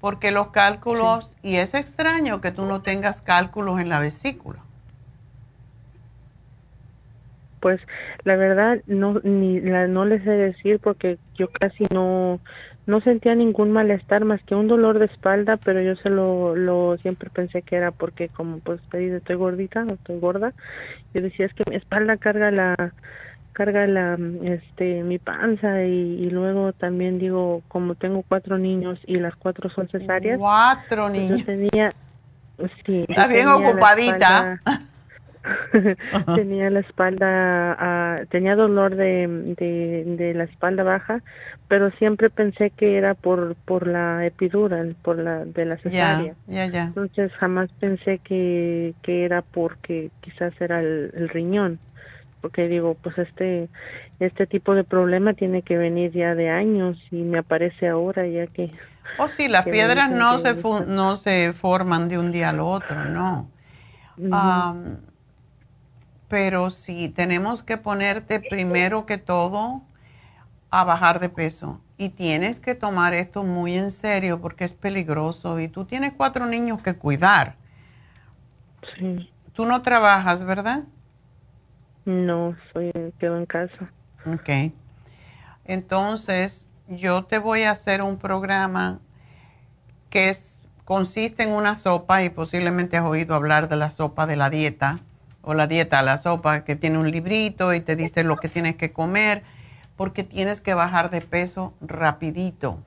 porque 0.00 0.32
los 0.32 0.48
cálculos, 0.50 1.36
y 1.42 1.56
es 1.56 1.74
extraño 1.74 2.40
que 2.42 2.52
tú 2.52 2.66
no 2.66 2.82
tengas 2.82 3.22
cálculos 3.22 3.80
en 3.80 3.88
la 3.90 4.00
vesícula. 4.00 4.60
Pues 7.60 7.80
la 8.24 8.34
verdad 8.36 8.80
no 8.86 9.20
ni 9.22 9.60
la, 9.60 9.86
no 9.86 10.04
les 10.04 10.24
sé 10.24 10.30
decir 10.30 10.80
porque 10.80 11.18
yo 11.38 11.46
casi 11.60 11.84
no 11.94 12.40
no 12.86 13.00
sentía 13.00 13.36
ningún 13.36 13.70
malestar 13.72 14.24
más 14.24 14.42
que 14.44 14.56
un 14.56 14.66
dolor 14.66 14.98
de 14.98 15.04
espalda, 15.06 15.56
pero 15.58 15.80
yo 15.80 15.94
se 15.96 16.10
lo, 16.10 16.56
lo 16.56 16.96
siempre 16.98 17.30
pensé 17.30 17.62
que 17.62 17.76
era 17.76 17.92
porque 17.92 18.28
como 18.30 18.60
pues 18.60 18.80
te 18.90 18.98
dice 18.98 19.18
estoy 19.18 19.36
gordita, 19.36 19.86
estoy 19.88 20.18
gorda, 20.18 20.52
yo 21.14 21.22
decía 21.22 21.46
es 21.46 21.54
que 21.54 21.64
mi 21.70 21.76
espalda 21.76 22.18
carga 22.18 22.50
la 22.52 22.94
carga 23.52 23.86
la 23.86 24.18
este 24.42 25.02
mi 25.02 25.18
panza 25.18 25.82
y, 25.84 26.30
luego 26.30 26.72
también 26.72 27.18
digo 27.18 27.62
como 27.68 27.94
tengo 27.94 28.24
cuatro 28.26 28.58
niños 28.58 28.98
y 29.06 29.16
las 29.16 29.36
cuatro 29.36 29.70
son 29.70 29.88
cesáreas 29.88 30.38
cuatro 30.38 31.08
pues, 31.08 31.12
niños. 31.12 31.44
tenía 31.44 31.92
sí 32.86 33.04
está 33.08 33.26
bien 33.26 33.48
ocupadita. 33.48 34.60
tenía 36.36 36.70
la 36.70 36.80
espalda, 36.80 37.76
ah, 37.78 38.20
tenía 38.30 38.54
dolor 38.54 38.94
de, 38.94 39.54
de, 39.56 40.34
la 40.34 40.44
espalda 40.44 40.82
baja, 40.82 41.22
pero 41.68 41.90
siempre 41.92 42.30
pensé 42.30 42.70
que 42.70 42.96
era 42.96 43.14
por 43.14 43.56
por 43.56 43.86
la 43.86 44.24
epidural, 44.24 44.94
por 45.02 45.18
la 45.18 45.44
de 45.44 45.64
la 45.64 45.76
cesárea. 45.78 46.34
Entonces 46.48 47.32
jamás 47.34 47.70
pensé 47.80 48.18
que, 48.18 48.94
que 49.02 49.24
era 49.24 49.42
porque 49.42 50.10
quizás 50.20 50.52
era 50.60 50.80
el, 50.80 51.28
riñón, 51.28 51.78
porque 52.42 52.68
digo, 52.68 52.94
pues 53.02 53.16
este 53.16 53.70
este 54.20 54.46
tipo 54.46 54.74
de 54.74 54.84
problema 54.84 55.32
tiene 55.32 55.62
que 55.62 55.78
venir 55.78 56.12
ya 56.12 56.34
de 56.34 56.50
años 56.50 56.98
y 57.10 57.22
me 57.22 57.38
aparece 57.38 57.88
ahora 57.88 58.26
ya 58.26 58.46
que. 58.46 58.70
Oh 59.18 59.28
sí, 59.28 59.48
las 59.48 59.64
piedras 59.64 60.10
no 60.10 60.36
se 60.36 60.54
no 60.86 61.16
se 61.16 61.54
forman 61.54 62.10
de 62.10 62.18
un 62.18 62.32
día 62.32 62.50
al 62.50 62.60
otro, 62.60 63.06
no 63.06 63.48
pero 66.32 66.70
sí, 66.70 67.10
tenemos 67.10 67.62
que 67.62 67.76
ponerte 67.76 68.40
primero 68.40 69.04
que 69.04 69.18
todo 69.18 69.82
a 70.70 70.82
bajar 70.82 71.20
de 71.20 71.28
peso. 71.28 71.78
Y 71.98 72.08
tienes 72.08 72.58
que 72.58 72.74
tomar 72.74 73.12
esto 73.12 73.44
muy 73.44 73.76
en 73.76 73.90
serio 73.90 74.40
porque 74.40 74.64
es 74.64 74.72
peligroso 74.72 75.60
y 75.60 75.68
tú 75.68 75.84
tienes 75.84 76.14
cuatro 76.16 76.46
niños 76.46 76.80
que 76.80 76.94
cuidar. 76.94 77.56
Sí. 78.98 79.30
Tú 79.52 79.66
no 79.66 79.82
trabajas, 79.82 80.42
¿verdad? 80.44 80.84
No, 82.04 82.56
soy 82.72 82.90
quedo 83.18 83.36
en 83.36 83.46
casa. 83.46 83.90
Ok. 84.26 84.72
Entonces, 85.64 86.68
yo 86.88 87.24
te 87.24 87.38
voy 87.38 87.62
a 87.62 87.70
hacer 87.70 88.02
un 88.02 88.18
programa 88.18 89.00
que 90.10 90.36
consiste 90.84 91.44
en 91.44 91.50
una 91.50 91.74
sopa 91.74 92.22
y 92.22 92.28
posiblemente 92.30 92.96
has 92.96 93.04
oído 93.04 93.34
hablar 93.34 93.68
de 93.68 93.76
la 93.76 93.90
sopa 93.90 94.26
de 94.26 94.36
la 94.36 94.50
dieta 94.50 94.98
o 95.42 95.54
la 95.54 95.66
dieta, 95.66 96.02
la 96.02 96.18
sopa, 96.18 96.64
que 96.64 96.76
tiene 96.76 96.98
un 96.98 97.10
librito 97.10 97.74
y 97.74 97.80
te 97.80 97.96
dice 97.96 98.24
lo 98.24 98.36
que 98.36 98.48
tienes 98.48 98.76
que 98.76 98.92
comer, 98.92 99.42
porque 99.96 100.22
tienes 100.22 100.60
que 100.60 100.74
bajar 100.74 101.10
de 101.10 101.20
peso 101.20 101.74
rapidito. 101.80 102.82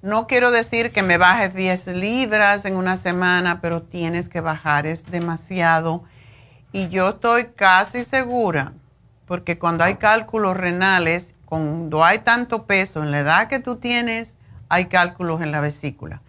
No 0.00 0.26
quiero 0.26 0.50
decir 0.50 0.92
que 0.92 1.02
me 1.02 1.16
bajes 1.16 1.54
10 1.54 1.86
libras 1.88 2.64
en 2.66 2.76
una 2.76 2.96
semana, 2.96 3.60
pero 3.60 3.82
tienes 3.82 4.28
que 4.28 4.40
bajar, 4.40 4.86
es 4.86 5.06
demasiado. 5.06 6.04
Y 6.74 6.88
yo 6.88 7.10
estoy 7.10 7.50
casi 7.54 8.04
segura, 8.04 8.72
porque 9.26 9.60
cuando 9.60 9.84
hay 9.84 9.94
cálculos 9.94 10.56
renales, 10.56 11.36
cuando 11.44 12.04
hay 12.04 12.18
tanto 12.18 12.66
peso 12.66 13.00
en 13.04 13.12
la 13.12 13.20
edad 13.20 13.46
que 13.46 13.60
tú 13.60 13.76
tienes, 13.76 14.36
hay 14.68 14.86
cálculos 14.86 15.40
en 15.40 15.52
la 15.52 15.60
vesícula. 15.60 16.20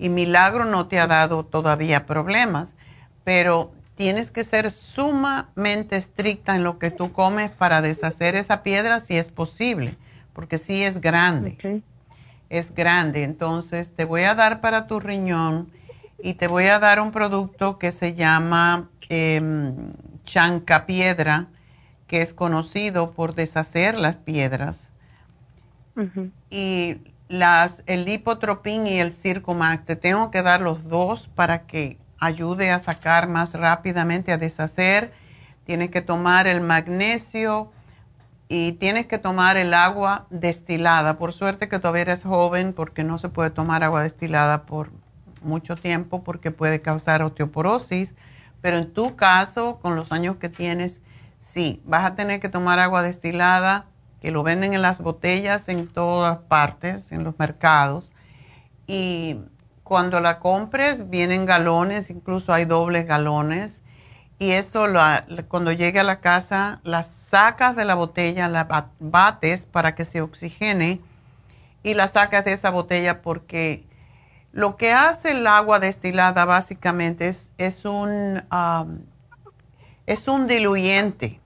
Y 0.00 0.08
milagro 0.08 0.64
no 0.64 0.88
te 0.88 0.98
ha 0.98 1.06
dado 1.06 1.44
todavía 1.44 2.04
problemas, 2.04 2.74
pero 3.22 3.70
tienes 3.94 4.32
que 4.32 4.42
ser 4.42 4.72
sumamente 4.72 5.98
estricta 5.98 6.56
en 6.56 6.64
lo 6.64 6.80
que 6.80 6.90
tú 6.90 7.12
comes 7.12 7.52
para 7.52 7.80
deshacer 7.80 8.34
esa 8.34 8.64
piedra 8.64 8.98
si 8.98 9.16
es 9.16 9.30
posible, 9.30 9.96
porque 10.32 10.58
sí 10.58 10.82
es 10.82 11.00
grande. 11.00 11.84
Es 12.50 12.74
grande. 12.74 13.22
Entonces 13.22 13.94
te 13.94 14.04
voy 14.04 14.22
a 14.22 14.34
dar 14.34 14.60
para 14.60 14.88
tu 14.88 14.98
riñón 14.98 15.70
y 16.20 16.34
te 16.34 16.48
voy 16.48 16.64
a 16.66 16.80
dar 16.80 16.98
un 16.98 17.12
producto 17.12 17.78
que 17.78 17.92
se 17.92 18.14
llama 18.14 18.88
eh, 19.08 19.72
chancapiedra, 20.24 21.48
que 22.06 22.22
es 22.22 22.34
conocido 22.34 23.12
por 23.12 23.34
deshacer 23.34 23.94
las 23.94 24.16
piedras. 24.16 24.88
Y 26.50 26.96
las, 27.28 27.82
el 27.86 28.04
lipotropín 28.04 28.86
y 28.86 28.98
el 28.98 29.12
circumax, 29.12 29.84
te 29.84 29.96
tengo 29.96 30.30
que 30.30 30.42
dar 30.42 30.60
los 30.60 30.88
dos 30.88 31.28
para 31.34 31.62
que 31.66 31.98
ayude 32.18 32.70
a 32.70 32.78
sacar 32.78 33.28
más 33.28 33.54
rápidamente, 33.54 34.32
a 34.32 34.38
deshacer. 34.38 35.12
Tienes 35.64 35.90
que 35.90 36.02
tomar 36.02 36.46
el 36.46 36.60
magnesio 36.60 37.72
y 38.48 38.72
tienes 38.72 39.06
que 39.06 39.18
tomar 39.18 39.56
el 39.56 39.72
agua 39.74 40.26
destilada. 40.30 41.18
Por 41.18 41.32
suerte 41.32 41.68
que 41.68 41.78
todavía 41.78 42.02
eres 42.02 42.22
joven 42.22 42.74
porque 42.74 43.02
no 43.04 43.18
se 43.18 43.28
puede 43.28 43.50
tomar 43.50 43.82
agua 43.82 44.02
destilada 44.02 44.64
por 44.64 44.90
mucho 45.42 45.74
tiempo 45.74 46.22
porque 46.22 46.50
puede 46.50 46.82
causar 46.82 47.22
osteoporosis. 47.22 48.14
Pero 48.62 48.78
en 48.78 48.92
tu 48.92 49.16
caso, 49.16 49.78
con 49.82 49.96
los 49.96 50.10
años 50.12 50.36
que 50.36 50.48
tienes, 50.48 51.02
sí, 51.38 51.82
vas 51.84 52.04
a 52.04 52.14
tener 52.14 52.40
que 52.40 52.48
tomar 52.48 52.78
agua 52.78 53.02
destilada, 53.02 53.86
que 54.22 54.30
lo 54.30 54.44
venden 54.44 54.72
en 54.72 54.82
las 54.82 54.98
botellas 54.98 55.68
en 55.68 55.88
todas 55.88 56.38
partes, 56.38 57.10
en 57.12 57.24
los 57.24 57.38
mercados. 57.38 58.12
Y 58.86 59.40
cuando 59.82 60.20
la 60.20 60.38
compres 60.38 61.10
vienen 61.10 61.44
galones, 61.44 62.08
incluso 62.08 62.54
hay 62.54 62.64
dobles 62.64 63.06
galones. 63.06 63.82
Y 64.38 64.52
eso 64.52 64.86
cuando 65.48 65.72
llegue 65.72 66.00
a 66.00 66.04
la 66.04 66.20
casa, 66.20 66.80
la 66.84 67.02
sacas 67.02 67.74
de 67.76 67.84
la 67.84 67.94
botella, 67.94 68.48
la 68.48 68.88
bates 69.00 69.66
para 69.66 69.94
que 69.94 70.04
se 70.04 70.20
oxigene 70.20 71.00
y 71.82 71.94
la 71.94 72.08
sacas 72.08 72.44
de 72.44 72.52
esa 72.52 72.70
botella 72.70 73.22
porque 73.22 73.84
lo 74.52 74.76
que 74.76 74.92
hace 74.92 75.32
el 75.32 75.46
agua 75.46 75.80
destilada 75.80 76.44
básicamente 76.44 77.28
es, 77.28 77.50
es, 77.56 77.84
un, 77.84 78.42
es 80.06 80.28
un 80.28 80.46
diluyente 80.46 81.40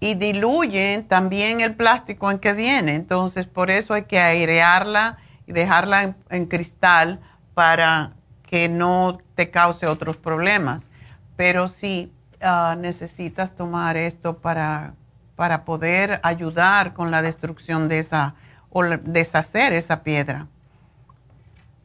y 0.00 0.14
diluye 0.14 1.04
también 1.08 1.60
el 1.60 1.74
plástico 1.74 2.30
en 2.30 2.38
que 2.38 2.52
viene. 2.52 2.96
Entonces, 2.96 3.46
por 3.46 3.70
eso 3.70 3.94
hay 3.94 4.04
que 4.04 4.18
airearla 4.18 5.18
y 5.46 5.52
dejarla 5.52 6.16
en 6.28 6.46
cristal 6.46 7.20
para 7.54 8.12
que 8.46 8.68
no 8.68 9.18
te 9.34 9.50
cause 9.50 9.86
otros 9.86 10.16
problemas. 10.16 10.90
Pero 11.36 11.68
sí 11.68 12.12
ah, 12.42 12.76
necesitas 12.78 13.54
tomar 13.54 13.96
esto 13.96 14.38
para, 14.38 14.94
para 15.36 15.64
poder 15.64 16.20
ayudar 16.24 16.92
con 16.92 17.10
la 17.10 17.22
destrucción 17.22 17.88
de 17.88 18.00
esa 18.00 18.34
o 18.70 18.82
deshacer 18.82 19.72
esa 19.72 20.02
piedra. 20.02 20.48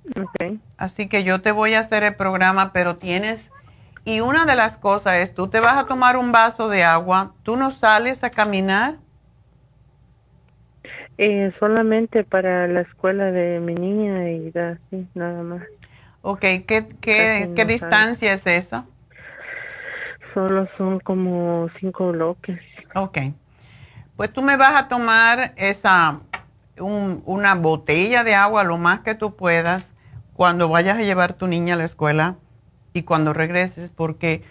Okay. 0.09 0.59
Así 0.77 1.07
que 1.07 1.23
yo 1.23 1.41
te 1.41 1.51
voy 1.51 1.73
a 1.73 1.79
hacer 1.79 2.03
el 2.03 2.15
programa, 2.15 2.73
pero 2.73 2.97
tienes, 2.97 3.51
y 4.03 4.19
una 4.21 4.45
de 4.45 4.55
las 4.55 4.77
cosas 4.77 5.15
es, 5.15 5.33
tú 5.33 5.47
te 5.47 5.59
vas 5.59 5.77
a 5.77 5.85
tomar 5.85 6.17
un 6.17 6.31
vaso 6.31 6.69
de 6.69 6.83
agua, 6.83 7.33
tú 7.43 7.55
no 7.55 7.71
sales 7.71 8.23
a 8.23 8.31
caminar. 8.31 8.95
Eh, 11.17 11.53
solamente 11.59 12.23
para 12.23 12.67
la 12.67 12.81
escuela 12.81 13.25
de 13.25 13.59
mi 13.59 13.75
niña 13.75 14.31
y 14.31 14.51
así, 14.57 15.07
nada 15.13 15.43
más. 15.43 15.63
Ok, 16.23 16.39
¿qué, 16.39 16.87
qué, 16.99 17.51
qué 17.55 17.65
distancia 17.65 18.33
es 18.33 18.45
esa? 18.47 18.85
Solo 20.33 20.67
son 20.77 20.99
como 20.99 21.69
cinco 21.79 22.11
bloques. 22.11 22.59
Ok. 22.95 23.19
Pues 24.15 24.31
tú 24.33 24.41
me 24.41 24.55
vas 24.57 24.75
a 24.75 24.87
tomar 24.87 25.53
esa, 25.57 26.21
una 26.79 27.55
botella 27.55 28.23
de 28.23 28.33
agua 28.33 28.63
lo 28.63 28.77
más 28.77 29.01
que 29.01 29.13
tú 29.13 29.35
puedas 29.35 29.90
cuando 30.41 30.69
vayas 30.69 30.97
a 30.97 31.03
llevar 31.03 31.35
tu 31.35 31.45
niña 31.45 31.75
a 31.75 31.77
la 31.77 31.85
escuela 31.85 32.35
y 32.93 33.03
cuando 33.03 33.31
regreses, 33.31 33.91
porque 33.91 34.43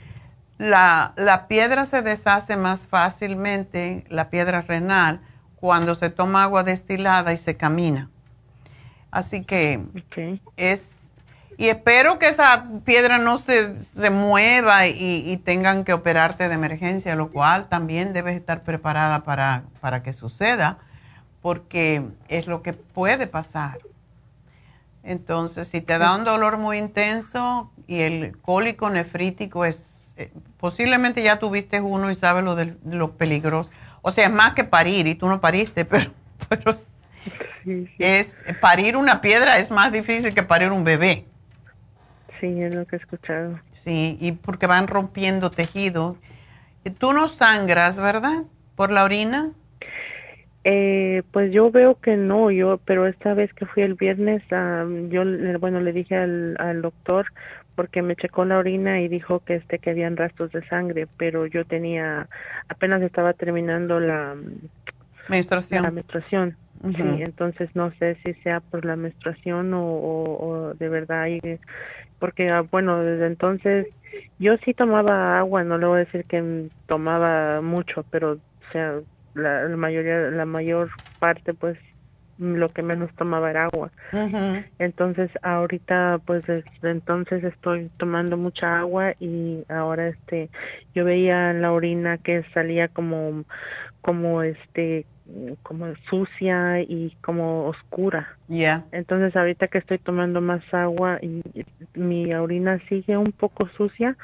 la, 0.56 1.14
la 1.16 1.48
piedra 1.48 1.84
se 1.84 2.00
deshace 2.00 2.56
más 2.56 2.86
fácilmente, 2.86 4.04
la 4.08 4.30
piedra 4.30 4.62
renal, 4.62 5.20
cuando 5.56 5.96
se 5.96 6.08
toma 6.08 6.44
agua 6.44 6.62
destilada 6.62 7.32
y 7.32 7.38
se 7.38 7.56
camina. 7.56 8.08
Así 9.10 9.42
que 9.42 9.80
es, 10.56 10.90
y 11.58 11.70
espero 11.70 12.20
que 12.20 12.28
esa 12.28 12.68
piedra 12.84 13.18
no 13.18 13.36
se, 13.36 13.76
se 13.76 14.10
mueva 14.10 14.86
y, 14.86 15.36
tengan 15.38 15.82
que 15.82 15.92
operarte 15.92 16.48
de 16.48 16.54
emergencia, 16.54 17.16
lo 17.16 17.32
cual 17.32 17.68
también 17.68 18.12
debes 18.12 18.36
estar 18.36 18.62
preparada 18.62 19.24
para, 19.24 19.64
para 19.80 20.04
que 20.04 20.12
suceda, 20.12 20.78
porque 21.42 22.04
es 22.28 22.46
lo 22.46 22.62
que 22.62 22.74
puede 22.74 23.26
pasar. 23.26 23.78
Entonces, 25.10 25.68
si 25.68 25.80
te 25.80 25.98
da 25.98 26.14
un 26.14 26.24
dolor 26.24 26.56
muy 26.56 26.78
intenso 26.78 27.72
y 27.86 28.00
el 28.00 28.38
cólico 28.38 28.90
nefrítico 28.90 29.64
es, 29.64 30.14
eh, 30.16 30.32
posiblemente 30.56 31.22
ya 31.22 31.38
tuviste 31.38 31.80
uno 31.80 32.10
y 32.10 32.14
sabes 32.14 32.44
lo 32.44 32.54
de 32.54 32.76
lo 32.84 33.12
peligroso 33.12 33.70
o 34.02 34.12
sea, 34.12 34.26
es 34.26 34.32
más 34.32 34.54
que 34.54 34.64
parir 34.64 35.06
y 35.06 35.14
tú 35.14 35.28
no 35.28 35.40
pariste, 35.40 35.84
pero, 35.86 36.10
pero 36.48 36.72
es 37.98 38.36
parir 38.60 38.96
una 38.96 39.20
piedra 39.20 39.58
es 39.58 39.70
más 39.70 39.92
difícil 39.92 40.34
que 40.34 40.42
parir 40.42 40.70
un 40.70 40.84
bebé. 40.84 41.24
Sí, 42.40 42.62
es 42.62 42.74
lo 42.74 42.86
que 42.86 42.96
he 42.96 42.98
escuchado. 42.98 43.60
Sí, 43.72 44.16
y 44.20 44.32
porque 44.32 44.66
van 44.66 44.86
rompiendo 44.86 45.50
tejido. 45.50 46.16
Tú 46.98 47.12
no 47.12 47.28
sangras, 47.28 47.98
¿verdad? 47.98 48.44
¿Por 48.76 48.90
la 48.90 49.04
orina? 49.04 49.50
Eh, 50.64 51.22
pues 51.32 51.52
yo 51.52 51.70
veo 51.70 51.94
que 51.94 52.16
no, 52.16 52.50
yo, 52.50 52.78
pero 52.84 53.06
esta 53.06 53.32
vez 53.32 53.52
que 53.54 53.64
fui 53.64 53.82
el 53.82 53.94
viernes, 53.94 54.42
yo, 55.08 55.22
bueno, 55.58 55.80
le 55.80 55.92
dije 55.92 56.16
al, 56.16 56.54
al 56.58 56.82
doctor 56.82 57.26
porque 57.74 58.02
me 58.02 58.14
checó 58.14 58.44
la 58.44 58.58
orina 58.58 59.00
y 59.00 59.08
dijo 59.08 59.40
que 59.40 59.54
este 59.54 59.78
que 59.78 59.90
habían 59.90 60.16
rastros 60.16 60.52
de 60.52 60.62
sangre, 60.66 61.06
pero 61.16 61.46
yo 61.46 61.64
tenía 61.64 62.28
apenas 62.68 63.00
estaba 63.00 63.32
terminando 63.32 64.00
la 64.00 64.36
menstruación. 65.28 65.82
La 65.82 65.90
menstruación. 65.90 66.56
Sí, 66.82 67.22
entonces 67.22 67.70
no 67.74 67.90
sé 67.98 68.18
si 68.24 68.34
sea 68.42 68.60
por 68.60 68.84
la 68.84 68.96
menstruación 68.96 69.72
o, 69.74 69.84
o, 69.84 70.74
de 70.74 70.88
verdad 70.88 71.26
porque 72.18 72.50
ah, 72.50 72.62
bueno, 72.70 73.02
desde 73.02 73.26
entonces 73.26 73.86
yo 74.38 74.56
sí 74.58 74.74
tomaba 74.74 75.38
agua, 75.38 75.64
no 75.64 75.78
le 75.78 75.86
voy 75.86 75.96
a 75.96 76.04
decir 76.04 76.22
que 76.24 76.68
tomaba 76.86 77.60
mucho, 77.60 78.04
pero 78.10 78.32
o 78.32 78.72
sea, 78.72 79.00
la, 79.34 79.64
la 79.64 79.76
mayoría 79.76 80.30
la 80.30 80.44
mayor 80.44 80.90
parte 81.18 81.54
pues 81.54 81.78
lo 82.38 82.72
que 82.72 82.82
menos 82.82 83.10
tomaba 83.16 83.50
era 83.50 83.66
agua. 83.66 83.90
Entonces 84.78 85.30
ahorita 85.42 86.20
pues 86.24 86.42
desde 86.46 86.90
entonces 86.90 87.44
estoy 87.44 87.90
tomando 87.98 88.36
mucha 88.36 88.80
agua 88.80 89.12
y 89.20 89.64
ahora 89.68 90.08
este 90.08 90.48
yo 90.94 91.04
veía 91.04 91.52
la 91.52 91.72
orina 91.72 92.18
que 92.18 92.42
salía 92.54 92.88
como 92.88 93.44
como 94.00 94.42
este 94.42 95.04
como 95.62 95.94
sucia 96.08 96.80
y 96.80 97.14
como 97.20 97.66
oscura. 97.66 98.36
Ya. 98.48 98.84
Entonces 98.90 99.36
ahorita 99.36 99.68
que 99.68 99.78
estoy 99.78 99.98
tomando 99.98 100.40
más 100.40 100.62
agua 100.72 101.18
y 101.22 101.42
mi 101.94 102.34
orina 102.34 102.80
sigue 102.88 103.16
un 103.16 103.32
poco 103.32 103.68
sucia, 103.76 104.16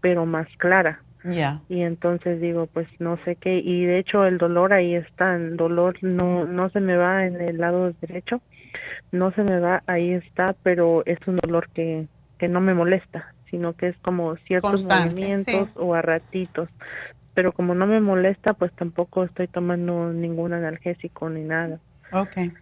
pero 0.00 0.26
más 0.26 0.48
clara. 0.58 1.00
Ya. 1.24 1.60
Y 1.68 1.82
entonces 1.82 2.40
digo, 2.40 2.66
pues 2.66 2.88
no 2.98 3.18
sé 3.24 3.36
qué, 3.36 3.58
y 3.58 3.84
de 3.84 3.98
hecho 3.98 4.24
el 4.24 4.38
dolor 4.38 4.72
ahí 4.72 4.94
está, 4.94 5.36
el 5.36 5.56
dolor 5.56 5.96
no, 6.02 6.44
no 6.46 6.68
se 6.70 6.80
me 6.80 6.96
va 6.96 7.26
en 7.26 7.40
el 7.40 7.58
lado 7.58 7.92
derecho, 8.00 8.40
no 9.12 9.32
se 9.32 9.42
me 9.42 9.60
va, 9.60 9.82
ahí 9.86 10.12
está, 10.12 10.54
pero 10.62 11.02
es 11.06 11.18
un 11.26 11.36
dolor 11.36 11.68
que, 11.72 12.06
que 12.38 12.48
no 12.48 12.60
me 12.60 12.74
molesta, 12.74 13.34
sino 13.50 13.74
que 13.74 13.88
es 13.88 13.96
como 13.98 14.36
ciertos 14.48 14.82
movimientos 14.82 15.68
o 15.76 15.94
a 15.94 16.02
ratitos. 16.02 16.68
Pero 17.34 17.52
como 17.52 17.74
no 17.74 17.86
me 17.86 18.00
molesta, 18.00 18.52
pues 18.52 18.72
tampoco 18.72 19.24
estoy 19.24 19.46
tomando 19.46 20.12
ningún 20.12 20.52
analgésico 20.52 21.30
ni 21.30 21.42
nada. 21.42 21.78
Okay. 22.12 22.52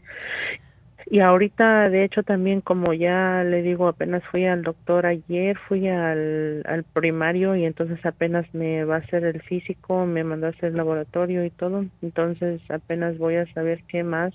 Y 1.12 1.18
ahorita, 1.18 1.90
de 1.90 2.04
hecho, 2.04 2.22
también 2.22 2.60
como 2.60 2.94
ya 2.94 3.42
le 3.42 3.62
digo, 3.62 3.88
apenas 3.88 4.22
fui 4.30 4.46
al 4.46 4.62
doctor 4.62 5.06
ayer, 5.06 5.58
fui 5.58 5.88
al, 5.88 6.62
al 6.64 6.84
primario 6.84 7.56
y 7.56 7.64
entonces 7.64 7.98
apenas 8.06 8.46
me 8.54 8.84
va 8.84 8.94
a 8.94 8.98
hacer 8.98 9.24
el 9.24 9.42
físico, 9.42 10.06
me 10.06 10.22
mandó 10.22 10.46
a 10.46 10.50
hacer 10.50 10.66
el 10.66 10.76
laboratorio 10.76 11.44
y 11.44 11.50
todo. 11.50 11.84
Entonces 12.00 12.60
apenas 12.70 13.18
voy 13.18 13.36
a 13.36 13.52
saber 13.54 13.82
qué 13.88 14.04
más 14.04 14.32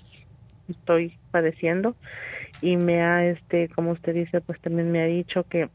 estoy 0.68 1.14
padeciendo. 1.30 1.96
Y 2.60 2.76
me 2.76 3.02
ha, 3.02 3.24
este, 3.24 3.68
como 3.70 3.92
usted 3.92 4.12
dice, 4.12 4.42
pues 4.42 4.60
también 4.60 4.92
me 4.92 5.00
ha 5.00 5.06
dicho 5.06 5.44
que 5.44 5.70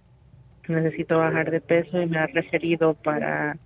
necesito 0.68 1.18
bajar 1.18 1.50
de 1.50 1.62
peso 1.62 2.00
y 2.00 2.06
me 2.06 2.20
ha 2.20 2.28
referido 2.28 2.94
para 2.94 3.58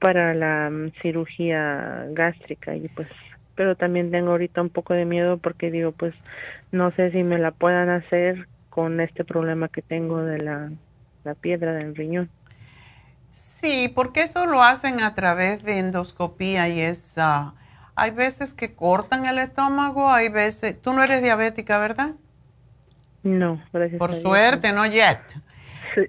para 0.00 0.34
la 0.34 0.70
cirugía 1.00 2.06
gástrica 2.10 2.76
y 2.76 2.88
pues 2.88 3.08
pero 3.54 3.76
también 3.76 4.10
tengo 4.10 4.30
ahorita 4.30 4.60
un 4.60 4.70
poco 4.70 4.94
de 4.94 5.04
miedo 5.04 5.38
porque 5.38 5.70
digo, 5.70 5.92
pues 5.92 6.14
no 6.72 6.90
sé 6.92 7.10
si 7.10 7.22
me 7.22 7.38
la 7.38 7.50
puedan 7.50 7.88
hacer 7.88 8.48
con 8.70 9.00
este 9.00 9.24
problema 9.24 9.68
que 9.68 9.82
tengo 9.82 10.22
de 10.22 10.38
la, 10.38 10.70
la 11.24 11.34
piedra 11.34 11.72
del 11.72 11.94
riñón. 11.94 12.28
Sí, 13.30 13.90
porque 13.94 14.22
eso 14.22 14.46
lo 14.46 14.62
hacen 14.62 15.00
a 15.00 15.14
través 15.14 15.62
de 15.64 15.78
endoscopía 15.78 16.68
y 16.68 16.80
es, 16.80 17.14
ah, 17.18 17.54
hay 17.96 18.10
veces 18.10 18.54
que 18.54 18.74
cortan 18.74 19.26
el 19.26 19.38
estómago, 19.38 20.10
hay 20.10 20.28
veces, 20.28 20.80
tú 20.80 20.92
no 20.92 21.02
eres 21.02 21.22
diabética, 21.22 21.78
¿verdad? 21.78 22.14
No, 23.22 23.60
gracias. 23.72 23.98
Por 23.98 24.14
suerte, 24.14 24.72
no 24.72 24.86
yet. 24.86 25.18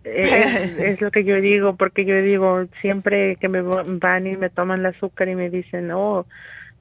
Es, 0.03 0.75
es, 0.75 1.01
lo 1.01 1.11
que 1.11 1.23
yo 1.23 1.39
digo, 1.39 1.75
porque 1.75 2.05
yo 2.05 2.19
digo, 2.21 2.65
siempre 2.81 3.35
que 3.37 3.47
me 3.47 3.61
van 3.61 4.27
y 4.27 4.35
me 4.35 4.49
toman 4.49 4.79
el 4.79 4.87
azúcar 4.87 5.29
y 5.29 5.35
me 5.35 5.49
dicen, 5.49 5.91
oh, 5.91 6.25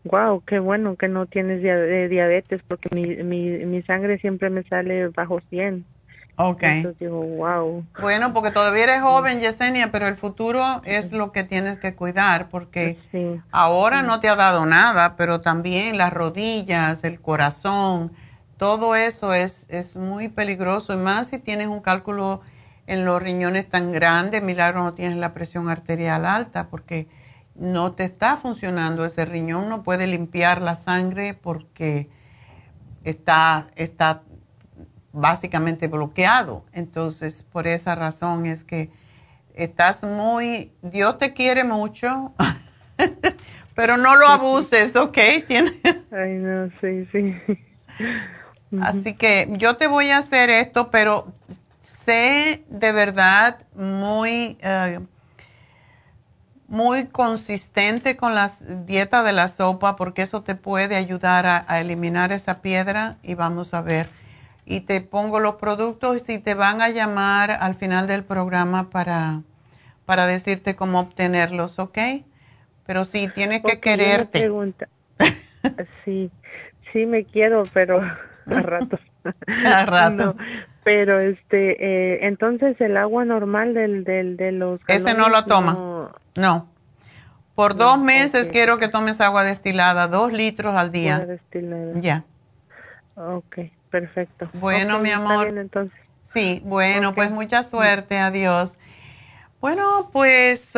wow, 0.05 0.43
qué 0.47 0.59
bueno 0.59 0.97
que 0.97 1.09
no 1.09 1.27
tienes 1.27 1.63
eh, 1.65 2.09
diabetes 2.09 2.61
porque 2.69 2.89
mi, 2.95 3.17
mi, 3.23 3.65
mi 3.65 3.83
sangre 3.83 4.19
siempre 4.19 4.51
me 4.51 4.63
sale 4.65 5.09
bajo 5.09 5.41
100. 5.51 5.85
Ok. 6.37 6.63
Entonces 6.65 6.99
digo, 6.99 7.21
wow. 7.23 7.85
Bueno, 8.01 8.33
porque 8.33 8.51
todavía 8.51 8.85
eres 8.85 9.03
joven, 9.03 9.41
Yesenia, 9.41 9.93
pero 9.93 10.09
el 10.09 10.17
futuro 10.17 10.83
es 10.85 11.13
lo 11.13 11.31
que 11.33 11.45
tienes 11.45 11.79
que 11.79 11.95
cuidar 11.95 12.49
porque 12.49 12.99
ahora 13.53 14.03
no 14.03 14.21
te 14.21 14.29
ha 14.29 14.35
dado 14.35 14.67
nada, 14.67 15.17
pero 15.17 15.41
también 15.41 15.97
las 15.97 16.13
rodillas, 16.13 17.05
el 17.05 17.21
corazón, 17.21 18.13
todo 18.59 18.97
eso 18.97 19.33
es, 19.33 19.67
es 19.69 19.97
muy 19.97 20.29
peligroso 20.29 20.93
y 20.93 20.97
más 20.97 21.29
si 21.29 21.39
tienes 21.39 21.69
un 21.69 21.81
cálculo 21.81 22.41
en 22.87 23.05
los 23.05 23.23
riñones 23.23 23.69
tan 23.69 23.93
grande, 23.93 24.41
milagro 24.41 24.83
no 24.83 24.95
tienes 24.95 25.17
la 25.19 25.35
presión 25.35 25.69
arterial 25.69 26.27
alta 26.27 26.69
porque 26.69 27.07
no 27.55 27.93
te 27.93 28.05
está 28.05 28.37
funcionando 28.37 29.05
ese 29.05 29.25
riñón, 29.25 29.69
no 29.69 29.83
puede 29.83 30.07
limpiar 30.07 30.61
la 30.61 30.75
sangre 30.75 31.35
porque 31.35 32.09
está, 33.05 33.69
está 33.77 34.23
básicamente 35.13 35.89
bloqueado. 35.89 36.65
Entonces, 36.73 37.45
por 37.51 37.67
esa 37.67 37.95
razón 37.95 38.47
es 38.47 38.65
que 38.65 38.91
estás 39.55 40.03
muy, 40.03 40.73
Dios 40.83 41.19
te 41.19 41.33
quiere 41.33 41.63
mucho, 41.63 42.35
pero 43.75 43.97
no 43.97 44.17
lo 44.17 44.27
abuses, 44.27 44.97
¿ok? 44.97 45.19
Ay, 46.11 46.35
no, 46.39 46.71
sí, 46.81 47.09
sí. 47.13 47.35
Así 48.81 49.15
que 49.15 49.49
yo 49.53 49.77
te 49.77 49.87
voy 49.87 50.11
a 50.11 50.19
hacer 50.19 50.51
esto, 50.51 50.89
pero 50.91 51.33
sé 51.81 52.65
de 52.69 52.93
verdad 52.93 53.61
muy... 53.77 54.59
Eh, 54.61 54.99
muy 56.69 57.07
consistente 57.09 58.16
con 58.16 58.35
la 58.35 58.51
dieta 58.86 59.23
de 59.23 59.32
la 59.32 59.49
sopa 59.49 59.97
porque 59.97 60.23
eso 60.23 60.43
te 60.43 60.55
puede 60.55 60.97
ayudar 60.97 61.47
a, 61.47 61.81
eliminar 61.81 62.32
esa 62.32 62.62
piedra 62.62 63.16
y 63.23 63.35
vamos 63.35 63.74
a 63.74 63.82
ver. 63.82 64.07
Y 64.66 64.81
te 64.81 65.03
pongo 65.03 65.41
los 65.41 65.57
productos 65.57 66.28
y 66.28 66.39
te 66.39 66.55
van 66.55 66.81
a 66.81 66.89
llamar 66.89 67.51
al 67.51 67.74
final 67.74 68.07
del 68.07 68.24
programa 68.24 68.89
para, 68.89 69.43
para 70.07 70.27
decirte 70.27 70.74
cómo 70.74 71.01
obtenerlos, 71.01 71.78
¿ok? 71.78 71.99
Pero 72.86 73.05
sí, 73.05 73.28
tienes 73.35 73.62
que 73.62 73.78
quererte. 73.78 74.41
Pregunta. 74.41 74.89
sí, 76.05 76.31
sí 76.93 77.05
me 77.05 77.24
quiero, 77.24 77.65
pero 77.74 78.01
a 78.01 78.15
rato. 78.47 78.99
a 79.66 79.85
rato. 79.85 80.36
pero 80.82 81.20
este, 81.20 81.77
eh, 81.78 82.27
entonces 82.27 82.81
el 82.81 82.97
agua 82.97 83.27
normal 83.27 83.74
del, 83.74 84.05
del, 84.05 84.39
de 84.39 84.53
los... 84.53 84.81
Ese 84.86 85.12
no 85.12 85.28
lo 85.28 85.45
toma. 85.45 85.73
No. 85.74 86.24
Por 87.55 87.77
dos 87.77 87.98
meses 87.98 88.48
quiero 88.48 88.78
que 88.78 88.89
tomes 88.89 89.20
agua 89.20 89.44
destilada, 89.44 90.09
dos 90.09 90.32
litros 90.32 90.74
al 90.74 90.90
día. 90.90 91.16
Agua 91.16 91.27
destilada. 91.27 91.93
Ya. 92.01 92.24
Ok, 93.16 93.59
perfecto. 93.90 94.48
Bueno, 94.55 94.98
mi 94.98 95.11
amor. 95.11 95.47
entonces. 95.48 95.98
Sí, 96.24 96.61
bueno, 96.65 97.15
pues 97.15 97.31
mucha 97.31 97.62
suerte, 97.62 98.19
adiós. 98.19 98.77
Bueno, 99.61 100.11
pues 100.12 100.73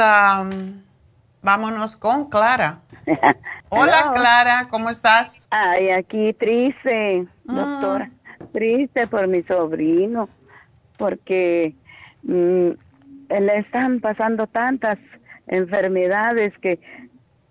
vámonos 1.42 1.96
con 1.96 2.28
Clara. 2.28 2.80
Hola, 3.68 4.12
Clara, 4.14 4.68
¿cómo 4.68 4.90
estás? 4.90 5.46
Ay, 5.50 5.90
aquí 5.90 6.32
triste, 6.34 7.26
mm. 7.44 7.56
doctora. 7.56 8.10
Triste 8.52 9.06
por 9.06 9.28
mi 9.28 9.42
sobrino, 9.44 10.28
porque 10.98 11.74
mm, 12.22 12.70
le 13.28 13.58
están 13.58 14.00
pasando 14.00 14.46
tantas 14.46 14.98
enfermedades 15.46 16.56
que, 16.58 16.78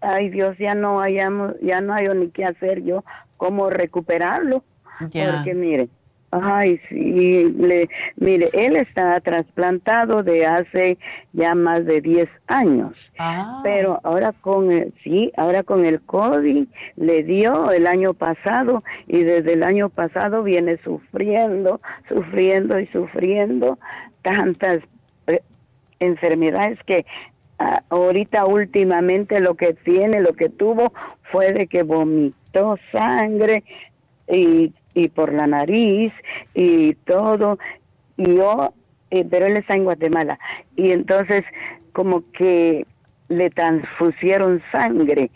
ay 0.01 0.29
Dios, 0.29 0.57
ya 0.57 0.75
no 0.75 1.01
hayamos, 1.01 1.53
ya 1.61 1.81
no 1.81 1.93
hay 1.93 2.07
ni 2.09 2.29
qué 2.29 2.45
hacer 2.45 2.83
yo, 2.83 3.03
cómo 3.37 3.69
recuperarlo. 3.69 4.63
Porque 4.99 5.53
mire, 5.53 5.89
ay, 6.31 6.79
sí, 6.89 7.53
le, 7.57 7.89
mire, 8.15 8.49
él 8.53 8.75
está 8.75 9.19
trasplantado 9.19 10.23
de 10.23 10.45
hace 10.45 10.97
ya 11.33 11.55
más 11.55 11.85
de 11.85 12.01
10 12.01 12.29
años. 12.47 12.91
Ah. 13.17 13.61
Pero 13.63 13.99
ahora 14.03 14.33
con 14.33 14.71
el, 14.71 14.93
sí, 15.03 15.31
ahora 15.37 15.63
con 15.63 15.85
el 15.85 16.01
COVID 16.01 16.67
le 16.95 17.23
dio 17.23 17.71
el 17.71 17.87
año 17.87 18.13
pasado 18.13 18.83
y 19.07 19.23
desde 19.23 19.53
el 19.53 19.63
año 19.63 19.89
pasado 19.89 20.43
viene 20.43 20.77
sufriendo, 20.77 21.79
sufriendo 22.07 22.79
y 22.79 22.87
sufriendo 22.87 23.77
tantas 24.21 24.79
eh, 25.27 25.41
enfermedades 25.99 26.79
que 26.85 27.05
ahorita 27.89 28.45
últimamente 28.45 29.39
lo 29.39 29.55
que 29.55 29.73
tiene, 29.73 30.21
lo 30.21 30.33
que 30.33 30.49
tuvo 30.49 30.93
fue 31.31 31.53
de 31.53 31.67
que 31.67 31.83
vomitó 31.83 32.77
sangre 32.91 33.63
y, 34.27 34.73
y 34.93 35.07
por 35.09 35.33
la 35.33 35.47
nariz 35.47 36.13
y 36.53 36.93
todo. 36.93 37.57
Y 38.17 38.35
yo, 38.35 38.73
eh, 39.11 39.25
pero 39.29 39.45
él 39.45 39.57
está 39.57 39.75
en 39.75 39.83
Guatemala. 39.83 40.39
Y 40.75 40.91
entonces 40.91 41.43
como 41.91 42.29
que 42.31 42.85
le 43.29 43.49
transfusieron 43.49 44.61
sangre, 44.71 45.31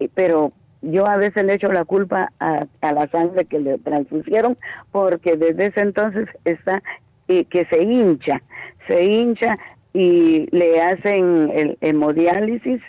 eh, 0.00 0.08
pero 0.14 0.52
yo 0.82 1.06
a 1.06 1.16
veces 1.16 1.44
le 1.44 1.54
echo 1.54 1.72
la 1.72 1.84
culpa 1.84 2.30
a, 2.40 2.66
a, 2.82 2.92
la 2.92 3.08
sangre 3.08 3.46
que 3.46 3.58
le 3.58 3.78
transfusieron 3.78 4.54
porque 4.92 5.36
desde 5.36 5.66
ese 5.66 5.80
entonces 5.80 6.28
está 6.44 6.82
y 7.26 7.46
que 7.46 7.64
se 7.66 7.82
hincha, 7.82 8.40
se 8.86 9.02
hincha 9.02 9.54
y 9.94 10.46
le 10.50 10.82
hacen 10.82 11.50
el 11.54 11.78
hemodiálisis 11.80 12.82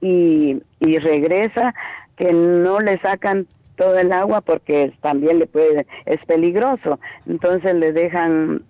y, 0.00 0.60
y 0.80 0.98
regresa 0.98 1.74
que 2.16 2.32
no 2.32 2.80
le 2.80 2.98
sacan 2.98 3.46
todo 3.76 3.98
el 3.98 4.10
agua 4.10 4.40
porque 4.40 4.92
también 5.02 5.38
le 5.38 5.46
puede 5.46 5.86
es 6.06 6.24
peligroso. 6.24 6.98
Entonces 7.26 7.74
le 7.74 7.92
dejan 7.92 8.62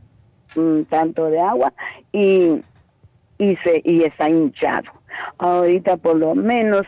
un 0.56 0.84
tanto 0.86 1.26
de 1.26 1.40
agua 1.40 1.72
y 2.12 2.60
y 3.38 3.56
se 3.56 3.80
y 3.84 4.02
está 4.02 4.28
hinchado. 4.28 4.90
Ahorita 5.38 5.96
por 5.96 6.16
lo 6.16 6.34
menos 6.34 6.82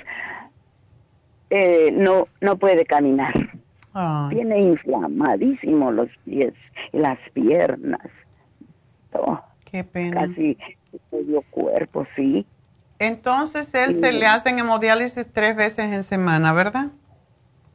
eh, 1.50 1.90
no 1.92 2.26
no 2.40 2.56
puede 2.56 2.84
caminar. 2.84 3.34
Tiene 4.30 4.60
inflamadísimo 4.60 5.90
los 5.90 6.08
pies 6.24 6.54
y 6.92 6.98
las 6.98 7.18
piernas. 7.32 8.06
Todo. 9.10 9.42
qué 9.64 9.82
pena. 9.82 10.28
Casi 10.28 10.56
medio 11.12 11.42
cuerpo 11.50 12.06
sí 12.16 12.46
entonces 12.98 13.72
él 13.74 13.98
se 13.98 14.12
le 14.12 14.26
hacen 14.26 14.58
hemodiálisis 14.58 15.26
tres 15.32 15.56
veces 15.56 15.92
en 15.92 16.04
semana 16.04 16.52
verdad 16.52 16.86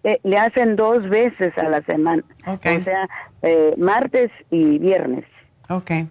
eh, 0.04 0.20
le 0.24 0.38
hacen 0.38 0.76
dos 0.76 1.08
veces 1.10 1.58
a 1.58 1.70
la 1.70 1.82
semana 1.84 2.24
okay. 2.46 2.78
o 2.78 2.84
sea 2.84 3.08
eh, 3.42 3.74
martes 3.78 4.32
y 4.50 4.78
viernes 4.80 5.26
okay 5.70 6.08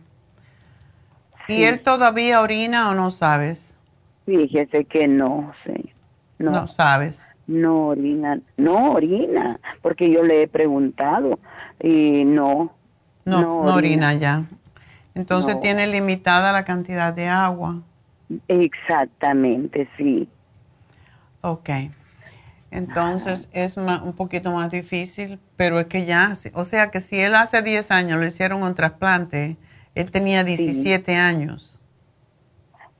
¿Y 1.49 1.55
sí. 1.55 1.65
él 1.65 1.81
todavía 1.81 2.41
orina 2.41 2.91
o 2.91 2.95
no 2.95 3.11
sabes? 3.11 3.75
Fíjese 4.27 4.85
que 4.85 5.09
no, 5.09 5.53
sí. 5.65 5.93
No, 6.39 6.53
no 6.53 6.69
sabes. 6.69 7.23
No 7.47 7.89
orina, 7.89 8.41
no 8.57 8.93
orina, 8.93 9.59
porque 9.83 10.11
yo 10.11 10.23
le 10.23 10.43
he 10.43 10.49
preguntado 10.49 11.39
y 11.83 12.25
no. 12.25 12.73
No, 13.25 13.41
no, 13.41 13.57
orina. 13.59 13.71
no 13.71 13.75
orina. 13.75 14.15
ya. 14.15 14.45
Entonces 15.15 15.61
tiene 15.61 15.87
limitada 15.87 16.53
la 16.53 16.65
cantidad 16.65 17.13
de 17.13 17.29
agua. 17.29 17.83
Exactamente, 18.49 19.89
sí. 19.97 20.29
Ok. 21.43 21.69
Entonces 22.71 23.49
Ajá. 23.53 23.65
es 23.65 23.77
más, 23.77 24.01
un 24.01 24.15
poquito 24.15 24.51
más 24.51 24.71
difícil, 24.71 25.39
pero 25.57 25.79
es 25.79 25.87
que 25.87 26.07
ya, 26.07 26.33
o 26.55 26.65
sea 26.65 26.91
que 26.91 27.01
si 27.01 27.21
él 27.21 27.35
hace 27.35 27.61
10 27.61 27.91
años 27.91 28.19
le 28.19 28.29
hicieron 28.29 28.63
un 28.63 28.75
trasplante, 28.75 29.59
él 29.95 30.11
tenía 30.11 30.43
17 30.43 31.05
sí. 31.05 31.13
años. 31.13 31.79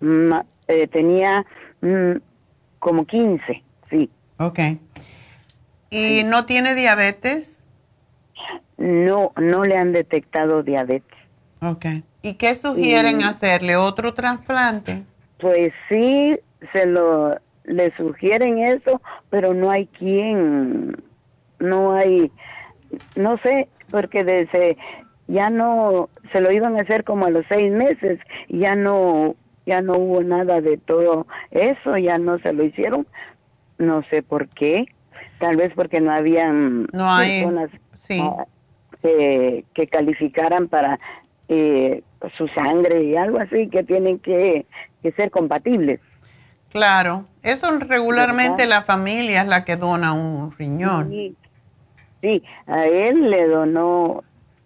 Mm, 0.01 0.35
eh, 0.69 0.89
tenía 0.89 1.47
mm, 1.81 2.17
como 2.79 3.07
15, 3.07 3.63
sí. 3.89 4.11
Ok. 4.37 4.59
¿Y 5.89 6.19
sí. 6.19 6.25
no 6.25 6.45
tiene 6.45 6.75
diabetes? 6.75 7.63
No, 8.77 9.33
no 9.37 9.65
le 9.65 9.79
han 9.79 9.93
detectado 9.93 10.63
diabetes. 10.63 11.22
Ok. 11.63 11.87
¿Y 12.23 12.35
qué 12.35 12.55
sugieren 12.55 13.21
y, 13.21 13.25
hacerle? 13.25 13.77
¿Otro 13.77 14.15
trasplante? 14.15 15.05
Pues 15.39 15.73
sí, 15.89 16.39
se 16.73 16.87
lo 16.87 17.37
le 17.65 17.95
sugieren 17.97 18.59
eso, 18.59 19.01
pero 19.31 19.55
no 19.55 19.71
hay 19.71 19.87
quien, 19.87 20.97
no 21.61 21.93
hay, 21.93 22.33
no 23.17 23.39
sé, 23.39 23.69
porque 23.91 24.25
desde 24.25 24.77
ya 25.29 25.49
no 25.49 26.09
se 26.33 26.41
lo 26.41 26.51
iban 26.51 26.77
a 26.77 26.83
hacer 26.83 27.05
como 27.05 27.27
a 27.27 27.31
los 27.31 27.47
seis 27.49 27.73
meses 27.73 28.19
ya 28.49 28.75
no 28.75 29.37
ya 29.65 29.81
no 29.81 29.97
hubo 29.97 30.23
nada 30.23 30.61
de 30.61 30.77
todo 30.77 31.27
eso 31.53 31.97
ya 31.97 32.19
no 32.19 32.39
se 32.41 32.53
lo 32.53 32.65
hicieron 32.65 33.07
no 33.79 34.03
sé 34.11 34.23
por 34.23 34.49
qué 34.49 34.87
tal 35.39 35.57
vez 35.57 35.71
porque 35.75 36.01
no 36.01 36.11
habían 36.11 36.87
no 36.93 37.09
hay, 37.09 37.43
personas 37.45 37.71
sí. 37.95 38.21
uh, 38.21 38.45
que, 39.01 39.65
que, 39.73 39.87
calificaran 39.87 40.67
para 40.69 40.99
eh, 41.53 42.03
su 42.37 42.49
sangre 42.49 43.05
y 43.05 43.17
algo 43.17 43.39
así 43.39 43.69
que 43.69 43.83
tienen 43.83 44.19
que, 44.19 44.67
que 45.03 45.13
ser 45.13 45.31
compatibles 45.31 46.01
claro 46.71 47.25
eso 47.43 47.79
regularmente 47.79 48.63
¿verdad? 48.63 48.77
la 48.77 48.83
familia 48.83 49.43
es 49.43 49.49
la 49.49 49.65
que 49.65 49.77
dona 49.77 50.13
un 50.13 50.53
riñón 50.57 51.11
sí, 51.11 51.37
sí 52.23 52.43
a 52.67 52.87
él 52.87 53.31
le 53.31 53.47
donó 53.49 54.23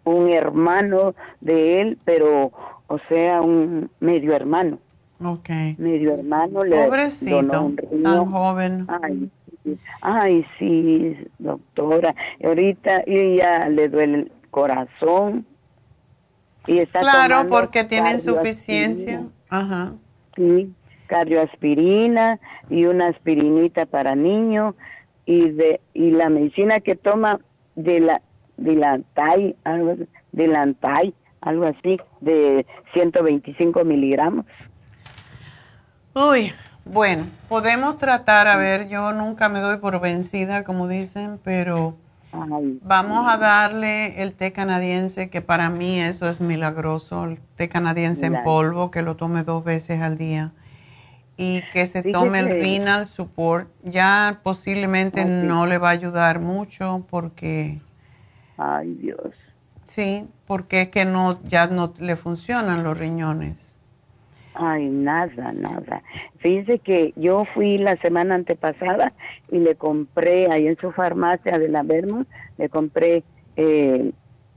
un 0.06 0.30
hermano 0.30 1.14
de 1.40 1.80
él, 1.80 1.98
pero, 2.04 2.52
o 2.86 2.98
sea, 3.08 3.42
un 3.42 3.90
medio 4.00 4.34
hermano. 4.34 4.78
Ok. 5.22 5.50
Medio 5.78 6.14
hermano 6.14 6.64
le 6.64 6.84
Pobrecito, 6.84 7.42
donó 7.42 7.66
un 7.66 7.76
riñón. 7.76 8.02
tan 8.02 8.30
joven. 8.30 8.86
Ay, 9.02 9.30
sí, 9.64 9.78
ay, 10.00 10.46
sí, 10.58 11.16
doctora. 11.38 12.14
Ahorita 12.42 13.04
ya 13.04 13.68
le 13.68 13.88
duele 13.88 14.18
el 14.18 14.32
corazón. 14.50 15.44
Y 16.66 16.78
está 16.78 17.00
claro, 17.00 17.46
porque 17.48 17.84
tiene 17.84 18.12
insuficiencia. 18.12 19.24
Ajá. 19.48 19.92
Sí, 20.34 20.72
cardioaspirina 21.06 22.40
y 22.68 22.86
una 22.86 23.08
aspirinita 23.08 23.86
para 23.86 24.14
niño 24.14 24.74
y 25.24 25.50
de 25.50 25.80
y 25.94 26.10
la 26.10 26.28
medicina 26.28 26.80
que 26.80 26.96
toma 26.96 27.40
de 27.74 28.00
la 28.00 28.22
Dilantai, 28.56 29.54
algo, 29.64 29.96
Dilantai, 30.32 31.14
algo 31.42 31.66
así, 31.66 31.98
de 32.20 32.66
125 32.94 33.84
miligramos. 33.84 34.46
Uy, 36.14 36.52
bueno, 36.84 37.26
podemos 37.48 37.98
tratar, 37.98 38.48
a 38.48 38.56
ver, 38.56 38.88
yo 38.88 39.12
nunca 39.12 39.48
me 39.48 39.60
doy 39.60 39.78
por 39.78 40.00
vencida, 40.00 40.64
como 40.64 40.88
dicen, 40.88 41.38
pero 41.44 41.96
Ay, 42.52 42.78
vamos 42.82 43.26
a 43.28 43.38
darle 43.38 44.22
el 44.22 44.34
té 44.34 44.52
canadiense, 44.52 45.30
que 45.30 45.42
para 45.42 45.70
mí 45.70 46.00
eso 46.00 46.28
es 46.28 46.40
milagroso, 46.40 47.24
el 47.24 47.38
té 47.56 47.68
canadiense 47.68 48.26
en 48.26 48.42
polvo, 48.44 48.90
que 48.90 49.02
lo 49.02 49.16
tome 49.16 49.42
dos 49.42 49.64
veces 49.64 50.02
al 50.02 50.18
día. 50.18 50.52
Y 51.38 51.62
que 51.72 51.86
se 51.86 52.02
tome 52.02 52.38
el 52.40 52.48
renal 52.48 53.06
support. 53.06 53.68
Ya 53.84 54.40
posiblemente 54.42 55.22
sí. 55.22 55.28
no 55.28 55.66
le 55.66 55.76
va 55.76 55.88
a 55.90 55.92
ayudar 55.92 56.40
mucho 56.40 57.04
porque 57.10 57.80
Ay, 58.56 58.94
Dios. 58.94 59.34
Sí, 59.84 60.26
porque 60.46 60.82
es 60.82 60.88
que 60.88 61.04
no, 61.04 61.42
ya 61.44 61.66
no 61.66 61.94
le 61.98 62.16
funcionan 62.16 62.82
los 62.82 62.98
riñones. 62.98 63.65
Ay, 64.58 64.86
nada, 64.88 65.52
nada. 65.52 66.02
Fíjese 66.38 66.78
que 66.78 67.12
yo 67.16 67.44
fui 67.54 67.76
la 67.78 67.96
semana 67.96 68.34
antepasada 68.34 69.12
y 69.50 69.58
le 69.58 69.74
compré 69.74 70.50
ahí 70.50 70.66
en 70.66 70.78
su 70.78 70.90
farmacia 70.92 71.58
de 71.58 71.68
la 71.68 71.82
Vermont, 71.82 72.26
le 72.56 72.68
compré 72.70 73.22
eh, 73.56 74.12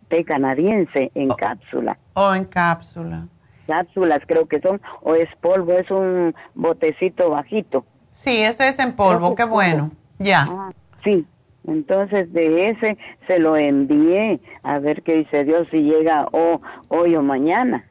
té 0.07 0.23
canadiense 0.23 1.11
en 1.15 1.31
Oh. 1.31 1.35
cápsula. 1.35 1.97
O 2.13 2.33
en 2.33 2.45
cápsula. 2.45 3.27
Cápsulas 3.67 4.21
creo 4.25 4.47
que 4.47 4.59
son, 4.61 4.81
o 5.01 5.15
es 5.15 5.29
polvo, 5.41 5.73
es 5.73 5.91
un 5.91 6.33
botecito 6.55 7.29
bajito. 7.29 7.85
Sí, 8.11 8.41
ese 8.41 8.69
es 8.69 8.79
en 8.79 8.93
polvo, 8.93 9.35
qué 9.35 9.43
bueno. 9.43 9.91
Ya. 10.17 10.45
Ah, 10.49 10.71
sí. 11.03 11.25
Entonces 11.67 12.31
de 12.33 12.69
ese 12.69 12.97
se 13.27 13.37
lo 13.37 13.55
envié 13.57 14.39
a 14.63 14.79
ver 14.79 15.03
qué 15.03 15.15
dice 15.15 15.43
Dios 15.43 15.67
si 15.69 15.83
llega 15.83 16.25
o 16.31 16.61
hoy 16.87 17.15
o 17.15 17.21
mañana. 17.21 17.83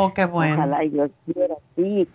Oh, 0.00 0.14
qué 0.14 0.26
bueno. 0.26 0.54
Ojalá 0.54 0.78
Dios 0.80 1.10
quiera, 1.26 1.54
sí. 1.74 2.06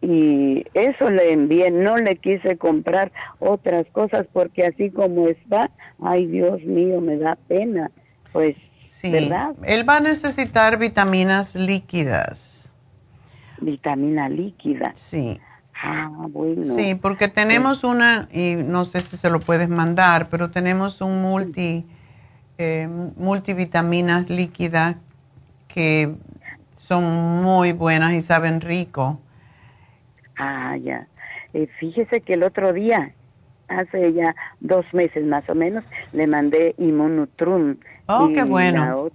Y 0.00 0.64
eso 0.74 1.10
le 1.10 1.32
envié, 1.32 1.70
no 1.72 1.96
le 1.96 2.16
quise 2.16 2.56
comprar 2.56 3.10
otras 3.40 3.84
cosas 3.92 4.26
porque 4.32 4.64
así 4.64 4.90
como 4.90 5.26
está, 5.26 5.70
ay 6.00 6.26
Dios 6.26 6.62
mío, 6.62 7.00
me 7.00 7.16
da 7.16 7.36
pena. 7.48 7.90
Pues, 8.32 8.56
Sí. 8.86 9.10
¿verdad? 9.10 9.54
Él 9.64 9.88
va 9.88 9.96
a 9.96 10.00
necesitar 10.00 10.78
vitaminas 10.78 11.54
líquidas. 11.54 12.70
Vitamina 13.60 14.28
líquida. 14.28 14.92
Sí. 14.94 15.40
Ah, 15.82 16.10
bueno. 16.28 16.76
Sí, 16.76 16.94
porque 16.94 17.28
tenemos 17.28 17.82
una, 17.82 18.28
y 18.32 18.54
no 18.56 18.84
sé 18.84 19.00
si 19.00 19.16
se 19.16 19.30
lo 19.30 19.40
puedes 19.40 19.68
mandar, 19.68 20.28
pero 20.28 20.50
tenemos 20.50 21.00
un 21.00 21.22
multi, 21.22 21.86
eh, 22.58 22.88
multivitaminas 23.16 24.28
líquidas 24.28 24.96
que 25.68 26.14
son 26.90 27.04
muy 27.04 27.70
buenas 27.72 28.12
y 28.14 28.20
saben 28.20 28.60
rico. 28.60 29.20
Ah, 30.36 30.76
ya. 30.76 31.08
Eh, 31.52 31.68
fíjese 31.78 32.20
que 32.22 32.34
el 32.34 32.42
otro 32.42 32.72
día, 32.72 33.14
hace 33.68 34.12
ya 34.12 34.34
dos 34.60 34.84
meses 34.92 35.24
más 35.26 35.48
o 35.48 35.54
menos, 35.54 35.84
le 36.12 36.26
mandé 36.26 36.74
Immunotrum. 36.78 37.78
Oh, 38.08 38.28
Y 38.28 38.34
qué 38.34 38.44
bueno. 38.44 38.82
la 38.82 39.10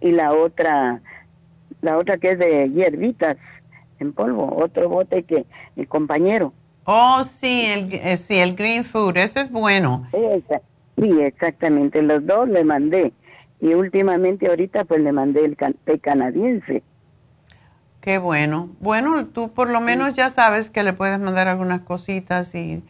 y 0.00 0.12
la 0.12 0.32
otra, 0.32 1.02
la 1.82 1.98
otra 1.98 2.18
que 2.18 2.30
es 2.32 2.38
de 2.38 2.70
hierbitas 2.70 3.36
en 3.98 4.12
polvo, 4.14 4.56
otro 4.56 4.88
bote 4.88 5.24
que 5.24 5.46
mi 5.76 5.86
compañero. 5.86 6.54
Oh, 6.86 7.22
sí, 7.24 7.66
el, 7.66 7.92
eh, 7.94 8.16
sí, 8.16 8.36
el 8.38 8.56
green 8.56 8.84
food, 8.84 9.16
ese 9.18 9.40
es 9.42 9.50
bueno. 9.50 10.06
Esa, 10.12 10.60
Sí, 10.96 11.20
exactamente, 11.20 12.02
los 12.02 12.26
dos 12.26 12.48
le 12.48 12.64
mandé. 12.64 13.12
Y 13.60 13.74
últimamente 13.74 14.48
ahorita 14.48 14.84
pues 14.84 15.00
le 15.00 15.12
mandé 15.12 15.44
el 15.44 15.56
té 15.56 15.98
canadiense. 15.98 16.82
Qué 18.00 18.18
bueno. 18.18 18.70
Bueno, 18.80 19.26
tú 19.26 19.52
por 19.52 19.68
lo 19.68 19.80
menos 19.80 20.14
ya 20.14 20.30
sabes 20.30 20.70
que 20.70 20.82
le 20.82 20.92
puedes 20.92 21.18
mandar 21.18 21.48
algunas 21.48 21.80
cositas 21.80 22.54
y... 22.54 22.82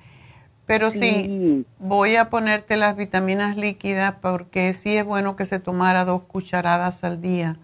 Pero 0.67 0.91
sí, 0.91 1.65
voy 1.79 2.17
a 2.17 2.29
ponerte 2.29 2.77
las 2.77 2.95
vitaminas 2.95 3.57
líquidas 3.57 4.17
porque 4.21 4.75
sí 4.75 4.99
es 4.99 5.05
bueno 5.05 5.35
que 5.35 5.47
se 5.47 5.61
tomara 5.61 6.05
dos 6.05 6.25
cucharadas 6.25 7.05
al 7.05 7.23
día 7.23 7.57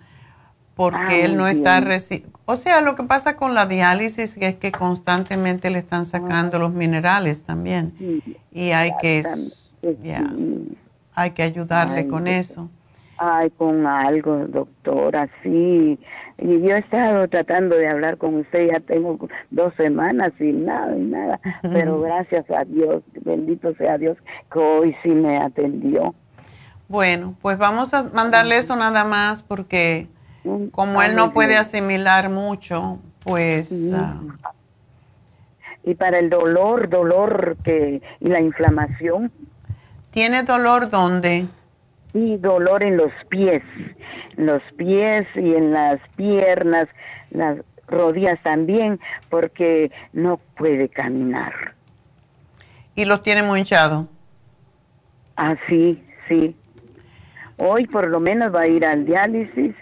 porque 0.75 1.23
ah, 1.23 1.25
él 1.25 1.37
no 1.37 1.47
está 1.47 1.81
recibiendo. 1.81 2.39
O 2.47 2.57
sea, 2.57 2.81
lo 2.81 2.97
que 2.97 3.05
pasa 3.05 3.37
con 3.37 3.55
la 3.55 3.67
diálisis 3.67 4.37
es 4.39 4.57
que 4.57 4.73
constantemente 4.73 5.71
le 5.71 5.79
están 5.79 6.05
sacando 6.05 6.59
los 6.59 6.73
minerales 6.73 7.43
también 7.43 8.23
y 8.53 8.71
hay 8.73 8.93
que 9.01 9.23
hay 11.15 11.31
que 11.31 11.43
ayudarle 11.43 12.09
con 12.09 12.27
eso. 12.27 12.69
Ay, 13.17 13.51
con 13.51 13.87
algo, 13.87 14.47
doctora, 14.49 15.29
sí. 15.43 15.99
Y 16.39 16.61
yo 16.61 16.75
he 16.75 16.79
estado 16.79 17.29
tratando 17.29 17.77
de 17.77 17.89
hablar 17.89 18.19
con 18.19 18.35
usted, 18.37 18.71
ya 18.73 18.81
tengo 18.81 19.29
dos 19.51 19.73
semanas 19.77 20.33
sin 20.39 20.65
nada 20.65 20.97
y 20.97 21.03
nada, 21.03 21.41
pero 21.63 22.01
gracias 22.01 22.45
a 22.51 22.65
Dios, 22.65 23.03
bendito 23.23 23.75
sea 23.77 23.99
Dios, 23.99 24.19
que 24.53 24.59
hoy 24.59 24.97
sí 25.03 25.11
me 25.11 25.39
atendió. 25.39 26.15
Bueno, 26.89 27.35
pues 27.41 27.57
vamos 27.57 27.95
a 27.95 28.03
mandarle 28.03 28.59
eso 28.59 28.77
nada 28.77 29.05
más 29.05 29.43
porque 29.43 30.09
mm, 30.45 30.67
como 30.67 31.03
él 31.03 31.15
no 31.15 31.33
puede 31.33 31.57
asimilar 31.57 32.29
mucho, 32.29 32.99
pues... 33.21 33.73
Ah, 33.93 34.21
y 35.87 35.95
para 35.95 36.19
el 36.19 36.31
dolor, 36.31 36.89
dolor 36.89 37.59
que 37.63 38.01
y 38.21 38.29
la 38.29 38.41
inflamación. 38.41 39.31
¿Tiene 40.11 40.43
dolor 40.43 40.89
dónde? 40.89 41.47
Y 42.15 42.37
dolor 42.37 42.85
en 42.85 42.97
los 42.97 43.13
pies, 43.29 43.63
los 44.37 44.63
pies 44.77 45.27
y 45.35 45.55
en 45.55 45.73
las 45.73 46.01
piernas, 46.17 46.87
las 47.31 47.59
rodillas 47.89 48.41
también, 48.43 49.01
porque 49.29 49.91
no 50.13 50.39
puede 50.57 50.89
caminar. 50.89 51.75
¿Y 52.95 53.05
los 53.05 53.23
tiene 53.23 53.43
muy 53.43 53.59
hinchados? 53.61 54.07
Ah, 55.37 55.57
sí, 55.69 56.01
sí. 56.29 56.57
Hoy 57.57 57.87
por 57.87 58.09
lo 58.09 58.21
menos 58.21 58.55
va 58.55 58.61
a 58.61 58.69
ir 58.69 58.85
al 58.85 59.05
diálisis 59.05 59.75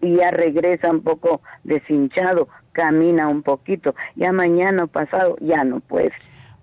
y 0.00 0.16
ya 0.16 0.30
regresa 0.30 0.90
un 0.90 1.02
poco 1.02 1.42
deshinchado, 1.64 2.48
camina 2.72 3.28
un 3.28 3.42
poquito. 3.42 3.94
Ya 4.14 4.32
mañana 4.32 4.86
pasado 4.86 5.36
ya 5.40 5.62
no 5.64 5.80
puede. 5.80 6.12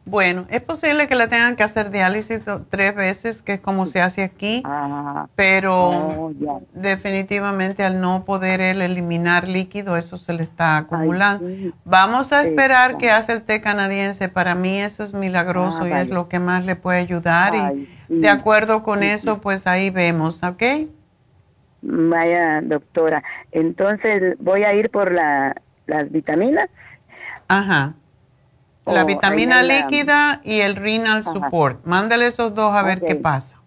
Bueno, 0.05 0.45
es 0.49 0.61
posible 0.61 1.07
que 1.07 1.15
le 1.15 1.27
tengan 1.29 1.55
que 1.55 1.63
hacer 1.63 1.89
diálisis 1.89 2.41
tres 2.69 2.93
veces, 2.93 3.41
que 3.41 3.53
es 3.53 3.61
como 3.61 3.85
se 3.85 4.01
hace 4.01 4.23
aquí, 4.23 4.61
ah, 4.65 5.27
pero 5.37 5.89
oh, 5.89 6.33
definitivamente 6.73 7.85
al 7.85 8.01
no 8.01 8.25
poder 8.25 8.59
él 8.59 8.81
eliminar 8.81 9.47
líquido, 9.47 9.95
eso 9.95 10.17
se 10.17 10.33
le 10.33 10.43
está 10.43 10.75
acumulando. 10.77 11.47
Vamos 11.85 12.33
a 12.33 12.43
esperar 12.43 12.97
que 12.97 13.11
hace 13.11 13.31
el 13.31 13.43
té 13.43 13.61
canadiense. 13.61 14.27
Para 14.27 14.55
mí 14.55 14.77
eso 14.77 15.05
es 15.05 15.13
milagroso 15.13 15.83
ah, 15.83 15.89
y 15.89 15.93
es 15.93 16.09
lo 16.09 16.27
que 16.27 16.39
más 16.39 16.65
le 16.65 16.75
puede 16.75 16.99
ayudar. 16.99 17.53
y 17.55 17.87
de 18.09 18.29
acuerdo 18.29 18.83
con 18.83 19.03
eso, 19.03 19.39
pues 19.39 19.67
ahí 19.67 19.89
vemos, 19.89 20.43
¿ok? 20.43 20.63
Vaya, 21.81 22.61
doctora. 22.61 23.23
Entonces, 23.51 24.35
voy 24.39 24.63
a 24.63 24.73
ir 24.73 24.89
por 24.89 25.13
la, 25.13 25.55
las 25.87 26.11
vitaminas. 26.11 26.67
Ajá. 27.47 27.93
La 28.85 29.03
vitamina 29.05 29.63
líquida 29.63 30.41
y 30.43 30.59
el 30.59 30.75
renal 30.75 31.23
support. 31.23 31.85
Mándale 31.85 32.27
esos 32.27 32.53
dos 32.53 32.75
a 32.75 32.83
ver 32.83 33.01
qué 33.01 33.15
pasa. 33.15 33.59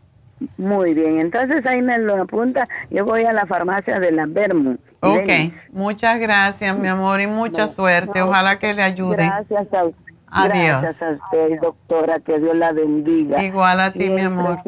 Muy 0.58 0.92
bien, 0.92 1.18
entonces 1.18 1.64
ahí 1.64 1.80
me 1.80 1.98
lo 1.98 2.22
apunta. 2.22 2.68
Yo 2.90 3.06
voy 3.06 3.24
a 3.24 3.32
la 3.32 3.46
farmacia 3.46 3.98
de 3.98 4.12
la 4.12 4.26
Vermont. 4.26 4.78
Ok, 5.00 5.30
muchas 5.72 6.20
gracias, 6.20 6.76
mi 6.76 6.88
amor, 6.88 7.20
y 7.20 7.26
mucha 7.26 7.68
suerte. 7.68 8.20
Ojalá 8.20 8.58
que 8.58 8.74
le 8.74 8.82
ayude. 8.82 9.16
Gracias 9.16 9.72
a 9.72 9.84
usted. 9.84 10.06
Adiós. 10.28 10.82
Gracias 10.82 11.02
a 11.02 11.10
usted, 11.12 11.60
doctora, 11.62 12.20
que 12.20 12.38
Dios 12.38 12.54
la 12.56 12.72
bendiga. 12.72 13.42
Igual 13.42 13.80
a 13.80 13.92
ti, 13.92 14.10
mi 14.10 14.20
amor. 14.20 14.60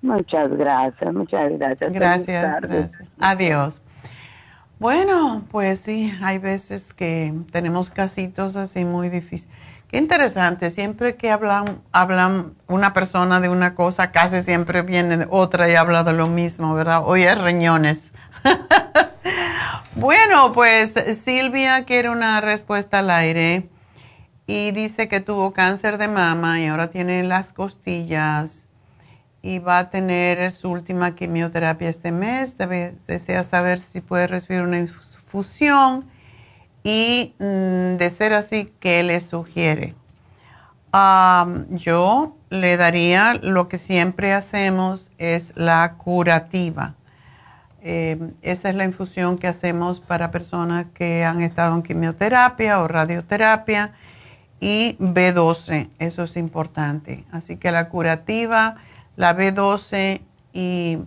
Muchas 0.00 0.50
gracias, 0.50 1.14
muchas 1.14 1.52
gracias. 1.52 1.92
Gracias, 1.92 2.60
gracias. 2.60 3.08
Adiós. 3.20 3.82
Bueno, 4.82 5.44
pues 5.52 5.78
sí, 5.78 6.12
hay 6.22 6.38
veces 6.38 6.92
que 6.92 7.32
tenemos 7.52 7.88
casitos 7.88 8.56
así 8.56 8.84
muy 8.84 9.10
difíciles. 9.10 9.56
Qué 9.86 9.96
interesante, 9.96 10.70
siempre 10.70 11.14
que 11.14 11.30
hablan, 11.30 11.82
hablan 11.92 12.54
una 12.66 12.92
persona 12.92 13.40
de 13.40 13.48
una 13.48 13.76
cosa, 13.76 14.10
casi 14.10 14.42
siempre 14.42 14.82
viene 14.82 15.28
otra 15.30 15.70
y 15.70 15.76
habla 15.76 16.02
de 16.02 16.14
lo 16.14 16.26
mismo, 16.26 16.74
¿verdad? 16.74 17.02
Hoy 17.04 17.22
es 17.22 17.40
riñones. 17.40 18.10
bueno, 19.94 20.52
pues 20.52 20.94
Silvia 21.16 21.84
quiere 21.84 22.10
una 22.10 22.40
respuesta 22.40 22.98
al 22.98 23.12
aire 23.12 23.68
y 24.48 24.72
dice 24.72 25.06
que 25.06 25.20
tuvo 25.20 25.52
cáncer 25.52 25.96
de 25.96 26.08
mama 26.08 26.58
y 26.58 26.66
ahora 26.66 26.90
tiene 26.90 27.22
las 27.22 27.52
costillas 27.52 28.61
y 29.42 29.58
va 29.58 29.80
a 29.80 29.90
tener 29.90 30.52
su 30.52 30.70
última 30.70 31.14
quimioterapia 31.14 31.88
este 31.88 32.12
mes. 32.12 32.56
desea 33.06 33.44
saber 33.44 33.80
si 33.80 34.00
puede 34.00 34.28
recibir 34.28 34.62
una 34.62 34.78
infusión 34.78 36.06
y 36.84 37.34
mm, 37.38 37.96
de 37.96 38.10
ser 38.10 38.34
así, 38.34 38.72
¿qué 38.80 39.02
le 39.02 39.20
sugiere? 39.20 39.94
yo 41.70 42.36
le 42.50 42.76
daría 42.76 43.32
lo 43.32 43.66
que 43.66 43.78
siempre 43.78 44.34
hacemos 44.34 45.10
es 45.16 45.56
la 45.56 45.94
curativa. 45.96 46.94
Em, 47.80 48.34
esa 48.42 48.68
es 48.68 48.74
la 48.74 48.84
infusión 48.84 49.38
que 49.38 49.48
hacemos 49.48 50.00
para 50.00 50.30
personas 50.30 50.86
que 50.94 51.24
han 51.24 51.40
estado 51.42 51.74
en 51.74 51.82
quimioterapia 51.82 52.80
o 52.80 52.88
radioterapia 52.88 53.92
y 54.60 54.96
B12, 54.98 55.88
eso 55.98 56.24
es 56.24 56.36
importante. 56.36 57.24
Así 57.32 57.56
que 57.56 57.72
la 57.72 57.88
curativa 57.88 58.76
la 59.16 59.36
B12 59.36 60.20
y 60.52 60.98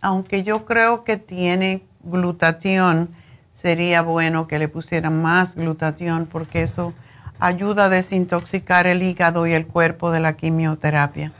aunque 0.00 0.42
yo 0.42 0.64
creo 0.64 1.04
que 1.04 1.16
tiene 1.16 1.82
glutatión, 2.02 3.08
sería 3.52 4.02
bueno 4.02 4.46
que 4.46 4.58
le 4.58 4.68
pusieran 4.68 5.22
más 5.22 5.54
glutatión 5.54 6.26
porque 6.26 6.62
eso 6.62 6.92
ayuda 7.38 7.86
a 7.86 7.88
desintoxicar 7.88 8.86
el 8.86 9.02
hígado 9.02 9.46
y 9.46 9.52
el 9.52 9.66
cuerpo 9.66 10.10
de 10.10 10.20
la 10.20 10.36
quimioterapia. 10.36 11.32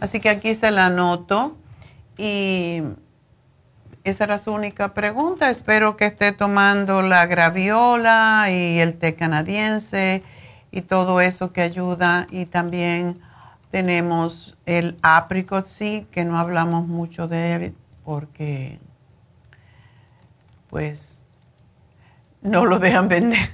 Así 0.00 0.20
que 0.20 0.28
aquí 0.28 0.54
se 0.54 0.70
la 0.70 0.86
anoto 0.86 1.56
y 2.18 2.82
esa 4.04 4.24
era 4.24 4.38
su 4.38 4.52
única 4.52 4.92
pregunta. 4.92 5.48
Espero 5.48 5.96
que 5.96 6.06
esté 6.06 6.32
tomando 6.32 7.00
la 7.00 7.26
graviola 7.26 8.48
y 8.50 8.78
el 8.78 8.94
té 8.98 9.14
canadiense 9.14 10.22
y 10.70 10.82
todo 10.82 11.20
eso 11.20 11.52
que 11.52 11.62
ayuda 11.62 12.26
y 12.30 12.46
también 12.46 13.18
tenemos 13.74 14.56
el 14.66 14.96
apricot 15.02 15.66
seed, 15.66 16.04
que 16.04 16.24
no 16.24 16.38
hablamos 16.38 16.86
mucho 16.86 17.26
de 17.26 17.54
él 17.54 17.74
porque 18.04 18.78
pues 20.70 21.20
no 22.40 22.66
lo 22.66 22.78
dejan 22.78 23.08
vender. 23.08 23.50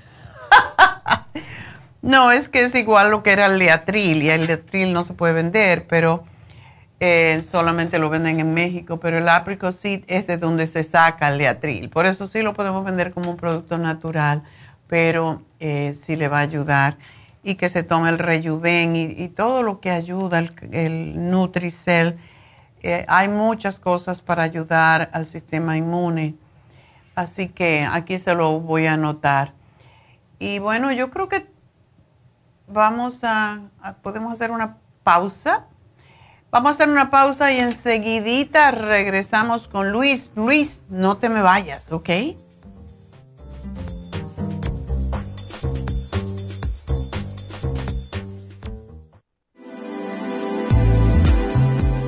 no, 2.03 2.33
es 2.33 2.51
que 2.51 2.65
es 2.65 2.75
igual 2.75 3.11
lo 3.11 3.23
que 3.23 3.33
era 3.33 3.47
el 3.47 3.57
leatril 3.57 4.23
y 4.23 4.29
el 4.29 4.47
leatril 4.47 4.93
no 4.93 5.05
se 5.05 5.15
puede 5.15 5.33
vender, 5.33 5.87
pero 5.89 6.25
eh, 7.01 7.41
solamente 7.41 7.99
lo 7.99 8.11
venden 8.11 8.41
en 8.41 8.53
México, 8.53 9.01
pero 9.01 9.17
el 9.17 9.27
apricot 9.27 9.73
seed 9.73 10.05
es 10.07 10.27
de 10.27 10.37
donde 10.37 10.67
se 10.67 10.83
saca 10.83 11.29
el 11.29 11.39
leatril. 11.39 11.89
Por 11.89 12.05
eso 12.05 12.27
sí 12.27 12.43
lo 12.43 12.53
podemos 12.53 12.85
vender 12.85 13.15
como 13.15 13.31
un 13.31 13.39
producto 13.39 13.79
natural, 13.79 14.43
pero 14.87 15.41
eh, 15.61 15.97
sí 15.99 16.15
le 16.15 16.29
va 16.29 16.41
a 16.41 16.43
ayudar 16.43 16.99
y 17.43 17.55
que 17.55 17.69
se 17.69 17.83
tome 17.83 18.11
el 18.11 18.19
rejuven 18.19 18.97
y, 18.97 19.29
todo 19.29 19.63
lo 19.63 19.81
que 19.81 19.91
ayuda, 19.91 20.39
el, 20.39 20.53
el. 20.73 22.19
Eh, 22.83 23.05
hay 23.09 23.29
muchas 23.29 23.79
cosas 23.79 24.23
para 24.23 24.43
ayudar 24.43 25.11
al 25.13 25.27
sistema 25.27 25.77
inmune. 25.77 26.35
Así 27.15 27.49
que 27.49 27.87
aquí 27.91 28.19
se 28.19 28.35
lo 28.35 28.61
voy 28.61 28.87
a 28.87 28.95
anotar. 28.95 29.53
Y 30.39 30.59
bueno, 30.59 30.91
yo 30.93 31.11
creo 31.11 31.29
que 31.29 31.47
vamos 32.67 33.25
a, 33.25 33.61
a, 33.83 33.95
podemos 33.95 34.33
hacer 34.33 34.51
una 34.51 34.77
pausa. 35.03 35.67
Vamos 36.51 36.71
a 36.71 36.75
hacer 36.75 36.89
una 36.89 37.11
pausa 37.11 37.53
y 37.53 37.61
enseguidita 37.61 38.71
regresamos 38.71 39.69
con 39.69 39.93
Luis. 39.93 40.33
Luis, 40.35 40.83
no 40.89 41.19
te 41.19 41.29
me 41.29 41.43
vayas, 41.43 41.93
¿ok? 41.93 42.09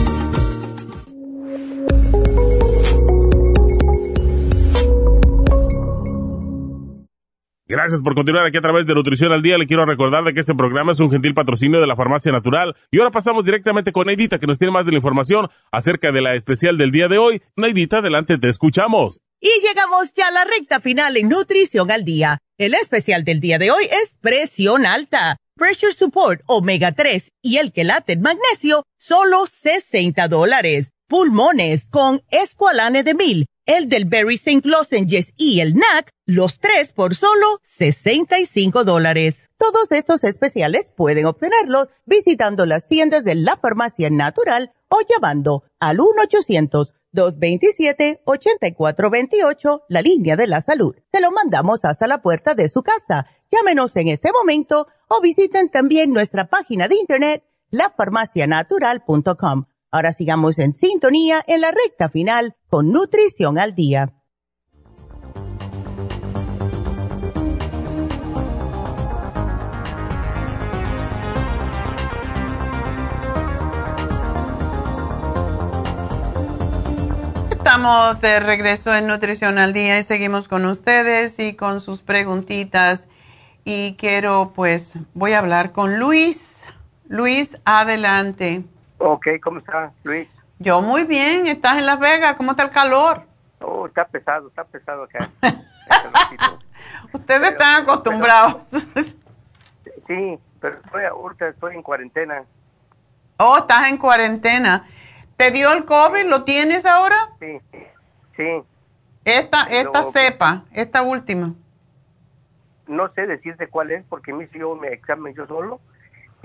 Gracias 7.68 8.00
por 8.00 8.14
continuar 8.14 8.46
aquí 8.46 8.58
a 8.58 8.60
través 8.60 8.86
de 8.86 8.94
Nutrición 8.94 9.32
al 9.32 9.42
Día. 9.42 9.58
Le 9.58 9.66
quiero 9.66 9.84
recordar 9.84 10.22
de 10.22 10.32
que 10.32 10.38
este 10.38 10.54
programa 10.54 10.92
es 10.92 11.00
un 11.00 11.10
gentil 11.10 11.34
patrocinio 11.34 11.80
de 11.80 11.88
la 11.88 11.96
Farmacia 11.96 12.30
Natural. 12.30 12.76
Y 12.92 12.98
ahora 12.98 13.10
pasamos 13.10 13.44
directamente 13.44 13.90
con 13.90 14.06
Neidita, 14.06 14.38
que 14.38 14.46
nos 14.46 14.60
tiene 14.60 14.70
más 14.70 14.86
de 14.86 14.92
la 14.92 14.98
información 14.98 15.48
acerca 15.72 16.12
de 16.12 16.22
la 16.22 16.36
especial 16.36 16.78
del 16.78 16.92
día 16.92 17.08
de 17.08 17.18
hoy. 17.18 17.42
Neidita, 17.56 17.98
adelante, 17.98 18.38
te 18.38 18.48
escuchamos. 18.48 19.20
Y 19.40 19.48
llegamos 19.66 20.12
ya 20.14 20.28
a 20.28 20.30
la 20.30 20.44
recta 20.44 20.78
final 20.78 21.16
en 21.16 21.28
Nutrición 21.28 21.90
al 21.90 22.04
Día. 22.04 22.38
El 22.56 22.72
especial 22.74 23.24
del 23.24 23.40
día 23.40 23.58
de 23.58 23.72
hoy 23.72 23.82
es 23.86 24.16
presión 24.20 24.86
alta, 24.86 25.36
pressure 25.56 25.92
support, 25.92 26.42
omega 26.46 26.92
3 26.92 27.32
y 27.42 27.56
el 27.56 27.72
quelate 27.72 28.16
magnesio, 28.16 28.84
solo 28.96 29.44
60 29.44 30.28
dólares. 30.28 30.92
Pulmones 31.08 31.88
con 31.90 32.22
escualane 32.30 33.02
de 33.02 33.14
mil 33.14 33.46
el 33.66 33.88
del 33.88 34.06
Berry 34.06 34.36
St. 34.36 34.62
Lozenges 34.64 35.34
y 35.36 35.60
el 35.60 35.74
NAC, 35.74 36.10
los 36.24 36.58
tres 36.58 36.92
por 36.92 37.14
solo 37.14 37.46
65 37.62 38.84
dólares. 38.84 39.50
Todos 39.58 39.90
estos 39.90 40.24
especiales 40.24 40.90
pueden 40.96 41.26
obtenerlos 41.26 41.88
visitando 42.04 42.64
las 42.64 42.86
tiendas 42.86 43.24
de 43.24 43.34
la 43.34 43.56
farmacia 43.56 44.08
natural 44.10 44.72
o 44.88 45.00
llamando 45.08 45.64
al 45.80 45.98
1-800-227-8428, 47.12 49.82
la 49.88 50.02
línea 50.02 50.36
de 50.36 50.46
la 50.46 50.60
salud. 50.60 50.94
Se 51.12 51.20
lo 51.20 51.32
mandamos 51.32 51.84
hasta 51.84 52.06
la 52.06 52.22
puerta 52.22 52.54
de 52.54 52.68
su 52.68 52.82
casa. 52.82 53.26
Llámenos 53.50 53.96
en 53.96 54.06
este 54.08 54.30
momento 54.32 54.86
o 55.08 55.20
visiten 55.20 55.70
también 55.70 56.12
nuestra 56.12 56.46
página 56.46 56.88
de 56.88 56.96
internet, 56.96 57.44
lafarmacianatural.com 57.70 59.66
Ahora 59.90 60.12
sigamos 60.12 60.58
en 60.58 60.74
sintonía 60.74 61.42
en 61.46 61.60
la 61.60 61.70
recta 61.70 62.08
final 62.08 62.56
con 62.68 62.90
Nutrición 62.90 63.58
al 63.58 63.74
Día. 63.74 64.12
Estamos 77.50 78.20
de 78.20 78.40
regreso 78.40 78.94
en 78.94 79.06
Nutrición 79.06 79.58
al 79.58 79.72
Día 79.72 79.98
y 79.98 80.02
seguimos 80.02 80.48
con 80.48 80.64
ustedes 80.66 81.38
y 81.38 81.54
con 81.54 81.80
sus 81.80 82.00
preguntitas. 82.00 83.06
Y 83.64 83.94
quiero, 83.94 84.52
pues, 84.54 84.94
voy 85.14 85.32
a 85.32 85.40
hablar 85.40 85.72
con 85.72 85.98
Luis. 85.98 86.62
Luis, 87.08 87.56
adelante. 87.64 88.64
Ok, 88.98 89.26
¿cómo 89.42 89.58
está, 89.58 89.92
Luis? 90.04 90.28
Yo 90.58 90.80
muy 90.80 91.04
bien. 91.04 91.46
¿Estás 91.46 91.78
en 91.78 91.86
Las 91.86 91.98
Vegas? 91.98 92.36
¿Cómo 92.36 92.52
está 92.52 92.64
el 92.64 92.70
calor? 92.70 93.22
Oh, 93.60 93.86
está 93.86 94.06
pesado, 94.06 94.48
está 94.48 94.64
pesado 94.64 95.04
acá. 95.04 95.30
Ustedes 97.12 97.50
están 97.50 97.82
acostumbrados. 97.82 98.62
sí, 100.06 100.38
pero 100.60 100.76
estoy, 100.84 101.04
ahorita 101.04 101.48
estoy 101.48 101.74
en 101.74 101.82
cuarentena. 101.82 102.44
Oh, 103.38 103.58
estás 103.58 103.88
en 103.88 103.98
cuarentena. 103.98 104.86
¿Te 105.36 105.50
dio 105.50 105.72
el 105.72 105.84
COVID? 105.84 106.26
¿Lo 106.26 106.44
tienes 106.44 106.86
ahora? 106.86 107.30
Sí, 107.38 107.60
sí. 108.36 108.62
Esta, 109.24 109.64
esta 109.64 110.02
cepa, 110.04 110.64
esta 110.72 111.02
última. 111.02 111.52
No 112.86 113.12
sé 113.12 113.26
decirte 113.26 113.68
cuál 113.68 113.90
es 113.90 114.04
porque 114.08 114.32
me 114.32 114.44
hice 114.44 114.58
yo 114.60 114.74
mi 114.76 114.88
examen 114.88 115.34
yo 115.34 115.46
solo 115.46 115.80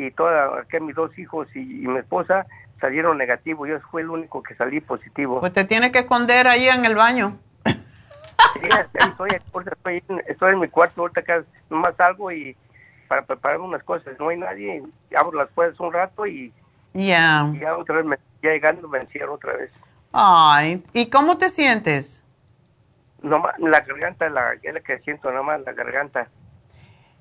y 0.02 0.12
toda, 0.12 0.64
que 0.70 0.80
mis 0.80 0.96
dos 0.96 1.18
hijos 1.18 1.48
y, 1.56 1.60
mi 1.60 2.00
esposa 2.00 2.46
salieron 2.80 3.18
negativos. 3.18 3.70
Yo 3.70 3.80
fui 3.92 4.02
el 4.02 4.10
único 4.10 4.42
que 4.42 4.56
salí 4.56 4.82
positivo. 4.82 5.40
Pues 5.40 5.54
te 5.54 5.66
tienes 5.66 5.92
que 5.92 6.00
esconder 6.00 6.48
ahí 6.48 6.68
en 6.68 6.86
el 6.86 6.96
baño. 6.96 7.38
Sí, 7.66 8.68
estoy, 8.94 9.30
estoy, 9.32 10.04
estoy, 10.28 10.54
en 10.54 10.60
mi 10.60 10.68
cuarto 10.68 11.02
ahorita 11.02 11.22
acá, 11.22 11.44
nomás 11.70 11.96
salgo 11.96 12.32
y 12.32 12.56
para 13.08 13.24
preparar 13.24 13.60
unas 13.60 13.84
cosas. 13.84 14.20
No 14.20 14.30
hay 14.30 14.38
nadie, 14.38 14.84
abro 15.16 15.38
las 15.38 15.50
puertas 15.50 15.80
un 15.80 15.94
rato 15.94 16.26
y 16.26 16.52
ya 16.94 17.52
ya 17.60 17.78
otra 17.78 17.98
vez 17.98 18.06
me, 18.06 18.18
ya 18.42 18.50
llegando 18.50 18.88
me 18.88 19.00
encierro 19.00 19.36
otra 19.36 19.54
vez. 19.54 19.72
Ay, 20.12 20.84
¿y 20.94 21.10
cómo 21.10 21.38
te 21.38 21.50
sientes? 21.50 22.24
Nomás 23.22 23.58
la 23.60 23.82
garganta, 23.82 24.30
la, 24.30 24.54
es 24.62 24.74
la 24.74 24.80
que 24.80 25.00
siento, 25.00 25.32
nomás 25.32 25.62
la 25.62 25.74
garganta. 25.74 26.28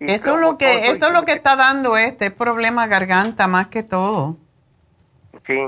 Eso 0.01 0.35
es 0.35 0.41
lo 0.41 0.57
que, 0.57 0.91
eso 0.91 1.09
es 1.09 1.13
lo 1.13 1.25
que 1.25 1.33
está 1.33 1.57
dando 1.57 1.97
este 1.97 2.31
problema 2.31 2.87
garganta 2.87 3.47
más 3.47 3.69
que 3.69 3.83
todo. 3.83 4.37
Sí. 5.47 5.59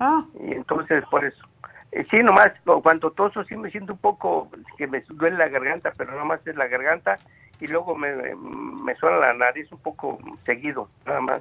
Ah. 0.00 0.24
Y 0.40 0.52
entonces 0.52 1.04
por 1.10 1.24
eso. 1.24 1.46
Eh, 1.92 2.04
sí, 2.10 2.18
nomás 2.22 2.52
cuando 2.82 3.12
toso 3.12 3.44
sí 3.44 3.56
me 3.56 3.70
siento 3.70 3.92
un 3.92 3.98
poco 3.98 4.50
que 4.76 4.86
me 4.86 5.02
duele 5.08 5.36
la 5.36 5.48
garganta, 5.48 5.92
pero 5.96 6.16
nomás 6.16 6.44
es 6.44 6.56
la 6.56 6.66
garganta 6.66 7.18
y 7.60 7.68
luego 7.68 7.94
me, 7.94 8.34
me 8.34 8.94
suena 8.96 9.18
la 9.18 9.34
nariz 9.34 9.70
un 9.70 9.78
poco 9.78 10.18
seguido, 10.44 10.88
nada 11.06 11.20
más. 11.20 11.40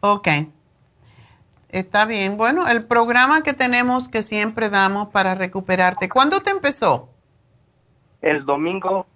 Ok. 0.00 0.28
Está 1.68 2.06
bien. 2.06 2.36
Bueno, 2.36 2.68
el 2.68 2.86
programa 2.86 3.42
que 3.42 3.52
tenemos 3.52 4.08
que 4.08 4.22
siempre 4.22 4.68
damos 4.68 5.08
para 5.08 5.34
recuperarte, 5.34 6.08
¿cuándo 6.08 6.40
te 6.40 6.50
empezó? 6.50 7.08
El 8.22 8.44
domingo 8.46 9.06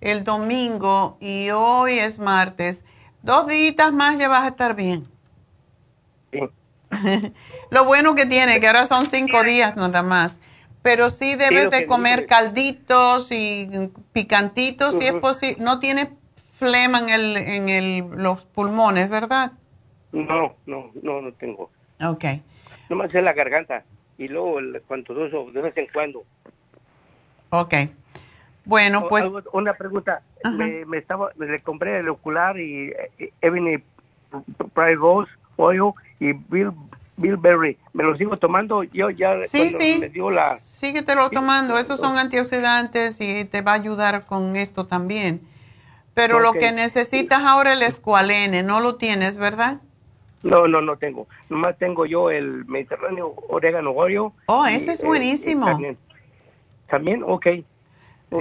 el 0.00 0.24
domingo 0.24 1.16
y 1.20 1.50
hoy 1.50 1.98
es 1.98 2.18
martes. 2.18 2.84
Dos 3.22 3.46
días 3.46 3.92
más 3.92 4.18
ya 4.18 4.28
vas 4.28 4.44
a 4.44 4.48
estar 4.48 4.74
bien. 4.74 5.06
Sí. 6.32 6.40
Lo 7.70 7.84
bueno 7.84 8.14
que 8.14 8.26
tiene, 8.26 8.60
que 8.60 8.66
ahora 8.66 8.86
son 8.86 9.06
cinco 9.06 9.42
días 9.42 9.76
nada 9.76 10.02
más. 10.02 10.40
Pero 10.82 11.10
sí 11.10 11.34
debes 11.34 11.70
de 11.70 11.86
comer 11.86 12.20
dice. 12.20 12.26
calditos 12.28 13.32
y 13.32 13.68
picantitos, 14.12 14.96
si 14.96 15.06
es 15.06 15.14
posible. 15.14 15.56
No 15.64 15.80
tiene 15.80 16.10
flema 16.58 17.00
en, 17.00 17.08
el, 17.08 17.36
en 17.36 17.68
el, 17.68 17.98
los 18.22 18.44
pulmones, 18.44 19.08
¿verdad? 19.10 19.52
No, 20.12 20.54
no, 20.66 20.92
no, 21.02 21.20
no 21.20 21.32
tengo. 21.32 21.70
Ok. 22.00 22.24
Nomás 22.88 23.12
es 23.12 23.24
la 23.24 23.32
garganta. 23.32 23.84
Y 24.16 24.28
luego 24.28 24.60
el- 24.60 24.80
cuando 24.86 25.12
de 25.14 25.60
vez 25.60 25.76
en 25.76 25.88
cuando. 25.92 26.24
Ok. 27.50 27.74
Bueno, 28.66 29.08
pues 29.08 29.24
Una 29.52 29.74
pregunta. 29.74 30.22
Me, 30.44 30.84
me 30.84 30.98
estaba, 30.98 31.30
me 31.36 31.46
le 31.46 31.60
compré 31.60 32.00
el 32.00 32.08
ocular 32.08 32.58
y 32.58 32.90
eh, 33.18 33.32
Ebony 33.40 33.78
Pride 34.74 34.96
Rose, 34.96 35.30
Oil 35.56 35.92
y 36.18 36.32
Bill, 36.32 36.72
Billberry. 37.16 37.78
Me 37.92 38.02
lo 38.02 38.16
sigo 38.16 38.36
tomando. 38.36 38.82
Yo 38.82 39.08
ya 39.10 39.36
Sí, 39.44 39.70
sí. 39.70 39.98
me 40.00 40.08
dio 40.08 40.30
la... 40.30 40.58
síguetelo 40.58 41.30
tomando. 41.30 41.78
Esos 41.78 42.00
son 42.00 42.18
antioxidantes 42.18 43.20
y 43.20 43.44
te 43.44 43.62
va 43.62 43.72
a 43.72 43.76
ayudar 43.76 44.26
con 44.26 44.56
esto 44.56 44.86
también. 44.86 45.40
Pero 46.12 46.40
lo 46.40 46.52
que 46.52 46.72
necesitas 46.72 47.42
ahora 47.42 47.72
es 47.72 47.76
el 47.76 47.82
escualene, 47.84 48.62
no 48.62 48.80
lo 48.80 48.96
tienes, 48.96 49.36
¿verdad? 49.36 49.80
No, 50.42 50.66
no, 50.66 50.80
no 50.80 50.96
tengo. 50.96 51.28
Nomás 51.50 51.76
tengo 51.78 52.06
yo 52.06 52.30
el 52.30 52.64
Mediterráneo 52.64 53.34
Orégano 53.48 53.90
Oil. 53.90 54.30
Oh, 54.46 54.66
y, 54.66 54.74
ese 54.74 54.92
es 54.92 55.00
eh, 55.00 55.06
buenísimo. 55.06 55.66
y 55.66 55.70
también, 55.70 55.98
¿También? 56.88 57.22
Ok. 57.24 57.46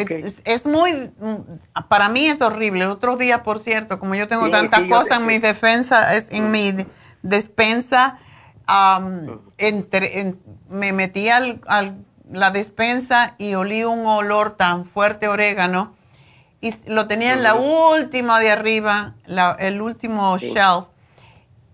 Es, 0.01 0.41
es 0.45 0.65
muy, 0.65 1.11
mm, 1.19 1.83
para 1.87 2.09
mí 2.09 2.27
es 2.27 2.41
horrible. 2.41 2.83
El 2.83 2.89
otro 2.91 3.17
día, 3.17 3.43
por 3.43 3.59
cierto, 3.59 3.99
como 3.99 4.15
yo 4.15 4.27
tengo 4.27 4.45
Sí, 4.45 4.51
tantas 4.51 4.81
sí, 4.81 4.89
cosas 4.89 5.19
en 5.19 5.25
mi 5.27 5.39
defensa, 5.39 6.13
es, 6.15 6.27
en 6.31 6.51
mi 6.51 6.71
de- 6.71 6.87
despensa, 7.21 8.19
entre, 9.57 10.19
en- 10.21 10.39
me 10.69 10.93
metí 10.93 11.29
al, 11.29 11.61
al- 11.67 11.97
la 12.31 12.51
despensa 12.51 13.35
y 13.37 13.53
olí 13.55 13.83
un 13.83 14.05
olor 14.05 14.51
tan 14.57 14.85
fuerte 14.85 15.27
orégano. 15.27 15.93
Y 16.61 16.73
lo 16.87 17.07
tenía 17.07 17.33
en 17.33 17.43
la 17.43 17.53
última 17.55 18.39
de 18.39 18.51
arriba, 18.51 19.13
la- 19.25 19.55
el 19.59 19.81
último 19.81 20.37
shelf. 20.37 20.85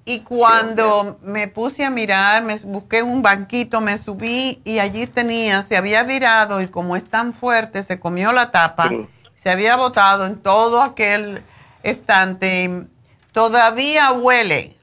Y 0.03 0.21
cuando 0.21 1.19
me 1.21 1.47
puse 1.47 1.85
a 1.85 1.89
mirar, 1.91 2.43
me 2.43 2.55
busqué 2.57 3.03
un 3.03 3.21
banquito, 3.21 3.81
me 3.81 3.97
subí 3.97 4.59
y 4.65 4.79
allí 4.79 5.05
tenía, 5.07 5.61
se 5.61 5.77
había 5.77 6.03
virado 6.03 6.59
y 6.61 6.67
como 6.67 6.95
es 6.95 7.03
tan 7.03 7.33
fuerte, 7.33 7.83
se 7.83 7.99
comió 7.99 8.31
la 8.31 8.49
tapa, 8.51 8.89
Sí. 8.89 9.05
se 9.35 9.49
había 9.51 9.75
botado 9.75 10.25
en 10.25 10.37
todo 10.41 10.81
aquel 10.81 11.41
estante. 11.83 12.63
y 12.65 12.87
Todavía 13.31 14.11
huele, 14.11 14.75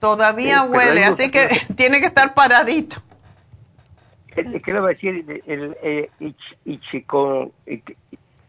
todavía 0.00 0.62
Sí, 0.62 0.68
pero 0.70 0.78
huele, 0.90 1.04
así 1.04 1.30
que 1.30 1.48
tiene 1.76 2.00
que 2.00 2.06
estar 2.06 2.34
paradito. 2.34 2.96
Eh, 4.36 4.60
¿Qué 4.62 4.72
le 4.72 4.80
va 4.80 4.88
a 4.88 4.90
decir 4.90 5.24
el, 5.26 5.42
el, 5.46 5.76
eh, 5.82 6.10
ich- 6.20 6.56
ichico, 6.66 7.50
ich- 7.66 7.96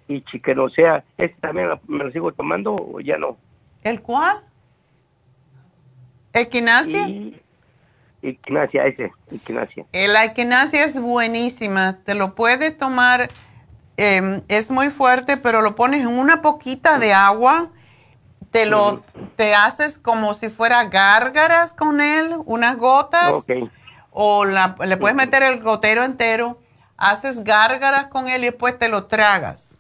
ichiquenosea? 0.09 1.03
¿Este 1.17 1.37
también 1.39 1.69
me 1.87 2.03
lo 2.03 2.11
sigo 2.11 2.31
tomando 2.33 2.75
o 2.75 2.99
ya 2.99 3.17
no? 3.17 3.37
¿El 3.83 4.01
cuál? 4.01 4.41
¿Equinacia? 6.41 7.07
Y, 7.07 7.41
equinacia, 8.21 8.85
ese, 8.85 9.11
equinacia. 9.31 9.85
Eh, 9.93 10.07
La 10.07 10.25
equinacia 10.25 10.83
es 10.83 10.99
buenísima, 10.99 11.99
te 12.03 12.13
lo 12.13 12.35
puedes 12.35 12.77
tomar, 12.77 13.27
eh, 13.97 14.41
es 14.47 14.69
muy 14.69 14.89
fuerte, 14.89 15.37
pero 15.37 15.61
lo 15.61 15.75
pones 15.75 16.01
en 16.01 16.07
una 16.07 16.41
poquita 16.41 16.99
de 16.99 17.13
agua, 17.13 17.69
te 18.51 18.65
lo, 18.65 19.03
te 19.35 19.53
haces 19.53 19.97
como 19.97 20.33
si 20.33 20.49
fuera 20.49 20.85
gárgaras 20.85 21.73
con 21.73 22.01
él, 22.01 22.35
unas 22.45 22.77
gotas, 22.77 23.45
o 24.11 24.45
la- 24.45 24.75
le 24.85 24.97
puedes 24.97 25.15
meter 25.15 25.43
el 25.43 25.61
gotero 25.61 26.03
entero, 26.03 26.59
haces 26.97 27.43
gárgaras 27.43 28.05
con 28.07 28.27
él 28.27 28.41
y 28.43 28.47
después 28.47 28.77
te 28.79 28.87
lo 28.87 29.05
tragas. 29.05 29.77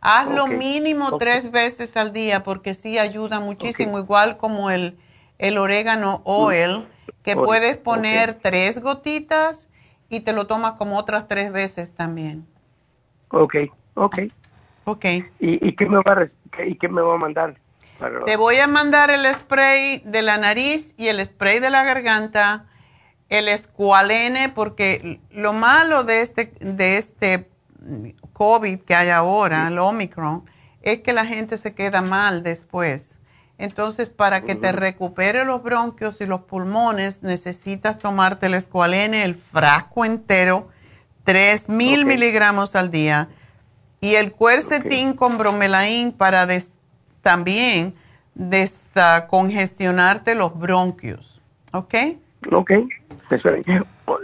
Hazlo 0.00 0.44
Ok, 0.44 0.50
mínimo 0.52 1.18
tres 1.18 1.50
veces 1.50 1.94
al 1.98 2.12
día 2.14 2.42
porque 2.42 2.72
sí 2.72 2.98
ayuda 2.98 3.38
muchísimo, 3.38 3.98
igual 3.98 4.38
como 4.38 4.70
el, 4.70 4.98
el 5.40 5.58
orégano 5.58 6.20
oil, 6.24 6.86
que 7.24 7.34
Oil, 7.34 7.44
puedes 7.44 7.76
poner 7.76 8.34
tres 8.34 8.80
gotitas 8.80 9.68
y 10.08 10.20
te 10.20 10.32
lo 10.32 10.46
tomas 10.46 10.72
como 10.72 10.96
otras 10.98 11.26
tres 11.28 11.50
veces 11.52 11.94
también. 11.94 12.46
ok, 13.30 13.54
ok. 13.94 14.18
Ok. 14.84 15.04
¿Y, 15.04 15.66
y 15.68 15.76
qué 15.76 15.86
me 15.86 15.98
va 15.98 16.22
a, 16.22 16.62
y 16.64 16.74
qué 16.76 16.88
me 16.88 17.00
va 17.02 17.14
a 17.14 17.18
mandar? 17.18 17.54
Para- 17.98 18.24
Te 18.24 18.36
voy 18.36 18.56
a 18.56 18.66
mandar 18.66 19.10
el 19.10 19.26
spray 19.34 20.02
de 20.04 20.22
la 20.22 20.38
nariz 20.38 20.94
y 20.96 21.08
el 21.08 21.24
spray 21.24 21.60
de 21.60 21.70
la 21.70 21.84
garganta, 21.84 22.66
el 23.28 23.48
escualene, 23.48 24.48
porque 24.48 25.20
lo 25.30 25.52
malo 25.52 26.02
de 26.04 26.22
este, 26.22 26.52
de 26.60 26.96
este 26.98 27.48
COVID 28.32 28.80
que 28.80 28.94
hay 28.94 29.10
ahora, 29.10 29.68
el 29.68 29.78
Omicron, 29.78 30.44
es 30.82 31.00
que 31.02 31.12
la 31.12 31.24
gente 31.26 31.56
se 31.56 31.74
queda 31.74 32.00
mal 32.00 32.42
después. 32.42 33.18
Entonces, 33.60 34.08
para 34.08 34.40
que 34.40 34.54
te 34.54 34.72
recupere 34.72 35.44
los 35.44 35.62
bronquios 35.62 36.18
y 36.22 36.26
los 36.26 36.40
pulmones, 36.42 37.22
necesitas 37.22 37.98
tomarte 37.98 38.46
el 38.46 38.54
escualene, 38.54 39.22
el 39.24 39.34
frasco 39.34 40.06
entero, 40.06 40.68
3000 41.24 42.00
Ok. 42.00 42.06
miligramos 42.06 42.74
al 42.74 42.90
día. 42.90 43.28
Y 44.00 44.14
el 44.14 44.32
cuercetín 44.32 45.12
con 45.12 45.36
bromelain 45.36 46.12
para 46.12 46.46
des- 46.46 46.72
también 47.20 47.94
descongestionarte 48.34 50.34
los 50.34 50.58
bronquios. 50.58 51.42
¿Ok? 51.72 51.94
Ok. 52.52 52.70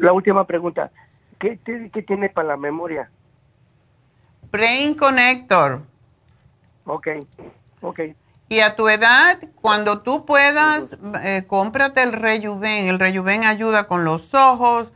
La 0.01 0.15
última 0.15 0.47
pregunta. 0.47 0.91
¿Qué, 1.39 1.59
qué, 1.63 1.91
qué 1.93 2.03
tiene 2.03 2.31
para 2.31 2.49
la 2.49 2.57
memoria? 2.57 3.11
Brain 4.51 4.95
Connector. 4.95 5.83
Ok, 6.87 7.09
ok. 7.83 8.01
Y 8.49 8.61
a 8.61 8.77
tu 8.77 8.89
edad, 8.89 9.39
cuando 9.61 10.01
tú 10.03 10.25
puedas, 10.25 10.97
eh, 11.23 11.45
cómprate 11.49 12.03
el 12.03 12.13
Rejuven. 12.13 12.87
El 12.87 12.99
Rejuven 13.01 13.45
ayuda 13.45 13.89
con 13.89 14.05
los 14.05 14.35
ojos, 14.35 14.93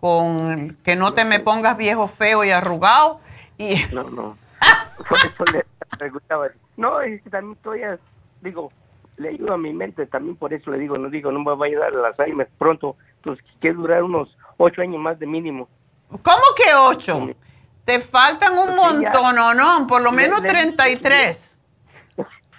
con 0.00 0.76
que 0.84 0.94
no 0.96 1.12
te 1.14 1.24
me 1.24 1.40
pongas 1.40 1.76
viejo, 1.76 2.06
feo 2.08 2.44
y 2.44 2.50
arrugado. 2.50 3.20
Y 3.58 3.74
No, 3.92 4.04
no. 4.04 4.36
Por 5.08 5.18
eso 5.18 5.44
le 5.52 5.64
preguntaba. 5.98 6.48
No, 6.76 7.00
es 7.00 7.20
que 7.22 7.30
también 7.30 7.56
todavía, 7.62 7.98
digo, 8.40 8.70
le 9.16 9.30
ayuda 9.30 9.54
a 9.54 9.58
mi 9.58 9.72
mente, 9.72 10.06
también 10.06 10.36
por 10.36 10.52
eso 10.54 10.70
le 10.70 10.78
digo, 10.78 10.96
no 10.96 11.10
digo, 11.10 11.30
no 11.30 11.40
me 11.40 11.54
va 11.54 11.66
a 11.66 11.68
ayudar 11.68 11.92
el 11.92 12.04
Alzheimer 12.04 12.48
pronto, 12.58 12.96
pues 13.22 13.38
quiero 13.60 13.80
durar 13.82 14.02
unos 14.02 14.36
ocho 14.56 14.80
años 14.80 15.00
más 15.00 15.18
de 15.18 15.26
mínimo. 15.26 15.68
¿Cómo 16.08 16.42
que 16.56 16.74
ocho? 16.74 17.28
Te 17.84 18.00
faltan 18.00 18.56
un 18.56 18.66
Pues 18.66 18.76
montón, 18.76 19.38
¿o 19.38 19.54
no? 19.54 19.86
Por 19.86 20.02
lo 20.02 20.12
menos 20.12 20.40
le- 20.40 20.48
33. 20.48 21.51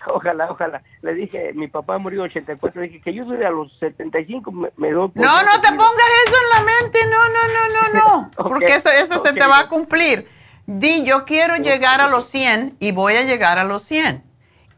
Ojalá, 0.14 0.52
ojalá. 0.52 0.82
Le 1.02 1.14
dije, 1.14 1.54
mi 1.54 1.68
papá 1.68 1.98
murió 1.98 2.22
en 2.22 2.32
84, 2.32 2.82
le 2.82 2.88
dije 2.88 3.02
que 3.02 3.14
yo 3.14 3.26
dure 3.26 3.46
a 3.46 3.50
los 3.50 3.72
75, 3.80 4.52
me, 4.52 4.70
me 4.78 4.92
doy 4.92 5.10
por 5.10 5.24
No, 5.24 5.44
no 5.44 5.62
te 5.62 5.68
pongas 5.70 6.10
eso 6.28 6.36
en 6.44 6.50
la 6.50 6.72
mente, 6.72 7.00
no, 7.06 7.30
no, 7.30 7.48
no, 7.48 7.70
no, 7.74 8.00
no, 8.00 8.32
porque 8.50 8.76
eso, 8.76 8.90
eso 8.90 9.20
se 9.20 9.34
te 9.34 9.48
va 9.48 9.60
a 9.60 9.70
cumplir. 9.70 10.28
Di, 10.66 11.04
yo 11.04 11.26
quiero 11.26 11.58
llegar 11.58 12.02
a 12.02 12.08
los 12.08 12.30
100 12.30 12.78
y 12.80 12.92
voy 12.92 13.16
a 13.16 13.24
llegar 13.24 13.60
a 13.60 13.66
los 13.66 13.82
100. 13.84 14.24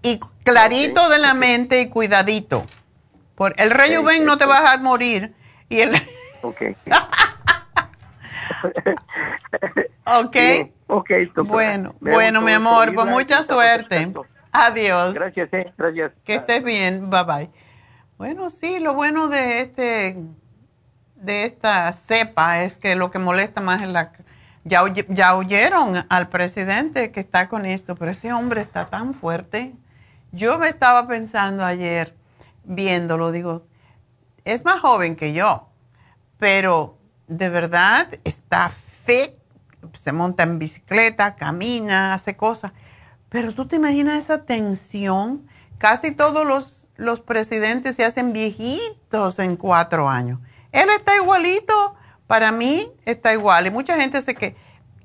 Y 0.01 0.19
clarito 0.43 1.09
de 1.09 1.19
la 1.19 1.33
mente 1.33 1.81
y 1.81 1.89
cuidadito. 1.89 2.65
Por 3.35 3.53
el 3.57 3.69
rejuven 3.69 4.25
no 4.25 4.37
te 4.37 4.45
vas 4.45 4.73
a 4.73 4.77
morir 4.77 5.33
y 5.69 5.81
el 5.81 5.95
Ok. 6.41 6.61
Ok. 10.07 10.33
Bien, 10.33 10.73
ok, 10.85 11.09
doctora. 11.33 11.49
Bueno, 11.49 11.95
bueno, 11.99 12.41
mi 12.41 12.51
amor, 12.51 12.89
oírla 12.89 12.95
pues 12.95 13.07
mucha 13.07 13.41
suerte. 13.43 14.13
Adiós. 14.55 15.13
Gracias, 15.13 15.49
eh, 15.53 15.73
gracias. 15.77 16.11
Que 16.23 16.35
estés 16.35 16.63
bien, 16.63 17.09
bye 17.09 17.23
bye. 17.23 17.49
Bueno, 18.17 18.49
sí, 18.49 18.79
lo 18.79 18.93
bueno 18.93 19.27
de 19.27 19.61
este 19.61 20.17
de 21.15 21.45
esta 21.45 21.91
cepa 21.93 22.63
es 22.63 22.77
que 22.77 22.95
lo 22.95 23.11
que 23.11 23.19
molesta 23.19 23.61
más 23.61 23.81
es 23.81 23.89
la 23.89 24.11
ya 24.63 24.83
ya 25.09 25.35
oyeron 25.35 26.05
al 26.09 26.29
presidente 26.29 27.11
que 27.11 27.19
está 27.19 27.49
con 27.49 27.65
esto, 27.65 27.95
pero 27.95 28.11
ese 28.11 28.31
hombre 28.31 28.61
está 28.61 28.87
tan 28.87 29.13
fuerte. 29.13 29.73
Yo 30.31 30.57
me 30.57 30.69
estaba 30.69 31.07
pensando 31.07 31.63
ayer 31.63 32.15
viéndolo, 32.63 33.31
digo, 33.31 33.65
es 34.43 34.65
más 34.65 34.79
joven 34.79 35.15
que 35.15 35.33
yo, 35.33 35.69
pero 36.37 36.97
de 37.27 37.49
verdad 37.49 38.07
está 38.23 38.71
fit, 39.05 39.31
se 39.93 40.11
monta 40.11 40.43
en 40.43 40.59
bicicleta, 40.59 41.35
camina, 41.35 42.13
hace 42.13 42.35
cosas. 42.35 42.71
Pero 43.35 43.53
tú 43.53 43.65
te 43.65 43.75
imaginas 43.75 44.23
esa 44.23 44.45
tensión. 44.45 45.45
Casi 45.77 46.13
todos 46.13 46.47
los, 46.47 46.87
los 46.95 47.19
presidentes 47.19 47.97
se 47.97 48.05
hacen 48.05 48.31
viejitos 48.31 49.39
en 49.39 49.57
cuatro 49.57 50.07
años. 50.07 50.39
Él 50.71 50.87
está 50.97 51.17
igualito. 51.17 51.95
Para 52.27 52.53
mí 52.53 52.89
está 53.03 53.33
igual. 53.33 53.67
Y 53.67 53.71
mucha 53.71 53.97
gente 53.99 54.21
sé 54.21 54.35
que, 54.35 54.55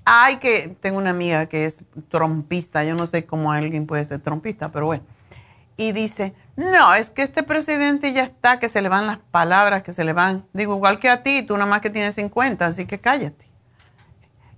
ay, 0.05 0.37
que 0.37 0.77
tengo 0.81 0.99
una 0.99 1.11
amiga 1.11 1.47
que 1.47 1.65
es 1.65 1.79
trompista. 2.09 2.85
Yo 2.85 2.95
no 2.95 3.07
sé 3.07 3.27
cómo 3.27 3.51
alguien 3.51 3.89
puede 3.89 4.05
ser 4.05 4.21
trompista, 4.21 4.71
pero 4.71 4.87
bueno. 4.87 5.03
y 5.77 5.91
dice, 5.91 6.33
no, 6.55 6.95
es 6.95 7.11
que 7.11 7.23
este 7.23 7.43
presidente 7.43 8.13
ya 8.13 8.23
está, 8.23 8.61
que 8.61 8.69
se 8.69 8.81
le 8.81 8.89
van 8.89 9.09
las 9.09 9.19
palabras, 9.19 9.83
que 9.83 9.93
se 9.93 10.05
le 10.05 10.13
van. 10.13 10.47
Digo, 10.53 10.77
igual 10.77 11.01
que 11.01 11.09
a 11.09 11.25
ti, 11.25 11.43
tú 11.43 11.55
nada 11.55 11.67
más 11.69 11.81
que 11.81 11.91
tienes 11.91 12.15
50, 12.15 12.65
así 12.65 12.87
que 12.87 13.01
cállate. 13.01 13.45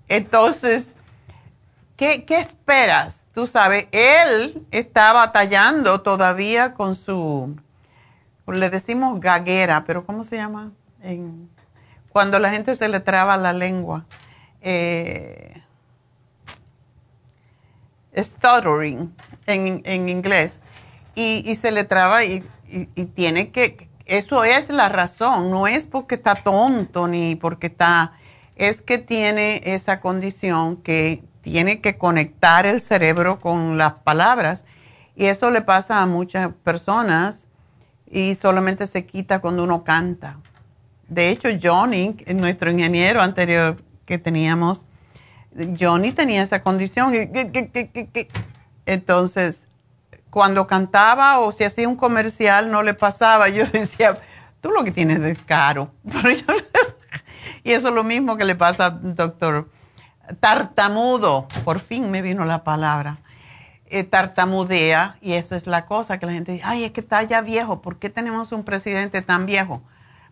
Entonces, 0.09 0.89
¿qué, 1.97 2.27
qué 2.27 2.39
esperas? 2.39 3.22
Tú 3.35 3.47
sabes, 3.47 3.89
él 3.93 4.67
está 4.71 5.13
batallando 5.13 6.03
todavía 6.03 6.75
con 6.75 6.95
su, 6.95 7.57
le 8.47 8.71
decimos 8.71 9.21
gaguera, 9.21 9.85
pero 9.87 10.05
¿cómo 10.05 10.25
se 10.25 10.37
llama? 10.37 10.73
En, 11.03 11.49
cuando 12.11 12.39
la 12.39 12.51
gente 12.51 12.75
se 12.75 12.89
le 12.89 13.01
traba 13.01 13.37
la 13.37 13.53
lengua. 13.53 14.05
Eh, 14.61 15.63
stuttering 18.17 19.15
en, 19.47 19.83
en 19.85 20.09
inglés 20.09 20.59
y, 21.15 21.55
se 21.57 21.71
le 21.71 21.85
traba 21.85 22.25
y, 22.25 22.45
tiene 23.15 23.51
que, 23.51 23.89
eso 24.07 24.45
es 24.45 24.69
la 24.71 24.89
razón, 24.89 25.51
no 25.51 25.67
es 25.67 25.87
porque 25.87 26.15
está 26.15 26.35
tonto 26.35 27.07
ni 27.07 27.37
porque 27.37 27.67
está, 27.67 28.13
es 28.57 28.81
que 28.81 28.99
tiene 28.99 29.61
esa 29.65 30.01
condición 30.01 30.77
que 30.77 31.23
tiene 31.43 31.81
que 31.81 31.99
conectar 31.99 32.67
el 32.67 32.81
cerebro 32.81 33.41
con 33.41 33.77
las 33.77 33.95
palabras 33.95 34.65
y 35.15 35.27
eso 35.27 35.51
le 35.51 35.61
pasa 35.61 36.01
a 36.01 36.07
muchas 36.07 36.53
personas 36.65 37.45
y 38.11 38.35
solamente 38.37 38.87
se 38.87 39.05
quita 39.05 39.41
cuando 39.41 39.65
uno 39.65 39.85
canta. 39.85 40.39
De 41.09 41.29
hecho, 41.29 41.49
Johnny, 41.61 42.17
nuestro 42.35 42.71
ingeniero 42.71 43.21
anterior 43.21 43.83
que 44.07 44.19
teníamos, 44.19 44.87
Johnny 45.79 46.13
tenía 46.13 46.43
esa 46.43 46.63
condición. 46.63 47.13
Entonces, 48.87 49.67
cuando 50.33 50.67
cantaba 50.67 51.41
o 51.41 51.53
si 51.53 51.63
hacía 51.63 51.87
un 51.87 51.97
comercial 51.97 52.71
no 52.71 52.83
le 52.83 52.95
pasaba. 52.95 53.51
Yo 53.51 53.67
decía, 53.73 54.19
tú 54.63 54.71
lo 54.71 54.83
que 54.83 54.91
tienes 54.91 55.21
es 55.21 55.39
caro. 55.43 55.91
y 57.65 57.73
eso 57.73 57.89
es 57.89 57.95
lo 57.95 58.03
mismo 58.03 58.39
que 58.39 58.45
le 58.45 58.55
pasa 58.55 58.87
al 58.87 59.15
doctor. 59.15 59.69
Tartamudo, 60.41 61.47
por 61.65 61.81
fin 61.81 62.11
me 62.11 62.23
vino 62.23 62.45
la 62.45 62.65
palabra. 62.65 63.19
Eh, 63.87 64.05
tartamudea 64.05 65.17
y 65.21 65.35
esa 65.35 65.55
es 65.55 65.67
la 65.67 65.85
cosa 65.85 66.19
que 66.19 66.25
la 66.25 66.33
gente 66.33 66.53
dice, 66.53 66.65
ay, 66.67 66.85
es 66.85 66.93
que 66.93 67.01
está 67.03 67.23
ya 67.25 67.43
viejo, 67.43 67.83
¿por 67.83 67.99
qué 67.99 68.09
tenemos 68.09 68.51
un 68.53 68.65
presidente 68.65 69.21
tan 69.21 69.45
viejo? 69.45 69.83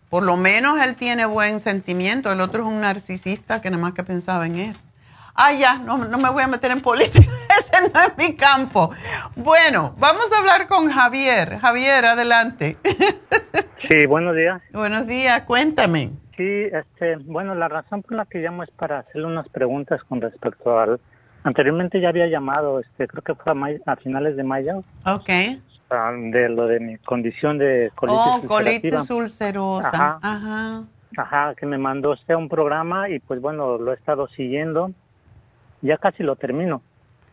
Por 0.09 0.23
lo 0.23 0.37
menos 0.39 0.81
él 0.81 0.97
tiene 0.97 1.27
buen 1.27 1.61
sentimiento, 1.61 2.33
el 2.33 2.41
otro 2.41 2.63
es 2.63 2.69
un 2.69 2.81
narcisista 2.81 3.61
que 3.61 3.71
nada 3.71 3.83
más 3.83 3.93
que 3.93 4.03
pensaba 4.03 4.47
en 4.47 4.57
él. 4.57 4.77
Ay, 5.35 5.59
ya, 5.59 5.77
no, 5.77 5.99
no 5.99 6.19
me 6.19 6.31
voy 6.31 6.43
a 6.43 6.49
meter 6.49 6.71
en 6.71 6.81
política 6.81 7.31
no 7.95 8.01
es 8.01 8.19
mi 8.19 8.35
campo. 8.35 8.91
Bueno, 9.37 9.95
vamos 9.99 10.33
a 10.33 10.39
hablar 10.39 10.67
con 10.67 10.91
Javier. 10.91 11.59
Javier, 11.59 12.07
adelante. 12.07 12.77
Sí, 13.89 14.05
buenos 14.07 14.37
días. 14.37 14.61
Buenos 14.73 15.07
días, 15.07 15.43
cuéntame. 15.45 16.11
Sí, 16.41 16.71
este, 16.73 17.17
bueno, 17.17 17.55
la 17.55 17.69
razón 17.69 18.01
por 18.01 18.13
la 18.15 18.25
que 18.25 18.39
llamo 18.39 18.63
es 18.63 18.71
para 18.71 19.01
hacerle 19.01 19.27
unas 19.27 19.47
preguntas 19.51 20.03
con 20.05 20.23
respecto 20.23 20.79
al... 20.79 20.99
Anteriormente 21.45 22.01
ya 22.01 22.09
había 22.09 22.29
llamado, 22.29 22.81
este, 22.81 23.07
creo 23.07 23.23
que 23.23 23.35
fue 23.35 23.53
a, 23.85 23.97
finales 23.97 24.39
de 24.39 24.43
mayo. 24.43 24.83
Ok. 25.05 25.29
Ah, 25.91 26.13
de 26.15 26.49
lo 26.49 26.67
de 26.67 26.81
mi 26.81 26.97
condición 26.97 27.59
de 27.59 27.93
colitis 27.95 28.45
oh, 28.45 28.49
colitis 28.49 29.11
ulcerosa. 29.11 29.91
Ajá. 29.91 30.19
Ajá. 30.23 30.85
Ajá, 31.19 31.55
que 31.57 31.67
me 31.67 31.77
mandó 31.77 32.13
usted 32.13 32.35
un 32.37 32.49
programa 32.49 33.11
y 33.11 33.19
pues 33.19 33.39
bueno, 33.43 33.77
lo 33.77 33.93
he 33.93 33.97
estado 33.97 34.27
siguiendo. 34.27 34.93
Ya 35.83 35.99
casi 35.99 36.23
lo 36.23 36.37
termino. 36.37 36.81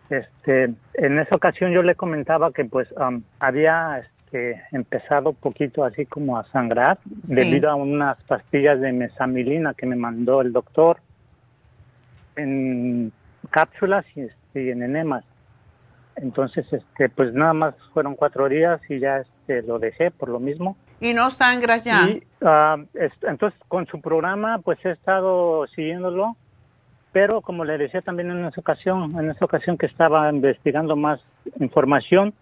Este, 0.10 0.74
en 0.96 1.20
esa 1.20 1.34
ocasión 1.34 1.72
yo 1.72 1.82
le 1.82 1.96
comentaba 1.96 2.52
que 2.52 2.66
pues 2.66 2.94
había 3.40 4.06
este, 4.28 4.62
empezado 4.74 5.30
un 5.30 5.36
poquito 5.36 5.86
así 5.86 6.06
como 6.06 6.38
a 6.38 6.44
sangrar 6.46 6.98
debido 7.06 7.70
a 7.70 7.76
unas 7.76 8.22
pastillas 8.24 8.82
de 8.82 8.92
mesamilina 8.92 9.74
que 9.74 9.86
me 9.86 9.96
mandó 9.96 10.42
el 10.42 10.52
doctor 10.52 10.98
en 12.36 13.12
cápsulas 13.50 14.06
y, 14.16 14.22
este, 14.22 14.72
en 14.72 14.84
enemas. 14.84 15.24
Entonces, 16.18 16.72
este, 16.74 17.10
pues 17.10 17.34
nada 17.34 17.54
más 17.54 17.76
fueron 17.94 18.16
cuatro 18.16 18.50
días 18.50 18.82
y 18.90 19.00
ya 19.00 19.20
este, 19.20 19.62
lo 19.62 19.80
dejé 19.80 20.12
por 20.12 20.30
lo 20.30 20.40
mismo. 20.40 20.76
¿Y 21.00 21.14
no 21.14 21.30
sangras 21.30 21.86
ya? 21.86 22.10
entonces, 23.24 23.60
con 23.68 23.86
su 23.88 24.02
programa, 24.02 24.60
pues 24.60 24.84
he 24.86 24.92
estado 24.92 25.68
siguiéndolo 25.68 26.36
pero 27.14 27.42
como 27.42 27.66
le 27.66 27.80
decía 27.80 28.02
también 28.02 28.30
en 28.30 28.46
esa 28.46 28.62
ocasión, 28.62 29.18
en 29.18 29.32
esa 29.32 29.44
ocasión 29.44 29.76
que 29.76 29.88
estaba 29.88 30.30
investigando 30.30 30.96
más 30.96 31.20
información 31.60 32.34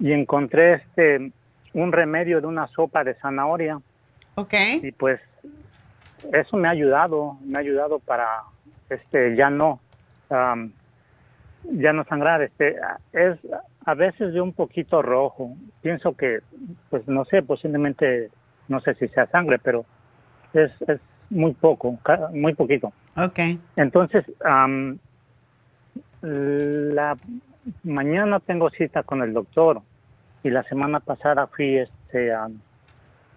y 0.00 0.12
encontré 0.12 0.74
este 0.74 1.30
un 1.72 1.92
remedio 1.92 2.40
de 2.40 2.46
una 2.46 2.66
sopa 2.66 3.04
de 3.04 3.14
zanahoria. 3.14 3.80
Ok. 4.34 4.54
Y 4.82 4.92
pues 4.92 5.20
eso 6.32 6.56
me 6.56 6.68
ha 6.68 6.72
ayudado, 6.72 7.38
me 7.44 7.58
ha 7.58 7.60
ayudado 7.60 7.98
para 8.00 8.26
este 8.88 9.36
ya 9.36 9.50
no 9.50 9.80
ya 11.64 11.92
no 11.92 12.04
sangrar, 12.04 12.42
este 12.42 12.76
es 13.12 13.38
a 13.84 13.94
veces 13.94 14.32
de 14.32 14.40
un 14.40 14.52
poquito 14.52 15.02
rojo. 15.02 15.54
Pienso 15.82 16.16
que 16.16 16.40
pues 16.88 17.06
no 17.06 17.24
sé, 17.24 17.42
posiblemente 17.42 18.30
no 18.68 18.80
sé 18.80 18.94
si 18.94 19.08
sea 19.08 19.26
sangre, 19.26 19.58
pero 19.58 19.84
es, 20.52 20.72
es 20.82 21.00
muy 21.28 21.52
poco, 21.52 21.98
muy 22.32 22.54
poquito. 22.54 22.92
Ok. 23.16 23.38
Entonces, 23.76 24.24
la 26.22 27.16
mañana 27.84 28.40
tengo 28.40 28.70
cita 28.70 29.02
con 29.02 29.22
el 29.22 29.32
doctor 29.32 29.82
y 30.42 30.50
la 30.50 30.62
semana 30.64 31.00
pasada 31.00 31.46
fui 31.46 31.78
este, 31.78 32.32
a, 32.32 32.48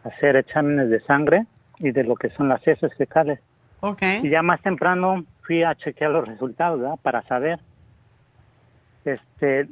hacer 0.03 0.35
exámenes 0.35 0.89
de 0.89 0.99
sangre 1.01 1.45
y 1.79 1.91
de 1.91 2.03
lo 2.03 2.15
que 2.15 2.29
son 2.29 2.49
las 2.49 2.65
heces 2.67 2.93
fecales. 2.95 3.39
Ok. 3.79 4.01
Y 4.21 4.29
ya 4.29 4.41
más 4.41 4.61
temprano 4.61 5.25
fui 5.41 5.63
a 5.63 5.75
chequear 5.75 6.11
los 6.11 6.27
resultados, 6.27 6.79
¿verdad? 6.79 6.99
Para 7.01 7.21
saber. 7.23 7.59
Este, 9.05 9.67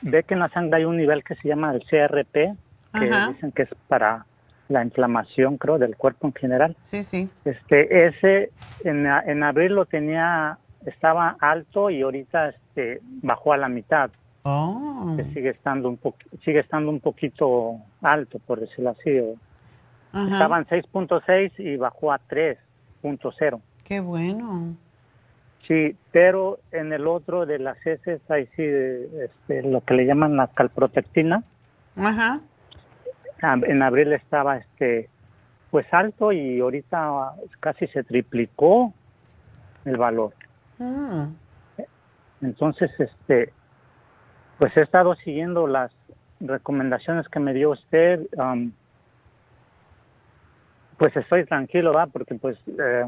ve 0.00 0.22
que 0.22 0.34
en 0.34 0.40
la 0.40 0.48
sangre 0.50 0.78
hay 0.78 0.84
un 0.84 0.96
nivel 0.96 1.22
que 1.24 1.34
se 1.36 1.48
llama 1.48 1.74
el 1.74 1.82
CRP, 1.84 2.56
que 2.92 3.10
dicen 3.28 3.52
que 3.52 3.62
es 3.62 3.68
para 3.88 4.24
la 4.68 4.82
inflamación, 4.82 5.58
creo, 5.58 5.78
del 5.78 5.96
cuerpo 5.96 6.26
en 6.28 6.34
general. 6.34 6.76
Sí, 6.84 7.02
sí. 7.02 7.28
Este, 7.44 8.06
ese 8.06 8.50
en, 8.84 9.06
en 9.06 9.42
abril 9.42 9.74
lo 9.74 9.84
tenía, 9.84 10.58
estaba 10.86 11.36
alto 11.40 11.90
y 11.90 12.02
ahorita 12.02 12.50
este, 12.50 13.00
bajó 13.02 13.52
a 13.52 13.58
la 13.58 13.68
mitad. 13.68 14.10
Oh. 14.44 15.16
sigue 15.32 15.50
estando 15.50 15.88
un 15.88 15.98
sigue 16.44 16.60
estando 16.60 16.90
un 16.90 17.00
poquito 17.00 17.78
alto, 18.02 18.38
por 18.38 18.60
decirlo 18.60 18.90
así. 18.90 19.10
Estaba 20.12 20.58
en 20.58 20.66
6.6 20.66 21.52
y 21.58 21.76
bajó 21.76 22.12
a 22.12 22.20
3.0. 22.28 23.60
Qué 23.84 24.00
bueno. 24.00 24.76
Sí, 25.66 25.96
pero 26.12 26.60
en 26.70 26.92
el 26.92 27.06
otro 27.06 27.46
de 27.46 27.58
las 27.58 27.84
heces, 27.86 28.20
ahí 28.30 28.46
sí, 28.54 28.62
este, 28.62 29.62
lo 29.62 29.80
que 29.80 29.94
le 29.94 30.06
llaman 30.06 30.36
la 30.36 30.46
calprotectina. 30.48 31.42
Ajá 31.96 32.40
en 33.44 33.82
abril 33.82 34.12
estaba 34.12 34.56
este 34.56 35.08
pues 35.70 35.86
alto 35.92 36.32
y 36.32 36.60
ahorita 36.60 37.34
casi 37.58 37.88
se 37.88 38.04
triplicó 38.04 38.92
el 39.84 39.96
valor. 39.96 40.32
Ah. 40.78 41.28
Entonces, 42.40 42.92
este, 42.98 43.52
pues 44.64 44.74
he 44.78 44.80
estado 44.80 45.14
siguiendo 45.16 45.66
las 45.66 45.92
recomendaciones 46.40 47.28
que 47.28 47.38
me 47.38 47.52
dio 47.52 47.72
usted. 47.72 48.26
pues 50.96 51.14
estoy 51.14 51.44
tranquilo, 51.44 51.92
¿va? 51.92 52.06
Porque 52.06 52.34
pues 52.36 52.56
eh, 52.78 53.04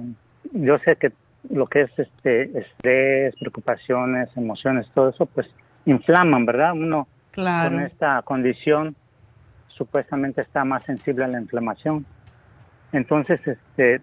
yo 0.53 0.78
sé 0.81 0.97
que 0.97 1.12
lo 1.49 1.66
que 1.66 1.81
es 1.81 1.99
este 1.99 2.59
estrés, 2.59 3.35
preocupaciones, 3.37 4.28
emociones, 4.37 4.87
todo 4.95 5.09
eso, 5.09 5.24
pues 5.24 5.49
inflaman, 5.87 6.45
¿verdad? 6.45 6.74
Uno 6.74 7.09
con 7.35 7.81
esta 7.81 8.20
condición 8.20 8.95
supuestamente 9.69 10.43
está 10.43 10.62
más 10.66 10.85
sensible 10.85 11.24
a 11.24 11.28
la 11.28 11.41
inflamación. 11.41 12.05
Entonces, 12.93 13.41
este, 13.47 14.03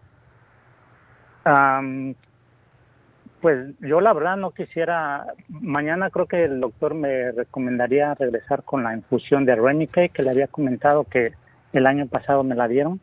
pues 3.44 3.76
yo 3.82 4.00
la 4.00 4.14
verdad 4.14 4.38
no 4.38 4.52
quisiera, 4.52 5.26
mañana 5.50 6.10
creo 6.10 6.28
que 6.28 6.46
el 6.46 6.62
doctor 6.62 6.94
me 6.94 7.34
recomendaría 7.34 8.14
regresar 8.14 8.64
con 8.64 8.84
la 8.84 8.94
infusión 8.94 9.44
de 9.44 9.54
Remicade, 9.54 10.08
que 10.08 10.24
le 10.24 10.30
había 10.30 10.48
comentado 10.48 11.04
que 11.04 11.34
el 11.74 11.86
año 11.86 12.08
pasado 12.08 12.46
me 12.46 12.56
la 12.56 12.70
dieron. 12.70 13.02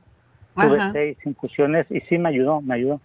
Tuve 0.55 0.79
seis 0.93 1.19
infusiones 1.27 1.87
y 1.91 2.01
sí 2.01 2.17
me 2.17 2.31
ayudó, 2.31 2.63
me 2.63 2.77
ayudó. 2.77 3.03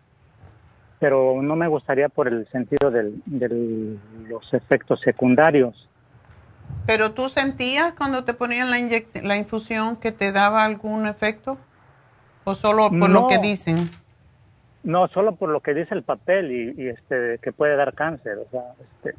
Pero 1.00 1.42
no 1.42 1.58
me 1.58 1.68
gustaría 1.68 2.08
por 2.08 2.30
el 2.30 2.48
sentido 2.48 2.90
de 2.90 3.98
los 4.30 4.54
efectos 4.54 5.02
secundarios. 5.02 5.90
¿Pero 6.88 7.12
tú 7.12 7.28
sentías 7.28 7.92
cuando 7.96 8.24
te 8.24 8.34
ponían 8.34 8.72
la, 8.72 8.78
la 9.24 9.36
infusión 9.36 9.98
que 9.98 10.14
te 10.14 10.32
daba 10.32 10.64
algún 10.64 11.06
efecto? 11.06 11.58
¿O 12.46 12.56
solo 12.56 12.90
por 12.98 13.10
lo 13.10 13.28
que 13.28 13.40
dicen? 13.40 13.90
No, 14.86 15.08
solo 15.08 15.36
por 15.36 15.50
lo 15.50 15.62
que 15.62 15.74
dice 15.74 15.96
el 15.96 16.04
papel 16.04 16.52
y, 16.78 16.90
este 16.90 17.40
que 17.42 17.52
puede 17.52 17.76
dar 17.76 17.94
cáncer. 17.94 18.38
O 18.38 18.50
sea, 18.52 18.62
este. 18.80 19.16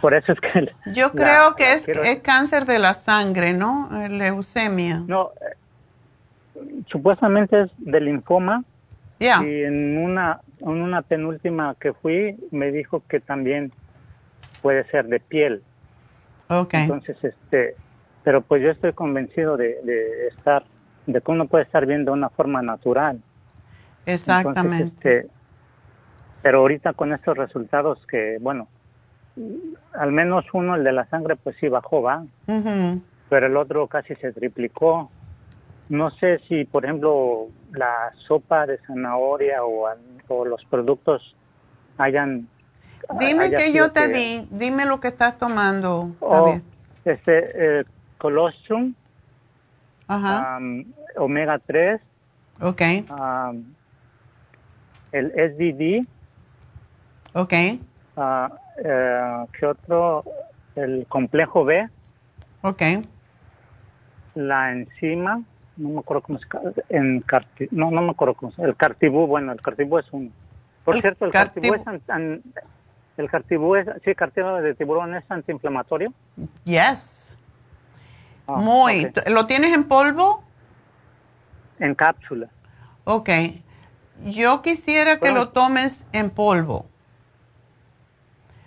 por 0.00 0.12
eso 0.12 0.32
es 0.32 0.40
que... 0.40 0.70
Yo 0.92 1.10
creo 1.12 1.56
que 1.56 1.72
es, 1.72 1.88
es 1.88 2.18
cáncer 2.20 2.66
de 2.66 2.78
la 2.78 2.92
sangre, 2.92 3.54
¿no? 3.54 3.88
Leucemia. 4.10 5.02
No, 5.06 5.30
supuestamente 6.86 7.58
es 7.58 7.70
de 7.78 8.00
linfoma. 8.00 8.62
Ya. 9.18 9.42
Y 9.42 9.62
en 9.62 9.96
una, 9.96 10.40
en 10.60 10.82
una 10.82 11.00
penúltima 11.00 11.74
que 11.80 11.94
fui, 11.94 12.36
me 12.50 12.70
dijo 12.72 13.02
que 13.08 13.20
también 13.20 13.72
puede 14.60 14.84
ser 14.90 15.06
de 15.06 15.18
piel. 15.18 15.62
Ok. 16.48 16.74
Entonces, 16.74 17.16
este, 17.24 17.74
pero 18.22 18.42
pues 18.42 18.62
yo 18.62 18.70
estoy 18.70 18.92
convencido 18.92 19.56
de, 19.56 19.80
de 19.82 20.28
estar, 20.28 20.64
de 21.06 21.22
que 21.22 21.30
uno 21.30 21.46
puede 21.46 21.64
estar 21.64 21.86
bien 21.86 22.04
de 22.04 22.10
una 22.10 22.28
forma 22.28 22.60
natural. 22.60 23.18
Exactamente. 24.06 25.18
Este, 25.18 25.30
pero 26.42 26.58
ahorita 26.58 26.92
con 26.92 27.12
estos 27.12 27.36
resultados 27.36 28.04
que, 28.06 28.38
bueno, 28.40 28.68
al 29.94 30.12
menos 30.12 30.44
uno, 30.52 30.74
el 30.74 30.84
de 30.84 30.92
la 30.92 31.06
sangre, 31.06 31.36
pues 31.36 31.56
sí 31.60 31.68
bajó, 31.68 32.02
va. 32.02 32.24
Pero 32.46 33.46
el 33.46 33.56
otro 33.56 33.86
casi 33.86 34.14
se 34.16 34.32
triplicó. 34.32 35.10
No 35.88 36.10
sé 36.10 36.40
si, 36.48 36.64
por 36.64 36.84
ejemplo, 36.84 37.46
la 37.72 38.12
sopa 38.26 38.66
de 38.66 38.78
zanahoria 38.86 39.64
o, 39.64 39.88
o 40.28 40.44
los 40.44 40.64
productos 40.64 41.34
hayan... 41.98 42.48
Dime 43.18 43.50
que 43.50 43.72
yo 43.72 43.90
te 43.92 44.08
di, 44.08 44.46
dime 44.50 44.86
lo 44.86 45.00
que 45.00 45.08
estás 45.08 45.38
tomando. 45.38 46.10
Este, 47.04 47.80
eh, 47.80 47.84
colostrum, 48.18 48.94
omega 51.16 51.58
3, 51.58 52.00
ok 52.60 52.82
el 55.12 55.30
SDD, 55.32 56.06
ok 57.34 57.52
uh, 58.16 58.22
eh, 58.84 59.44
¿qué 59.58 59.66
otro? 59.66 60.24
El 60.74 61.06
complejo 61.08 61.64
B, 61.64 61.88
ok 62.62 62.82
la 64.34 64.72
enzima, 64.72 65.42
no 65.76 65.88
me 65.90 65.98
acuerdo 66.00 66.22
cómo 66.22 66.38
se 66.38 66.46
en 66.88 67.24
no, 67.70 67.90
no 67.90 68.02
me 68.02 68.10
acuerdo 68.10 68.34
cómo 68.34 68.52
se 68.52 68.62
el 68.62 68.76
cartibú, 68.76 69.26
bueno, 69.26 69.52
el 69.52 69.60
cartibú 69.60 69.98
es 69.98 70.06
uno. 70.12 70.30
Por 70.84 71.00
cierto, 71.00 71.26
el 71.26 71.32
cartibú, 71.32 71.74
es 71.74 71.82
el 73.18 73.30
cartibú 73.30 73.76
es, 73.76 73.86
sí, 74.04 74.14
cartibú 74.14 74.48
de 74.56 74.74
tiburón 74.74 75.14
es 75.14 75.24
antiinflamatorio. 75.28 76.12
Yes. 76.64 77.36
Ah, 78.46 78.56
Muy. 78.56 79.12
¿Lo 79.28 79.46
tienes 79.46 79.72
en 79.72 79.84
polvo? 79.84 80.42
En 81.78 81.94
cápsula. 81.94 82.48
Ok. 83.04 83.28
Yo 84.24 84.62
quisiera 84.62 85.18
que 85.18 85.32
lo 85.32 85.50
tomes 85.50 86.06
en 86.12 86.30
polvo. 86.30 86.86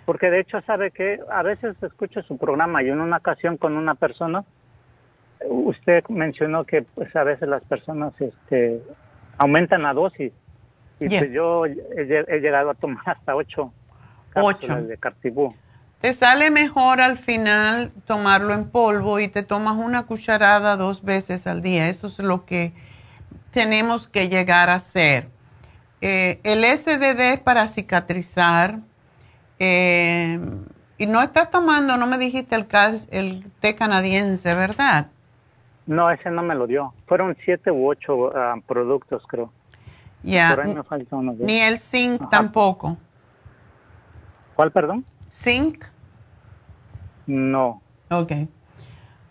Porque 0.04 0.30
de 0.30 0.40
hecho, 0.40 0.60
sabe 0.62 0.90
que 0.92 1.18
a 1.30 1.42
veces 1.42 1.76
escucho 1.82 2.22
su 2.22 2.36
programa 2.38 2.82
y 2.82 2.88
en 2.88 3.00
una 3.00 3.16
ocasión 3.16 3.56
con 3.56 3.76
una 3.76 3.94
persona, 3.94 4.44
usted 5.44 6.04
mencionó 6.08 6.64
que 6.64 6.82
pues 6.82 7.14
a 7.16 7.24
veces 7.24 7.48
las 7.48 7.64
personas 7.66 8.12
este, 8.20 8.82
aumentan 9.38 9.82
la 9.82 9.92
dosis. 9.92 10.32
Y 10.98 11.08
pues 11.08 11.30
yo 11.30 11.66
he, 11.66 12.40
llegado 12.40 12.70
a 12.70 12.74
tomar 12.74 13.02
hasta 13.06 13.34
ocho 13.34 13.72
cápsulas 14.30 14.88
de 14.88 14.96
cartibú. 14.96 15.54
Te 16.00 16.12
sale 16.12 16.50
mejor 16.50 17.00
al 17.00 17.18
final 17.18 17.90
tomarlo 18.06 18.54
en 18.54 18.68
polvo 18.68 19.18
y 19.18 19.28
te 19.28 19.42
tomas 19.42 19.76
una 19.76 20.04
cucharada 20.04 20.76
dos 20.76 21.02
veces 21.02 21.46
al 21.46 21.62
día. 21.62 21.88
Eso 21.88 22.06
es 22.06 22.18
lo 22.18 22.44
que 22.44 22.72
tenemos 23.50 24.06
que 24.06 24.28
llegar 24.28 24.70
a 24.70 24.74
hacer. 24.74 25.28
Eh, 26.08 26.38
el 26.44 26.62
SDD 26.62 27.32
es 27.32 27.40
para 27.40 27.66
cicatrizar. 27.66 28.78
Eh, 29.58 30.38
y 30.98 31.06
no 31.06 31.20
estás 31.20 31.50
tomando, 31.50 31.96
no 31.96 32.06
me 32.06 32.16
dijiste 32.16 32.54
el, 32.54 32.68
el 33.10 33.50
té 33.58 33.74
canadiense, 33.74 34.54
¿verdad? 34.54 35.08
No, 35.84 36.08
ese 36.08 36.30
no 36.30 36.44
me 36.44 36.54
lo 36.54 36.68
dio. 36.68 36.94
Fueron 37.06 37.36
siete 37.44 37.72
u 37.72 37.88
ocho 37.88 38.30
ah, 38.36 38.54
productos, 38.68 39.24
creo. 39.26 39.50
Ya. 40.22 40.56
Ni 41.40 41.58
el 41.58 41.80
zinc 41.80 42.30
tampoco. 42.30 42.96
¿Cuál, 44.54 44.70
perdón? 44.70 45.04
Zinc. 45.32 45.86
No. 47.26 47.82
Ok. 48.10 48.30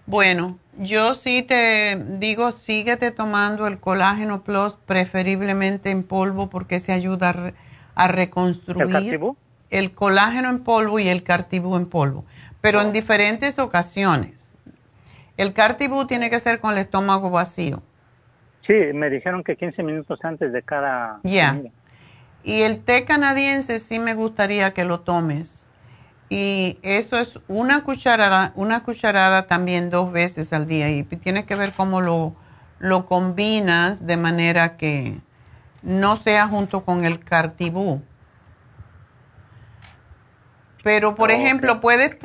Bueno, 0.06 0.60
yo 0.80 1.14
sí 1.15 1.43
te 1.43 2.02
digo, 2.19 2.52
síguete 2.52 3.11
tomando 3.11 3.68
el 3.68 3.80
colágeno 3.80 4.43
plus, 4.43 4.76
preferiblemente 4.76 5.91
en 5.91 6.03
polvo, 6.03 6.49
porque 6.49 6.80
se 6.80 6.91
ayuda 6.91 7.53
a, 7.95 8.07
reconstruir. 8.07 9.15
¿El 9.15 9.35
El 9.69 9.93
colágeno 9.93 10.49
en 10.49 10.60
polvo 10.64 10.99
y 10.99 11.07
el 11.07 11.23
cartibú 11.23 11.76
en 11.76 11.85
polvo, 11.85 12.26
pero 12.61 12.81
en 12.81 12.88
oh. 12.88 12.91
diferentes 12.91 13.60
ocasiones. 13.60 14.53
El 15.38 15.53
cartibú 15.53 16.06
tiene 16.07 16.30
que 16.30 16.39
ser 16.39 16.60
con 16.60 16.73
el 16.73 16.80
estómago 16.80 17.30
vacío. 17.30 17.81
Sí, 18.65 18.73
me 18.93 19.10
dijeron 19.10 19.43
que 19.43 19.57
15 19.57 19.84
minutos 19.84 20.19
antes 20.23 20.52
de 20.52 20.61
cada. 20.61 21.19
Ya. 21.23 21.61
Y 22.43 22.61
el 22.61 22.80
té 22.80 23.06
canadiense 23.06 23.80
sí 23.80 23.99
me 23.99 24.14
gustaría 24.14 24.73
que 24.73 24.85
lo 24.85 25.02
tomes 25.02 25.65
y 26.30 26.80
eso 26.81 27.19
es 27.19 27.39
una 27.47 27.84
cucharada, 27.84 28.52
una 28.56 28.84
cucharada 28.84 29.47
también 29.47 29.89
dos 29.89 30.11
veces 30.11 30.53
al 30.53 30.68
día. 30.68 30.89
Y 30.89 31.03
tiene 31.03 31.45
que 31.45 31.56
ver 31.56 31.72
cómo 31.72 32.02
lo, 32.02 32.35
lo 32.80 33.06
combinas 33.06 34.07
de 34.07 34.18
manera 34.18 34.77
que 34.77 35.19
no 35.84 36.18
sea 36.18 36.47
junto 36.47 36.84
con 36.84 37.06
el 37.06 37.19
cartibú. 37.19 38.02
Pero, 40.84 41.15
por 41.15 41.31
ejemplo, 41.31 41.81
puedes 41.81 42.15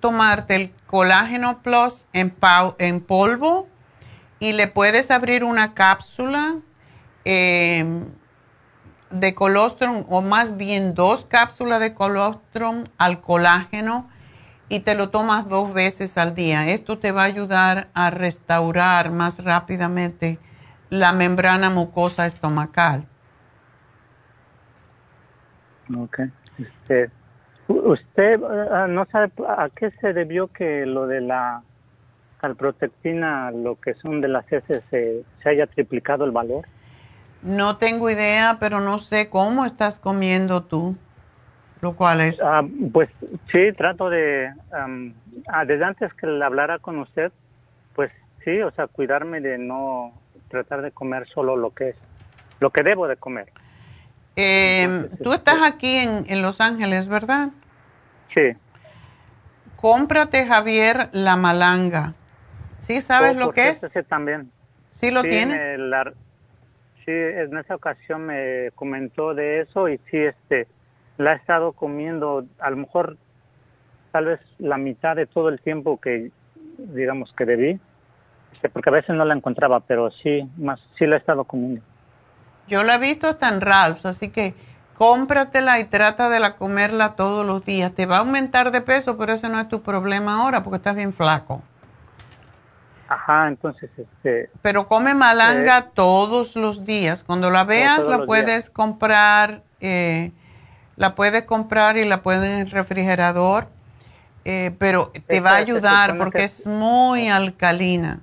tomarte 0.00 0.56
el 0.56 0.72
colágeno 0.86 1.62
plus 1.62 2.06
en, 2.12 2.34
en 2.78 3.00
polvo 3.00 3.68
y 4.40 4.52
le 4.52 4.66
puedes 4.66 5.10
abrir 5.10 5.44
una 5.44 5.74
cápsula. 5.74 6.56
Eh, 7.24 7.84
de 9.10 9.34
colostrum 9.34 10.04
o 10.08 10.22
más 10.22 10.56
bien 10.56 10.94
dos 10.94 11.26
cápsulas 11.26 11.80
de 11.80 11.94
colostrum 11.94 12.84
al 12.98 13.20
colágeno 13.20 14.08
y 14.68 14.80
te 14.80 14.94
lo 14.94 15.10
tomas 15.10 15.48
dos 15.48 15.74
veces 15.74 16.16
al 16.16 16.34
día. 16.34 16.68
Esto 16.68 16.98
te 16.98 17.10
va 17.12 17.22
a 17.22 17.26
ayudar 17.26 17.88
a 17.92 18.10
restaurar 18.10 19.10
más 19.10 19.42
rápidamente 19.42 20.38
la 20.90 21.12
membrana 21.12 21.70
mucosa 21.70 22.26
estomacal. 22.26 23.04
Ok. 25.96 26.20
Este, 26.58 27.10
¿Usted 27.66 28.40
ah, 28.70 28.86
no 28.88 29.06
sabe 29.06 29.32
a 29.48 29.68
qué 29.70 29.90
se 30.00 30.12
debió 30.12 30.48
que 30.48 30.86
lo 30.86 31.06
de 31.06 31.20
la 31.20 31.62
calprotectina, 32.40 33.50
lo 33.50 33.76
que 33.76 33.94
son 33.94 34.20
de 34.20 34.28
las 34.28 34.50
heces, 34.52 34.82
se 34.90 35.24
haya 35.44 35.66
triplicado 35.66 36.24
el 36.24 36.30
valor? 36.30 36.64
No 37.42 37.78
tengo 37.78 38.10
idea, 38.10 38.58
pero 38.60 38.80
no 38.80 38.98
sé 38.98 39.30
cómo 39.30 39.64
estás 39.64 39.98
comiendo 39.98 40.62
tú, 40.62 40.96
lo 41.80 41.96
cual 41.96 42.20
es... 42.20 42.40
Ah, 42.42 42.62
pues 42.92 43.08
sí, 43.50 43.72
trato 43.76 44.10
de, 44.10 44.52
ah, 44.72 45.64
desde 45.64 45.84
antes 45.84 46.12
que 46.14 46.26
le 46.26 46.44
hablara 46.44 46.78
con 46.78 46.98
usted, 46.98 47.32
pues 47.94 48.12
sí, 48.44 48.60
o 48.60 48.70
sea, 48.72 48.86
cuidarme 48.88 49.40
de 49.40 49.56
no 49.56 50.12
tratar 50.48 50.82
de 50.82 50.90
comer 50.90 51.26
solo 51.28 51.56
lo 51.56 51.70
que 51.70 51.90
es, 51.90 51.96
lo 52.60 52.70
que 52.70 52.82
debo 52.82 53.08
de 53.08 53.16
comer. 53.16 53.50
Eh, 54.36 55.08
tú 55.22 55.32
estás 55.32 55.56
este 55.56 55.66
aquí 55.66 55.96
en, 55.96 56.24
en, 56.28 56.42
Los 56.42 56.60
Ángeles, 56.60 57.08
¿verdad? 57.08 57.50
Sí. 58.34 58.52
Cómprate, 59.76 60.46
Javier, 60.46 61.08
la 61.12 61.36
malanga. 61.36 62.12
¿Sí 62.80 63.00
sabes 63.00 63.36
oh, 63.36 63.40
lo 63.40 63.52
que 63.52 63.68
es? 63.68 63.86
También. 64.08 64.50
¿Sí 64.90 65.10
lo 65.10 65.22
tiene? 65.22 65.76
Sí, 67.04 67.12
en 67.12 67.56
esa 67.58 67.74
ocasión 67.74 68.26
me 68.26 68.70
comentó 68.74 69.34
de 69.34 69.60
eso 69.60 69.88
y 69.88 69.98
sí, 70.10 70.18
este, 70.18 70.66
la 71.18 71.32
he 71.32 71.36
estado 71.36 71.72
comiendo, 71.72 72.46
a 72.58 72.70
lo 72.70 72.76
mejor 72.76 73.16
tal 74.12 74.26
vez 74.26 74.40
la 74.58 74.78
mitad 74.78 75.16
de 75.16 75.26
todo 75.26 75.48
el 75.48 75.60
tiempo 75.60 76.00
que, 76.00 76.30
digamos, 76.78 77.32
que 77.32 77.44
debí, 77.44 77.80
este, 78.52 78.68
porque 78.68 78.90
a 78.90 78.92
veces 78.92 79.14
no 79.14 79.24
la 79.24 79.34
encontraba, 79.34 79.80
pero 79.80 80.10
sí, 80.10 80.48
más, 80.56 80.80
sí 80.98 81.06
la 81.06 81.16
he 81.16 81.18
estado 81.18 81.44
comiendo. 81.44 81.82
Yo 82.68 82.82
la 82.82 82.96
he 82.96 82.98
visto 82.98 83.26
hasta 83.26 83.48
en 83.48 83.60
Ralph's, 83.60 84.06
así 84.06 84.30
que 84.30 84.54
cómpratela 84.96 85.80
y 85.80 85.84
trata 85.84 86.28
de 86.28 86.40
la 86.40 86.56
comerla 86.56 87.16
todos 87.16 87.46
los 87.46 87.64
días. 87.64 87.94
Te 87.94 88.06
va 88.06 88.16
a 88.16 88.20
aumentar 88.20 88.70
de 88.70 88.80
peso, 88.80 89.16
pero 89.16 89.32
ese 89.32 89.48
no 89.48 89.58
es 89.58 89.68
tu 89.68 89.82
problema 89.82 90.42
ahora 90.42 90.62
porque 90.62 90.76
estás 90.76 90.94
bien 90.94 91.12
flaco. 91.12 91.62
Ajá, 93.10 93.48
entonces, 93.48 93.90
este... 93.98 94.50
Pero 94.62 94.86
come 94.86 95.16
malanga 95.16 95.78
eh, 95.78 95.90
todos 95.94 96.54
los 96.54 96.86
días. 96.86 97.24
Cuando 97.24 97.50
la 97.50 97.64
veas, 97.64 98.04
la 98.04 98.24
puedes 98.24 98.70
comprar, 98.70 99.64
eh, 99.80 100.30
la 100.94 101.16
puedes 101.16 101.42
comprar 101.42 101.96
y 101.96 102.04
la 102.04 102.22
puedes 102.22 102.44
en 102.44 102.60
el 102.60 102.70
refrigerador, 102.70 103.66
eh, 104.44 104.76
pero 104.78 105.10
te 105.26 105.40
va 105.40 105.54
a 105.54 105.56
ayudar 105.56 106.18
porque 106.18 106.44
es 106.44 106.64
muy 106.68 107.28
alcalina. 107.28 108.20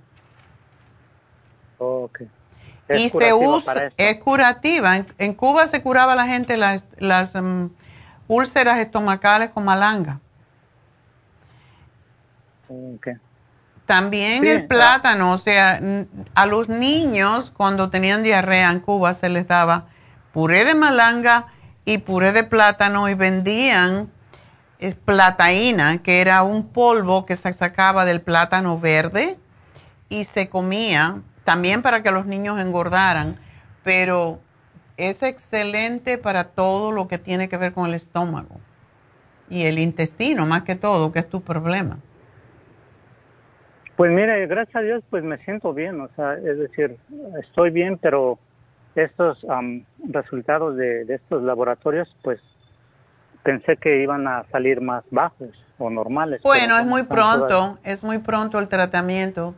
ok. 1.77 2.22
y 2.88 3.09
se 3.09 3.34
usa, 3.34 3.91
es 3.97 4.18
curativa. 4.19 5.03
En, 5.18 5.34
Cuba 5.34 5.68
se 5.68 5.84
curaba 5.84 6.15
la 6.15 6.27
gente 6.27 6.55
las, 6.55 6.85
las 6.97 7.35
mm, 7.35 7.65
úlceras 8.30 8.80
estomacales 8.80 9.49
con 9.49 9.65
malanga. 9.65 10.22
Okay. 12.69 13.15
También 13.88 14.43
Sí, 14.43 14.49
el 14.49 14.64
ah. 14.64 14.68
plátano, 14.68 15.34
o 15.34 15.38
sea, 15.39 15.81
a 16.35 16.45
los 16.45 16.69
niños 16.69 17.51
cuando 17.55 17.89
tenían 17.89 18.22
diarrea 18.22 18.69
en 18.69 18.81
Cuba 18.81 19.15
se 19.15 19.30
les 19.30 19.47
daba 19.47 19.88
puré 20.34 20.65
de 20.65 20.76
malanga 20.76 21.47
y 21.85 21.97
puré 21.97 22.34
de 22.34 22.43
plátano 22.43 23.09
y 23.09 23.15
vendían 23.15 24.11
eh, 24.80 24.93
plataína, 24.93 26.03
que 26.03 26.22
era 26.22 26.43
un 26.43 26.68
polvo 26.68 27.26
que 27.26 27.35
se 27.35 27.51
sacaba 27.53 28.05
del 28.05 28.22
plátano 28.22 28.77
verde 28.77 29.39
y 30.09 30.26
se 30.26 30.49
comía 30.49 31.22
también 31.45 31.81
para 31.81 32.03
que 32.03 32.11
los 32.11 32.26
niños 32.26 32.59
engordaran, 32.59 33.39
pero 33.84 34.41
es 34.97 35.23
excelente 35.23 36.18
para 36.18 36.43
todo 36.43 36.91
lo 36.91 37.07
que 37.07 37.18
tiene 37.18 37.47
que 37.47 37.55
ver 37.55 37.72
con 37.72 37.88
el 37.88 37.93
estómago 37.93 38.59
y 39.49 39.64
el 39.64 39.80
intestino, 39.80 40.45
más 40.45 40.64
que 40.64 40.76
todo, 40.76 41.14
que 41.14 41.19
es 41.19 41.30
tu 41.30 41.41
problema. 41.41 41.99
Pues 43.98 44.11
mire, 44.11 44.45
gracias 44.45 44.76
a 44.76 44.82
Dios, 44.82 45.03
pues 45.10 45.24
me 45.24 45.38
siento 45.40 45.74
bien, 45.74 45.99
o 45.99 46.07
sea, 46.15 46.36
es 46.36 46.57
decir, 46.60 46.98
estoy 47.41 47.72
bien, 47.72 47.98
pero 47.98 48.38
estos 48.95 49.44
am, 49.49 49.84
resultados 50.07 50.78
de, 50.78 51.03
de 51.06 51.15
estos 51.15 51.41
laboratorios, 51.41 52.15
pues 52.24 52.40
pensé 53.44 53.76
que 53.78 54.02
iban 54.03 54.28
a 54.28 54.45
salir 54.52 54.82
más 54.82 55.03
bajos 55.10 55.49
o 55.80 55.90
normales. 55.90 56.41
Bueno, 56.44 56.78
es 56.78 56.86
muy 56.86 57.03
pronto, 57.03 57.80
es 57.84 58.03
muy 58.03 58.19
pronto 58.19 58.60
el 58.60 58.68
tratamiento. 58.68 59.56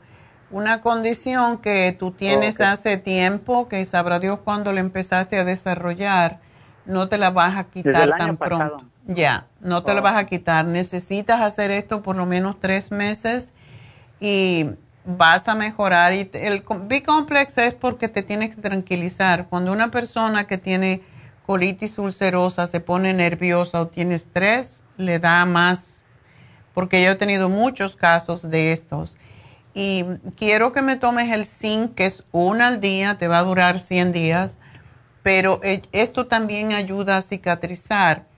Una 0.52 0.82
condición 0.82 1.58
que 1.60 1.96
tú 1.98 2.12
tienes 2.12 2.62
hace 2.62 2.98
tiempo, 2.98 3.68
que 3.68 3.84
sabrá 3.86 4.20
Dios 4.20 4.40
cuándo 4.40 4.72
la 4.72 4.80
empezaste 4.80 5.38
a 5.38 5.44
desarrollar, 5.44 6.40
no 6.86 7.10
te 7.10 7.18
la 7.18 7.30
vas 7.30 7.58
a 7.58 7.66
quitar 7.66 8.10
tan 8.18 8.38
pasado. 8.38 8.78
pronto. 8.78 8.86
Ya, 9.06 9.48
no 9.60 9.84
te 9.84 9.94
la 9.94 10.00
Oh. 10.00 10.04
vas 10.04 10.16
a 10.16 10.26
quitar. 10.26 10.66
Necesitas 10.66 11.42
hacer 11.42 11.72
esto 11.72 12.02
por 12.02 12.16
lo 12.16 12.26
menos 12.26 12.60
tres 12.60 12.92
meses 12.92 13.54
y 14.20 14.72
vas 15.06 15.48
a 15.48 15.56
mejorar. 15.56 16.14
Y 16.14 16.30
el 16.34 16.64
com- 16.64 16.88
B-complex 16.88 17.58
es 17.58 17.74
porque 17.74 18.08
te 18.10 18.24
tienes 18.24 18.56
que 18.56 18.62
tranquilizar. 18.62 19.48
Cuando 19.50 19.72
una 19.72 19.92
persona 19.92 20.48
que 20.48 20.58
tiene 20.58 21.02
colitis 21.46 21.98
ulcerosa 21.98 22.68
se 22.68 22.80
pone 22.80 23.14
nerviosa 23.14 23.82
o 23.82 23.88
tiene 23.88 24.16
estrés, 24.16 24.82
le 24.98 25.20
da 25.20 25.46
más, 25.46 26.04
porque 26.74 27.04
yo 27.04 27.12
he 27.12 27.16
tenido 27.16 27.50
muchos 27.50 27.96
casos 27.96 28.50
de 28.50 28.72
estos. 28.74 29.18
Y 29.74 30.06
quiero 30.36 30.72
que 30.74 30.82
me 30.82 30.98
tomes 30.98 31.32
el 31.32 31.46
zinc, 31.46 31.96
que 31.96 32.06
es 32.06 32.24
una 32.32 32.68
al 32.68 32.82
día, 32.82 33.18
te 33.18 33.28
va 33.28 33.40
a 33.40 33.44
durar 33.44 33.80
100 33.80 34.12
días, 34.12 34.58
pero 35.24 35.60
eh, 35.64 35.82
esto 35.92 36.28
también 36.28 36.74
ayuda 36.74 37.18
a 37.18 37.22
cicatrizar. 37.22 38.29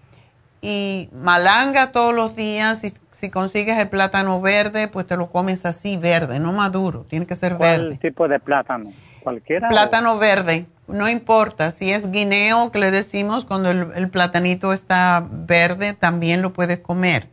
Y 0.61 1.09
malanga 1.11 1.91
todos 1.91 2.13
los 2.13 2.35
días, 2.35 2.81
si, 2.81 2.93
si 3.09 3.29
consigues 3.31 3.77
el 3.79 3.89
plátano 3.89 4.39
verde, 4.41 4.88
pues 4.88 5.07
te 5.07 5.17
lo 5.17 5.31
comes 5.31 5.65
así, 5.65 5.97
verde, 5.97 6.39
no 6.39 6.53
maduro, 6.53 7.05
tiene 7.09 7.25
que 7.25 7.35
ser 7.35 7.55
¿Cuál 7.57 7.85
verde. 7.89 7.97
tipo 7.97 8.27
de 8.27 8.39
plátano? 8.39 8.93
¿Cualquiera? 9.23 9.67
o- 9.67 9.71
Plátano 9.71 10.17
verde, 10.19 10.67
no 10.88 11.09
importa, 11.09 11.71
si 11.71 11.91
es 11.91 12.11
guineo 12.11 12.71
que 12.71 12.77
le 12.79 12.91
decimos 12.91 13.45
cuando 13.45 13.71
el, 13.71 13.88
el 13.95 14.09
platanito 14.09 14.71
está 14.71 15.25
verde, 15.31 15.93
también 15.93 16.41
lo 16.43 16.53
puedes 16.53 16.77
comer. 16.79 17.27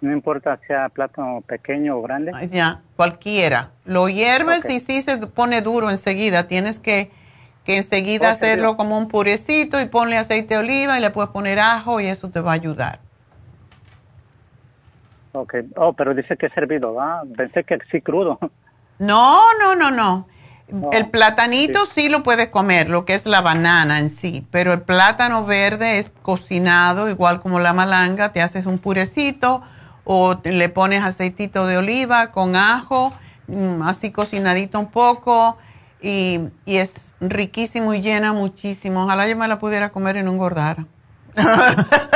No 0.00 0.12
importa 0.12 0.58
si 0.60 0.66
sea 0.66 0.90
plátano 0.90 1.40
pequeño 1.46 1.96
o 1.96 2.02
grande. 2.02 2.30
Ya, 2.50 2.82
cualquiera. 2.94 3.70
Lo 3.86 4.08
hierves 4.08 4.68
y 4.68 4.78
sí 4.78 5.00
se 5.02 5.16
pone 5.16 5.62
duro 5.62 5.90
enseguida. 5.90 6.46
Tienes 6.46 6.78
que, 6.78 7.10
que 7.64 7.78
enseguida 7.78 8.30
hacerlo 8.30 8.76
como 8.76 8.98
un 8.98 9.08
purecito 9.08 9.80
y 9.80 9.86
ponle 9.86 10.18
aceite 10.18 10.54
de 10.54 10.60
oliva 10.60 10.98
y 10.98 11.00
le 11.00 11.10
puedes 11.10 11.30
poner 11.30 11.58
ajo 11.58 12.00
y 12.00 12.06
eso 12.06 12.30
te 12.30 12.40
va 12.40 12.52
a 12.52 12.54
ayudar. 12.54 13.00
Ok. 15.32 15.54
Oh, 15.76 15.92
pero 15.92 16.14
dice 16.14 16.36
que 16.36 16.46
es 16.46 16.56
hervido, 16.56 17.00
¿ah? 17.00 17.22
Pensé 17.36 17.64
que 17.64 17.78
sí 17.90 18.00
crudo. 18.00 18.38
No, 18.96 19.40
no, 19.58 19.74
no, 19.74 19.90
no. 19.90 20.28
No, 20.68 20.90
el 20.92 21.10
platanito 21.10 21.84
sí. 21.84 22.08
lo 22.08 22.22
puedes 22.22 22.48
comer, 22.48 22.88
lo 22.88 23.04
que 23.04 23.14
es 23.14 23.26
la 23.26 23.40
banana 23.40 23.98
en 23.98 24.08
sí, 24.08 24.46
pero 24.52 24.72
el 24.72 24.82
plátano 24.82 25.44
verde 25.44 25.98
es 25.98 26.12
cocinado 26.22 27.10
igual 27.10 27.40
como 27.40 27.58
la 27.58 27.72
malanga, 27.72 28.32
te 28.32 28.40
haces 28.40 28.64
un 28.64 28.78
purecito 28.78 29.62
o 30.04 30.40
le 30.44 30.68
pones 30.68 31.02
aceitito 31.02 31.66
de 31.66 31.76
oliva 31.76 32.30
con 32.30 32.54
ajo, 32.54 33.12
mm, 33.48 33.82
así 33.82 34.12
cocinadito 34.12 34.78
un 34.78 34.92
poco 34.92 35.58
y, 36.04 36.38
y 36.66 36.76
es 36.76 37.14
riquísimo 37.20 37.94
y 37.94 38.02
llena 38.02 38.34
muchísimo. 38.34 39.04
Ojalá 39.04 39.26
yo 39.26 39.36
me 39.36 39.48
la 39.48 39.58
pudiera 39.58 39.90
comer 39.90 40.16
y 40.16 40.22
no 40.22 40.32
engordara. 40.32 40.84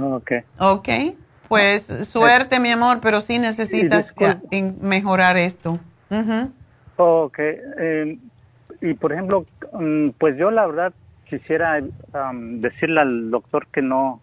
Ok. 0.00 0.30
ok, 0.60 0.88
pues 1.48 1.86
suerte 2.08 2.60
mi 2.60 2.70
amor, 2.70 3.00
pero 3.02 3.20
sí 3.20 3.40
necesitas 3.40 4.14
eh, 4.52 4.72
mejorar 4.80 5.36
esto. 5.36 5.80
Ujú. 6.08 6.52
Ok. 6.96 7.38
eh, 7.40 8.16
y 8.80 8.94
por 8.94 9.12
ejemplo, 9.12 9.44
mm, 9.72 10.10
pues 10.18 10.38
yo 10.38 10.52
la 10.52 10.66
verdad 10.68 10.92
quisiera 11.28 11.82
am, 12.12 12.60
decirle 12.60 13.00
al 13.00 13.32
doctor 13.32 13.66
que 13.72 13.82
no, 13.82 14.20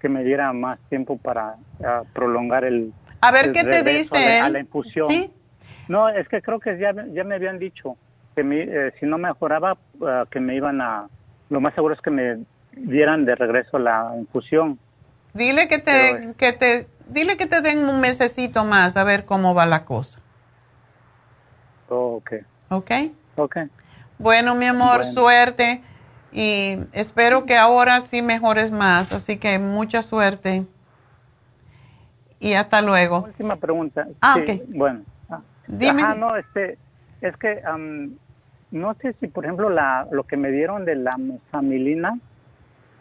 que 0.00 0.08
me 0.08 0.24
diera 0.24 0.52
más 0.52 0.80
tiempo 0.88 1.18
para 1.18 1.54
ah, 1.84 2.02
prolongar 2.12 2.64
el. 2.64 2.92
A 3.20 3.30
ver 3.30 3.46
el 3.46 3.52
qué 3.52 3.62
te 3.62 3.84
dice 3.84 4.40
a 4.40 4.48
la 4.48 4.58
infusión. 4.58 5.08
Sí. 5.08 5.30
No, 5.88 6.08
es 6.08 6.28
que 6.28 6.40
creo 6.42 6.60
que 6.60 6.78
ya, 6.78 6.92
ya 7.12 7.24
me 7.24 7.34
habían 7.34 7.58
dicho 7.58 7.96
que 8.34 8.42
eh, 8.42 8.92
si 8.98 9.06
no 9.06 9.18
mejoraba, 9.18 9.76
ah, 10.02 10.24
que 10.30 10.40
me 10.40 10.54
iban 10.56 10.80
a. 10.80 11.08
Lo 11.50 11.60
más 11.60 11.74
seguro 11.74 11.94
es 11.94 12.00
que 12.00 12.10
me 12.10 12.38
dieran 12.72 13.24
de 13.24 13.34
regreso 13.34 13.78
la 13.78 14.14
infusión. 14.18 14.78
Dile 15.34 15.68
que 15.68 15.78
te, 15.78 16.34
que 16.36 16.52
te, 16.52 16.86
dile 17.08 17.36
que 17.36 17.46
te 17.46 17.60
den 17.60 17.84
un 17.88 18.00
mesecito 18.00 18.64
más 18.64 18.96
a 18.96 19.04
ver 19.04 19.24
cómo 19.24 19.54
va 19.54 19.66
la 19.66 19.84
cosa. 19.84 20.20
Ok. 21.88 22.32
¿Ok? 22.70 22.90
Ok. 23.36 23.56
Bueno, 24.18 24.54
mi 24.54 24.66
amor, 24.66 24.98
Bueno. 24.98 25.12
suerte. 25.12 25.82
Y 26.32 26.78
espero 26.92 27.44
que 27.44 27.56
ahora 27.56 28.00
sí 28.00 28.22
mejores 28.22 28.70
más. 28.70 29.12
Así 29.12 29.36
que 29.36 29.58
mucha 29.58 30.02
suerte. 30.02 30.64
Y 32.40 32.54
hasta 32.54 32.80
luego. 32.80 33.24
Última 33.24 33.56
pregunta. 33.56 34.06
Ah, 34.22 34.38
Sí. 34.46 34.62
Bueno. 34.68 35.02
Ah, 35.62 35.66
Dime. 35.66 36.02
Ajá, 36.02 36.14
no, 36.14 36.36
este, 36.36 36.78
es 37.20 37.36
que 37.36 37.62
no 38.70 38.94
sé 38.94 39.14
si, 39.20 39.28
por 39.28 39.44
ejemplo, 39.44 39.68
la, 39.68 40.06
lo 40.10 40.24
que 40.24 40.36
me 40.36 40.50
dieron 40.50 40.84
de 40.84 40.96
la 40.96 41.16
mesamilina, 41.16 42.18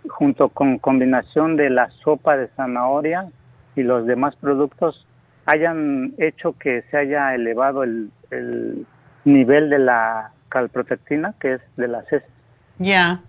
junto 0.10 0.50
con 0.50 0.80
combinación 0.80 1.56
de 1.56 1.70
la 1.70 1.90
sopa 1.90 2.36
de 2.36 2.48
zanahoria 2.50 3.30
y 3.76 3.84
los 3.84 4.06
demás 4.06 4.36
productos, 4.36 5.08
hayan 5.46 6.14
hecho 6.18 6.58
que 6.58 6.84
se 6.92 6.98
haya 6.98 7.34
elevado 7.34 7.84
el, 7.84 8.12
el 8.32 8.86
nivel 9.26 9.70
de 9.70 9.80
la 9.80 10.32
calprotectina, 10.50 11.34
que 11.40 11.54
es 11.54 11.62
de 11.78 11.88
las 11.88 12.06
heces. 12.12 12.30
Ya. 12.78 13.22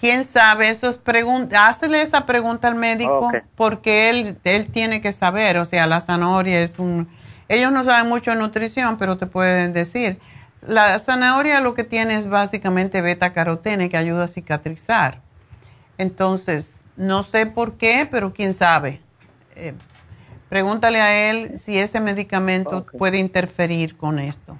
¿Quién 0.00 0.24
sabe? 0.24 0.68
Esas 0.68 0.98
preguntas, 0.98 1.58
hazle 1.82 2.02
esa 2.02 2.26
pregunta 2.26 2.68
al 2.68 2.74
médico 2.74 3.30
porque 3.54 4.10
él, 4.10 4.36
él 4.44 4.70
tiene 4.70 5.00
que 5.00 5.12
saber. 5.12 5.58
O 5.58 5.64
sea, 5.64 5.86
la 5.86 6.00
zanahoria 6.00 6.60
es 6.60 6.78
un... 6.78 7.08
Ellos 7.48 7.72
no 7.72 7.84
saben 7.84 8.08
mucho 8.08 8.32
de 8.32 8.38
nutrición, 8.38 8.98
pero 8.98 9.16
te 9.16 9.26
pueden 9.26 9.72
decir. 9.72 10.18
La 10.62 10.98
zanahoria 10.98 11.60
lo 11.60 11.74
que 11.74 11.84
tiene 11.84 12.16
es 12.16 12.28
básicamente 12.28 13.00
beta 13.00 13.32
carotene 13.32 13.88
que 13.88 13.96
ayuda 13.96 14.24
a 14.24 14.28
cicatrizar. 14.28 15.20
Entonces, 15.98 16.82
no 16.96 17.22
sé 17.22 17.46
por 17.46 17.74
qué, 17.74 18.08
pero 18.10 18.32
quién 18.32 18.52
sabe. 18.52 19.00
Eh, 19.54 19.74
pregúntale 20.48 21.00
a 21.00 21.30
él 21.30 21.58
si 21.58 21.78
ese 21.78 22.00
medicamento 22.00 22.84
puede 22.98 23.18
interferir 23.18 23.96
con 23.96 24.18
esto. 24.18 24.58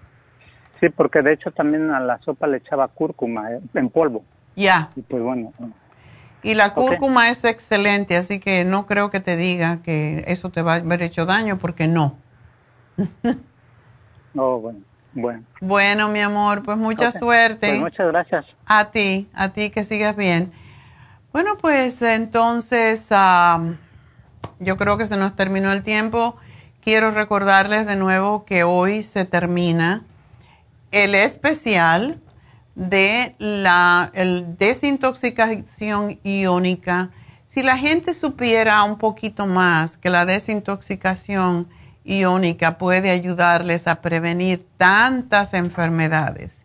Sí, 0.80 0.88
porque 0.90 1.22
de 1.22 1.32
hecho 1.32 1.50
también 1.50 1.90
a 1.90 2.00
la 2.00 2.20
sopa 2.20 2.46
le 2.46 2.58
echaba 2.58 2.88
cúrcuma 2.88 3.52
eh, 3.52 3.60
en 3.74 3.88
polvo. 3.88 4.24
Ya. 4.54 4.90
Y 4.94 5.02
pues 5.02 5.22
bueno, 5.22 5.52
Y 6.42 6.54
la 6.54 6.72
cúrcuma 6.72 7.30
es 7.30 7.44
excelente, 7.44 8.16
así 8.16 8.38
que 8.38 8.64
no 8.64 8.86
creo 8.86 9.10
que 9.10 9.20
te 9.20 9.36
diga 9.36 9.82
que 9.82 10.24
eso 10.26 10.50
te 10.50 10.62
va 10.62 10.74
a 10.74 10.76
haber 10.76 11.02
hecho 11.02 11.26
daño, 11.26 11.58
porque 11.58 11.88
no. 11.88 12.16
oh, 14.36 14.58
bueno, 14.60 14.80
bueno. 15.12 15.42
Bueno, 15.60 16.08
mi 16.08 16.20
amor, 16.20 16.62
pues 16.62 16.76
mucha 16.76 17.10
suerte. 17.10 17.68
Pues 17.68 17.80
muchas 17.80 18.08
gracias. 18.08 18.46
A 18.66 18.90
ti, 18.90 19.28
a 19.34 19.50
ti 19.50 19.70
que 19.70 19.84
sigas 19.84 20.16
bien. 20.16 20.52
Bueno, 21.32 21.58
pues 21.58 22.00
entonces 22.02 23.08
yo 24.58 24.76
creo 24.76 24.96
que 24.96 25.06
se 25.06 25.16
nos 25.16 25.36
terminó 25.36 25.72
el 25.72 25.82
tiempo. 25.82 26.36
Quiero 26.80 27.10
recordarles 27.10 27.86
de 27.86 27.96
nuevo 27.96 28.44
que 28.44 28.64
hoy 28.64 29.02
se 29.02 29.24
termina 29.24 30.04
el 30.92 31.14
especial 31.14 32.20
de 32.74 33.34
la 33.38 34.10
el 34.14 34.56
desintoxicación 34.56 36.20
iónica. 36.22 37.10
Si 37.44 37.62
la 37.62 37.76
gente 37.76 38.14
supiera 38.14 38.82
un 38.84 38.98
poquito 38.98 39.46
más 39.46 39.96
que 39.96 40.10
la 40.10 40.26
desintoxicación 40.26 41.68
iónica 42.06 42.78
puede 42.78 43.10
ayudarles 43.10 43.86
a 43.86 44.00
prevenir 44.00 44.66
tantas 44.78 45.52
enfermedades 45.52 46.64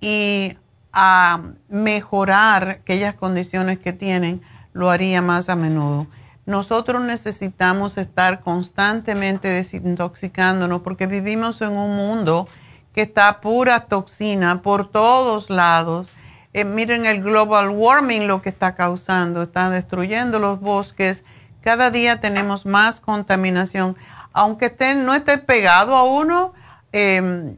y 0.00 0.56
a 0.92 1.40
mejorar 1.68 2.80
aquellas 2.82 3.14
condiciones 3.14 3.78
que 3.78 3.92
tienen, 3.92 4.42
lo 4.74 4.90
haría 4.90 5.22
más 5.22 5.48
a 5.48 5.56
menudo. 5.56 6.06
nosotros 6.44 7.00
necesitamos 7.02 7.96
estar 7.98 8.40
constantemente 8.40 9.46
desintoxicándonos 9.46 10.82
porque 10.82 11.06
vivimos 11.06 11.62
en 11.62 11.72
un 11.72 11.96
mundo 11.96 12.48
que 12.92 13.02
está 13.02 13.40
pura 13.40 13.86
toxina 13.86 14.60
por 14.60 14.90
todos 14.90 15.50
lados. 15.50 16.10
Eh, 16.52 16.64
miren 16.64 17.06
el 17.06 17.22
global 17.22 17.70
warming 17.70 18.26
lo 18.26 18.42
que 18.42 18.50
está 18.50 18.74
causando, 18.74 19.42
está 19.42 19.70
destruyendo 19.70 20.38
los 20.38 20.60
bosques. 20.60 21.22
Cada 21.60 21.90
día 21.90 22.20
tenemos 22.20 22.66
más 22.66 23.00
contaminación. 23.00 23.96
Aunque 24.32 24.74
no 24.94 25.14
esté 25.14 25.38
pegado 25.38 25.96
a 25.96 26.04
uno, 26.04 26.52
em, 26.92 27.56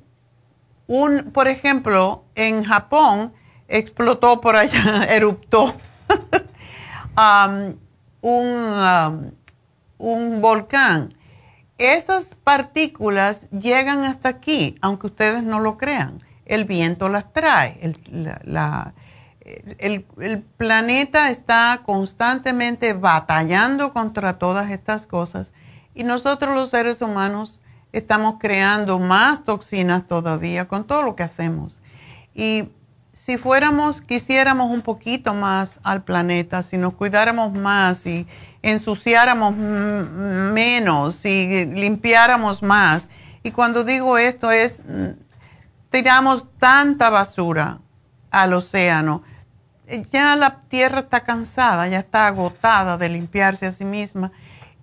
un, 0.86 1.30
por 1.32 1.48
ejemplo, 1.48 2.24
en 2.34 2.64
Japón 2.64 3.32
explotó 3.68 4.40
por 4.40 4.56
allá, 4.56 5.04
eruptó 5.08 5.74
un, 8.20 9.34
un 9.98 10.40
volcán. 10.40 11.14
Esas 11.78 12.36
partículas 12.36 13.48
llegan 13.50 14.04
hasta 14.04 14.28
aquí, 14.28 14.76
aunque 14.80 15.08
ustedes 15.08 15.42
no 15.42 15.58
lo 15.58 15.76
crean. 15.76 16.22
El 16.44 16.66
viento 16.66 17.08
las 17.08 17.32
trae. 17.32 17.80
El, 19.78 20.04
planeta 20.56 21.30
está 21.30 21.80
constantemente 21.84 22.92
batallando 22.92 23.92
contra 23.92 24.38
todas 24.38 24.70
estas 24.70 25.06
cosas 25.06 25.52
y 25.94 26.04
nosotros 26.04 26.54
los 26.54 26.70
seres 26.70 27.00
humanos 27.02 27.62
estamos 27.92 28.36
creando 28.40 28.98
más 28.98 29.44
toxinas 29.44 30.06
todavía 30.06 30.66
con 30.66 30.84
todo 30.84 31.02
lo 31.02 31.14
que 31.14 31.22
hacemos. 31.22 31.80
Y 32.34 32.68
si 33.12 33.38
fuéramos, 33.38 34.00
quisiéramos 34.00 34.70
un 34.70 34.82
poquito 34.82 35.32
más 35.34 35.78
al 35.84 36.02
planeta, 36.02 36.62
si 36.62 36.76
nos 36.76 36.94
cuidáramos 36.94 37.56
más 37.56 38.04
y 38.06 38.26
ensuciáramos 38.62 39.54
menos 39.54 41.24
y 41.24 41.64
limpiáramos 41.66 42.62
más. 42.62 43.08
Y 43.44 43.52
cuando 43.52 43.84
digo 43.84 44.18
esto 44.18 44.50
es, 44.50 44.80
mm, 44.80 45.10
tiramos 45.90 46.44
tanta 46.58 47.10
basura 47.10 47.78
al 48.32 48.54
océano. 48.54 49.22
Ya 50.10 50.34
la 50.34 50.58
tierra 50.60 51.00
está 51.00 51.20
cansada, 51.20 51.86
ya 51.86 52.00
está 52.00 52.26
agotada 52.26 52.98
de 52.98 53.10
limpiarse 53.10 53.66
a 53.66 53.72
sí 53.72 53.84
misma 53.84 54.32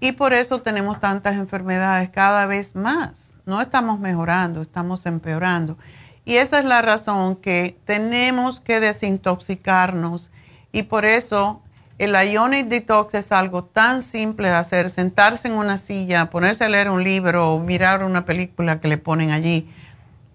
y 0.01 0.11
por 0.11 0.33
eso 0.33 0.61
tenemos 0.61 0.99
tantas 0.99 1.35
enfermedades 1.35 2.09
cada 2.09 2.45
vez 2.47 2.75
más. 2.75 3.35
No 3.45 3.61
estamos 3.61 3.99
mejorando, 3.99 4.61
estamos 4.61 5.05
empeorando. 5.05 5.77
Y 6.25 6.35
esa 6.35 6.59
es 6.59 6.65
la 6.65 6.81
razón 6.81 7.37
que 7.37 7.77
tenemos 7.85 8.59
que 8.59 8.81
desintoxicarnos 8.81 10.29
y 10.73 10.83
por 10.83 11.05
eso 11.05 11.61
el 11.97 12.15
Ionic 12.15 12.67
Detox 12.67 13.13
es 13.13 13.31
algo 13.31 13.63
tan 13.63 14.01
simple 14.01 14.49
de 14.49 14.55
hacer, 14.55 14.89
sentarse 14.89 15.47
en 15.47 15.53
una 15.53 15.77
silla, 15.77 16.31
ponerse 16.31 16.63
a 16.63 16.69
leer 16.69 16.89
un 16.89 17.03
libro 17.03 17.53
o 17.53 17.59
mirar 17.59 18.03
una 18.03 18.25
película 18.25 18.79
que 18.79 18.87
le 18.87 18.97
ponen 18.97 19.29
allí 19.29 19.69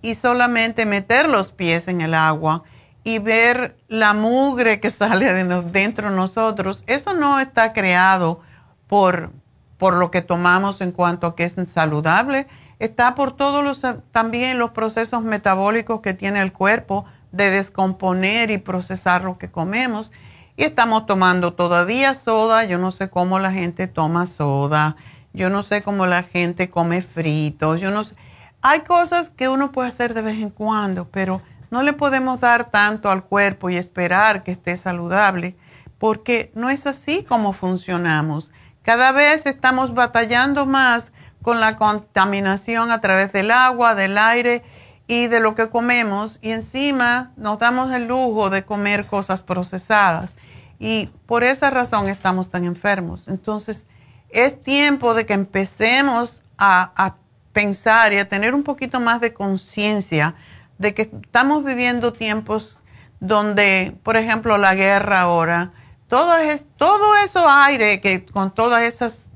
y 0.01 0.15
solamente 0.15 0.87
meter 0.87 1.29
los 1.29 1.51
pies 1.51 1.89
en 1.89 2.01
el 2.01 2.15
agua 2.15 2.63
y 3.03 3.19
ver 3.19 3.77
la 3.89 4.15
mugre 4.15 4.79
que 4.79 4.91
sale 4.93 5.33
de 5.33 5.63
dentro 5.63 6.11
de 6.11 6.17
nosotros. 6.17 6.85
Eso 6.87 7.15
no 7.15 7.41
está 7.41 7.73
creado 7.73 8.41
por, 8.87 9.33
por 9.79 9.95
lo 9.95 10.11
que 10.11 10.23
tomamos 10.23 10.81
en 10.81 10.93
cuanto 10.93 11.27
a 11.27 11.37
que 11.37 11.45
es 11.45 11.57
saludable, 11.69 12.47
está 12.79 13.15
por 13.15 13.37
todos 13.37 13.65
los 13.65 13.83
también 14.13 14.59
los 14.59 14.71
procesos 14.71 15.23
metabólicos 15.23 16.01
que 16.01 16.15
tiene 16.15 16.41
el 16.41 16.53
cuerpo 16.53 17.05
de 17.33 17.51
descomponer 17.51 18.51
y 18.51 18.59
procesar 18.59 19.25
lo 19.25 19.39
que 19.39 19.51
comemos. 19.51 20.13
Y 20.57 20.65
estamos 20.65 21.07
tomando 21.07 21.53
todavía 21.53 22.15
soda, 22.15 22.65
yo 22.65 22.79
no 22.79 22.91
sé 22.91 23.11
cómo 23.11 23.39
la 23.39 23.53
gente 23.53 23.89
toma 23.89 24.27
soda, 24.27 24.97
yo 25.35 25.51
no 25.51 25.63
sé 25.63 25.83
cómo 25.83 26.07
la 26.07 26.23
gente 26.23 26.71
come 26.71 27.03
fritos, 27.03 27.81
yo 27.81 27.91
no 27.91 28.05
sé. 28.05 28.15
Hay 28.63 28.81
cosas 28.81 29.29
que 29.31 29.49
uno 29.49 29.71
puede 29.71 29.89
hacer 29.89 30.15
de 30.15 30.23
vez 30.23 30.41
en 30.41 30.49
cuando, 30.49 31.09
pero 31.11 31.43
no 31.71 31.83
le 31.83 31.93
podemos 31.93 32.41
dar 32.41 32.71
tanto 32.71 33.11
al 33.11 33.25
cuerpo 33.25 33.69
y 33.69 33.77
esperar 33.77 34.43
que 34.43 34.53
esté 34.53 34.79
saludable, 34.79 35.57
porque 35.99 36.51
no 36.55 36.71
es 36.71 36.87
así 36.87 37.23
como 37.23 37.53
funcionamos. 37.53 38.51
Cada 38.87 39.11
vez 39.11 39.47
estamos 39.47 39.95
batallando 39.95 40.65
más 40.65 41.11
con 41.43 41.59
la 41.59 41.77
contaminación 41.77 42.93
a 42.93 43.01
través 43.01 43.33
del 43.33 43.51
agua, 43.51 43.97
del 43.97 44.17
aire 44.17 44.63
y 45.09 45.27
de 45.27 45.41
lo 45.41 45.57
que 45.57 45.71
comemos 45.71 46.39
y 46.41 46.53
encima 46.53 47.33
nos 47.37 47.59
damos 47.59 47.93
el 47.93 48.07
lujo 48.07 48.49
de 48.49 48.65
comer 48.65 49.09
cosas 49.09 49.43
procesadas 49.43 50.37
y 50.79 51.11
por 51.27 51.43
esa 51.43 51.69
razón 51.71 52.09
estamos 52.09 52.49
tan 52.49 52.65
enfermos. 52.65 53.27
Entonces 53.27 53.89
es 54.29 54.63
tiempo 54.63 55.15
de 55.15 55.27
que 55.27 55.35
empecemos 55.35 56.45
a, 56.57 56.93
a 56.95 57.17
pensar 57.53 58.13
y 58.13 58.19
a 58.19 58.29
tener 58.29 58.55
un 58.55 58.63
poquito 58.63 59.01
más 59.01 59.21
de 59.21 59.35
conciencia 59.35 60.37
de 60.79 60.95
que 60.95 61.03
estamos 61.03 61.65
viviendo 61.65 62.13
tiempos 62.13 62.83
donde, 63.19 63.97
por 64.05 64.17
ejemplo, 64.17 64.59
la 64.59 64.77
guerra 64.77 65.23
ahora, 65.23 65.73
todo, 66.09 66.37
es, 66.37 66.67
todo 66.77 67.17
eso 67.17 67.49
aire 67.49 68.01
que 68.01 68.25
con 68.25 68.53
todas 68.53 68.83
esas 68.83 69.27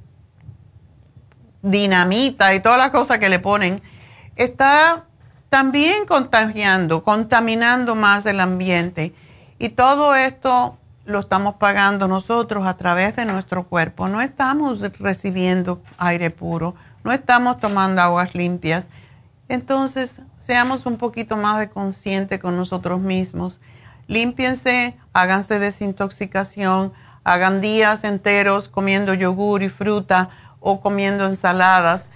dinamita 1.62 2.54
y 2.54 2.60
todas 2.60 2.78
las 2.78 2.90
cosas 2.90 3.18
que 3.18 3.28
le 3.28 3.38
ponen, 3.38 3.82
está 4.36 5.04
también 5.48 6.06
contagiando, 6.06 7.02
contaminando 7.02 7.94
más 7.94 8.24
el 8.26 8.40
ambiente. 8.40 9.14
Y 9.58 9.70
todo 9.70 10.14
esto 10.14 10.78
lo 11.04 11.20
estamos 11.20 11.56
pagando 11.56 12.08
nosotros 12.08 12.66
a 12.66 12.76
través 12.76 13.16
de 13.16 13.24
nuestro 13.24 13.64
cuerpo. 13.64 14.08
No 14.08 14.20
estamos 14.20 14.80
recibiendo 14.98 15.82
aire 15.98 16.30
puro, 16.30 16.74
no 17.04 17.12
estamos 17.12 17.58
tomando 17.58 18.00
aguas 18.00 18.34
limpias. 18.34 18.88
Entonces, 19.48 20.20
seamos 20.38 20.86
un 20.86 20.96
poquito 20.96 21.36
más 21.36 21.58
de 21.58 21.68
consciente 21.68 22.38
con 22.38 22.56
nosotros 22.56 23.00
mismos. 23.00 23.60
Límpiense, 24.10 24.96
háganse 25.12 25.60
desintoxicación, 25.60 26.92
hagan 27.22 27.60
días 27.60 28.02
enteros 28.02 28.66
comiendo 28.66 29.14
yogur 29.14 29.62
y 29.62 29.68
fruta 29.68 30.30
o 30.58 30.80
comiendo 30.80 31.26
ensaladas 31.26 32.08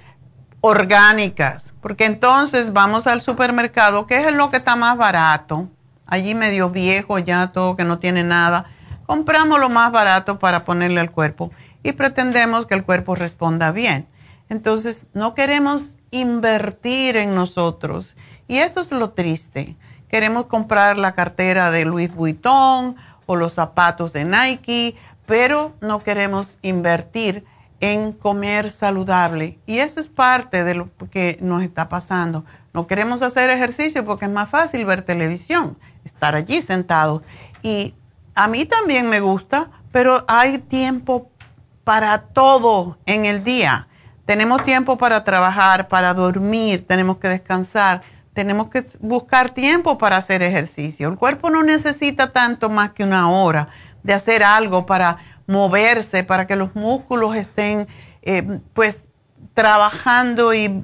orgánicas, 0.60 1.72
porque 1.80 2.06
entonces 2.06 2.72
vamos 2.72 3.06
al 3.06 3.22
supermercado, 3.22 4.08
que 4.08 4.26
es 4.26 4.34
lo 4.34 4.50
que 4.50 4.56
está 4.56 4.74
más 4.74 4.98
barato, 4.98 5.68
allí 6.04 6.34
medio 6.34 6.68
viejo 6.68 7.20
ya, 7.20 7.52
todo 7.52 7.76
que 7.76 7.84
no 7.84 8.00
tiene 8.00 8.24
nada, 8.24 8.64
compramos 9.06 9.60
lo 9.60 9.68
más 9.68 9.92
barato 9.92 10.40
para 10.40 10.64
ponerle 10.64 10.98
al 10.98 11.12
cuerpo 11.12 11.52
y 11.84 11.92
pretendemos 11.92 12.66
que 12.66 12.74
el 12.74 12.82
cuerpo 12.82 13.14
responda 13.14 13.70
bien. 13.70 14.08
Entonces, 14.48 15.06
no 15.14 15.34
queremos 15.34 15.96
invertir 16.10 17.16
en 17.18 17.36
nosotros 17.36 18.16
y 18.48 18.58
eso 18.58 18.80
es 18.80 18.90
lo 18.90 19.10
triste. 19.10 19.76
Queremos 20.14 20.46
comprar 20.46 20.96
la 20.96 21.16
cartera 21.16 21.72
de 21.72 21.84
Louis 21.84 22.14
Vuitton 22.14 22.94
o 23.26 23.34
los 23.34 23.54
zapatos 23.54 24.12
de 24.12 24.24
Nike, 24.24 24.94
pero 25.26 25.74
no 25.80 26.04
queremos 26.04 26.56
invertir 26.62 27.44
en 27.80 28.12
comer 28.12 28.70
saludable. 28.70 29.58
Y 29.66 29.78
eso 29.78 29.98
es 29.98 30.06
parte 30.06 30.62
de 30.62 30.76
lo 30.76 30.88
que 31.10 31.36
nos 31.40 31.64
está 31.64 31.88
pasando. 31.88 32.44
No 32.72 32.86
queremos 32.86 33.22
hacer 33.22 33.50
ejercicio 33.50 34.04
porque 34.04 34.26
es 34.26 34.30
más 34.30 34.48
fácil 34.48 34.84
ver 34.84 35.02
televisión, 35.02 35.76
estar 36.04 36.36
allí 36.36 36.62
sentado. 36.62 37.24
Y 37.64 37.92
a 38.36 38.46
mí 38.46 38.66
también 38.66 39.08
me 39.08 39.18
gusta, 39.18 39.68
pero 39.90 40.24
hay 40.28 40.58
tiempo 40.58 41.28
para 41.82 42.26
todo 42.26 42.98
en 43.06 43.26
el 43.26 43.42
día. 43.42 43.88
Tenemos 44.26 44.64
tiempo 44.64 44.96
para 44.96 45.24
trabajar, 45.24 45.88
para 45.88 46.14
dormir, 46.14 46.86
tenemos 46.86 47.16
que 47.16 47.26
descansar, 47.26 48.02
tenemos 48.34 48.68
que 48.68 48.84
buscar 49.00 49.50
tiempo 49.50 49.96
para 49.96 50.16
hacer 50.16 50.42
ejercicio. 50.42 51.08
El 51.08 51.16
cuerpo 51.16 51.50
no 51.50 51.62
necesita 51.62 52.30
tanto 52.30 52.68
más 52.68 52.92
que 52.92 53.04
una 53.04 53.30
hora 53.30 53.68
de 54.02 54.12
hacer 54.12 54.42
algo 54.42 54.84
para 54.86 55.18
moverse, 55.46 56.24
para 56.24 56.46
que 56.46 56.56
los 56.56 56.74
músculos 56.74 57.36
estén 57.36 57.86
eh, 58.22 58.60
pues 58.72 59.08
trabajando 59.54 60.52
y, 60.52 60.82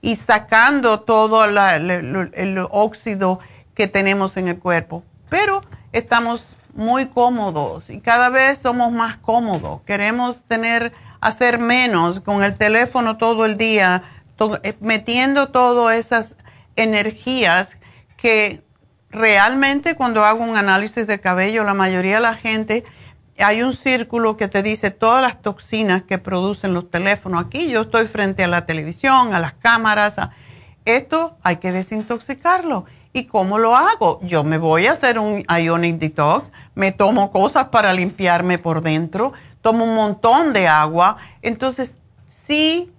y 0.00 0.16
sacando 0.16 1.00
todo 1.00 1.44
el, 1.44 2.66
óxido 2.70 3.40
que 3.74 3.86
tenemos 3.86 4.36
en 4.36 4.48
el 4.48 4.58
cuerpo. 4.58 5.02
Pero 5.28 5.60
estamos 5.92 6.56
muy 6.74 7.06
cómodos 7.06 7.90
y 7.90 8.00
cada 8.00 8.28
vez 8.30 8.58
somos 8.58 8.92
más 8.92 9.18
cómodos. 9.18 9.82
Queremos 9.82 10.44
tener, 10.44 10.92
hacer 11.20 11.58
menos 11.58 12.20
con 12.20 12.42
el 12.42 12.56
teléfono 12.56 13.16
todo 13.16 13.44
el 13.44 13.58
día, 13.58 14.02
eh, 14.62 14.74
metiendo 14.80 15.48
todas 15.48 15.96
esas 15.96 16.36
energías 16.76 17.78
que 18.16 18.62
realmente 19.10 19.94
cuando 19.96 20.24
hago 20.24 20.44
un 20.44 20.56
análisis 20.56 21.06
de 21.06 21.20
cabello, 21.20 21.64
la 21.64 21.74
mayoría 21.74 22.16
de 22.16 22.20
la 22.20 22.34
gente 22.34 22.84
hay 23.42 23.62
un 23.62 23.72
círculo 23.72 24.36
que 24.36 24.48
te 24.48 24.62
dice 24.62 24.90
todas 24.90 25.22
las 25.22 25.40
toxinas 25.40 26.02
que 26.02 26.18
producen 26.18 26.74
los 26.74 26.90
teléfonos. 26.90 27.46
Aquí 27.46 27.68
yo 27.70 27.82
estoy 27.82 28.06
frente 28.06 28.44
a 28.44 28.48
la 28.48 28.66
televisión, 28.66 29.34
a 29.34 29.38
las 29.38 29.54
cámaras. 29.54 30.16
Esto 30.84 31.36
hay 31.42 31.56
que 31.56 31.72
desintoxicarlo. 31.72 32.84
¿Y 33.12 33.24
cómo 33.24 33.58
lo 33.58 33.74
hago? 33.74 34.20
Yo 34.22 34.44
me 34.44 34.58
voy 34.58 34.86
a 34.86 34.92
hacer 34.92 35.18
un 35.18 35.44
ionic 35.48 35.98
detox, 35.98 36.50
me 36.74 36.92
tomo 36.92 37.32
cosas 37.32 37.68
para 37.68 37.92
limpiarme 37.92 38.58
por 38.58 38.82
dentro, 38.82 39.32
toma 39.62 39.84
un 39.84 39.96
montón 39.96 40.52
de 40.52 40.68
agua. 40.68 41.16
Entonces, 41.42 41.98
sí 42.28 42.92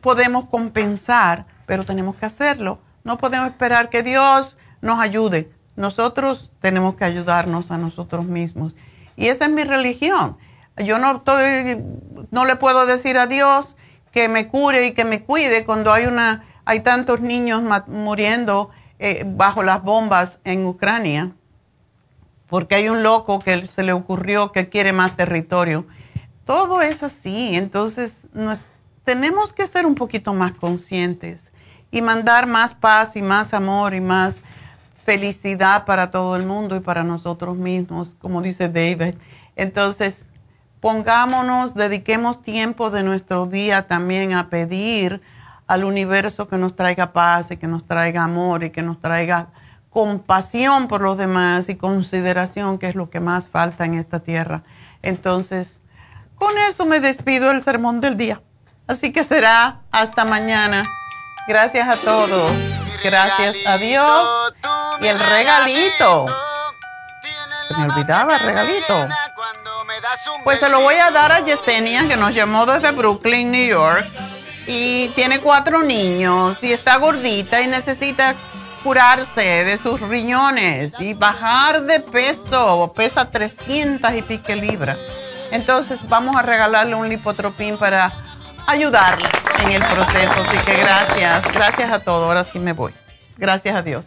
podemos 0.00 0.46
compensar, 0.46 1.44
pero 1.66 1.84
tenemos 1.84 2.16
que 2.16 2.26
hacerlo. 2.26 2.78
No 3.08 3.16
podemos 3.16 3.48
esperar 3.48 3.88
que 3.88 4.02
Dios 4.02 4.58
nos 4.82 5.00
ayude. 5.00 5.50
Nosotros 5.76 6.52
tenemos 6.60 6.94
que 6.96 7.06
ayudarnos 7.06 7.70
a 7.70 7.78
nosotros 7.78 8.26
mismos. 8.26 8.76
Y 9.16 9.28
esa 9.28 9.46
es 9.46 9.50
mi 9.50 9.64
religión. 9.64 10.36
Yo 10.76 10.98
no, 10.98 11.16
estoy, 11.16 11.82
no 12.30 12.44
le 12.44 12.56
puedo 12.56 12.84
decir 12.84 13.16
a 13.16 13.26
Dios 13.26 13.76
que 14.12 14.28
me 14.28 14.48
cure 14.48 14.88
y 14.88 14.92
que 14.92 15.06
me 15.06 15.22
cuide 15.22 15.64
cuando 15.64 15.90
hay, 15.90 16.04
una, 16.04 16.44
hay 16.66 16.80
tantos 16.80 17.22
niños 17.22 17.62
muriendo 17.86 18.68
eh, 18.98 19.24
bajo 19.26 19.62
las 19.62 19.82
bombas 19.82 20.38
en 20.44 20.66
Ucrania, 20.66 21.32
porque 22.46 22.74
hay 22.74 22.90
un 22.90 23.02
loco 23.02 23.38
que 23.38 23.64
se 23.64 23.84
le 23.84 23.94
ocurrió 23.94 24.52
que 24.52 24.68
quiere 24.68 24.92
más 24.92 25.16
territorio. 25.16 25.86
Todo 26.44 26.82
es 26.82 27.02
así, 27.02 27.56
entonces 27.56 28.20
tenemos 29.04 29.54
que 29.54 29.66
ser 29.66 29.86
un 29.86 29.94
poquito 29.94 30.34
más 30.34 30.52
conscientes 30.52 31.47
y 31.90 32.02
mandar 32.02 32.46
más 32.46 32.74
paz 32.74 33.16
y 33.16 33.22
más 33.22 33.54
amor 33.54 33.94
y 33.94 34.00
más 34.00 34.40
felicidad 35.04 35.86
para 35.86 36.10
todo 36.10 36.36
el 36.36 36.44
mundo 36.44 36.76
y 36.76 36.80
para 36.80 37.02
nosotros 37.02 37.56
mismos, 37.56 38.16
como 38.20 38.42
dice 38.42 38.68
David. 38.68 39.14
Entonces, 39.56 40.26
pongámonos, 40.80 41.74
dediquemos 41.74 42.42
tiempo 42.42 42.90
de 42.90 43.02
nuestro 43.02 43.46
día 43.46 43.86
también 43.86 44.34
a 44.34 44.50
pedir 44.50 45.22
al 45.66 45.84
universo 45.84 46.48
que 46.48 46.56
nos 46.56 46.76
traiga 46.76 47.12
paz 47.12 47.50
y 47.50 47.56
que 47.56 47.66
nos 47.66 47.86
traiga 47.86 48.24
amor 48.24 48.64
y 48.64 48.70
que 48.70 48.82
nos 48.82 49.00
traiga 49.00 49.48
compasión 49.90 50.88
por 50.88 51.00
los 51.00 51.16
demás 51.16 51.68
y 51.68 51.76
consideración, 51.76 52.78
que 52.78 52.88
es 52.88 52.94
lo 52.94 53.10
que 53.10 53.20
más 53.20 53.48
falta 53.48 53.84
en 53.84 53.94
esta 53.94 54.20
tierra. 54.20 54.62
Entonces, 55.02 55.80
con 56.34 56.56
eso 56.58 56.86
me 56.86 57.00
despido 57.00 57.50
el 57.50 57.62
sermón 57.62 58.00
del 58.00 58.16
día. 58.16 58.40
Así 58.86 59.12
que 59.12 59.24
será 59.24 59.80
hasta 59.90 60.24
mañana. 60.24 60.84
Gracias 61.48 61.88
a 61.88 61.96
todos. 61.96 62.52
Gracias 63.02 63.56
a 63.66 63.78
Dios. 63.78 64.28
Y 65.00 65.06
el 65.06 65.18
regalito. 65.18 66.26
Se 67.66 67.74
me 67.74 67.84
olvidaba 67.84 68.36
el 68.36 68.40
regalito. 68.40 69.08
Pues 70.44 70.60
se 70.60 70.68
lo 70.68 70.80
voy 70.80 70.96
a 70.96 71.10
dar 71.10 71.32
a 71.32 71.40
Yesenia, 71.40 72.06
que 72.06 72.16
nos 72.18 72.34
llamó 72.34 72.66
desde 72.66 72.90
Brooklyn, 72.90 73.50
New 73.50 73.66
York. 73.66 74.06
Y 74.66 75.08
tiene 75.14 75.40
cuatro 75.40 75.82
niños 75.82 76.62
y 76.62 76.74
está 76.74 76.96
gordita 76.96 77.62
y 77.62 77.66
necesita 77.66 78.34
curarse 78.84 79.40
de 79.40 79.78
sus 79.78 80.02
riñones 80.02 81.00
y 81.00 81.14
bajar 81.14 81.80
de 81.84 82.00
peso. 82.00 82.92
Pesa 82.94 83.30
300 83.30 84.12
y 84.12 84.20
pique 84.20 84.54
libras. 84.54 84.98
Entonces 85.50 86.06
vamos 86.10 86.36
a 86.36 86.42
regalarle 86.42 86.94
un 86.94 87.08
lipotropín 87.08 87.78
para 87.78 88.12
ayudarle 88.68 89.28
en 89.64 89.72
el 89.72 89.82
proceso. 89.82 90.34
Así 90.34 90.58
que 90.58 90.76
gracias, 90.76 91.52
gracias 91.52 91.90
a 91.90 91.98
todos. 92.00 92.28
Ahora 92.28 92.44
sí 92.44 92.58
me 92.58 92.72
voy. 92.72 92.92
Gracias 93.36 93.74
a 93.74 93.82
Dios. 93.82 94.06